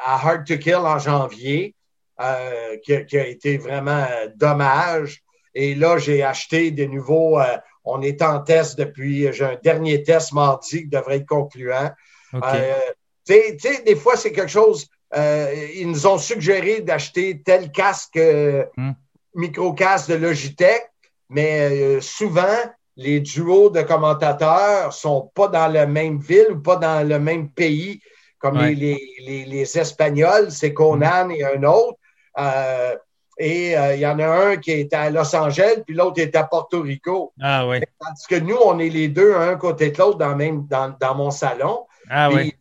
à, 0.06 0.14
Hard 0.22 0.46
to 0.46 0.56
Kill 0.56 0.76
en 0.76 0.98
janvier, 0.98 1.74
euh, 2.20 2.76
qui, 2.82 3.16
a 3.16 3.26
été 3.26 3.58
vraiment 3.58 4.06
dommage. 4.36 5.22
Et 5.54 5.74
là, 5.74 5.98
j'ai 5.98 6.22
acheté 6.22 6.70
des 6.70 6.88
nouveaux. 6.88 7.38
Euh, 7.38 7.56
on 7.84 8.00
est 8.02 8.22
en 8.22 8.40
test 8.40 8.78
depuis. 8.78 9.32
J'ai 9.32 9.44
un 9.44 9.58
dernier 9.62 10.02
test 10.02 10.32
mardi 10.32 10.82
qui 10.82 10.88
devrait 10.88 11.16
être 11.16 11.26
concluant. 11.26 11.90
tu 12.32 13.34
sais, 13.58 13.82
des 13.84 13.96
fois, 13.96 14.16
c'est 14.16 14.32
quelque 14.32 14.50
chose. 14.50 14.88
ils 15.14 15.88
nous 15.88 16.06
ont 16.06 16.18
suggéré 16.18 16.80
d'acheter 16.80 17.42
tel 17.44 17.70
casque, 17.70 18.18
hmm. 18.18 18.92
micro-casque 19.34 20.10
de 20.10 20.14
Logitech, 20.14 20.90
mais 21.28 22.00
souvent, 22.00 22.58
les 22.96 23.20
duos 23.20 23.70
de 23.70 23.82
commentateurs 23.82 24.92
sont 24.92 25.30
pas 25.34 25.48
dans 25.48 25.68
la 25.68 25.86
même 25.86 26.18
ville 26.18 26.52
ou 26.52 26.60
pas 26.60 26.76
dans 26.76 27.06
le 27.06 27.18
même 27.18 27.50
pays 27.50 28.00
comme 28.44 28.58
les, 28.58 29.46
les, 29.46 29.78
Espagnols, 29.78 30.50
c'est 30.50 30.74
Conan 30.74 31.30
et 31.30 31.42
un 31.42 31.62
autre. 31.62 31.98
Euh, 32.38 32.94
et 33.38 33.74
euh, 33.74 33.94
il 33.94 34.00
y 34.00 34.06
en 34.06 34.18
a 34.18 34.26
un 34.26 34.56
qui 34.58 34.70
est 34.70 34.92
à 34.92 35.08
Los 35.08 35.34
Angeles, 35.34 35.82
puis 35.86 35.96
l'autre 35.96 36.20
est 36.20 36.36
à 36.36 36.44
Porto 36.44 36.82
Rico. 36.82 37.32
Ah 37.40 37.66
oui. 37.66 37.78
Parce 37.98 38.26
que 38.26 38.34
nous, 38.34 38.58
on 38.62 38.78
est 38.80 38.90
les 38.90 39.08
deux, 39.08 39.34
un 39.34 39.56
côté 39.56 39.90
de 39.92 39.98
l'autre, 39.98 40.18
dans, 40.18 40.36
même, 40.36 40.66
dans, 40.66 40.94
dans 41.00 41.14
mon 41.14 41.30
salon. 41.30 41.86
Ah 42.10 42.28
oui. 42.30 42.54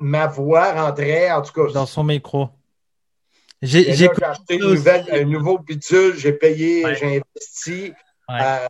Ma, 0.00 0.26
voix 0.26 0.72
rentrait, 0.72 1.30
en 1.30 1.42
tout 1.42 1.52
cas. 1.52 1.70
Dans 1.72 1.84
son 1.84 2.04
micro. 2.04 2.48
J'ai 3.60 4.08
acheté 4.08 4.58
un 5.12 5.24
nouveau 5.24 5.58
pitule, 5.58 6.14
j'ai 6.16 6.32
payé, 6.32 6.82
j'ai 6.98 7.20
investi. 7.20 7.92
Euh, 8.30 8.66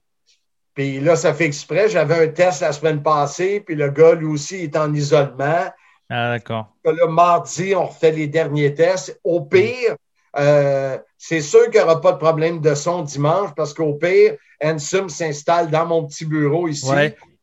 puis 0.74 0.98
là, 0.98 1.14
ça 1.14 1.32
fait 1.32 1.44
exprès. 1.44 1.88
J'avais 1.88 2.26
un 2.26 2.28
test 2.28 2.60
la 2.60 2.72
semaine 2.72 3.04
passée, 3.04 3.60
puis 3.60 3.76
le 3.76 3.90
gars, 3.90 4.14
lui 4.14 4.26
aussi, 4.26 4.56
est 4.56 4.76
en 4.76 4.92
isolement. 4.92 5.66
Ah, 6.10 6.30
d'accord. 6.30 6.74
Le 6.84 7.06
mardi, 7.06 7.74
on 7.74 7.86
refait 7.86 8.12
les 8.12 8.26
derniers 8.26 8.74
tests. 8.74 9.18
Au 9.24 9.40
pire, 9.40 9.96
euh, 10.36 10.98
c'est 11.16 11.40
sûr 11.40 11.64
qu'il 11.64 11.80
n'y 11.80 11.80
aura 11.80 12.00
pas 12.00 12.12
de 12.12 12.18
problème 12.18 12.60
de 12.60 12.74
son 12.74 13.02
dimanche 13.02 13.50
parce 13.56 13.72
qu'au 13.72 13.94
pire, 13.94 14.36
Ansem 14.62 15.08
s'installe 15.08 15.70
dans 15.70 15.86
mon 15.86 16.06
petit 16.06 16.24
bureau 16.24 16.68
ici. 16.68 16.90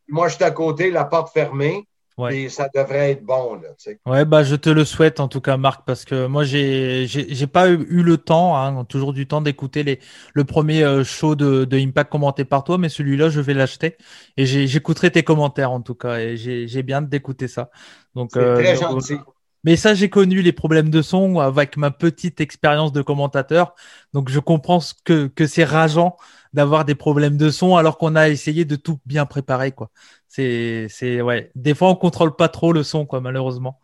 Moi, 0.08 0.28
je 0.28 0.36
suis 0.36 0.44
à 0.44 0.52
côté, 0.52 0.92
la 0.92 1.06
porte 1.06 1.34
fermée. 1.34 1.88
Et 2.30 2.50
ça 2.50 2.68
devrait 2.74 3.12
être 3.12 3.24
bon. 3.24 3.56
Là, 3.56 3.70
ouais, 4.06 4.26
bah, 4.26 4.44
je 4.44 4.56
te 4.56 4.70
le 4.70 4.86
souhaite 4.86 5.20
en 5.20 5.28
tout 5.28 5.42
cas, 5.42 5.58
Marc, 5.58 5.84
parce 5.86 6.06
que 6.06 6.28
moi, 6.28 6.44
j'ai 6.44 7.08
n'ai 7.16 7.48
pas 7.48 7.70
eu 7.70 8.04
le 8.04 8.18
temps, 8.18 8.58
hein, 8.58 8.86
toujours 8.86 9.14
du 9.14 9.28
temps 9.28 9.42
d'écouter 9.42 10.00
le 10.34 10.44
premier 10.44 10.84
euh, 10.84 11.04
show 11.04 11.36
de, 11.36 11.66
de, 11.66 11.78
Impact 11.78 12.12
commenté 12.12 12.46
par 12.46 12.64
toi, 12.64 12.78
mais 12.78 12.90
celui-là, 12.90 13.30
je 13.30 13.40
vais 13.40 13.54
l'acheter 13.54 13.98
et 14.38 14.46
j'écouterai 14.46 15.12
tes 15.12 15.24
commentaires 15.24 15.72
en 15.72 15.82
tout 15.82 15.96
cas. 15.96 16.20
Et 16.20 16.38
j'ai 16.38 16.84
bien 16.84 17.02
d'écouter 17.02 17.48
ça. 17.48 17.72
Donc, 18.16 18.36
euh, 18.38 18.56
très 18.56 18.76
gentil. 18.76 19.16
Mais 19.64 19.76
ça, 19.76 19.94
j'ai 19.94 20.10
connu 20.10 20.42
les 20.42 20.54
problèmes 20.54 20.90
de 20.90 21.02
son 21.02 21.40
avec 21.40 21.78
ma 21.78 21.92
petite 21.92 22.42
expérience 22.42 22.92
de 22.92 23.02
commentateur. 23.02 23.76
Donc, 24.12 24.30
je 24.30 24.40
comprends 24.40 24.80
que, 25.06 25.28
que 25.28 25.46
c'est 25.46 25.64
rageant 25.64 26.18
d'avoir 26.54 26.86
des 26.86 26.96
problèmes 26.96 27.38
de 27.38 27.50
son 27.50 27.76
alors 27.76 27.98
qu'on 27.98 28.16
a 28.16 28.30
essayé 28.30 28.66
de 28.66 28.76
tout 28.76 29.00
bien 29.06 29.26
préparer, 29.26 29.72
quoi. 29.72 29.90
C'est, 30.28 30.88
c'est, 30.90 31.22
ouais. 31.22 31.52
Des 31.56 31.74
fois, 31.76 31.90
on 31.90 31.96
contrôle 31.96 32.36
pas 32.36 32.50
trop 32.50 32.74
le 32.74 32.84
son, 32.84 33.06
quoi, 33.06 33.22
malheureusement. 33.22 33.80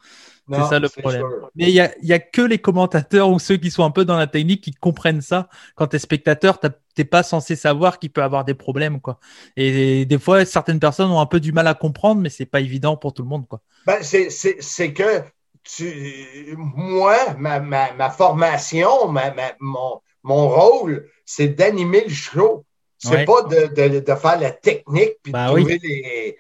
C'est 0.50 0.64
ça 0.70 0.80
le 0.80 0.88
problème. 0.88 1.26
Mais 1.56 1.70
il 1.70 1.74
n'y 1.74 1.82
a, 1.82 1.92
y 2.02 2.14
a 2.14 2.20
que 2.20 2.42
les 2.42 2.58
commentateurs 2.58 3.30
ou 3.30 3.38
ceux 3.38 3.58
qui 3.58 3.70
sont 3.70 3.84
un 3.84 3.92
peu 3.92 4.06
dans 4.06 4.16
la 4.16 4.28
technique 4.28 4.64
qui 4.64 4.72
comprennent 4.72 5.20
ça. 5.20 5.50
Quand 5.76 5.88
tu 5.88 5.98
es 5.98 6.00
spectateur, 6.00 6.60
tu 6.62 6.70
n'es 6.98 7.04
pas 7.04 7.22
censé 7.22 7.58
savoir 7.58 8.00
qu'il 8.00 8.12
peut 8.12 8.24
avoir 8.24 8.46
des 8.46 8.54
problèmes. 8.54 9.02
Quoi. 9.02 9.20
Et, 9.58 10.06
des 10.06 10.18
fois, 10.18 10.46
certaines 10.46 10.80
personnes 10.80 11.12
ont 11.12 11.20
un 11.20 11.26
peu 11.26 11.42
du 11.42 11.52
mal 11.52 11.68
à 11.68 11.74
comprendre, 11.74 12.22
mais 12.22 12.30
c'est 12.30 12.46
pas 12.46 12.62
évident 12.62 12.96
pour 12.96 13.14
tout 13.14 13.24
le 13.24 13.28
monde. 13.28 13.46
Quoi. 13.46 13.60
Ben, 13.86 13.98
c'est 14.02 14.94
que 14.94 15.22
tu, 15.64 16.56
moi, 16.58 17.18
ma, 17.38 17.60
ma, 17.60 17.92
ma 17.92 18.10
formation, 18.10 19.10
ma, 19.10 19.34
mon, 19.60 20.00
mon 20.24 20.48
rôle, 20.48 21.10
c'est 21.28 21.50
d'animer 21.50 22.06
le 22.06 22.14
show. 22.14 22.64
C'est 22.98 23.26
pas 23.26 23.44
de, 23.44 23.68
de, 23.76 24.00
de, 24.00 24.16
faire 24.16 24.40
la 24.40 24.50
technique 24.50 25.18
puis 25.22 25.32
de 25.32 25.38
ben 25.38 25.46
trouver 25.50 25.80
les 25.84 26.36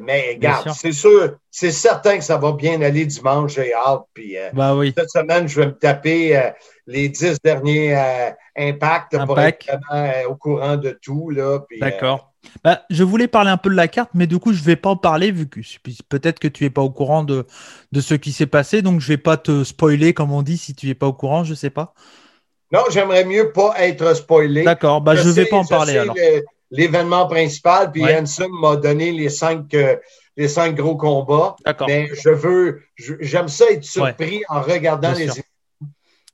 mais 0.00 0.32
regarde, 0.34 0.70
c'est 0.70 0.92
sûr, 0.92 1.36
c'est 1.50 1.72
certain 1.72 2.18
que 2.18 2.24
ça 2.24 2.36
va 2.36 2.52
bien 2.52 2.80
aller 2.82 3.06
dimanche, 3.06 3.54
j'ai 3.54 3.72
hâte. 3.74 4.04
Puis 4.14 4.36
euh, 4.36 4.50
ben 4.52 4.76
oui. 4.76 4.92
cette 4.96 5.10
semaine, 5.10 5.48
je 5.48 5.60
vais 5.60 5.66
me 5.66 5.72
taper 5.72 6.36
euh, 6.36 6.50
les 6.86 7.08
dix 7.08 7.36
derniers 7.42 7.96
euh, 7.96 8.30
impacts 8.56 9.16
pour 9.24 9.38
être 9.38 9.66
vraiment 9.66 10.30
au 10.30 10.34
courant 10.34 10.76
de 10.76 10.98
tout. 11.00 11.32
D'accord. 11.80 12.32
Bah, 12.62 12.82
je 12.90 13.02
voulais 13.02 13.26
parler 13.26 13.50
un 13.50 13.56
peu 13.56 13.70
de 13.70 13.74
la 13.74 13.88
carte, 13.88 14.10
mais 14.14 14.26
du 14.28 14.38
coup, 14.38 14.52
je 14.52 14.60
ne 14.60 14.64
vais 14.64 14.76
pas 14.76 14.90
en 14.90 14.96
parler 14.96 15.32
vu 15.32 15.48
que 15.48 15.60
peut-être 16.08 16.38
que 16.38 16.46
tu 16.48 16.64
n'es 16.64 16.70
pas 16.70 16.82
au 16.82 16.90
courant 16.90 17.24
de, 17.24 17.44
de 17.90 18.00
ce 18.00 18.14
qui 18.14 18.30
s'est 18.30 18.46
passé. 18.46 18.82
Donc, 18.82 19.00
je 19.00 19.10
ne 19.10 19.16
vais 19.16 19.22
pas 19.22 19.36
te 19.36 19.64
spoiler, 19.64 20.14
comme 20.14 20.30
on 20.30 20.42
dit, 20.42 20.56
si 20.56 20.74
tu 20.74 20.86
n'es 20.86 20.94
pas 20.94 21.08
au 21.08 21.12
courant, 21.12 21.42
je 21.42 21.50
ne 21.50 21.56
sais 21.56 21.70
pas. 21.70 21.92
Non, 22.72 22.80
j'aimerais 22.90 23.24
mieux 23.24 23.52
pas 23.52 23.74
être 23.78 24.14
spoilé. 24.14 24.64
D'accord, 24.64 25.00
bah, 25.00 25.14
je 25.14 25.28
ne 25.28 25.32
vais 25.32 25.46
pas 25.46 25.56
en 25.56 25.64
parler 25.64 25.96
alors. 25.98 26.16
l'événement 26.70 27.26
principal, 27.26 27.92
puis 27.92 28.04
Hanson 28.04 28.48
m'a 28.48 28.76
donné 28.76 29.12
les 29.12 29.28
cinq, 29.28 29.72
euh, 29.74 29.96
les 30.36 30.48
cinq 30.48 30.74
gros 30.74 30.96
combats. 30.96 31.56
Mais 31.86 32.08
je 32.12 32.30
veux, 32.30 32.82
j'aime 33.20 33.48
ça 33.48 33.66
être 33.70 33.84
surpris 33.84 34.42
en 34.48 34.60
regardant 34.60 35.12
les 35.12 35.28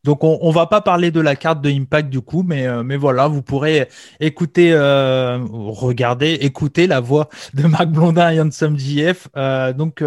donc 0.04 0.24
on, 0.24 0.36
on 0.40 0.50
va 0.50 0.66
pas 0.66 0.80
parler 0.80 1.12
de 1.12 1.20
la 1.20 1.36
carte 1.36 1.60
de 1.60 1.70
Impact 1.70 2.08
du 2.10 2.20
coup, 2.20 2.42
mais 2.42 2.66
euh, 2.66 2.82
mais 2.82 2.96
voilà, 2.96 3.28
vous 3.28 3.40
pourrez 3.40 3.88
écouter, 4.18 4.72
euh, 4.72 5.38
regarder, 5.52 6.32
écouter 6.40 6.88
la 6.88 6.98
voix 6.98 7.28
de 7.54 7.68
Marc 7.68 7.86
Blondin 7.88 8.30
et 8.30 8.40
Handsome 8.40 8.76
JF. 8.76 9.28
Euh, 9.36 9.72
donc 9.72 10.02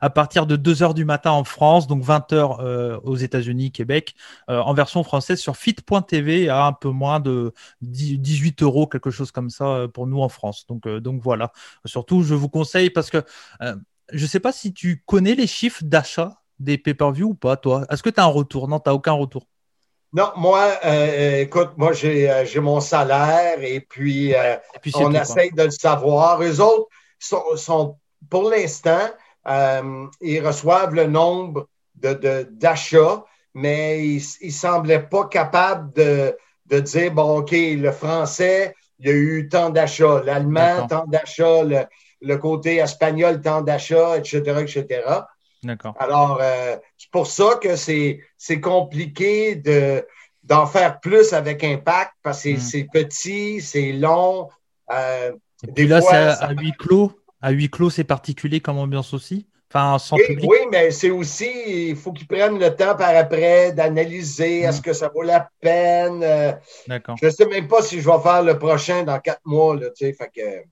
à 0.00 0.10
partir 0.10 0.46
de 0.46 0.56
2 0.56 0.82
heures 0.82 0.94
du 0.94 1.04
matin 1.04 1.30
en 1.30 1.44
France, 1.44 1.86
donc 1.86 2.02
20 2.02 2.32
heures 2.32 3.02
aux 3.04 3.16
États-Unis, 3.16 3.70
Québec, 3.70 4.14
en 4.48 4.74
version 4.74 5.04
française 5.04 5.38
sur 5.38 5.56
fit.tv 5.56 6.48
à 6.48 6.66
un 6.66 6.72
peu 6.72 6.88
moins 6.88 7.20
de 7.20 7.52
18 7.82 8.62
euros, 8.62 8.86
quelque 8.86 9.10
chose 9.10 9.30
comme 9.30 9.50
ça 9.50 9.86
pour 9.94 10.06
nous 10.06 10.20
en 10.20 10.28
France. 10.28 10.66
Donc 10.66 10.88
donc 10.88 11.22
voilà. 11.22 11.52
Surtout, 11.84 12.22
je 12.22 12.34
vous 12.34 12.48
conseille 12.48 12.90
parce 12.90 13.10
que 13.10 13.22
je 14.12 14.26
sais 14.26 14.40
pas 14.40 14.52
si 14.52 14.72
tu 14.72 15.02
connais 15.06 15.34
les 15.34 15.46
chiffres 15.46 15.84
d'achat 15.84 16.42
des 16.58 16.78
pay-per-view 16.78 17.28
ou 17.28 17.34
pas, 17.34 17.56
toi? 17.56 17.84
Est-ce 17.90 18.02
que 18.02 18.10
tu 18.10 18.20
as 18.20 18.24
un 18.24 18.28
retour? 18.28 18.68
Non, 18.68 18.80
tu 18.80 18.88
n'as 18.88 18.94
aucun 18.94 19.12
retour. 19.12 19.46
Non, 20.12 20.32
moi, 20.36 20.70
euh, 20.84 21.42
écoute, 21.42 21.72
moi, 21.76 21.92
euh, 22.04 22.44
j'ai 22.44 22.60
mon 22.60 22.80
salaire 22.80 23.62
et 23.62 23.80
puis, 23.80 24.34
euh, 24.34 24.56
on 24.94 25.12
essaye 25.12 25.50
de 25.52 25.64
le 25.64 25.70
savoir. 25.70 26.42
Eux 26.42 26.60
autres 26.60 26.88
sont, 27.18 27.98
pour 28.30 28.48
l'instant, 28.48 29.10
ils 30.22 30.40
reçoivent 30.40 30.94
le 30.94 31.06
nombre 31.06 31.68
d'achats, 31.94 32.98
de, 32.98 33.20
mais 33.54 34.06
ils 34.06 34.22
ne 34.42 34.50
semblaient 34.50 35.06
pas 35.06 35.26
capables 35.26 35.92
de, 35.92 36.36
de, 36.66 36.80
dire, 36.80 37.12
bon, 37.12 37.38
OK, 37.38 37.50
le 37.52 37.92
français, 37.92 38.74
il 38.98 39.08
y 39.08 39.10
a 39.10 39.14
eu 39.14 39.48
tant 39.50 39.70
d'achats, 39.70 40.22
l'allemand, 40.24 40.86
tant 40.86 41.04
d'achats, 41.06 41.62
le, 41.64 41.84
le, 42.22 42.38
côté 42.38 42.76
espagnol, 42.76 43.40
tant 43.42 43.60
d'achats, 43.60 44.16
etc., 44.16 44.62
etc. 44.62 45.02
Alors, 45.98 46.38
euh, 46.40 46.76
c'est 46.96 47.10
pour 47.10 47.26
ça 47.26 47.58
que 47.60 47.76
c'est, 47.76 48.20
compliqué 48.60 49.56
de, 49.56 50.06
d'en 50.42 50.66
faire 50.66 51.00
plus 51.00 51.32
avec 51.32 51.64
impact 51.64 52.12
parce 52.22 52.42
que 52.42 52.58
c'est 52.58 52.84
hmm. 52.84 52.90
petit, 52.92 53.60
c'est 53.60 53.92
long. 53.92 54.48
Euh, 54.92 55.32
Et 55.66 55.72
puis 55.72 55.86
là, 55.86 56.00
c'est 56.00 56.16
à, 56.16 56.52
huis 56.52 56.72
clos. 56.78 57.12
À 57.40 57.50
huis 57.50 57.70
clos, 57.70 57.90
c'est 57.90 58.04
particulier 58.04 58.60
comme 58.60 58.78
ambiance 58.78 59.12
aussi? 59.14 59.46
Enfin, 59.72 59.98
sans 59.98 60.16
oui, 60.16 60.38
oui, 60.42 60.58
mais 60.70 60.92
c'est 60.92 61.10
aussi, 61.10 61.50
il 61.90 61.96
faut 61.96 62.12
qu'ils 62.12 62.28
prennent 62.28 62.58
le 62.58 62.74
temps 62.74 62.94
par 62.96 63.14
après 63.16 63.72
d'analyser 63.72 64.60
est-ce 64.60 64.78
hmm. 64.78 64.82
que 64.82 64.92
ça 64.92 65.08
vaut 65.08 65.22
la 65.22 65.48
peine. 65.60 66.22
Euh, 66.22 66.52
D'accord. 66.86 67.16
Je 67.20 67.26
ne 67.26 67.30
sais 67.30 67.46
même 67.46 67.66
pas 67.66 67.82
si 67.82 68.00
je 68.00 68.08
vais 68.08 68.20
faire 68.22 68.42
le 68.42 68.58
prochain 68.58 69.02
dans 69.02 69.18
quatre 69.18 69.44
mois. 69.44 69.74
Là, 69.74 69.88
fait 69.98 70.30
que, 70.34 70.64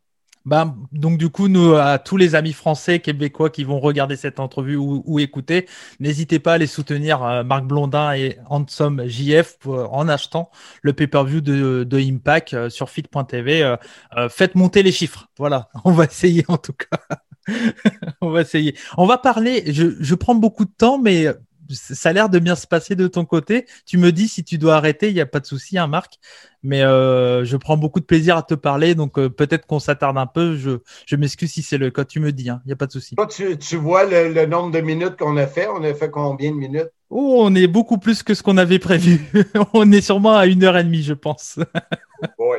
bah, 0.44 0.74
donc 0.92 1.16
du 1.16 1.30
coup, 1.30 1.48
nous, 1.48 1.74
à 1.74 1.98
tous 1.98 2.18
les 2.18 2.34
amis 2.34 2.52
français, 2.52 3.00
québécois 3.00 3.48
qui 3.48 3.64
vont 3.64 3.80
regarder 3.80 4.14
cette 4.16 4.40
entrevue 4.40 4.76
ou, 4.76 5.18
écouter, 5.18 5.66
n'hésitez 6.00 6.38
pas 6.38 6.54
à 6.54 6.58
les 6.58 6.66
soutenir, 6.66 7.22
euh, 7.24 7.42
Marc 7.44 7.64
Blondin 7.64 8.12
et 8.12 8.38
Handsome 8.50 9.06
JF, 9.06 9.56
en 9.66 10.06
achetant 10.06 10.50
le 10.82 10.92
pay-per-view 10.92 11.40
de, 11.40 11.84
de, 11.84 11.98
Impact 11.98 12.52
euh, 12.52 12.68
sur 12.68 12.90
fit.tv. 12.90 13.62
Euh, 13.62 14.28
faites 14.28 14.54
monter 14.54 14.82
les 14.82 14.92
chiffres. 14.92 15.28
Voilà, 15.38 15.70
on 15.84 15.92
va 15.92 16.04
essayer 16.04 16.44
en 16.48 16.58
tout 16.58 16.74
cas. 16.74 16.98
on 18.20 18.28
va 18.28 18.42
essayer. 18.42 18.76
On 18.98 19.06
va 19.06 19.16
parler, 19.16 19.72
je, 19.72 19.96
je 19.98 20.14
prends 20.14 20.34
beaucoup 20.34 20.66
de 20.66 20.72
temps, 20.76 20.98
mais 20.98 21.26
ça 21.70 22.08
a 22.10 22.12
l'air 22.12 22.28
de 22.28 22.38
bien 22.38 22.56
se 22.56 22.66
passer 22.66 22.96
de 22.96 23.06
ton 23.06 23.24
côté. 23.24 23.66
Tu 23.86 23.98
me 23.98 24.12
dis 24.12 24.28
si 24.28 24.44
tu 24.44 24.58
dois 24.58 24.76
arrêter, 24.76 25.08
il 25.08 25.14
n'y 25.14 25.20
a 25.20 25.26
pas 25.26 25.40
de 25.40 25.46
souci, 25.46 25.78
hein, 25.78 25.86
Marc. 25.86 26.18
Mais 26.62 26.82
euh, 26.82 27.44
je 27.44 27.56
prends 27.56 27.76
beaucoup 27.76 28.00
de 28.00 28.04
plaisir 28.04 28.36
à 28.36 28.42
te 28.42 28.54
parler, 28.54 28.94
donc 28.94 29.18
euh, 29.18 29.28
peut-être 29.28 29.66
qu'on 29.66 29.78
s'attarde 29.78 30.16
un 30.16 30.26
peu. 30.26 30.56
Je, 30.56 31.16
m'excuse 31.16 31.52
si 31.52 31.62
c'est 31.62 31.78
le 31.78 31.90
cas. 31.90 32.04
Tu 32.04 32.20
me 32.20 32.32
dis, 32.32 32.48
hein, 32.48 32.60
il 32.64 32.68
n'y 32.68 32.72
a 32.72 32.76
pas 32.76 32.86
de 32.86 32.92
souci. 32.92 33.16
Tu, 33.30 33.58
tu 33.58 33.76
vois 33.76 34.04
le, 34.04 34.46
nombre 34.46 34.70
de 34.70 34.80
minutes 34.80 35.16
qu'on 35.16 35.36
a 35.36 35.46
fait. 35.46 35.68
On 35.68 35.82
a 35.84 35.92
fait 35.94 36.10
combien 36.10 36.50
de 36.50 36.56
minutes? 36.56 36.90
Oh, 37.10 37.40
on 37.40 37.54
est 37.54 37.66
beaucoup 37.66 37.98
plus 37.98 38.22
que 38.22 38.34
ce 38.34 38.42
qu'on 38.42 38.56
avait 38.56 38.78
prévu. 38.78 39.30
on 39.74 39.92
est 39.92 40.00
sûrement 40.00 40.36
à 40.36 40.46
une 40.46 40.64
heure 40.64 40.76
et 40.76 40.84
demie, 40.84 41.02
je 41.02 41.14
pense. 41.14 41.58
oui. 42.38 42.58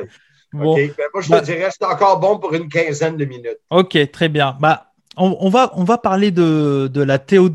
Bon. 0.52 0.76
Ben, 0.76 0.90
moi, 1.12 1.22
je 1.22 1.26
te 1.26 1.32
bah 1.32 1.40
dirais, 1.40 1.68
c'est 1.70 1.84
encore 1.84 2.20
bon 2.20 2.38
pour 2.38 2.54
une 2.54 2.68
quinzaine 2.68 3.16
de 3.16 3.24
minutes. 3.24 3.58
OK, 3.70 3.98
très 4.12 4.28
bien. 4.28 4.56
Bah, 4.60 4.92
on, 5.16 5.48
va, 5.48 5.72
on 5.74 5.84
va 5.84 5.98
parler 5.98 6.30
de, 6.30 6.88
de 6.92 7.02
la 7.02 7.18
TOW. 7.18 7.50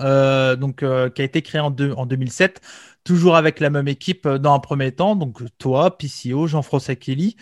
Euh, 0.00 0.56
donc, 0.56 0.82
euh, 0.82 1.10
qui 1.10 1.22
a 1.22 1.24
été 1.24 1.42
créé 1.42 1.60
en, 1.60 1.74
en 1.96 2.06
2007, 2.06 2.60
toujours 3.04 3.36
avec 3.36 3.60
la 3.60 3.70
même 3.70 3.88
équipe 3.88 4.26
euh, 4.26 4.38
dans 4.38 4.54
un 4.54 4.58
premier 4.58 4.92
temps, 4.92 5.16
donc 5.16 5.42
toi, 5.58 5.96
PCO, 5.96 6.46
Jean-François 6.46 6.94
Kelly. 6.94 7.36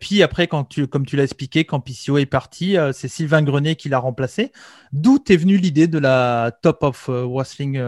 puis 0.00 0.22
après, 0.22 0.46
quand 0.46 0.64
tu, 0.64 0.86
comme 0.86 1.06
tu 1.06 1.16
l'as 1.16 1.24
expliqué, 1.24 1.64
quand 1.64 1.80
PCO 1.80 2.18
est 2.18 2.26
parti, 2.26 2.76
c'est 2.92 3.08
Sylvain 3.08 3.42
Grenet 3.42 3.76
qui 3.76 3.88
l'a 3.88 3.98
remplacé. 3.98 4.52
D'où 4.92 5.18
est 5.28 5.36
venue 5.36 5.56
l'idée 5.56 5.86
de 5.86 5.98
la 5.98 6.52
Top 6.62 6.82
of 6.82 7.08
Wrestling, 7.08 7.80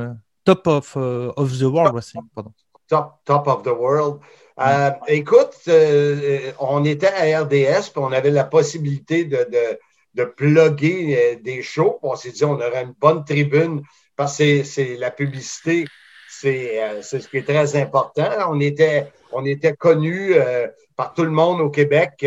Top 0.45 0.67
of, 0.67 0.97
of 0.97 1.59
the 1.59 1.63
World 1.63 1.95
Wrestling, 1.95 2.25
pardon. 2.35 2.53
Top, 2.87 3.21
top 3.25 3.47
of 3.49 3.63
the 3.63 3.69
World. 3.69 4.21
écoute, 5.09 5.69
on 6.59 6.85
était 6.85 7.09
à 7.09 7.43
RDS, 7.43 7.91
puis 7.93 8.03
on 8.03 8.13
avait 8.13 8.31
la 8.31 8.45
possibilité 8.45 9.25
de, 9.25 9.37
de 9.37 9.79
de 10.15 10.25
plugger 10.25 11.17
euh, 11.17 11.37
des 11.41 11.63
shows. 11.63 11.99
On 12.03 12.17
s'est 12.17 12.31
dit 12.31 12.45
on 12.45 12.55
aurait 12.55 12.83
une 12.83 12.95
bonne 12.99 13.25
tribune 13.25 13.83
parce 14.17 14.39
que 14.39 14.63
c'est 14.63 14.97
la 14.97 15.11
publicité, 15.11 15.87
euh, 16.45 17.03
c'est 17.03 17.21
ce 17.21 17.29
qui 17.29 17.39
est 17.39 17.49
très 17.49 17.77
important. 17.77 18.31
On 18.49 18.61
était, 18.61 19.13
on 19.33 19.45
était 19.45 19.75
connus 19.75 20.35
euh, 20.35 20.69
par 20.97 21.15
tout 21.15 21.25
le 21.25 21.31
monde 21.31 21.61
au 21.61 21.71
Québec 21.71 22.25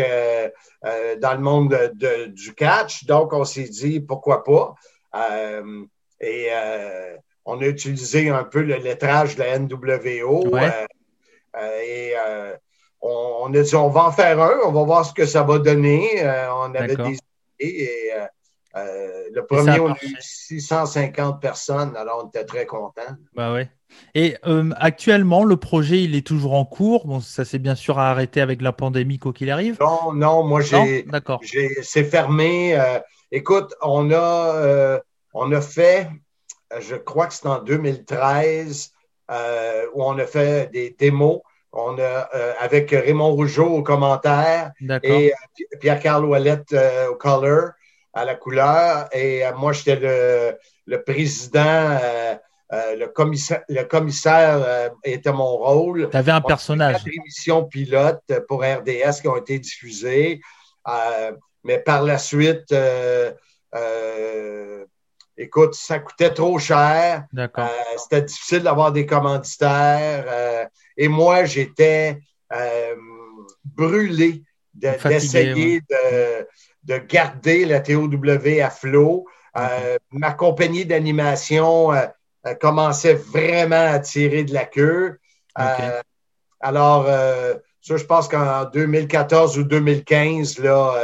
dans 1.20 1.32
le 1.32 1.40
monde 1.40 1.90
de, 1.94 2.26
du 2.26 2.54
catch. 2.54 3.04
Donc, 3.04 3.32
on 3.32 3.44
s'est 3.44 3.68
dit 3.68 4.00
pourquoi 4.00 4.44
pas? 4.44 4.74
et 6.20 6.50
on 7.46 7.58
a 7.62 7.66
utilisé 7.66 8.28
un 8.28 8.44
peu 8.44 8.60
le 8.60 8.76
lettrage 8.76 9.36
de 9.36 9.42
la 9.42 9.58
NWO. 9.58 10.54
et 11.82 12.14
on, 13.00 13.54
a 13.54 13.62
dit 13.62 13.74
on 13.74 13.88
va 13.88 14.04
en 14.04 14.12
faire 14.12 14.38
un, 14.42 14.58
on 14.66 14.72
va 14.72 14.82
voir 14.82 15.06
ce 15.06 15.14
que 15.14 15.24
ça 15.24 15.44
va 15.44 15.58
donner. 15.58 16.22
on 16.52 16.74
avait 16.74 16.94
des 16.94 17.18
et 17.60 18.10
euh, 18.14 18.26
euh, 18.76 19.22
le 19.32 19.46
premier, 19.46 19.80
on 19.80 19.92
a 19.92 19.96
eu 20.02 20.16
650 20.20 21.40
personnes, 21.40 21.96
alors 21.96 22.22
on 22.24 22.28
était 22.28 22.44
très 22.44 22.66
contents. 22.66 23.16
Bah 23.34 23.52
ouais. 23.52 23.70
Et 24.14 24.36
euh, 24.46 24.70
actuellement, 24.76 25.44
le 25.44 25.56
projet, 25.56 26.02
il 26.02 26.14
est 26.14 26.26
toujours 26.26 26.54
en 26.54 26.64
cours? 26.64 27.06
Bon, 27.06 27.20
ça 27.20 27.44
s'est 27.44 27.58
bien 27.58 27.74
sûr 27.74 27.98
arrêté 27.98 28.40
avec 28.40 28.60
la 28.60 28.72
pandémie, 28.72 29.18
quoi 29.18 29.32
qu'il 29.32 29.50
arrive. 29.50 29.78
Non, 29.80 30.12
non, 30.12 30.44
moi, 30.44 30.60
j'ai. 30.60 31.04
D'accord. 31.04 31.40
C'est 31.82 32.04
fermé. 32.04 32.78
écoute, 33.32 33.74
on 33.80 34.12
a, 34.12 35.00
on 35.32 35.52
a 35.52 35.60
fait, 35.60 36.10
je 36.78 36.96
crois 36.96 37.26
que 37.26 37.34
c'est 37.34 37.46
en 37.46 37.62
2013, 37.62 38.92
où 39.30 40.04
on 40.04 40.18
a 40.18 40.26
fait 40.26 40.70
des 40.70 40.94
démos 40.98 41.40
on 41.72 41.98
a 41.98 42.28
euh, 42.34 42.52
avec 42.58 42.90
Raymond 42.90 43.32
Rougeau 43.32 43.66
au 43.66 43.82
commentaire 43.82 44.72
et 45.02 45.32
euh, 45.32 45.76
Pierre-Carl 45.80 46.24
Ouellette 46.24 46.72
euh, 46.72 47.08
au 47.08 47.14
color, 47.14 47.70
à 48.14 48.24
la 48.24 48.34
couleur. 48.34 49.08
Et 49.14 49.42
moi, 49.56 49.72
j'étais 49.72 49.96
le, 50.86 51.02
président, 51.02 51.98
le 52.72 53.06
commissaire, 53.06 53.62
le 53.68 53.82
commissaire 53.84 54.90
était 55.04 55.32
mon 55.32 55.56
rôle. 55.56 56.08
Tu 56.10 56.16
avais 56.16 56.32
un 56.32 56.40
personnage. 56.40 57.04
Quatre 57.04 57.08
émissions 57.08 57.64
pilotes 57.64 58.32
pour 58.48 58.62
RDS 58.62 59.20
qui 59.20 59.28
ont 59.28 59.36
été 59.36 59.58
diffusées. 59.58 60.40
mais 61.64 61.78
par 61.78 62.02
la 62.02 62.18
suite, 62.18 62.74
écoute, 65.38 65.74
ça 65.74 66.00
coûtait 66.00 66.34
trop 66.34 66.58
cher. 66.58 67.24
C'était 67.96 68.22
difficile 68.22 68.62
d'avoir 68.62 68.92
des 68.92 69.06
commanditaires. 69.06 70.68
et 70.96 71.08
moi, 71.08 71.44
j'étais 71.44 72.18
brûlé 73.64 74.42
d'essayer 74.74 75.80
de, 75.88 76.46
de, 76.84 76.98
garder 76.98 77.64
la 77.64 77.80
TOW 77.80 78.10
à 78.62 78.70
flot. 78.70 79.26
ma 80.10 80.32
compagnie 80.32 80.84
d'animation 80.84 81.90
commençait 82.60 83.14
vraiment 83.14 83.92
à 83.92 83.98
tirer 84.00 84.44
de 84.44 84.52
la 84.52 84.64
queue. 84.64 85.18
alors, 86.60 87.06
ça, 87.80 87.96
je 87.96 88.04
pense 88.04 88.28
qu'en 88.28 88.64
2014 88.66 89.58
ou 89.58 89.64
2015, 89.64 90.58
là, 90.58 90.94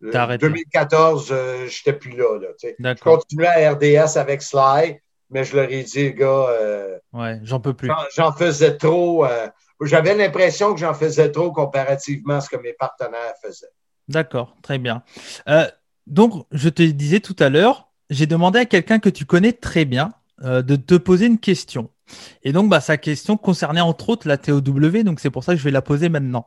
2014, 0.00 1.28
euh, 1.30 1.66
j'étais 1.66 1.92
plus 1.92 2.16
là. 2.16 2.38
là 2.78 2.94
je 2.96 3.02
continuais 3.02 3.46
à 3.46 3.72
RDS 3.72 4.16
avec 4.16 4.42
Sly, 4.42 5.00
mais 5.30 5.44
je 5.44 5.56
leur 5.56 5.70
ai 5.70 5.82
dit, 5.82 6.12
gars. 6.12 6.26
Euh, 6.26 6.98
ouais, 7.12 7.38
j'en 7.42 7.60
peux 7.60 7.74
plus. 7.74 7.90
J'en 8.16 8.32
faisais 8.32 8.76
trop. 8.76 9.24
Euh, 9.24 9.48
j'avais 9.82 10.14
l'impression 10.14 10.74
que 10.74 10.80
j'en 10.80 10.94
faisais 10.94 11.30
trop 11.30 11.52
comparativement 11.52 12.34
à 12.34 12.40
ce 12.40 12.50
que 12.50 12.56
mes 12.56 12.72
partenaires 12.72 13.34
faisaient. 13.42 13.70
D'accord, 14.08 14.56
très 14.62 14.78
bien. 14.78 15.02
donc, 16.06 16.46
je 16.50 16.68
te 16.68 16.82
disais 16.82 17.20
tout 17.20 17.36
à 17.38 17.48
l'heure, 17.48 17.90
j'ai 18.10 18.26
demandé 18.26 18.58
à 18.58 18.64
quelqu'un 18.64 18.98
que 18.98 19.08
tu 19.08 19.24
connais 19.24 19.52
très 19.52 19.84
bien 19.84 20.12
de 20.42 20.76
te 20.76 20.96
poser 20.96 21.26
une 21.26 21.38
question. 21.38 21.90
Et 22.42 22.52
donc, 22.52 22.68
bah, 22.68 22.80
sa 22.80 22.96
question 22.96 23.36
concernait 23.36 23.80
entre 23.80 24.08
autres 24.10 24.28
la 24.28 24.38
TOW, 24.38 24.60
donc 24.60 25.20
c'est 25.20 25.30
pour 25.30 25.44
ça 25.44 25.52
que 25.52 25.58
je 25.58 25.64
vais 25.64 25.70
la 25.70 25.82
poser 25.82 26.08
maintenant. 26.08 26.46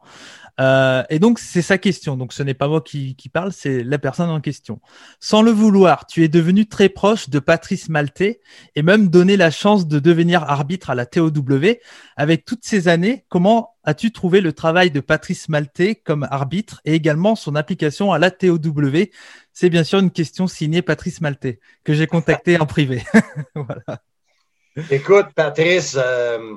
Euh, 0.60 1.04
et 1.10 1.20
donc, 1.20 1.40
c'est 1.40 1.62
sa 1.62 1.78
question. 1.78 2.18
Donc, 2.18 2.34
ce 2.34 2.44
n'est 2.44 2.54
pas 2.54 2.68
moi 2.68 2.82
qui, 2.82 3.16
qui 3.16 3.30
parle, 3.30 3.52
c'est 3.52 3.84
la 3.84 3.98
personne 3.98 4.30
en 4.30 4.42
question. 4.42 4.80
Sans 5.20 5.42
le 5.42 5.52
vouloir, 5.52 6.06
tu 6.06 6.24
es 6.24 6.28
devenu 6.28 6.68
très 6.68 6.90
proche 6.90 7.30
de 7.30 7.40
Patrice 7.40 7.90
Maltais 7.90 8.40
et 8.76 8.84
même 8.84 9.08
donné 9.08 9.38
la 9.38 9.52
chance 9.52 9.88
de 9.88 10.00
devenir 10.00 10.44
arbitre 10.44 10.90
à 10.90 10.96
la 10.96 11.06
TOW. 11.06 11.32
Avec 12.16 12.46
toutes 12.46 12.64
ces 12.64 12.88
années, 12.88 13.26
comment 13.30 13.76
as-tu 13.84 14.12
trouvé 14.12 14.42
le 14.42 14.54
travail 14.54 14.92
de 14.92 15.00
Patrice 15.00 15.50
Maltais 15.50 15.96
comme 15.96 16.28
arbitre 16.30 16.82
et 16.86 16.94
également 16.94 17.36
son 17.36 17.56
application 17.56 18.12
à 18.12 18.20
la 18.20 18.32
TOW 18.32 18.60
C'est 19.52 19.70
bien 19.70 19.84
sûr 19.84 20.00
une 20.00 20.12
question 20.12 20.48
signée 20.48 20.82
Patrice 20.82 21.22
Maltais 21.22 21.60
que 21.84 21.94
j'ai 21.94 22.08
contacté 22.08 22.60
en 22.60 22.66
privé. 22.66 23.04
voilà. 23.56 24.02
Écoute, 24.90 25.28
Patrice, 25.36 25.96
euh, 26.00 26.56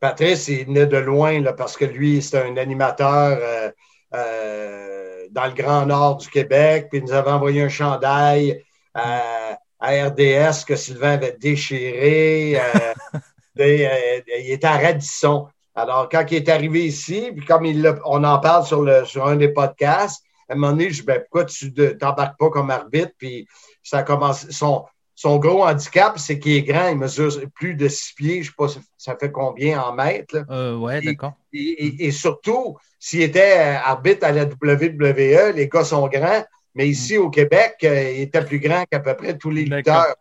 Patrice, 0.00 0.48
il 0.48 0.66
venait 0.66 0.86
de 0.86 0.96
loin 0.96 1.40
là, 1.40 1.52
parce 1.52 1.76
que 1.76 1.84
lui, 1.84 2.20
c'est 2.20 2.42
un 2.42 2.56
animateur 2.56 3.38
euh, 3.40 3.70
euh, 4.14 5.26
dans 5.30 5.46
le 5.46 5.52
Grand 5.52 5.86
Nord 5.86 6.16
du 6.16 6.28
Québec. 6.28 6.88
Puis 6.90 6.98
il 6.98 7.04
nous 7.04 7.12
avait 7.12 7.30
envoyé 7.30 7.62
un 7.62 7.68
chandail 7.68 8.64
à 8.94 9.56
RDS 9.80 10.64
que 10.66 10.74
Sylvain 10.74 11.12
avait 11.12 11.36
déchiré. 11.38 12.60
il 13.56 14.50
était 14.50 14.66
à 14.66 14.78
Radisson. 14.78 15.46
Alors, 15.76 16.08
quand 16.08 16.24
il 16.30 16.38
est 16.38 16.48
arrivé 16.48 16.84
ici, 16.84 17.30
puis 17.34 17.46
comme 17.46 17.64
il 17.64 17.94
on 18.04 18.24
en 18.24 18.38
parle 18.40 18.66
sur, 18.66 18.82
le, 18.82 19.04
sur 19.04 19.26
un 19.26 19.36
des 19.36 19.48
podcasts, 19.48 20.24
à 20.48 20.54
un 20.54 20.56
moment 20.56 20.72
donné, 20.72 20.90
je 20.90 21.00
dis 21.00 21.06
ben, 21.06 21.20
pourquoi 21.20 21.44
tu 21.44 21.72
ne 21.76 21.90
t'embarques 21.90 22.38
pas 22.38 22.50
comme 22.50 22.70
arbitre? 22.70 23.12
Puis 23.16 23.46
ça 23.84 23.98
a 23.98 24.02
commencé. 24.02 24.50
Son, 24.50 24.84
son 25.22 25.38
gros 25.38 25.64
handicap, 25.64 26.18
c'est 26.18 26.40
qu'il 26.40 26.56
est 26.56 26.62
grand, 26.62 26.88
il 26.88 26.98
mesure 26.98 27.30
plus 27.54 27.76
de 27.76 27.86
six 27.86 28.12
pieds, 28.12 28.42
je 28.42 28.50
ne 28.58 28.66
sais 28.68 28.80
pas 28.80 28.82
ça 28.98 29.16
fait 29.16 29.30
combien 29.30 29.80
en 29.80 29.92
mètres. 29.92 30.44
Euh, 30.50 30.74
oui, 30.74 31.00
d'accord. 31.04 31.34
Et, 31.52 32.10
surtout, 32.10 32.76
s'il 32.98 33.22
était 33.22 33.56
euh, 33.56 33.78
arbitre 33.84 34.26
à 34.26 34.32
la 34.32 34.46
WWE, 34.46 35.54
les 35.54 35.68
gars 35.68 35.84
sont 35.84 36.08
grands, 36.08 36.44
mais 36.74 36.88
ici 36.88 37.18
au 37.18 37.30
Québec, 37.30 37.76
euh, 37.84 38.10
il 38.16 38.22
était 38.22 38.44
plus 38.44 38.58
grand 38.58 38.84
qu'à 38.90 38.98
peu 38.98 39.14
près 39.14 39.38
tous 39.38 39.50
les 39.50 39.64
lutteurs, 39.64 40.16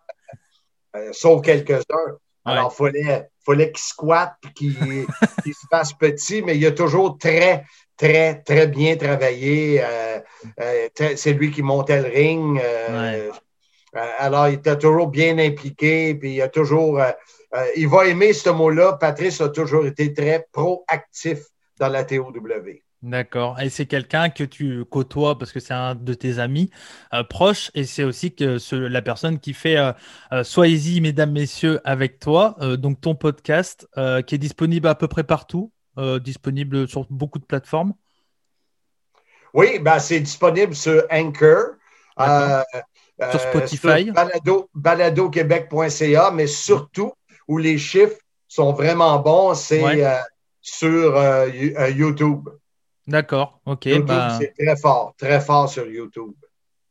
sauf 1.13 1.41
quelques-uns. 1.41 2.17
Alors, 2.45 2.71
il 2.71 2.77
fallait, 2.77 3.29
fallait 3.43 3.71
qu'il 3.71 3.83
squatte 3.83 4.35
qu'il 4.55 4.77
se 5.47 5.65
fasse 5.71 5.93
petit, 5.93 6.43
mais 6.43 6.57
il 6.57 6.65
a 6.67 6.73
toujours 6.73 7.17
très, 7.17 7.65
très, 7.97 8.35
très 8.43 8.67
bien 8.67 8.95
travaillé. 8.97 9.83
c'est 10.93 11.33
lui 11.33 11.49
qui 11.49 11.63
montait 11.63 12.03
le 12.03 12.07
ring. 12.07 12.61
Euh, 12.63 13.31
alors, 13.93 14.47
il 14.47 14.55
était 14.55 14.77
toujours 14.77 15.07
bien 15.07 15.37
impliqué, 15.37 16.15
puis 16.15 16.35
il 16.35 16.41
a 16.41 16.47
toujours. 16.47 16.99
Euh, 16.99 17.11
euh, 17.53 17.65
il 17.75 17.87
va 17.87 18.07
aimer 18.07 18.31
ce 18.33 18.49
mot-là. 18.49 18.93
Patrice 18.93 19.41
a 19.41 19.49
toujours 19.49 19.85
été 19.85 20.13
très 20.13 20.47
proactif 20.51 21.39
dans 21.79 21.89
la 21.89 22.05
TOW. 22.05 22.31
D'accord. 23.01 23.59
Et 23.59 23.69
c'est 23.69 23.87
quelqu'un 23.87 24.29
que 24.29 24.43
tu 24.43 24.85
côtoies 24.85 25.37
parce 25.37 25.51
que 25.51 25.59
c'est 25.59 25.73
un 25.73 25.95
de 25.95 26.13
tes 26.13 26.39
amis 26.39 26.69
proches 27.29 27.71
et 27.73 27.83
c'est 27.83 28.03
aussi 28.03 28.33
que 28.33 28.59
la 28.75 29.01
personne 29.01 29.39
qui 29.39 29.53
fait 29.53 29.75
Soyez-y, 30.43 31.01
mesdames, 31.01 31.31
messieurs, 31.31 31.81
avec 31.83 32.19
toi. 32.19 32.55
donc 32.77 33.01
ton 33.01 33.15
podcast 33.15 33.87
qui 34.27 34.35
est 34.35 34.37
disponible 34.37 34.87
à 34.87 34.93
peu 34.93 35.07
près 35.07 35.23
partout, 35.23 35.73
disponible 36.21 36.87
sur 36.87 37.07
beaucoup 37.09 37.39
de 37.39 37.45
plateformes. 37.45 37.95
Oui, 39.55 39.79
ben, 39.79 39.97
c'est 39.97 40.19
disponible 40.19 40.75
sur 40.75 41.03
Anchor. 41.11 41.71
Sur 43.29 43.39
euh, 43.39 43.49
Spotify. 43.51 44.11
baladoquebec.ca, 44.73 46.31
mais 46.31 46.47
surtout 46.47 47.13
où 47.47 47.57
les 47.57 47.77
chiffres 47.77 48.17
sont 48.47 48.73
vraiment 48.73 49.19
bons, 49.19 49.53
c'est 49.53 50.03
euh, 50.03 50.17
sur 50.61 51.15
euh, 51.15 51.47
YouTube. 51.89 52.49
D'accord, 53.07 53.59
ok. 53.65 53.85
YouTube, 53.85 54.05
bah 54.05 54.37
c'est 54.39 54.53
très 54.57 54.75
fort, 54.75 55.13
très 55.17 55.39
fort 55.39 55.69
sur 55.69 55.85
YouTube. 55.85 56.33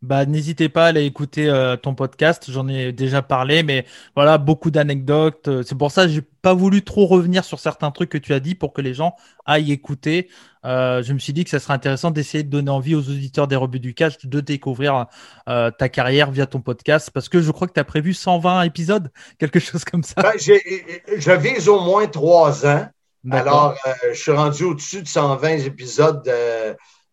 Bah, 0.03 0.25
n'hésitez 0.25 0.71
pas 0.71 0.87
à 0.87 0.89
aller 0.89 1.05
écouter 1.05 1.51
euh, 1.51 1.77
ton 1.77 1.95
podcast. 1.95 2.51
J'en 2.51 2.67
ai 2.69 2.93
déjà 2.93 3.21
parlé, 3.21 3.63
mais 3.63 3.85
voilà, 4.15 4.39
beaucoup 4.39 4.71
d'anecdotes. 4.71 5.63
C'est 5.63 5.77
pour 5.77 5.91
ça 5.91 6.07
que 6.07 6.13
j'ai 6.13 6.23
pas 6.23 6.55
voulu 6.55 6.83
trop 6.83 7.07
revenir 7.07 7.45
sur 7.45 7.59
certains 7.59 7.91
trucs 7.91 8.09
que 8.09 8.19
tu 8.19 8.33
as 8.33 8.41
dit 8.41 8.55
pour 8.55 8.73
que 8.73 8.81
les 8.81 8.95
gens 8.95 9.15
aillent 9.45 9.73
écouter. 9.73 10.31
Euh, 10.65 11.03
je 11.03 11.13
me 11.13 11.19
suis 11.19 11.33
dit 11.33 11.45
que 11.45 11.51
ça 11.51 11.59
serait 11.59 11.75
intéressant 11.75 12.11
d'essayer 12.11 12.45
de 12.45 12.51
donner 12.51 12.71
envie 12.71 12.95
aux 12.95 13.01
auditeurs 13.01 13.49
des 13.49 13.57
rebuts 13.57 13.81
du 13.81 13.95
catch 13.95 14.25
de 14.25 14.41
découvrir 14.41 15.07
ta 15.47 15.89
carrière 15.89 16.31
via 16.31 16.47
ton 16.47 16.61
podcast 16.61 17.11
parce 17.13 17.29
que 17.29 17.41
je 17.41 17.51
crois 17.51 17.67
que 17.67 17.73
tu 17.73 17.81
as 17.81 17.85
prévu 17.85 18.15
120 18.15 18.63
épisodes, 18.63 19.11
quelque 19.39 19.59
chose 19.59 19.85
comme 19.85 20.03
ça. 20.03 20.23
Ben, 20.23 20.33
je 20.39 21.33
vise 21.33 21.69
au 21.69 21.81
moins 21.81 22.07
trois 22.07 22.67
ans. 22.67 22.87
Alors, 23.31 23.75
je 24.13 24.19
suis 24.19 24.33
rendu 24.33 24.65
au-dessus 24.65 25.03
de 25.03 25.09
120 25.09 25.49
épisodes 25.59 26.23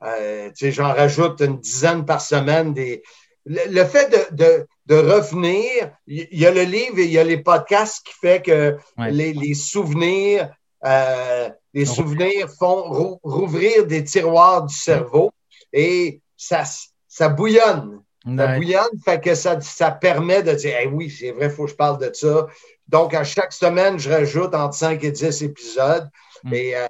euh, 0.03 0.49
J'en 0.61 0.94
rajoute 0.94 1.41
une 1.41 1.60
dizaine 1.60 2.06
par 2.06 2.22
semaine. 2.22 2.74
Des... 2.74 3.03
Le, 3.45 3.84
fait 3.86 4.10
de, 4.10 4.36
de, 4.36 4.68
de 4.88 4.95
revenir, 4.95 5.91
il 6.06 6.28
y, 6.32 6.45
a 6.45 6.52
le 6.52 6.64
livre 6.64 6.99
et 6.99 7.06
il 7.06 7.11
y 7.11 7.18
a 7.18 7.24
les 7.24 7.41
podcasts 7.41 8.06
qui 8.06 8.14
fait 8.14 8.41
que 8.41 8.78
les, 9.10 9.34
les, 9.34 9.53
souvenirs, 9.53 10.49
euh, 10.88 11.50
les 11.74 11.86
souvenirs 11.86 12.50
font 12.58 13.20
rouvrir 13.24 13.86
des 13.86 14.04
tiroirs 14.04 14.66
du 14.66 14.76
cerveau 14.76 15.32
et 15.74 16.22
ça, 16.36 16.64
ça 17.08 17.30
bouillonne. 17.30 18.02
Ça 18.26 18.48
bouillonne, 18.58 19.00
fait 19.06 19.22
que 19.22 19.36
ça, 19.36 19.62
ça 19.62 19.90
permet 19.92 20.44
de 20.44 20.52
dire 20.54 20.76
oui, 20.92 21.10
c'est 21.10 21.32
vrai, 21.32 21.46
il 21.46 21.52
faut 21.52 21.64
que 21.64 21.72
je 21.72 21.76
parle 21.76 21.98
de 21.98 22.14
ça. 22.14 22.48
Donc, 22.88 23.14
à 23.14 23.24
chaque 23.24 23.54
semaine, 23.54 23.98
je 23.98 24.10
rajoute 24.10 24.54
entre 24.54 24.76
5 24.76 25.02
et 25.04 25.12
10 25.12 25.44
épisodes. 25.44 26.10
Mm. 26.44 26.54
Et 26.54 26.76
euh, 26.76 26.86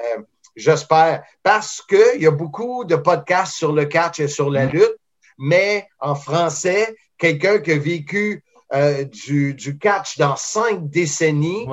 J'espère. 0.58 1.24
Parce 1.44 1.82
qu'il 1.84 2.22
y 2.22 2.26
a 2.26 2.32
beaucoup 2.32 2.84
de 2.84 2.96
podcasts 2.96 3.54
sur 3.54 3.72
le 3.72 3.86
catch 3.86 4.20
et 4.20 4.28
sur 4.28 4.50
la 4.50 4.66
mm. 4.66 4.72
lutte, 4.72 4.98
mais 5.38 5.88
en 6.00 6.16
français, 6.16 6.96
quelqu'un 7.18 7.60
qui 7.60 7.72
a 7.72 7.78
vécu 7.78 8.44
euh, 8.74 9.04
du, 9.06 9.54
du, 9.54 9.78
catch 9.78 10.18
dans 10.18 10.36
cinq 10.36 10.90
décennies, 10.90 11.68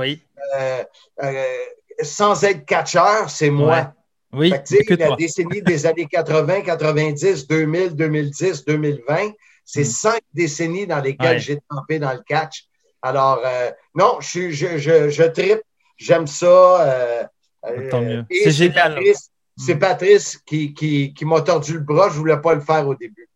euh, 0.55 0.85
sans 2.03 2.43
être 2.45 2.65
catcheur, 2.65 3.31
c'est 3.31 3.51
moi. 3.51 3.93
Oui, 4.33 4.51
la 4.51 5.15
décennie 5.17 5.63
des 5.63 5.87
années 5.87 6.07
80, 6.07 6.63
90, 6.63 7.47
2000, 7.47 7.95
2010, 7.95 8.65
2020, 8.65 9.31
c'est 9.65 9.83
mm. 9.83 9.85
cinq 9.85 10.21
décennies 10.33 10.87
dans 10.89 11.01
lesquelles 11.01 11.39
j'ai 11.39 11.61
trempé 11.69 12.01
dans 12.01 12.13
le 12.13 12.23
catch. 12.27 12.65
Alors, 13.01 13.41
non, 13.95 14.17
je, 14.21 14.51
je, 14.51 14.77
je, 14.77 15.09
je 15.09 15.23
tripe, 15.23 15.61
j'aime 15.97 16.27
ça. 16.27 17.29
Tant 17.91 18.01
mieux. 18.01 18.19
Euh, 18.19 18.23
c'est 18.43 18.51
génial. 18.51 18.99
C'est 19.57 19.77
Patrice 19.77 20.37
qui, 20.39 20.75
qui, 20.75 21.15
qui 21.15 21.25
m'a 21.25 21.41
tordu 21.41 21.75
le 21.75 21.81
bras. 21.81 22.09
Je 22.09 22.15
ne 22.15 22.19
voulais 22.19 22.41
pas 22.41 22.55
le 22.55 22.61
faire 22.61 22.87
au 22.89 22.95
début. 22.95 23.29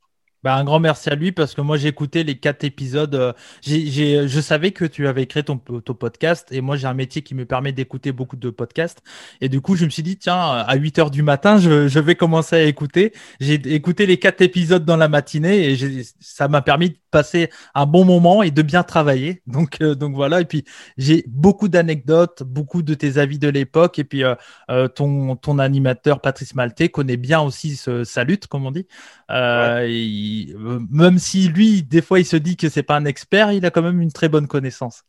Bah, 0.44 0.54
un 0.54 0.62
grand 0.64 0.78
merci 0.78 1.10
à 1.10 1.16
lui 1.16 1.32
parce 1.32 1.54
que 1.54 1.60
moi 1.60 1.76
j'ai 1.76 1.88
écouté 1.88 2.22
les 2.22 2.38
quatre 2.38 2.62
épisodes. 2.62 3.14
Euh, 3.14 3.32
je 3.66 4.40
savais 4.40 4.70
que 4.70 4.84
tu 4.84 5.08
avais 5.08 5.26
créé 5.26 5.42
ton, 5.42 5.58
ton 5.58 5.94
podcast 5.94 6.46
et 6.52 6.60
moi 6.60 6.76
j'ai 6.76 6.86
un 6.86 6.94
métier 6.94 7.22
qui 7.22 7.34
me 7.34 7.44
permet 7.44 7.72
d'écouter 7.72 8.12
beaucoup 8.12 8.36
de 8.36 8.50
podcasts. 8.50 9.02
Et 9.40 9.48
du 9.48 9.60
coup, 9.60 9.74
je 9.74 9.84
me 9.84 9.90
suis 9.90 10.04
dit, 10.04 10.16
tiens, 10.16 10.38
à 10.38 10.76
8 10.76 10.98
heures 11.00 11.10
du 11.10 11.22
matin, 11.22 11.58
je, 11.58 11.88
je 11.88 11.98
vais 11.98 12.14
commencer 12.14 12.54
à 12.56 12.62
écouter. 12.64 13.12
J'ai 13.40 13.54
écouté 13.74 14.06
les 14.06 14.18
quatre 14.18 14.40
épisodes 14.40 14.84
dans 14.84 14.96
la 14.96 15.08
matinée 15.08 15.72
et 15.72 16.04
ça 16.20 16.46
m'a 16.46 16.62
permis 16.62 16.90
de 16.90 16.96
passer 17.10 17.50
un 17.74 17.86
bon 17.86 18.04
moment 18.04 18.42
et 18.44 18.50
de 18.52 18.62
bien 18.62 18.84
travailler. 18.84 19.42
Donc, 19.48 19.80
euh, 19.80 19.94
donc 19.96 20.14
voilà. 20.14 20.40
Et 20.40 20.44
puis 20.44 20.64
j'ai 20.98 21.24
beaucoup 21.26 21.68
d'anecdotes, 21.68 22.44
beaucoup 22.44 22.82
de 22.82 22.94
tes 22.94 23.18
avis 23.18 23.40
de 23.40 23.48
l'époque. 23.48 23.98
Et 23.98 24.04
puis 24.04 24.22
euh, 24.24 24.88
ton, 24.88 25.34
ton 25.36 25.58
animateur 25.58 26.20
Patrice 26.20 26.54
Maltais 26.54 26.90
connaît 26.90 27.16
bien 27.16 27.40
aussi 27.40 27.74
ce, 27.76 28.04
sa 28.04 28.22
lutte, 28.22 28.46
comme 28.46 28.66
on 28.66 28.70
dit. 28.70 28.86
Même 29.28 31.18
si 31.18 31.48
lui, 31.48 31.82
des 31.82 32.02
fois, 32.02 32.18
il 32.18 32.26
se 32.26 32.36
dit 32.36 32.56
que 32.56 32.68
c'est 32.68 32.82
pas 32.82 32.96
un 32.96 33.04
expert, 33.04 33.52
il 33.52 33.64
a 33.66 33.70
quand 33.70 33.82
même 33.82 34.00
une 34.00 34.12
très 34.12 34.28
bonne 34.28 34.46
connaissance. 34.46 35.04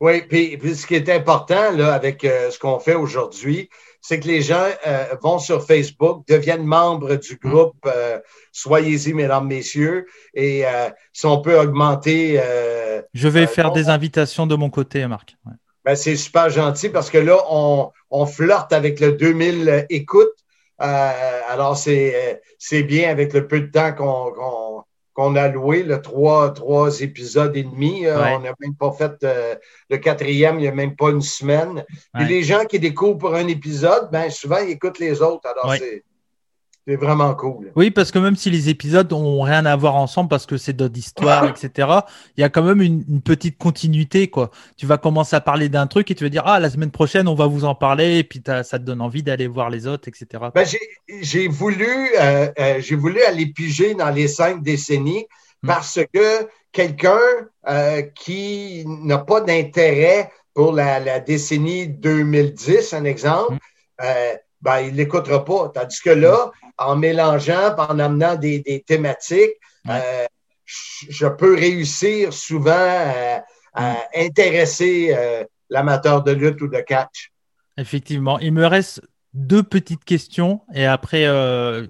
Oui, 0.00 0.22
puis, 0.22 0.58
ce 0.74 0.84
qui 0.84 0.96
est 0.96 1.08
important 1.08 1.70
là, 1.70 1.94
avec 1.94 2.22
ce 2.22 2.58
qu'on 2.58 2.80
fait 2.80 2.96
aujourd'hui, 2.96 3.70
c'est 4.00 4.18
que 4.18 4.26
les 4.26 4.42
gens 4.42 4.66
vont 5.22 5.38
sur 5.38 5.64
Facebook, 5.64 6.26
deviennent 6.26 6.64
membres 6.64 7.14
du 7.14 7.34
mmh. 7.34 7.48
groupe 7.48 7.88
Soyez-y, 8.50 9.14
mesdames, 9.14 9.46
messieurs, 9.46 10.06
et 10.34 10.64
si 11.12 11.26
on 11.26 11.40
peut 11.40 11.56
augmenter. 11.56 12.40
Je 13.14 13.28
vais 13.28 13.46
faire 13.46 13.70
des 13.70 13.88
invitations 13.88 14.48
de 14.48 14.56
mon 14.56 14.70
côté, 14.70 15.06
Marc. 15.06 15.36
Ben, 15.84 15.96
c'est 15.96 16.16
super 16.16 16.48
gentil 16.48 16.88
parce 16.88 17.10
que 17.10 17.18
là, 17.18 17.38
on, 17.50 17.90
on 18.10 18.26
flirte 18.26 18.72
avec 18.72 19.00
le 19.00 19.12
2000 19.12 19.86
écoutes. 19.90 20.28
Euh, 20.82 21.40
alors, 21.48 21.76
c'est 21.76 22.82
bien 22.82 23.10
avec 23.10 23.32
le 23.32 23.46
peu 23.46 23.60
de 23.60 23.70
temps 23.70 23.92
qu'on 23.92 24.84
qu'on 25.14 25.36
a 25.36 25.48
loué, 25.48 25.82
le 25.82 26.00
trois, 26.00 26.52
trois 26.52 27.00
épisodes 27.00 27.54
et 27.56 27.64
demi. 27.64 28.06
Euh, 28.06 28.16
on 28.34 28.40
n'a 28.40 28.54
même 28.60 28.74
pas 28.74 28.92
fait 28.92 29.12
euh, 29.24 29.54
le 29.90 29.98
quatrième, 29.98 30.58
il 30.58 30.62
n'y 30.62 30.68
a 30.68 30.72
même 30.72 30.96
pas 30.96 31.10
une 31.10 31.20
semaine. 31.20 31.84
Puis 32.14 32.26
les 32.26 32.42
gens 32.42 32.64
qui 32.64 32.78
découvrent 32.78 33.34
un 33.34 33.46
épisode, 33.48 34.08
ben 34.10 34.30
souvent, 34.30 34.58
ils 34.58 34.70
écoutent 34.70 34.98
les 34.98 35.20
autres. 35.20 35.46
Alors, 35.48 35.74
c'est 35.76 36.02
c'est 36.86 36.96
vraiment 36.96 37.32
cool. 37.34 37.70
Oui, 37.76 37.92
parce 37.92 38.10
que 38.10 38.18
même 38.18 38.34
si 38.34 38.50
les 38.50 38.68
épisodes 38.68 39.08
n'ont 39.12 39.42
rien 39.42 39.64
à 39.66 39.76
voir 39.76 39.94
ensemble 39.94 40.28
parce 40.28 40.46
que 40.46 40.56
c'est 40.56 40.72
d'autres 40.72 40.98
histoires, 40.98 41.44
etc., 41.48 41.88
il 42.36 42.40
y 42.40 42.44
a 42.44 42.48
quand 42.48 42.62
même 42.62 42.82
une, 42.82 43.22
petite 43.22 43.56
continuité. 43.56 44.28
quoi. 44.28 44.50
Tu 44.76 44.86
vas 44.86 44.98
commencer 44.98 45.36
à 45.36 45.40
parler 45.40 45.68
d'un 45.68 45.86
truc 45.86 46.10
et 46.10 46.16
tu 46.16 46.24
vas 46.24 46.30
dire 46.30 46.42
Ah, 46.44 46.58
la 46.58 46.70
semaine 46.70 46.90
prochaine, 46.90 47.28
on 47.28 47.36
va 47.36 47.46
vous 47.46 47.64
en 47.64 47.76
parler, 47.76 48.18
et 48.18 48.24
puis 48.24 48.42
ça 48.44 48.64
te 48.64 48.78
donne 48.78 49.00
envie 49.00 49.22
d'aller 49.22 49.46
voir 49.46 49.70
les 49.70 49.86
autres, 49.86 50.08
etc. 50.08 50.42
Ben, 50.52 50.66
j'ai 51.20 51.46
voulu, 51.46 51.86
euh, 52.20 52.50
euh, 52.58 52.80
j'ai 52.80 52.96
voulu 52.96 53.22
aller 53.22 53.46
piger 53.46 53.94
dans 53.94 54.10
les 54.10 54.26
cinq 54.26 54.62
décennies 54.62 55.26
hmm. 55.62 55.68
parce 55.68 56.00
que 56.12 56.48
quelqu'un 56.72 57.20
euh, 57.68 58.02
qui 58.02 58.84
n'a 58.86 59.18
pas 59.18 59.40
d'intérêt 59.40 60.32
pour 60.52 60.72
la, 60.72 61.20
décennie 61.20 61.86
2010, 61.86 62.92
un 62.92 63.04
exemple, 63.04 63.54
hmm. 63.54 64.06
Ben, 64.62 64.80
il 64.80 64.92
ne 64.92 64.96
l'écoutera 64.98 65.44
pas. 65.44 65.70
Tandis 65.74 66.00
que 66.00 66.10
là, 66.10 66.52
en 66.78 66.96
mélangeant, 66.96 67.74
en 67.76 67.98
amenant 67.98 68.36
des, 68.36 68.84
thématiques, 68.86 69.56
euh, 69.88 70.26
je 70.64 71.26
peux 71.26 71.54
réussir 71.54 72.32
souvent 72.32 72.72
à, 73.74 73.92
mm. 73.92 73.96
intéresser 74.16 75.14
euh, 75.16 75.44
l'amateur 75.68 76.22
de 76.22 76.32
lutte 76.32 76.60
ou 76.62 76.68
de 76.68 76.80
catch. 76.80 77.32
Effectivement. 77.76 78.38
Il 78.38 78.52
me 78.52 78.66
reste 78.66 79.02
deux 79.34 79.62
petites 79.62 80.04
questions 80.04 80.60
et 80.74 80.84
après, 80.84 81.26
euh, 81.26 81.86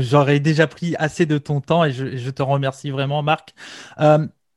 j'aurais 0.00 0.40
déjà 0.40 0.66
pris 0.66 0.94
assez 0.98 1.24
de 1.24 1.38
ton 1.38 1.60
temps 1.60 1.84
et 1.84 1.92
je, 1.92 2.30
te 2.30 2.42
remercie 2.42 2.90
vraiment, 2.90 3.22
Marc. 3.22 3.54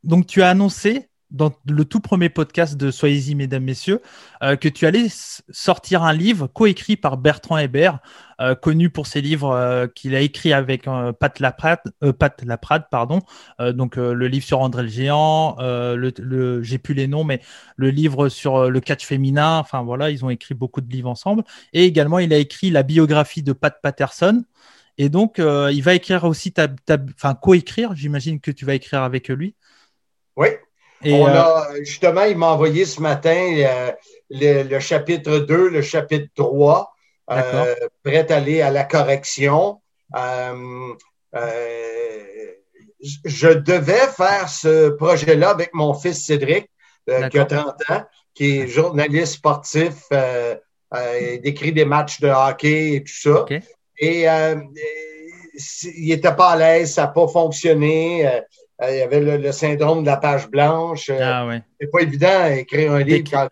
donc, 0.04 0.26
tu 0.28 0.42
as 0.42 0.50
annoncé 0.50 1.11
dans 1.32 1.52
le 1.66 1.86
tout 1.86 2.02
premier 2.02 2.30
podcast 2.30 2.76
de 2.78 2.92
Soyez-y, 2.92 3.36
mesdames, 3.36 3.64
messieurs, 3.64 4.02
euh, 4.44 4.56
que 4.56 4.68
tu 4.68 4.86
allais 4.86 5.08
sortir 5.10 6.04
un 6.04 6.14
livre 6.14 6.48
coécrit 6.48 6.98
par 6.98 7.18
Bertrand 7.18 7.58
Hébert, 7.58 8.00
euh, 8.42 8.54
connu 8.54 8.90
pour 8.90 9.08
ses 9.08 9.22
livres 9.22 9.52
euh, 9.52 9.88
qu'il 9.88 10.14
a 10.16 10.20
écrit 10.20 10.52
avec 10.52 10.88
Pat 11.20 11.40
Laprade, 11.40 11.80
Pat 12.20 12.44
Laprade 12.44 12.86
pardon, 12.92 13.22
donc 13.60 13.96
le 13.96 14.28
livre 14.28 14.46
sur 14.46 14.60
André 14.60 14.84
le 14.84 14.90
Géant, 14.90 15.56
le, 15.60 16.64
j'ai 16.64 16.78
plus 16.78 16.94
les 16.94 17.08
noms, 17.08 17.24
mais 17.24 17.42
le 17.76 17.90
livre 17.90 18.30
sur 18.30 18.70
le 18.70 18.80
catch 18.80 19.06
féminin, 19.06 19.58
enfin 19.60 19.82
voilà, 19.84 20.10
ils 20.10 20.26
ont 20.26 20.30
écrit 20.30 20.54
beaucoup 20.54 20.82
de 20.82 20.92
livres 20.92 21.10
ensemble. 21.10 21.44
Et 21.74 21.86
également, 21.86 22.20
il 22.20 22.34
a 22.34 22.38
écrit 22.38 22.70
la 22.70 22.84
biographie 22.84 23.44
de 23.44 23.54
Pat 23.54 23.76
Patterson. 23.82 24.44
Et 24.98 25.10
donc, 25.10 25.36
il 25.38 25.82
va 25.82 25.94
écrire 25.94 26.26
aussi 26.26 26.54
enfin, 26.90 27.36
coécrire, 27.36 27.96
j'imagine 27.96 28.40
que 28.40 28.52
tu 28.52 28.66
vas 28.66 28.74
écrire 28.74 29.04
avec 29.04 29.30
lui. 29.30 29.56
Oui, 30.36 30.48
on 31.06 31.28
euh, 31.28 31.34
a, 31.34 31.68
justement, 31.80 32.24
il 32.24 32.38
m'a 32.38 32.52
envoyé 32.52 32.86
ce 32.86 33.02
matin 33.02 33.54
euh, 33.58 33.92
le, 34.30 34.80
chapitre 34.80 35.40
2, 35.40 35.70
le 35.70 35.82
chapitre 35.82 36.30
3, 36.36 36.94
euh, 37.32 37.76
prêt 38.04 38.32
à 38.32 38.36
aller 38.36 38.62
à 38.62 38.70
la 38.72 38.84
correction. 38.84 39.82
je 42.94 43.54
devais 43.54 44.08
faire 44.16 44.50
ce 44.50 44.90
projet-là 44.90 45.50
avec 45.50 45.74
mon 45.74 45.94
fils 45.94 46.26
Cédric, 46.26 46.70
qui 47.08 47.40
a 47.40 47.46
30 47.46 47.68
ans, 47.90 48.04
qui 48.34 48.60
est 48.60 48.68
journaliste 48.68 49.34
sportif, 49.34 50.08
il 50.12 51.42
décrit 51.42 51.72
des 51.72 51.86
matchs 51.86 52.20
de 52.20 52.28
hockey 52.30 52.96
et 52.96 53.04
tout 53.04 53.14
ça. 53.14 53.46
Et 53.98 54.26
il 55.84 56.08
n'était 56.10 56.36
pas 56.36 56.52
à 56.52 56.58
l'aise, 56.58 56.94
ça 56.94 57.04
n'a 57.04 57.08
pas 57.08 57.28
fonctionné. 57.28 58.42
Euh, 58.82 58.92
il 58.92 58.98
y 58.98 59.02
avait 59.02 59.20
le, 59.20 59.52
syndrome 59.52 60.02
de 60.02 60.08
la 60.08 60.18
page 60.18 60.50
blanche. 60.50 61.10
Euh, 61.10 61.20
ah, 61.22 61.60
C'est 61.80 61.92
pas 61.92 62.02
évident 62.02 62.50
d'écrire 62.50 62.94
un 62.94 63.04
livre 63.04 63.30
quand, 63.30 63.48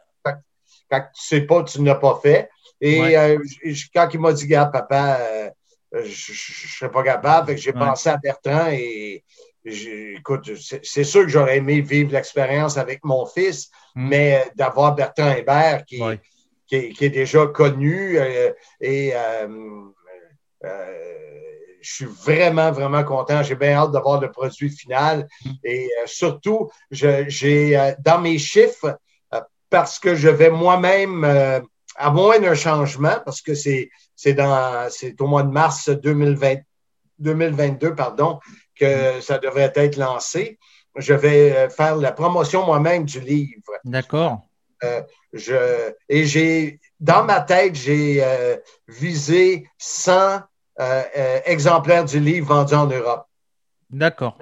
quand, 0.89 1.01
tu 1.13 1.23
sais 1.23 1.41
pas, 1.41 1.63
tu 1.63 1.81
n'as 1.81 1.95
pas 1.95 2.19
fait. 2.21 2.49
Et 2.81 3.17
euh, 3.17 3.37
quand 3.93 4.09
il 4.13 4.19
m'a 4.19 4.33
dit, 4.33 4.47
gars, 4.47 4.65
papa, 4.65 5.19
je 5.91 5.99
ne 5.99 6.03
serais 6.05 6.91
pas 6.91 7.03
capable, 7.03 7.57
j'ai 7.57 7.73
pensé 7.73 8.09
à 8.09 8.17
Bertrand 8.17 8.69
et 8.71 9.23
écoute, 9.65 10.49
c'est 10.55 11.03
sûr 11.03 11.23
que 11.23 11.27
j'aurais 11.27 11.57
aimé 11.57 11.81
vivre 11.81 12.13
l'expérience 12.13 12.77
avec 12.77 13.03
mon 13.03 13.25
fils, 13.25 13.69
hmm. 13.95 14.07
mais 14.07 14.47
d'avoir 14.55 14.95
Bertrand 14.95 15.31
Hébert 15.31 15.83
qui, 15.85 16.01
qui, 16.67 17.05
est 17.05 17.09
déjà 17.09 17.45
connu 17.47 18.17
et 18.79 19.13
je 21.81 21.93
suis 21.93 22.05
vraiment, 22.05 22.71
vraiment 22.71 23.03
content. 23.03 23.43
J'ai 23.43 23.55
bien 23.55 23.73
hâte 23.73 23.91
de 23.91 23.99
voir 23.99 24.19
le 24.19 24.31
produit 24.31 24.69
final. 24.69 25.27
Et 25.63 25.85
euh, 25.85 26.03
surtout, 26.05 26.69
j'ai 26.91 27.77
euh, 27.77 27.93
dans 27.99 28.19
mes 28.19 28.37
chiffres, 28.37 28.97
euh, 29.33 29.41
parce 29.69 29.99
que 29.99 30.15
je 30.15 30.29
vais 30.29 30.49
moi-même 30.49 31.25
avoir 31.95 32.35
un 32.41 32.55
changement, 32.55 33.17
parce 33.23 33.41
que 33.41 33.53
c'est 33.53 33.89
au 35.19 35.27
mois 35.27 35.43
de 35.43 35.51
mars 35.51 35.89
2020, 35.89 36.57
2022 37.19 37.95
pardon, 37.95 38.39
que 38.75 39.17
mm. 39.17 39.21
ça 39.21 39.37
devrait 39.37 39.71
être 39.75 39.97
lancé. 39.97 40.57
Je 40.95 41.13
vais 41.13 41.69
faire 41.69 41.95
la 41.95 42.11
promotion 42.11 42.65
moi-même 42.65 43.05
du 43.05 43.19
livre. 43.19 43.73
D'accord. 43.85 44.41
je, 45.33 45.91
et 46.09 46.25
j'ai, 46.25 46.79
dans 46.99 47.23
ma 47.23 47.41
tête, 47.41 47.75
j'ai 47.75 48.23
visé 48.87 49.69
100 49.77 50.41
euh, 50.79 51.03
euh, 51.17 51.39
exemplaires 51.45 52.05
du 52.05 52.19
livre 52.19 52.47
vendu 52.53 52.73
en 52.73 52.85
Europe. 52.85 53.25
D'accord. 53.89 54.37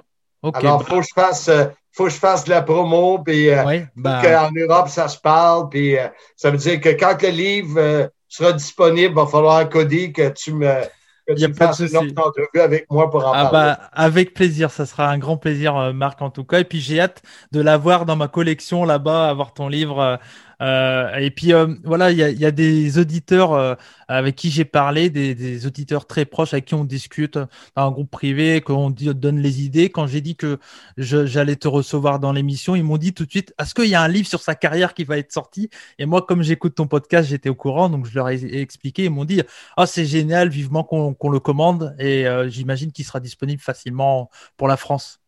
Alors, 0.54 0.82
il 0.82 0.88
faut, 0.88 1.00
que 1.00 1.06
je 1.06 1.12
fasse, 1.12 1.48
euh, 1.48 1.64
faut 1.90 2.04
que 2.04 2.10
je 2.10 2.16
fasse 2.16 2.44
de 2.44 2.50
la 2.50 2.62
promo, 2.62 3.18
puis 3.18 3.50
ben. 3.96 4.22
qu'en 4.22 4.50
Europe, 4.54 4.88
ça 4.88 5.08
se 5.08 5.18
parle, 5.18 5.68
puis 5.68 5.96
ça 6.36 6.50
veut 6.50 6.58
dire 6.58 6.80
que 6.80 6.90
quand 6.90 7.20
le 7.22 7.30
livre 7.30 8.10
sera 8.28 8.52
disponible, 8.52 9.12
il 9.12 9.14
va 9.14 9.26
falloir, 9.26 9.68
Cody, 9.68 10.12
que 10.12 10.28
tu 10.28 10.52
me, 10.52 10.82
il 11.26 11.44
a 11.44 11.48
pas 11.48 11.72
de 11.72 12.54
une 12.54 12.60
avec 12.60 12.86
moi 12.88 13.10
pour 13.10 13.26
en 13.26 13.32
ah 13.32 13.46
parler. 13.46 13.74
Bah, 13.76 13.90
avec 13.92 14.32
plaisir, 14.32 14.70
ça 14.70 14.86
sera 14.86 15.08
un 15.08 15.18
grand 15.18 15.38
plaisir, 15.38 15.92
Marc, 15.92 16.22
en 16.22 16.30
tout 16.30 16.44
cas. 16.44 16.60
Et 16.60 16.64
puis 16.64 16.78
j'ai 16.80 17.00
hâte 17.00 17.20
de 17.50 17.60
l'avoir 17.60 18.06
dans 18.06 18.16
ma 18.16 18.28
collection 18.28 18.84
là-bas, 18.84 19.28
avoir 19.28 19.54
ton 19.54 19.66
livre 19.66 20.20
euh, 20.60 21.14
et 21.16 21.30
puis 21.30 21.52
euh, 21.52 21.74
voilà, 21.84 22.10
il 22.10 22.18
y 22.18 22.22
a, 22.22 22.30
y 22.30 22.44
a, 22.44 22.50
des 22.50 22.98
auditeurs 22.98 23.52
euh, 23.52 23.74
avec 24.08 24.34
qui 24.34 24.50
j'ai 24.50 24.64
parlé, 24.64 25.08
des, 25.08 25.34
des, 25.34 25.66
auditeurs 25.66 26.06
très 26.06 26.24
proches 26.24 26.52
avec 26.52 26.64
qui 26.64 26.74
on 26.74 26.84
discute 26.84 27.38
dans 27.38 27.86
un 27.86 27.90
groupe 27.92 28.10
privé, 28.10 28.60
qu'on 28.60 28.90
donne 28.90 29.38
les 29.38 29.62
idées. 29.62 29.90
Quand 29.90 30.06
j'ai 30.08 30.20
dit 30.20 30.34
que 30.34 30.58
j'allais 30.96 31.56
te 31.56 31.68
recevoir 31.68 32.18
dans 32.18 32.32
l'émission, 32.32 32.74
ils 32.74 32.82
m'ont 32.82 32.96
dit 32.96 33.14
tout 33.14 33.24
de 33.24 33.30
suite 33.30 33.54
Est-ce 33.60 33.74
qu'il 33.74 33.86
y 33.86 33.94
a 33.94 34.02
un 34.02 34.08
livre 34.08 34.26
sur 34.26 34.40
sa 34.40 34.54
carrière 34.56 34.94
qui 34.94 35.04
va 35.04 35.18
être 35.18 35.32
sorti? 35.32 35.70
Et 35.98 36.06
moi, 36.06 36.22
comme 36.22 36.42
j'écoute 36.42 36.74
ton 36.74 36.88
podcast, 36.88 37.28
j'étais 37.28 37.48
au 37.48 37.54
courant, 37.54 37.88
donc 37.88 38.06
je 38.06 38.14
leur 38.14 38.28
ai 38.28 38.60
expliqué. 38.60 39.04
Ils 39.04 39.10
m'ont 39.10 39.24
dit 39.24 39.42
Ah, 39.76 39.86
c'est 39.86 40.06
génial, 40.06 40.48
vivement 40.48 40.82
qu'on 40.82 41.30
le 41.30 41.40
commande. 41.40 41.94
Et 42.00 42.26
j'imagine 42.48 42.90
qu'il 42.90 43.04
sera 43.04 43.20
disponible 43.20 43.62
facilement 43.62 44.30
pour 44.56 44.66
la 44.66 44.76
France. 44.76 45.20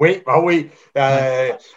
Oui, 0.00 0.22
ah 0.26 0.40
oui. 0.40 0.70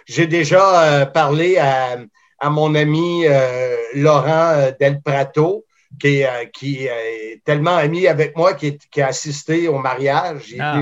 J'ai 0.08 0.28
déjà 0.28 1.06
parlé 1.14 1.58
à 1.58 1.98
à 2.46 2.50
mon 2.52 2.76
ami 2.76 3.26
euh, 3.26 3.76
Laurent 3.96 4.52
euh, 4.54 4.72
Del 4.80 5.02
Prato, 5.02 5.66
qui 6.00 6.20
est, 6.20 6.28
euh, 6.28 6.46
qui 6.54 6.86
est 6.86 7.42
tellement 7.44 7.76
ami 7.76 8.08
avec 8.08 8.38
moi, 8.38 8.54
qui, 8.54 8.78
qui 8.78 9.02
a 9.02 9.08
assisté 9.08 9.68
au 9.68 9.80
mariage. 9.80 10.56
Ah. 10.60 10.80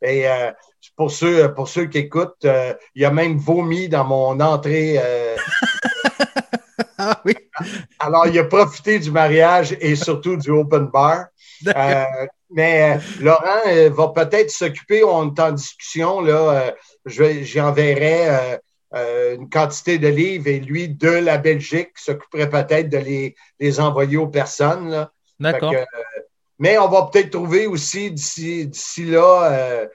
Et 0.00 0.24
pour 0.96 1.12
ceux, 1.12 1.52
pour 1.54 1.68
ceux 1.68 1.86
qui 1.86 1.98
écoutent, 1.98 2.46
il 2.94 3.04
a 3.04 3.10
même 3.10 3.36
vomi 3.36 3.88
dans 3.88 4.04
mon 4.04 4.40
entrée. 4.40 4.98
ah, 6.98 7.20
oui. 7.24 7.36
Alors, 8.00 8.26
il 8.26 8.36
a 8.38 8.44
profité 8.44 8.98
du 8.98 9.12
mariage 9.12 9.76
et 9.80 9.94
surtout 9.94 10.36
du 10.36 10.50
open 10.50 10.86
bar. 10.86 11.26
mais 12.50 12.98
Laurent 13.20 13.62
va 13.90 14.08
peut-être 14.08 14.50
s'occuper, 14.50 15.04
on 15.04 15.32
est 15.32 15.40
en 15.40 15.52
discussion, 15.52 16.20
là, 16.20 16.74
j'enverrai 17.06 18.58
euh, 18.94 19.36
une 19.36 19.48
quantité 19.48 19.98
de 19.98 20.08
livres 20.08 20.48
et 20.48 20.60
lui, 20.60 20.88
de 20.88 21.08
la 21.08 21.38
Belgique, 21.38 21.90
s'occuperait 21.96 22.50
peut-être 22.50 22.90
de 22.90 22.98
les, 22.98 23.34
les, 23.58 23.80
envoyer 23.80 24.18
aux 24.18 24.28
personnes. 24.28 25.08
D'accord. 25.40 25.72
Euh, 25.72 25.84
mais 26.58 26.78
on 26.78 26.88
va 26.88 27.08
peut-être 27.10 27.30
trouver 27.30 27.66
aussi 27.66 28.10
d'ici, 28.10 28.70
là, 28.98 29.88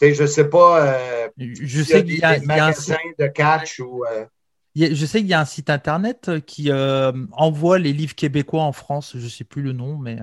je 0.00 0.22
ne 0.22 0.26
sais 0.26 0.48
pas, 0.48 0.98
je 1.38 1.82
sais 1.82 2.04
qu'il 2.04 2.18
y 2.18 2.22
a, 2.22 2.38
des 2.38 2.46
magasins 2.46 2.96
de 3.18 3.26
catch 3.26 3.80
ou. 3.80 4.04
Je 4.76 5.06
sais 5.06 5.20
qu'il 5.20 5.28
y 5.28 5.34
a 5.34 5.40
un 5.40 5.46
site 5.46 5.70
internet 5.70 6.30
qui 6.46 6.70
envoie 7.32 7.78
les 7.78 7.92
livres 7.92 8.14
québécois 8.14 8.62
en 8.62 8.72
France. 8.72 9.12
Je 9.16 9.24
ne 9.24 9.30
sais 9.30 9.44
plus 9.44 9.62
le 9.62 9.72
nom, 9.72 9.96
mais 9.96 10.18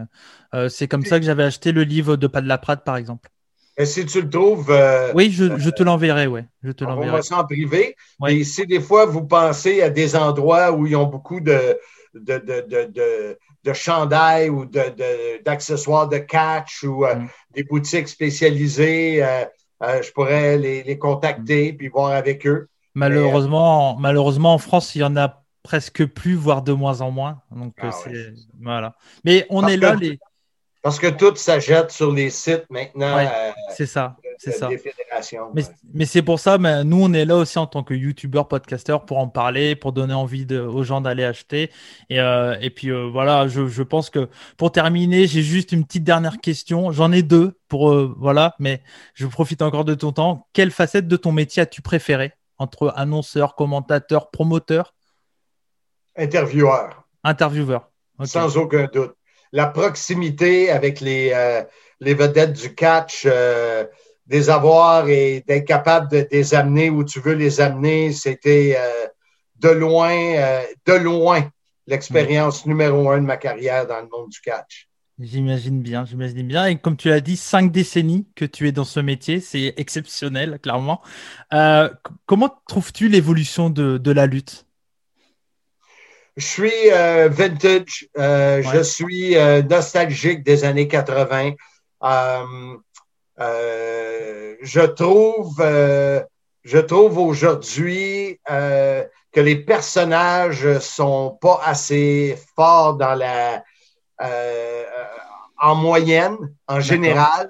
c'est 0.70 0.88
comme 0.88 1.04
ça 1.04 1.20
que 1.20 1.26
j'avais 1.26 1.44
acheté 1.44 1.72
le 1.72 1.84
livre 1.84 2.16
de 2.16 2.28
Pas 2.28 2.42
de 2.42 2.48
la 2.48 2.60
Prade, 2.60 2.84
par 2.84 2.96
exemple. 2.96 3.30
Et 3.78 3.86
si 3.86 4.06
tu 4.06 4.22
le 4.22 4.30
trouves. 4.30 4.70
Euh, 4.70 5.12
oui, 5.16 5.32
je, 5.32 5.58
je, 5.58 5.70
te 5.70 5.84
l'enverrai, 5.84 6.28
oui. 6.28 6.42
Je 6.64 6.72
te 6.72 6.84
l'enverrai. 6.84 7.22
en 7.32 7.44
privé. 7.46 7.96
Et 8.28 8.44
si 8.44 8.66
des 8.66 8.82
fois 8.82 9.06
vous 9.06 9.24
pensez 9.24 9.82
à 9.82 9.90
des 9.90 10.16
endroits 10.16 10.72
où 10.72 10.86
ils 10.86 10.96
ont 10.96 11.08
beaucoup 11.08 11.40
de, 11.40 11.80
de, 12.14 12.38
de, 12.38 12.66
de, 12.68 13.38
de 13.64 13.74
chandails 13.74 14.50
ou 14.50 14.66
d'accessoires 14.66 16.10
de, 16.10 16.18
catch 16.18 16.84
ou 16.84 17.06
euh, 17.06 17.16
mm. 17.16 17.30
des 17.56 17.64
boutiques 17.64 18.08
spécialisées, 18.10 19.24
euh, 19.24 19.46
je 19.82 20.12
pourrais 20.12 20.58
les, 20.58 20.84
les 20.84 20.98
contacter 20.98 21.72
mm. 21.72 21.78
puis 21.78 21.88
voir 21.88 22.12
avec 22.12 22.46
eux. 22.46 22.68
Malheureusement, 22.94 23.96
malheureusement, 23.98 24.54
en 24.54 24.58
France, 24.58 24.96
il 24.96 25.00
y 25.00 25.04
en 25.04 25.16
a 25.16 25.42
presque 25.64 26.06
plus, 26.06 26.36
voire 26.36 26.62
de 26.62 26.74
moins 26.74 27.00
en 27.02 27.12
moins. 27.12 27.42
Donc, 27.52 27.74
ah 27.82 27.92
voilà. 28.62 28.96
Mais 29.24 29.46
on 29.50 29.66
est 29.68 29.78
là, 29.78 29.96
les 29.96 30.20
parce 30.82 30.98
que 30.98 31.08
tout 31.08 31.36
s'achète 31.36 31.92
sur 31.92 32.12
les 32.12 32.30
sites 32.30 32.66
maintenant. 32.70 33.18
Euh, 33.18 33.52
c'est 33.76 33.86
ça, 33.86 34.18
c'est 34.40 34.52
ça. 34.52 34.70
Mais, 35.94 36.06
c'est 36.06 36.24
pour 36.24 36.40
ça, 36.40 36.58
mais 36.58 36.84
nous, 36.84 37.04
on 37.04 37.14
est 37.14 37.26
là 37.26 37.38
aussi 37.38 37.60
en 37.60 37.68
tant 37.68 37.84
que 37.84 37.94
youtubeur, 37.94 38.48
podcasteur 38.48 39.06
pour 39.06 39.20
en 39.20 39.28
parler, 39.28 39.76
pour 39.76 39.94
donner 39.94 40.16
envie 40.16 40.48
aux 40.56 40.84
gens 40.84 41.00
d'aller 41.00 41.24
acheter. 41.24 41.70
Et, 42.10 42.20
euh, 42.20 42.56
puis 42.76 42.90
euh, 42.90 43.10
voilà, 43.12 43.48
je, 43.48 43.84
pense 43.84 44.10
que 44.10 44.28
pour 44.58 44.72
terminer, 44.72 45.28
j'ai 45.28 45.44
juste 45.44 45.72
une 45.72 45.86
petite 45.86 46.04
dernière 46.04 46.40
question. 46.40 46.92
J'en 46.92 47.12
ai 47.12 47.22
deux 47.22 47.60
pour 47.68 47.94
voilà, 48.18 48.56
mais 48.58 48.82
je 49.14 49.28
profite 49.28 49.62
encore 49.62 49.86
de 49.86 49.94
ton 49.94 50.12
temps. 50.12 50.48
Quelle 50.54 50.72
facette 50.72 51.08
de 51.08 51.16
ton 51.16 51.32
métier 51.32 51.62
as-tu 51.62 51.82
préféré 51.82 52.34
entre 52.58 52.92
annonceur, 52.96 53.56
commentateur, 53.56 54.32
promoteur? 54.32 54.96
Intervieweur. 56.16 57.06
Intervieweur. 57.24 57.92
Sans 58.24 58.58
aucun 58.58 58.88
doute 58.92 59.16
la 59.52 59.68
proximité 59.68 60.70
avec 60.70 61.02
les, 61.02 61.32
euh, 61.34 61.64
les 62.00 62.14
vedettes 62.14 62.54
du 62.54 62.74
catch, 62.74 63.24
euh, 63.26 63.86
des 64.28 64.50
avoirs 64.50 65.10
et 65.10 65.44
d'être 65.48 65.66
capable 65.66 66.10
de, 66.10 66.28
les 66.32 66.54
amener 66.54 66.90
où 66.90 67.04
tu 67.04 67.20
veux 67.20 67.34
les 67.34 67.60
amener, 67.60 68.14
c'était 68.14 68.78
euh, 68.78 69.08
de 69.60 69.70
loin, 69.70 70.14
de 70.86 70.94
loin 70.94 71.50
l'expérience 71.86 72.66
numéro 72.66 73.10
un 73.10 73.20
de 73.20 73.26
ma 73.26 73.38
carrière 73.38 73.86
dans 73.86 74.00
le 74.00 74.08
monde 74.08 74.30
du 74.30 74.40
catch. 74.40 74.88
J'imagine 75.20 75.82
bien, 75.82 76.06
j'imagine 76.06 76.48
bien. 76.48 76.66
Et 76.66 76.78
comme 76.78 76.98
tu 76.98 77.10
l'as 77.10 77.20
dit, 77.20 77.36
cinq 77.36 77.72
décennies 77.72 78.26
que 78.36 78.46
tu 78.46 78.68
es 78.68 78.72
dans 78.72 78.86
ce 78.86 79.00
métier, 79.00 79.40
c'est 79.40 79.74
exceptionnel, 79.78 80.60
clairement. 80.60 81.02
comment 82.26 82.50
trouves-tu 82.68 83.10
l'évolution 83.10 83.70
de, 83.70 83.98
de 83.98 84.12
la 84.12 84.26
lutte? 84.26 84.66
Je 86.38 86.46
suis 86.46 86.92
euh, 86.92 87.28
vintage, 87.30 88.08
euh, 88.18 88.62
je 88.64 88.82
suis 88.82 89.36
euh, 89.38 89.62
nostalgique 89.62 90.44
des 90.44 90.64
années 90.64 90.88
80. 90.88 91.52
je 94.64 94.86
trouve, 94.86 95.58
je 96.64 96.78
trouve 96.78 97.18
aujourd'hui 97.18 98.40
que 98.48 99.40
les 99.40 99.56
personnages 99.58 100.80
sont 100.80 101.38
pas 101.42 101.62
assez 101.64 102.38
forts 102.56 102.96
dans 102.96 103.16
la, 103.16 103.64
en 105.58 105.76
moyenne, 105.76 106.38
en 106.68 106.80
général. 106.80 107.50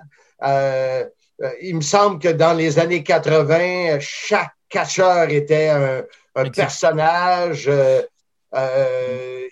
il 1.61 1.75
me 1.75 1.81
semble 1.81 2.19
que 2.19 2.29
dans 2.29 2.53
les 2.53 2.79
années 2.79 3.03
80, 3.03 3.99
chaque 3.99 4.53
catcheur 4.69 5.29
était 5.29 5.69
un, 5.69 6.03
un 6.35 6.49
personnage. 6.49 7.65
Euh, 7.67 8.01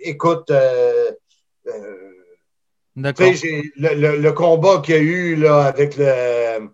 écoute, 0.01 0.51
euh, 0.51 1.11
euh, 1.67 2.25
le, 2.95 4.17
le, 4.17 4.31
combat 4.33 4.81
qu'il 4.83 4.95
y 4.95 4.97
a 4.97 5.01
eu 5.01 5.35
là, 5.35 5.65
avec 5.65 5.95
le 5.97 6.69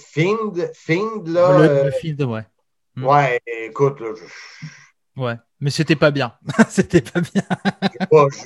Find, 0.00 0.70
Find 0.74 1.28
là. 1.28 1.58
Le, 1.58 1.84
le 1.84 1.90
Find, 1.90 2.22
ouais. 2.22 2.46
Hmm. 2.96 3.04
Ouais, 3.06 3.40
écoute, 3.46 4.00
là, 4.00 4.08
Ouais, 5.16 5.34
mais 5.60 5.70
c'était 5.70 5.96
pas 5.96 6.10
bien. 6.10 6.32
c'était 6.68 7.00
pas 7.02 7.20
bien. 7.20 7.42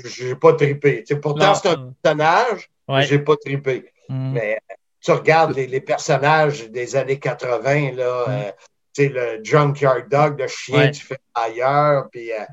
j'ai 0.07 0.35
pas, 0.35 0.51
pas 0.53 0.57
trippé. 0.57 1.05
pourtant, 1.21 1.55
c'est 1.55 1.69
un 1.69 1.95
personnage, 2.03 2.71
ouais. 2.89 3.03
j'ai 3.03 3.19
pas 3.19 3.37
trippé. 3.37 3.93
Hmm. 4.09 4.33
Mais 4.33 4.59
tu 5.01 5.11
regardes 5.11 5.55
les, 5.55 5.67
les, 5.67 5.81
personnages 5.81 6.71
des 6.71 6.97
années 6.97 7.19
80, 7.19 7.93
là, 7.93 8.27
mm 8.27 8.53
sais, 8.53 8.55
le 8.99 9.41
Junkyard 9.43 10.09
Dog, 10.11 10.41
le 10.41 10.49
chien 10.49 10.91
du 10.91 11.01
fait 11.01 11.21
ailleurs, 11.35 12.09
puis 12.11 12.31
euh, 12.33 12.45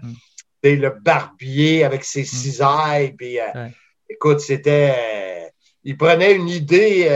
mm. 0.64 0.82
le 0.82 0.90
barbier 0.90 1.84
avec 1.84 2.04
ses 2.04 2.22
mm. 2.22 2.26
cisailles, 2.26 3.14
puis 3.14 3.40
euh, 3.40 3.68
écoute, 4.10 4.40
c'était. 4.40 4.94
Euh, 4.98 5.50
il 5.84 5.98
prenait 5.98 6.36
une 6.36 6.50
idée 6.50 7.08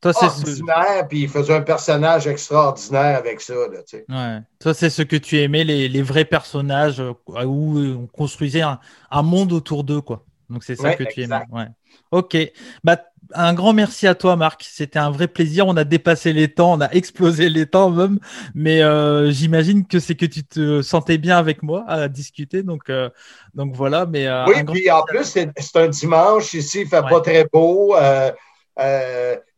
Toi, 0.00 0.12
ordinaire, 0.22 1.08
puis 1.08 1.22
il 1.22 1.28
faisait 1.28 1.54
un 1.54 1.62
personnage 1.62 2.28
extraordinaire 2.28 3.18
avec 3.18 3.40
ça. 3.40 3.54
Là, 3.54 3.82
tu 3.82 3.98
sais. 3.98 4.04
ouais. 4.08 4.38
Toi, 4.60 4.72
c'est 4.72 4.88
ce 4.88 5.02
que 5.02 5.16
tu 5.16 5.40
aimais, 5.40 5.64
les, 5.64 5.88
les 5.88 6.02
vrais 6.02 6.24
personnages 6.24 7.02
où 7.26 7.78
on 7.78 8.06
construisait 8.06 8.62
un, 8.62 8.78
un 9.10 9.22
monde 9.22 9.52
autour 9.52 9.82
d'eux, 9.82 10.00
quoi. 10.00 10.24
Donc 10.48 10.64
c'est 10.64 10.76
ça 10.76 10.94
que 10.94 11.04
tu 11.04 11.22
aimais. 11.22 11.42
Ouais. 11.50 11.66
Ok. 12.12 12.36
Bah, 12.84 12.98
un 13.34 13.54
grand 13.54 13.72
merci 13.72 14.06
à 14.06 14.14
toi, 14.14 14.36
Marc. 14.36 14.64
C'était 14.68 14.98
un 14.98 15.10
vrai 15.10 15.28
plaisir. 15.28 15.66
On 15.66 15.76
a 15.76 15.84
dépassé 15.84 16.32
les 16.32 16.48
temps, 16.48 16.72
on 16.74 16.80
a 16.80 16.90
explosé 16.92 17.48
les 17.48 17.66
temps 17.66 17.90
même. 17.90 18.18
Mais 18.54 18.82
euh, 18.82 19.30
j'imagine 19.30 19.86
que 19.86 19.98
c'est 19.98 20.14
que 20.14 20.26
tu 20.26 20.44
te 20.44 20.82
sentais 20.82 21.18
bien 21.18 21.38
avec 21.38 21.62
moi 21.62 21.84
à 21.88 22.08
discuter. 22.08 22.62
Donc, 22.62 22.90
euh, 22.90 23.10
donc 23.54 23.74
voilà. 23.74 24.06
Mais, 24.06 24.26
euh, 24.26 24.44
oui, 24.46 24.64
puis 24.64 24.90
en 24.90 25.02
plus, 25.02 25.24
c'est 25.24 25.76
un 25.76 25.88
dimanche 25.88 26.54
ici, 26.54 26.80
il 26.80 26.84
ne 26.84 26.88
fait 26.88 27.02
pas 27.02 27.20
très 27.20 27.46
beau. 27.52 27.94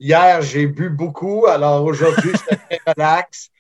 hier, 0.01 0.43
j'ai 0.43 0.67
bu 0.67 0.91
beaucoup. 0.91 1.47
Alors 1.47 1.85
aujourd'hui, 1.85 2.33
c'était 2.37 2.79
très 2.81 2.93
relax 2.95 3.51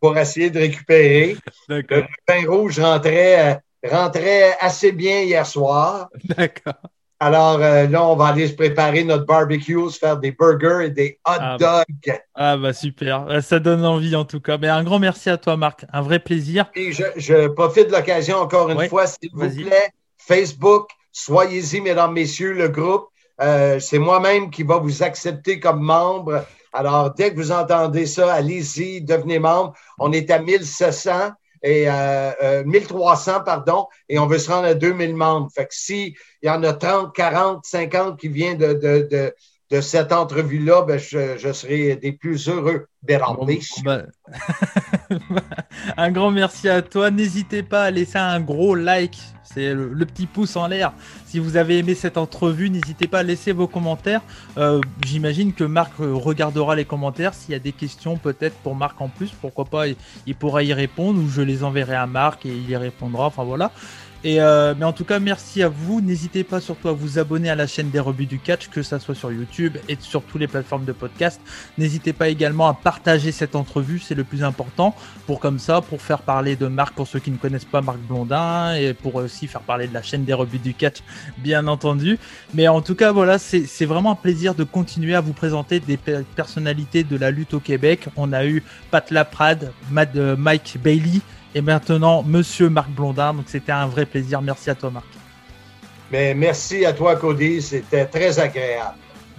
pour 0.00 0.16
essayer 0.16 0.50
de 0.50 0.58
récupérer. 0.58 1.36
Le 1.68 1.82
pain 2.26 2.48
rouge 2.48 2.80
rentrait, 2.80 3.60
rentrait 3.84 4.56
assez 4.60 4.92
bien 4.92 5.20
hier 5.22 5.46
soir. 5.46 6.08
D'accord. 6.24 6.74
Alors 7.20 7.60
euh, 7.60 7.88
là, 7.88 8.06
on 8.06 8.14
va 8.14 8.26
aller 8.26 8.46
se 8.46 8.54
préparer 8.54 9.02
notre 9.02 9.26
barbecue, 9.26 9.90
se 9.90 9.98
faire 9.98 10.18
des 10.18 10.30
burgers 10.30 10.86
et 10.86 10.90
des 10.90 11.18
hot 11.26 11.32
ah, 11.38 11.56
bah. 11.58 11.84
dogs. 11.88 12.20
Ah 12.34 12.56
bah 12.56 12.72
super, 12.72 13.26
euh, 13.28 13.40
ça 13.40 13.58
donne 13.58 13.84
envie 13.84 14.14
en 14.14 14.24
tout 14.24 14.40
cas. 14.40 14.56
Mais 14.56 14.68
un 14.68 14.84
grand 14.84 15.00
merci 15.00 15.28
à 15.28 15.36
toi, 15.36 15.56
Marc. 15.56 15.84
Un 15.92 16.02
vrai 16.02 16.20
plaisir. 16.20 16.70
Et 16.76 16.92
je, 16.92 17.48
profite 17.48 17.88
de 17.88 17.92
l'occasion 17.92 18.36
encore 18.36 18.70
une 18.70 18.88
fois, 18.88 19.06
s'il 19.06 19.30
vous 19.32 19.48
plaît. 19.48 19.90
Facebook, 20.16 20.90
soyez-y, 21.10 21.80
mesdames, 21.80 22.12
messieurs, 22.12 22.52
le 22.52 22.68
groupe. 22.68 23.08
Euh, 23.40 23.80
c'est 23.80 23.98
moi-même 23.98 24.50
qui 24.50 24.62
va 24.62 24.78
vous 24.78 25.02
accepter 25.02 25.58
comme 25.58 25.80
membre. 25.80 26.44
Alors, 26.72 27.14
dès 27.14 27.32
que 27.32 27.36
vous 27.36 27.50
entendez 27.50 28.06
ça, 28.06 28.32
allez-y, 28.32 29.00
devenez 29.00 29.38
membre. 29.38 29.74
On 29.98 30.12
est 30.12 30.30
à 30.30 30.38
1700 30.38 31.30
et 31.62 31.84
euh, 31.90 32.64
1300, 32.64 33.36
euh, 33.36 33.40
pardon, 33.40 33.86
et 34.08 34.18
on 34.18 34.26
veut 34.26 34.38
se 34.38 34.50
rendre 34.50 34.66
à 34.66 34.74
2000 34.74 35.14
membres. 35.14 35.48
Fait 35.54 35.66
que 35.66 35.74
si 35.74 36.14
il 36.42 36.46
y 36.46 36.50
en 36.50 36.62
a 36.62 36.72
30, 36.72 37.14
40, 37.14 37.64
50 37.64 38.18
qui 38.18 38.28
viennent 38.28 38.58
de, 38.58 38.72
de, 38.74 39.08
de, 39.10 39.34
de 39.70 39.80
cette 39.80 40.12
entrevue-là, 40.12 40.82
ben 40.82 40.98
je, 40.98 41.36
je, 41.36 41.52
serai 41.52 41.96
des 41.96 42.12
plus 42.12 42.48
heureux. 42.48 42.86
Ben, 43.84 44.06
un 45.96 46.10
grand 46.10 46.30
merci 46.30 46.68
à 46.68 46.82
toi. 46.82 47.10
N'hésitez 47.10 47.62
pas 47.62 47.84
à 47.84 47.90
laisser 47.90 48.18
un 48.18 48.40
gros 48.40 48.74
like 48.74 49.18
c'est 49.54 49.74
le, 49.74 50.04
petit 50.04 50.26
pouce 50.26 50.56
en 50.56 50.66
l'air. 50.66 50.92
Si 51.26 51.38
vous 51.38 51.56
avez 51.56 51.78
aimé 51.78 51.94
cette 51.94 52.18
entrevue, 52.18 52.70
n'hésitez 52.70 53.06
pas 53.06 53.20
à 53.20 53.22
laisser 53.22 53.52
vos 53.52 53.66
commentaires. 53.66 54.20
Euh, 54.58 54.80
j'imagine 55.04 55.52
que 55.52 55.64
Marc 55.64 55.92
euh, 56.00 56.12
regardera 56.14 56.76
les 56.76 56.84
commentaires. 56.84 57.34
S'il 57.34 57.52
y 57.52 57.54
a 57.54 57.58
des 57.58 57.72
questions 57.72 58.16
peut-être 58.16 58.56
pour 58.56 58.74
Marc 58.74 59.00
en 59.00 59.08
plus, 59.08 59.30
pourquoi 59.30 59.64
pas, 59.64 59.86
il, 59.88 60.34
pourra 60.34 60.62
y 60.62 60.72
répondre 60.72 61.20
ou 61.20 61.28
je 61.28 61.40
les 61.40 61.64
enverrai 61.64 61.96
à 61.96 62.06
Marc 62.06 62.44
et 62.46 62.50
il 62.50 62.68
y 62.68 62.76
répondra. 62.76 63.26
Enfin 63.26 63.44
voilà. 63.44 63.72
Et 64.24 64.40
euh, 64.40 64.74
mais 64.76 64.84
en 64.84 64.92
tout 64.92 65.04
cas, 65.04 65.20
merci 65.20 65.62
à 65.62 65.68
vous. 65.68 66.00
N'hésitez 66.00 66.42
pas 66.42 66.60
surtout 66.60 66.88
à 66.88 66.92
vous 66.92 67.20
abonner 67.20 67.50
à 67.50 67.54
la 67.54 67.68
chaîne 67.68 67.90
des 67.90 68.00
rebuts 68.00 68.26
du 68.26 68.40
catch, 68.40 68.68
que 68.68 68.82
ça 68.82 68.98
soit 68.98 69.14
sur 69.14 69.30
YouTube 69.30 69.76
et 69.88 69.96
sur 70.00 70.22
toutes 70.22 70.40
les 70.40 70.48
plateformes 70.48 70.84
de 70.84 70.92
podcast. 70.92 71.40
N'hésitez 71.78 72.12
pas 72.12 72.28
également 72.28 72.66
à 72.66 72.74
partager 72.74 73.30
cette 73.30 73.54
entrevue, 73.54 74.00
c'est 74.00 74.16
le 74.16 74.24
plus 74.24 74.42
important 74.42 74.96
pour 75.26 75.38
comme 75.38 75.60
ça, 75.60 75.80
pour 75.80 76.02
faire 76.02 76.22
parler 76.22 76.56
de 76.56 76.66
Marc 76.66 76.94
pour 76.94 77.06
ceux 77.06 77.20
qui 77.20 77.30
ne 77.30 77.36
connaissent 77.36 77.64
pas 77.64 77.80
Marc 77.80 77.98
Blondin 77.98 78.74
et 78.74 78.92
pour 78.92 79.14
aussi 79.14 79.46
faire 79.46 79.60
parler 79.60 79.86
de 79.86 79.94
la 79.94 80.02
chaîne 80.02 80.24
des 80.24 80.34
rebuts 80.34 80.58
du 80.58 80.74
catch, 80.74 80.96
bien 81.38 81.68
entendu. 81.68 82.18
Mais 82.54 82.66
en 82.66 82.80
tout 82.80 82.96
cas, 82.96 83.12
voilà, 83.12 83.38
c'est 83.38 83.84
vraiment 83.84 84.12
un 84.12 84.16
plaisir 84.16 84.56
de 84.56 84.64
continuer 84.64 85.14
à 85.14 85.20
vous 85.20 85.32
présenter 85.32 85.78
des 85.78 85.96
personnalités 85.96 87.04
de 87.04 87.16
la 87.16 87.30
lutte 87.30 87.54
au 87.54 87.60
Québec. 87.60 88.08
On 88.16 88.32
a 88.32 88.44
eu 88.46 88.64
Pat 88.90 89.08
Laprade, 89.12 89.72
euh, 90.16 90.36
Mike 90.36 90.78
Bailey 90.82 91.20
et 91.54 91.62
maintenant 91.62 92.22
Monsieur 92.22 92.68
Marc 92.68 92.90
Blondin. 92.90 93.34
Donc 93.34 93.44
c'était 93.46 93.72
un 93.72 93.86
vrai 93.86 94.06
plaisir. 94.06 94.42
Merci 94.42 94.70
à 94.70 94.74
toi 94.74 94.90
Marc. 94.90 95.06
Mais 96.10 96.34
merci 96.34 96.84
à 96.86 96.92
toi, 96.92 97.16
Cody. 97.16 97.60
C'était 97.60 98.06
très 98.06 98.38
agréable. 98.38 98.96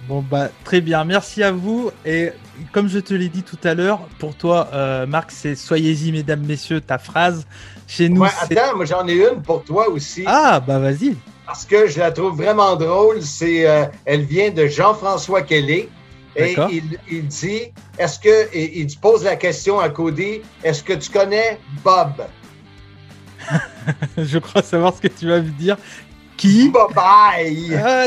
Bon, 0.08 0.24
bah, 0.28 0.48
très 0.64 0.80
bien. 0.80 1.04
Merci 1.04 1.42
à 1.42 1.52
vous. 1.52 1.90
Et 2.04 2.30
comme 2.72 2.88
je 2.88 2.98
te 2.98 3.12
l'ai 3.12 3.28
dit 3.28 3.42
tout 3.42 3.58
à 3.64 3.74
l'heure, 3.74 4.00
pour 4.18 4.34
toi, 4.34 4.68
euh, 4.72 5.06
Marc, 5.06 5.30
c'est 5.30 5.54
Soyez-y, 5.54 6.12
mesdames, 6.12 6.42
messieurs, 6.46 6.80
ta 6.80 6.98
phrase. 6.98 7.46
Chez 7.86 8.08
nous. 8.08 8.22
attends, 8.22 8.76
moi 8.76 8.84
j'en 8.84 9.06
ai 9.08 9.14
une 9.14 9.42
pour 9.42 9.64
toi 9.64 9.88
aussi. 9.88 10.22
Ah, 10.24 10.60
bah 10.60 10.78
vas-y. 10.78 11.16
Parce 11.44 11.64
que 11.64 11.88
je 11.88 11.98
la 11.98 12.12
trouve 12.12 12.36
vraiment 12.36 12.76
drôle. 12.76 13.20
C'est, 13.20 13.68
euh, 13.68 13.84
elle 14.04 14.22
vient 14.22 14.50
de 14.50 14.68
Jean-François 14.68 15.42
Kelly. 15.42 15.88
Et 16.36 16.56
il, 17.10 17.26
dit, 17.26 17.72
est-ce 17.98 18.18
que, 18.18 18.56
il 18.56 18.86
pose 18.98 19.24
la 19.24 19.36
question 19.36 19.80
à 19.80 19.88
Cody, 19.88 20.42
est-ce 20.62 20.82
que 20.82 20.92
tu 20.92 21.10
connais 21.10 21.58
Bob? 21.84 22.24
je 24.18 24.38
crois 24.38 24.62
savoir 24.62 24.94
ce 24.94 25.00
que 25.00 25.08
tu 25.08 25.26
vas 25.26 25.40
me 25.40 25.50
dire. 25.50 25.76
Qui? 26.36 26.70
Bye 26.70 26.94
bye! 26.94 27.74
Ah, 27.74 28.06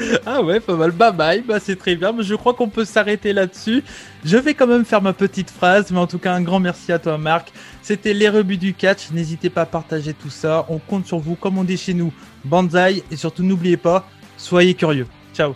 ah 0.26 0.42
ouais, 0.42 0.60
pas 0.60 0.74
mal. 0.74 0.90
Bye 0.92 1.12
bye, 1.12 1.42
bah 1.42 1.60
c'est 1.60 1.76
très 1.76 1.94
bien. 1.94 2.12
Mais 2.12 2.22
je 2.22 2.34
crois 2.34 2.54
qu'on 2.54 2.68
peut 2.68 2.84
s'arrêter 2.84 3.32
là-dessus. 3.32 3.84
Je 4.24 4.36
vais 4.36 4.54
quand 4.54 4.66
même 4.66 4.84
faire 4.84 5.02
ma 5.02 5.12
petite 5.12 5.50
phrase, 5.50 5.90
mais 5.90 5.98
en 5.98 6.06
tout 6.06 6.18
cas 6.18 6.34
un 6.34 6.42
grand 6.42 6.60
merci 6.60 6.90
à 6.92 6.98
toi 6.98 7.18
Marc. 7.18 7.52
C'était 7.82 8.14
les 8.14 8.28
rebuts 8.28 8.56
du 8.56 8.74
catch. 8.74 9.10
N'hésitez 9.12 9.50
pas 9.50 9.62
à 9.62 9.66
partager 9.66 10.14
tout 10.14 10.30
ça. 10.30 10.66
On 10.68 10.78
compte 10.78 11.06
sur 11.06 11.18
vous, 11.18 11.34
comme 11.34 11.58
on 11.58 11.64
dit 11.64 11.76
chez 11.76 11.94
nous. 11.94 12.12
Banzai 12.44 13.02
et 13.10 13.16
surtout 13.16 13.42
n'oubliez 13.42 13.76
pas, 13.76 14.08
soyez 14.36 14.74
curieux. 14.74 15.06
Ciao. 15.34 15.54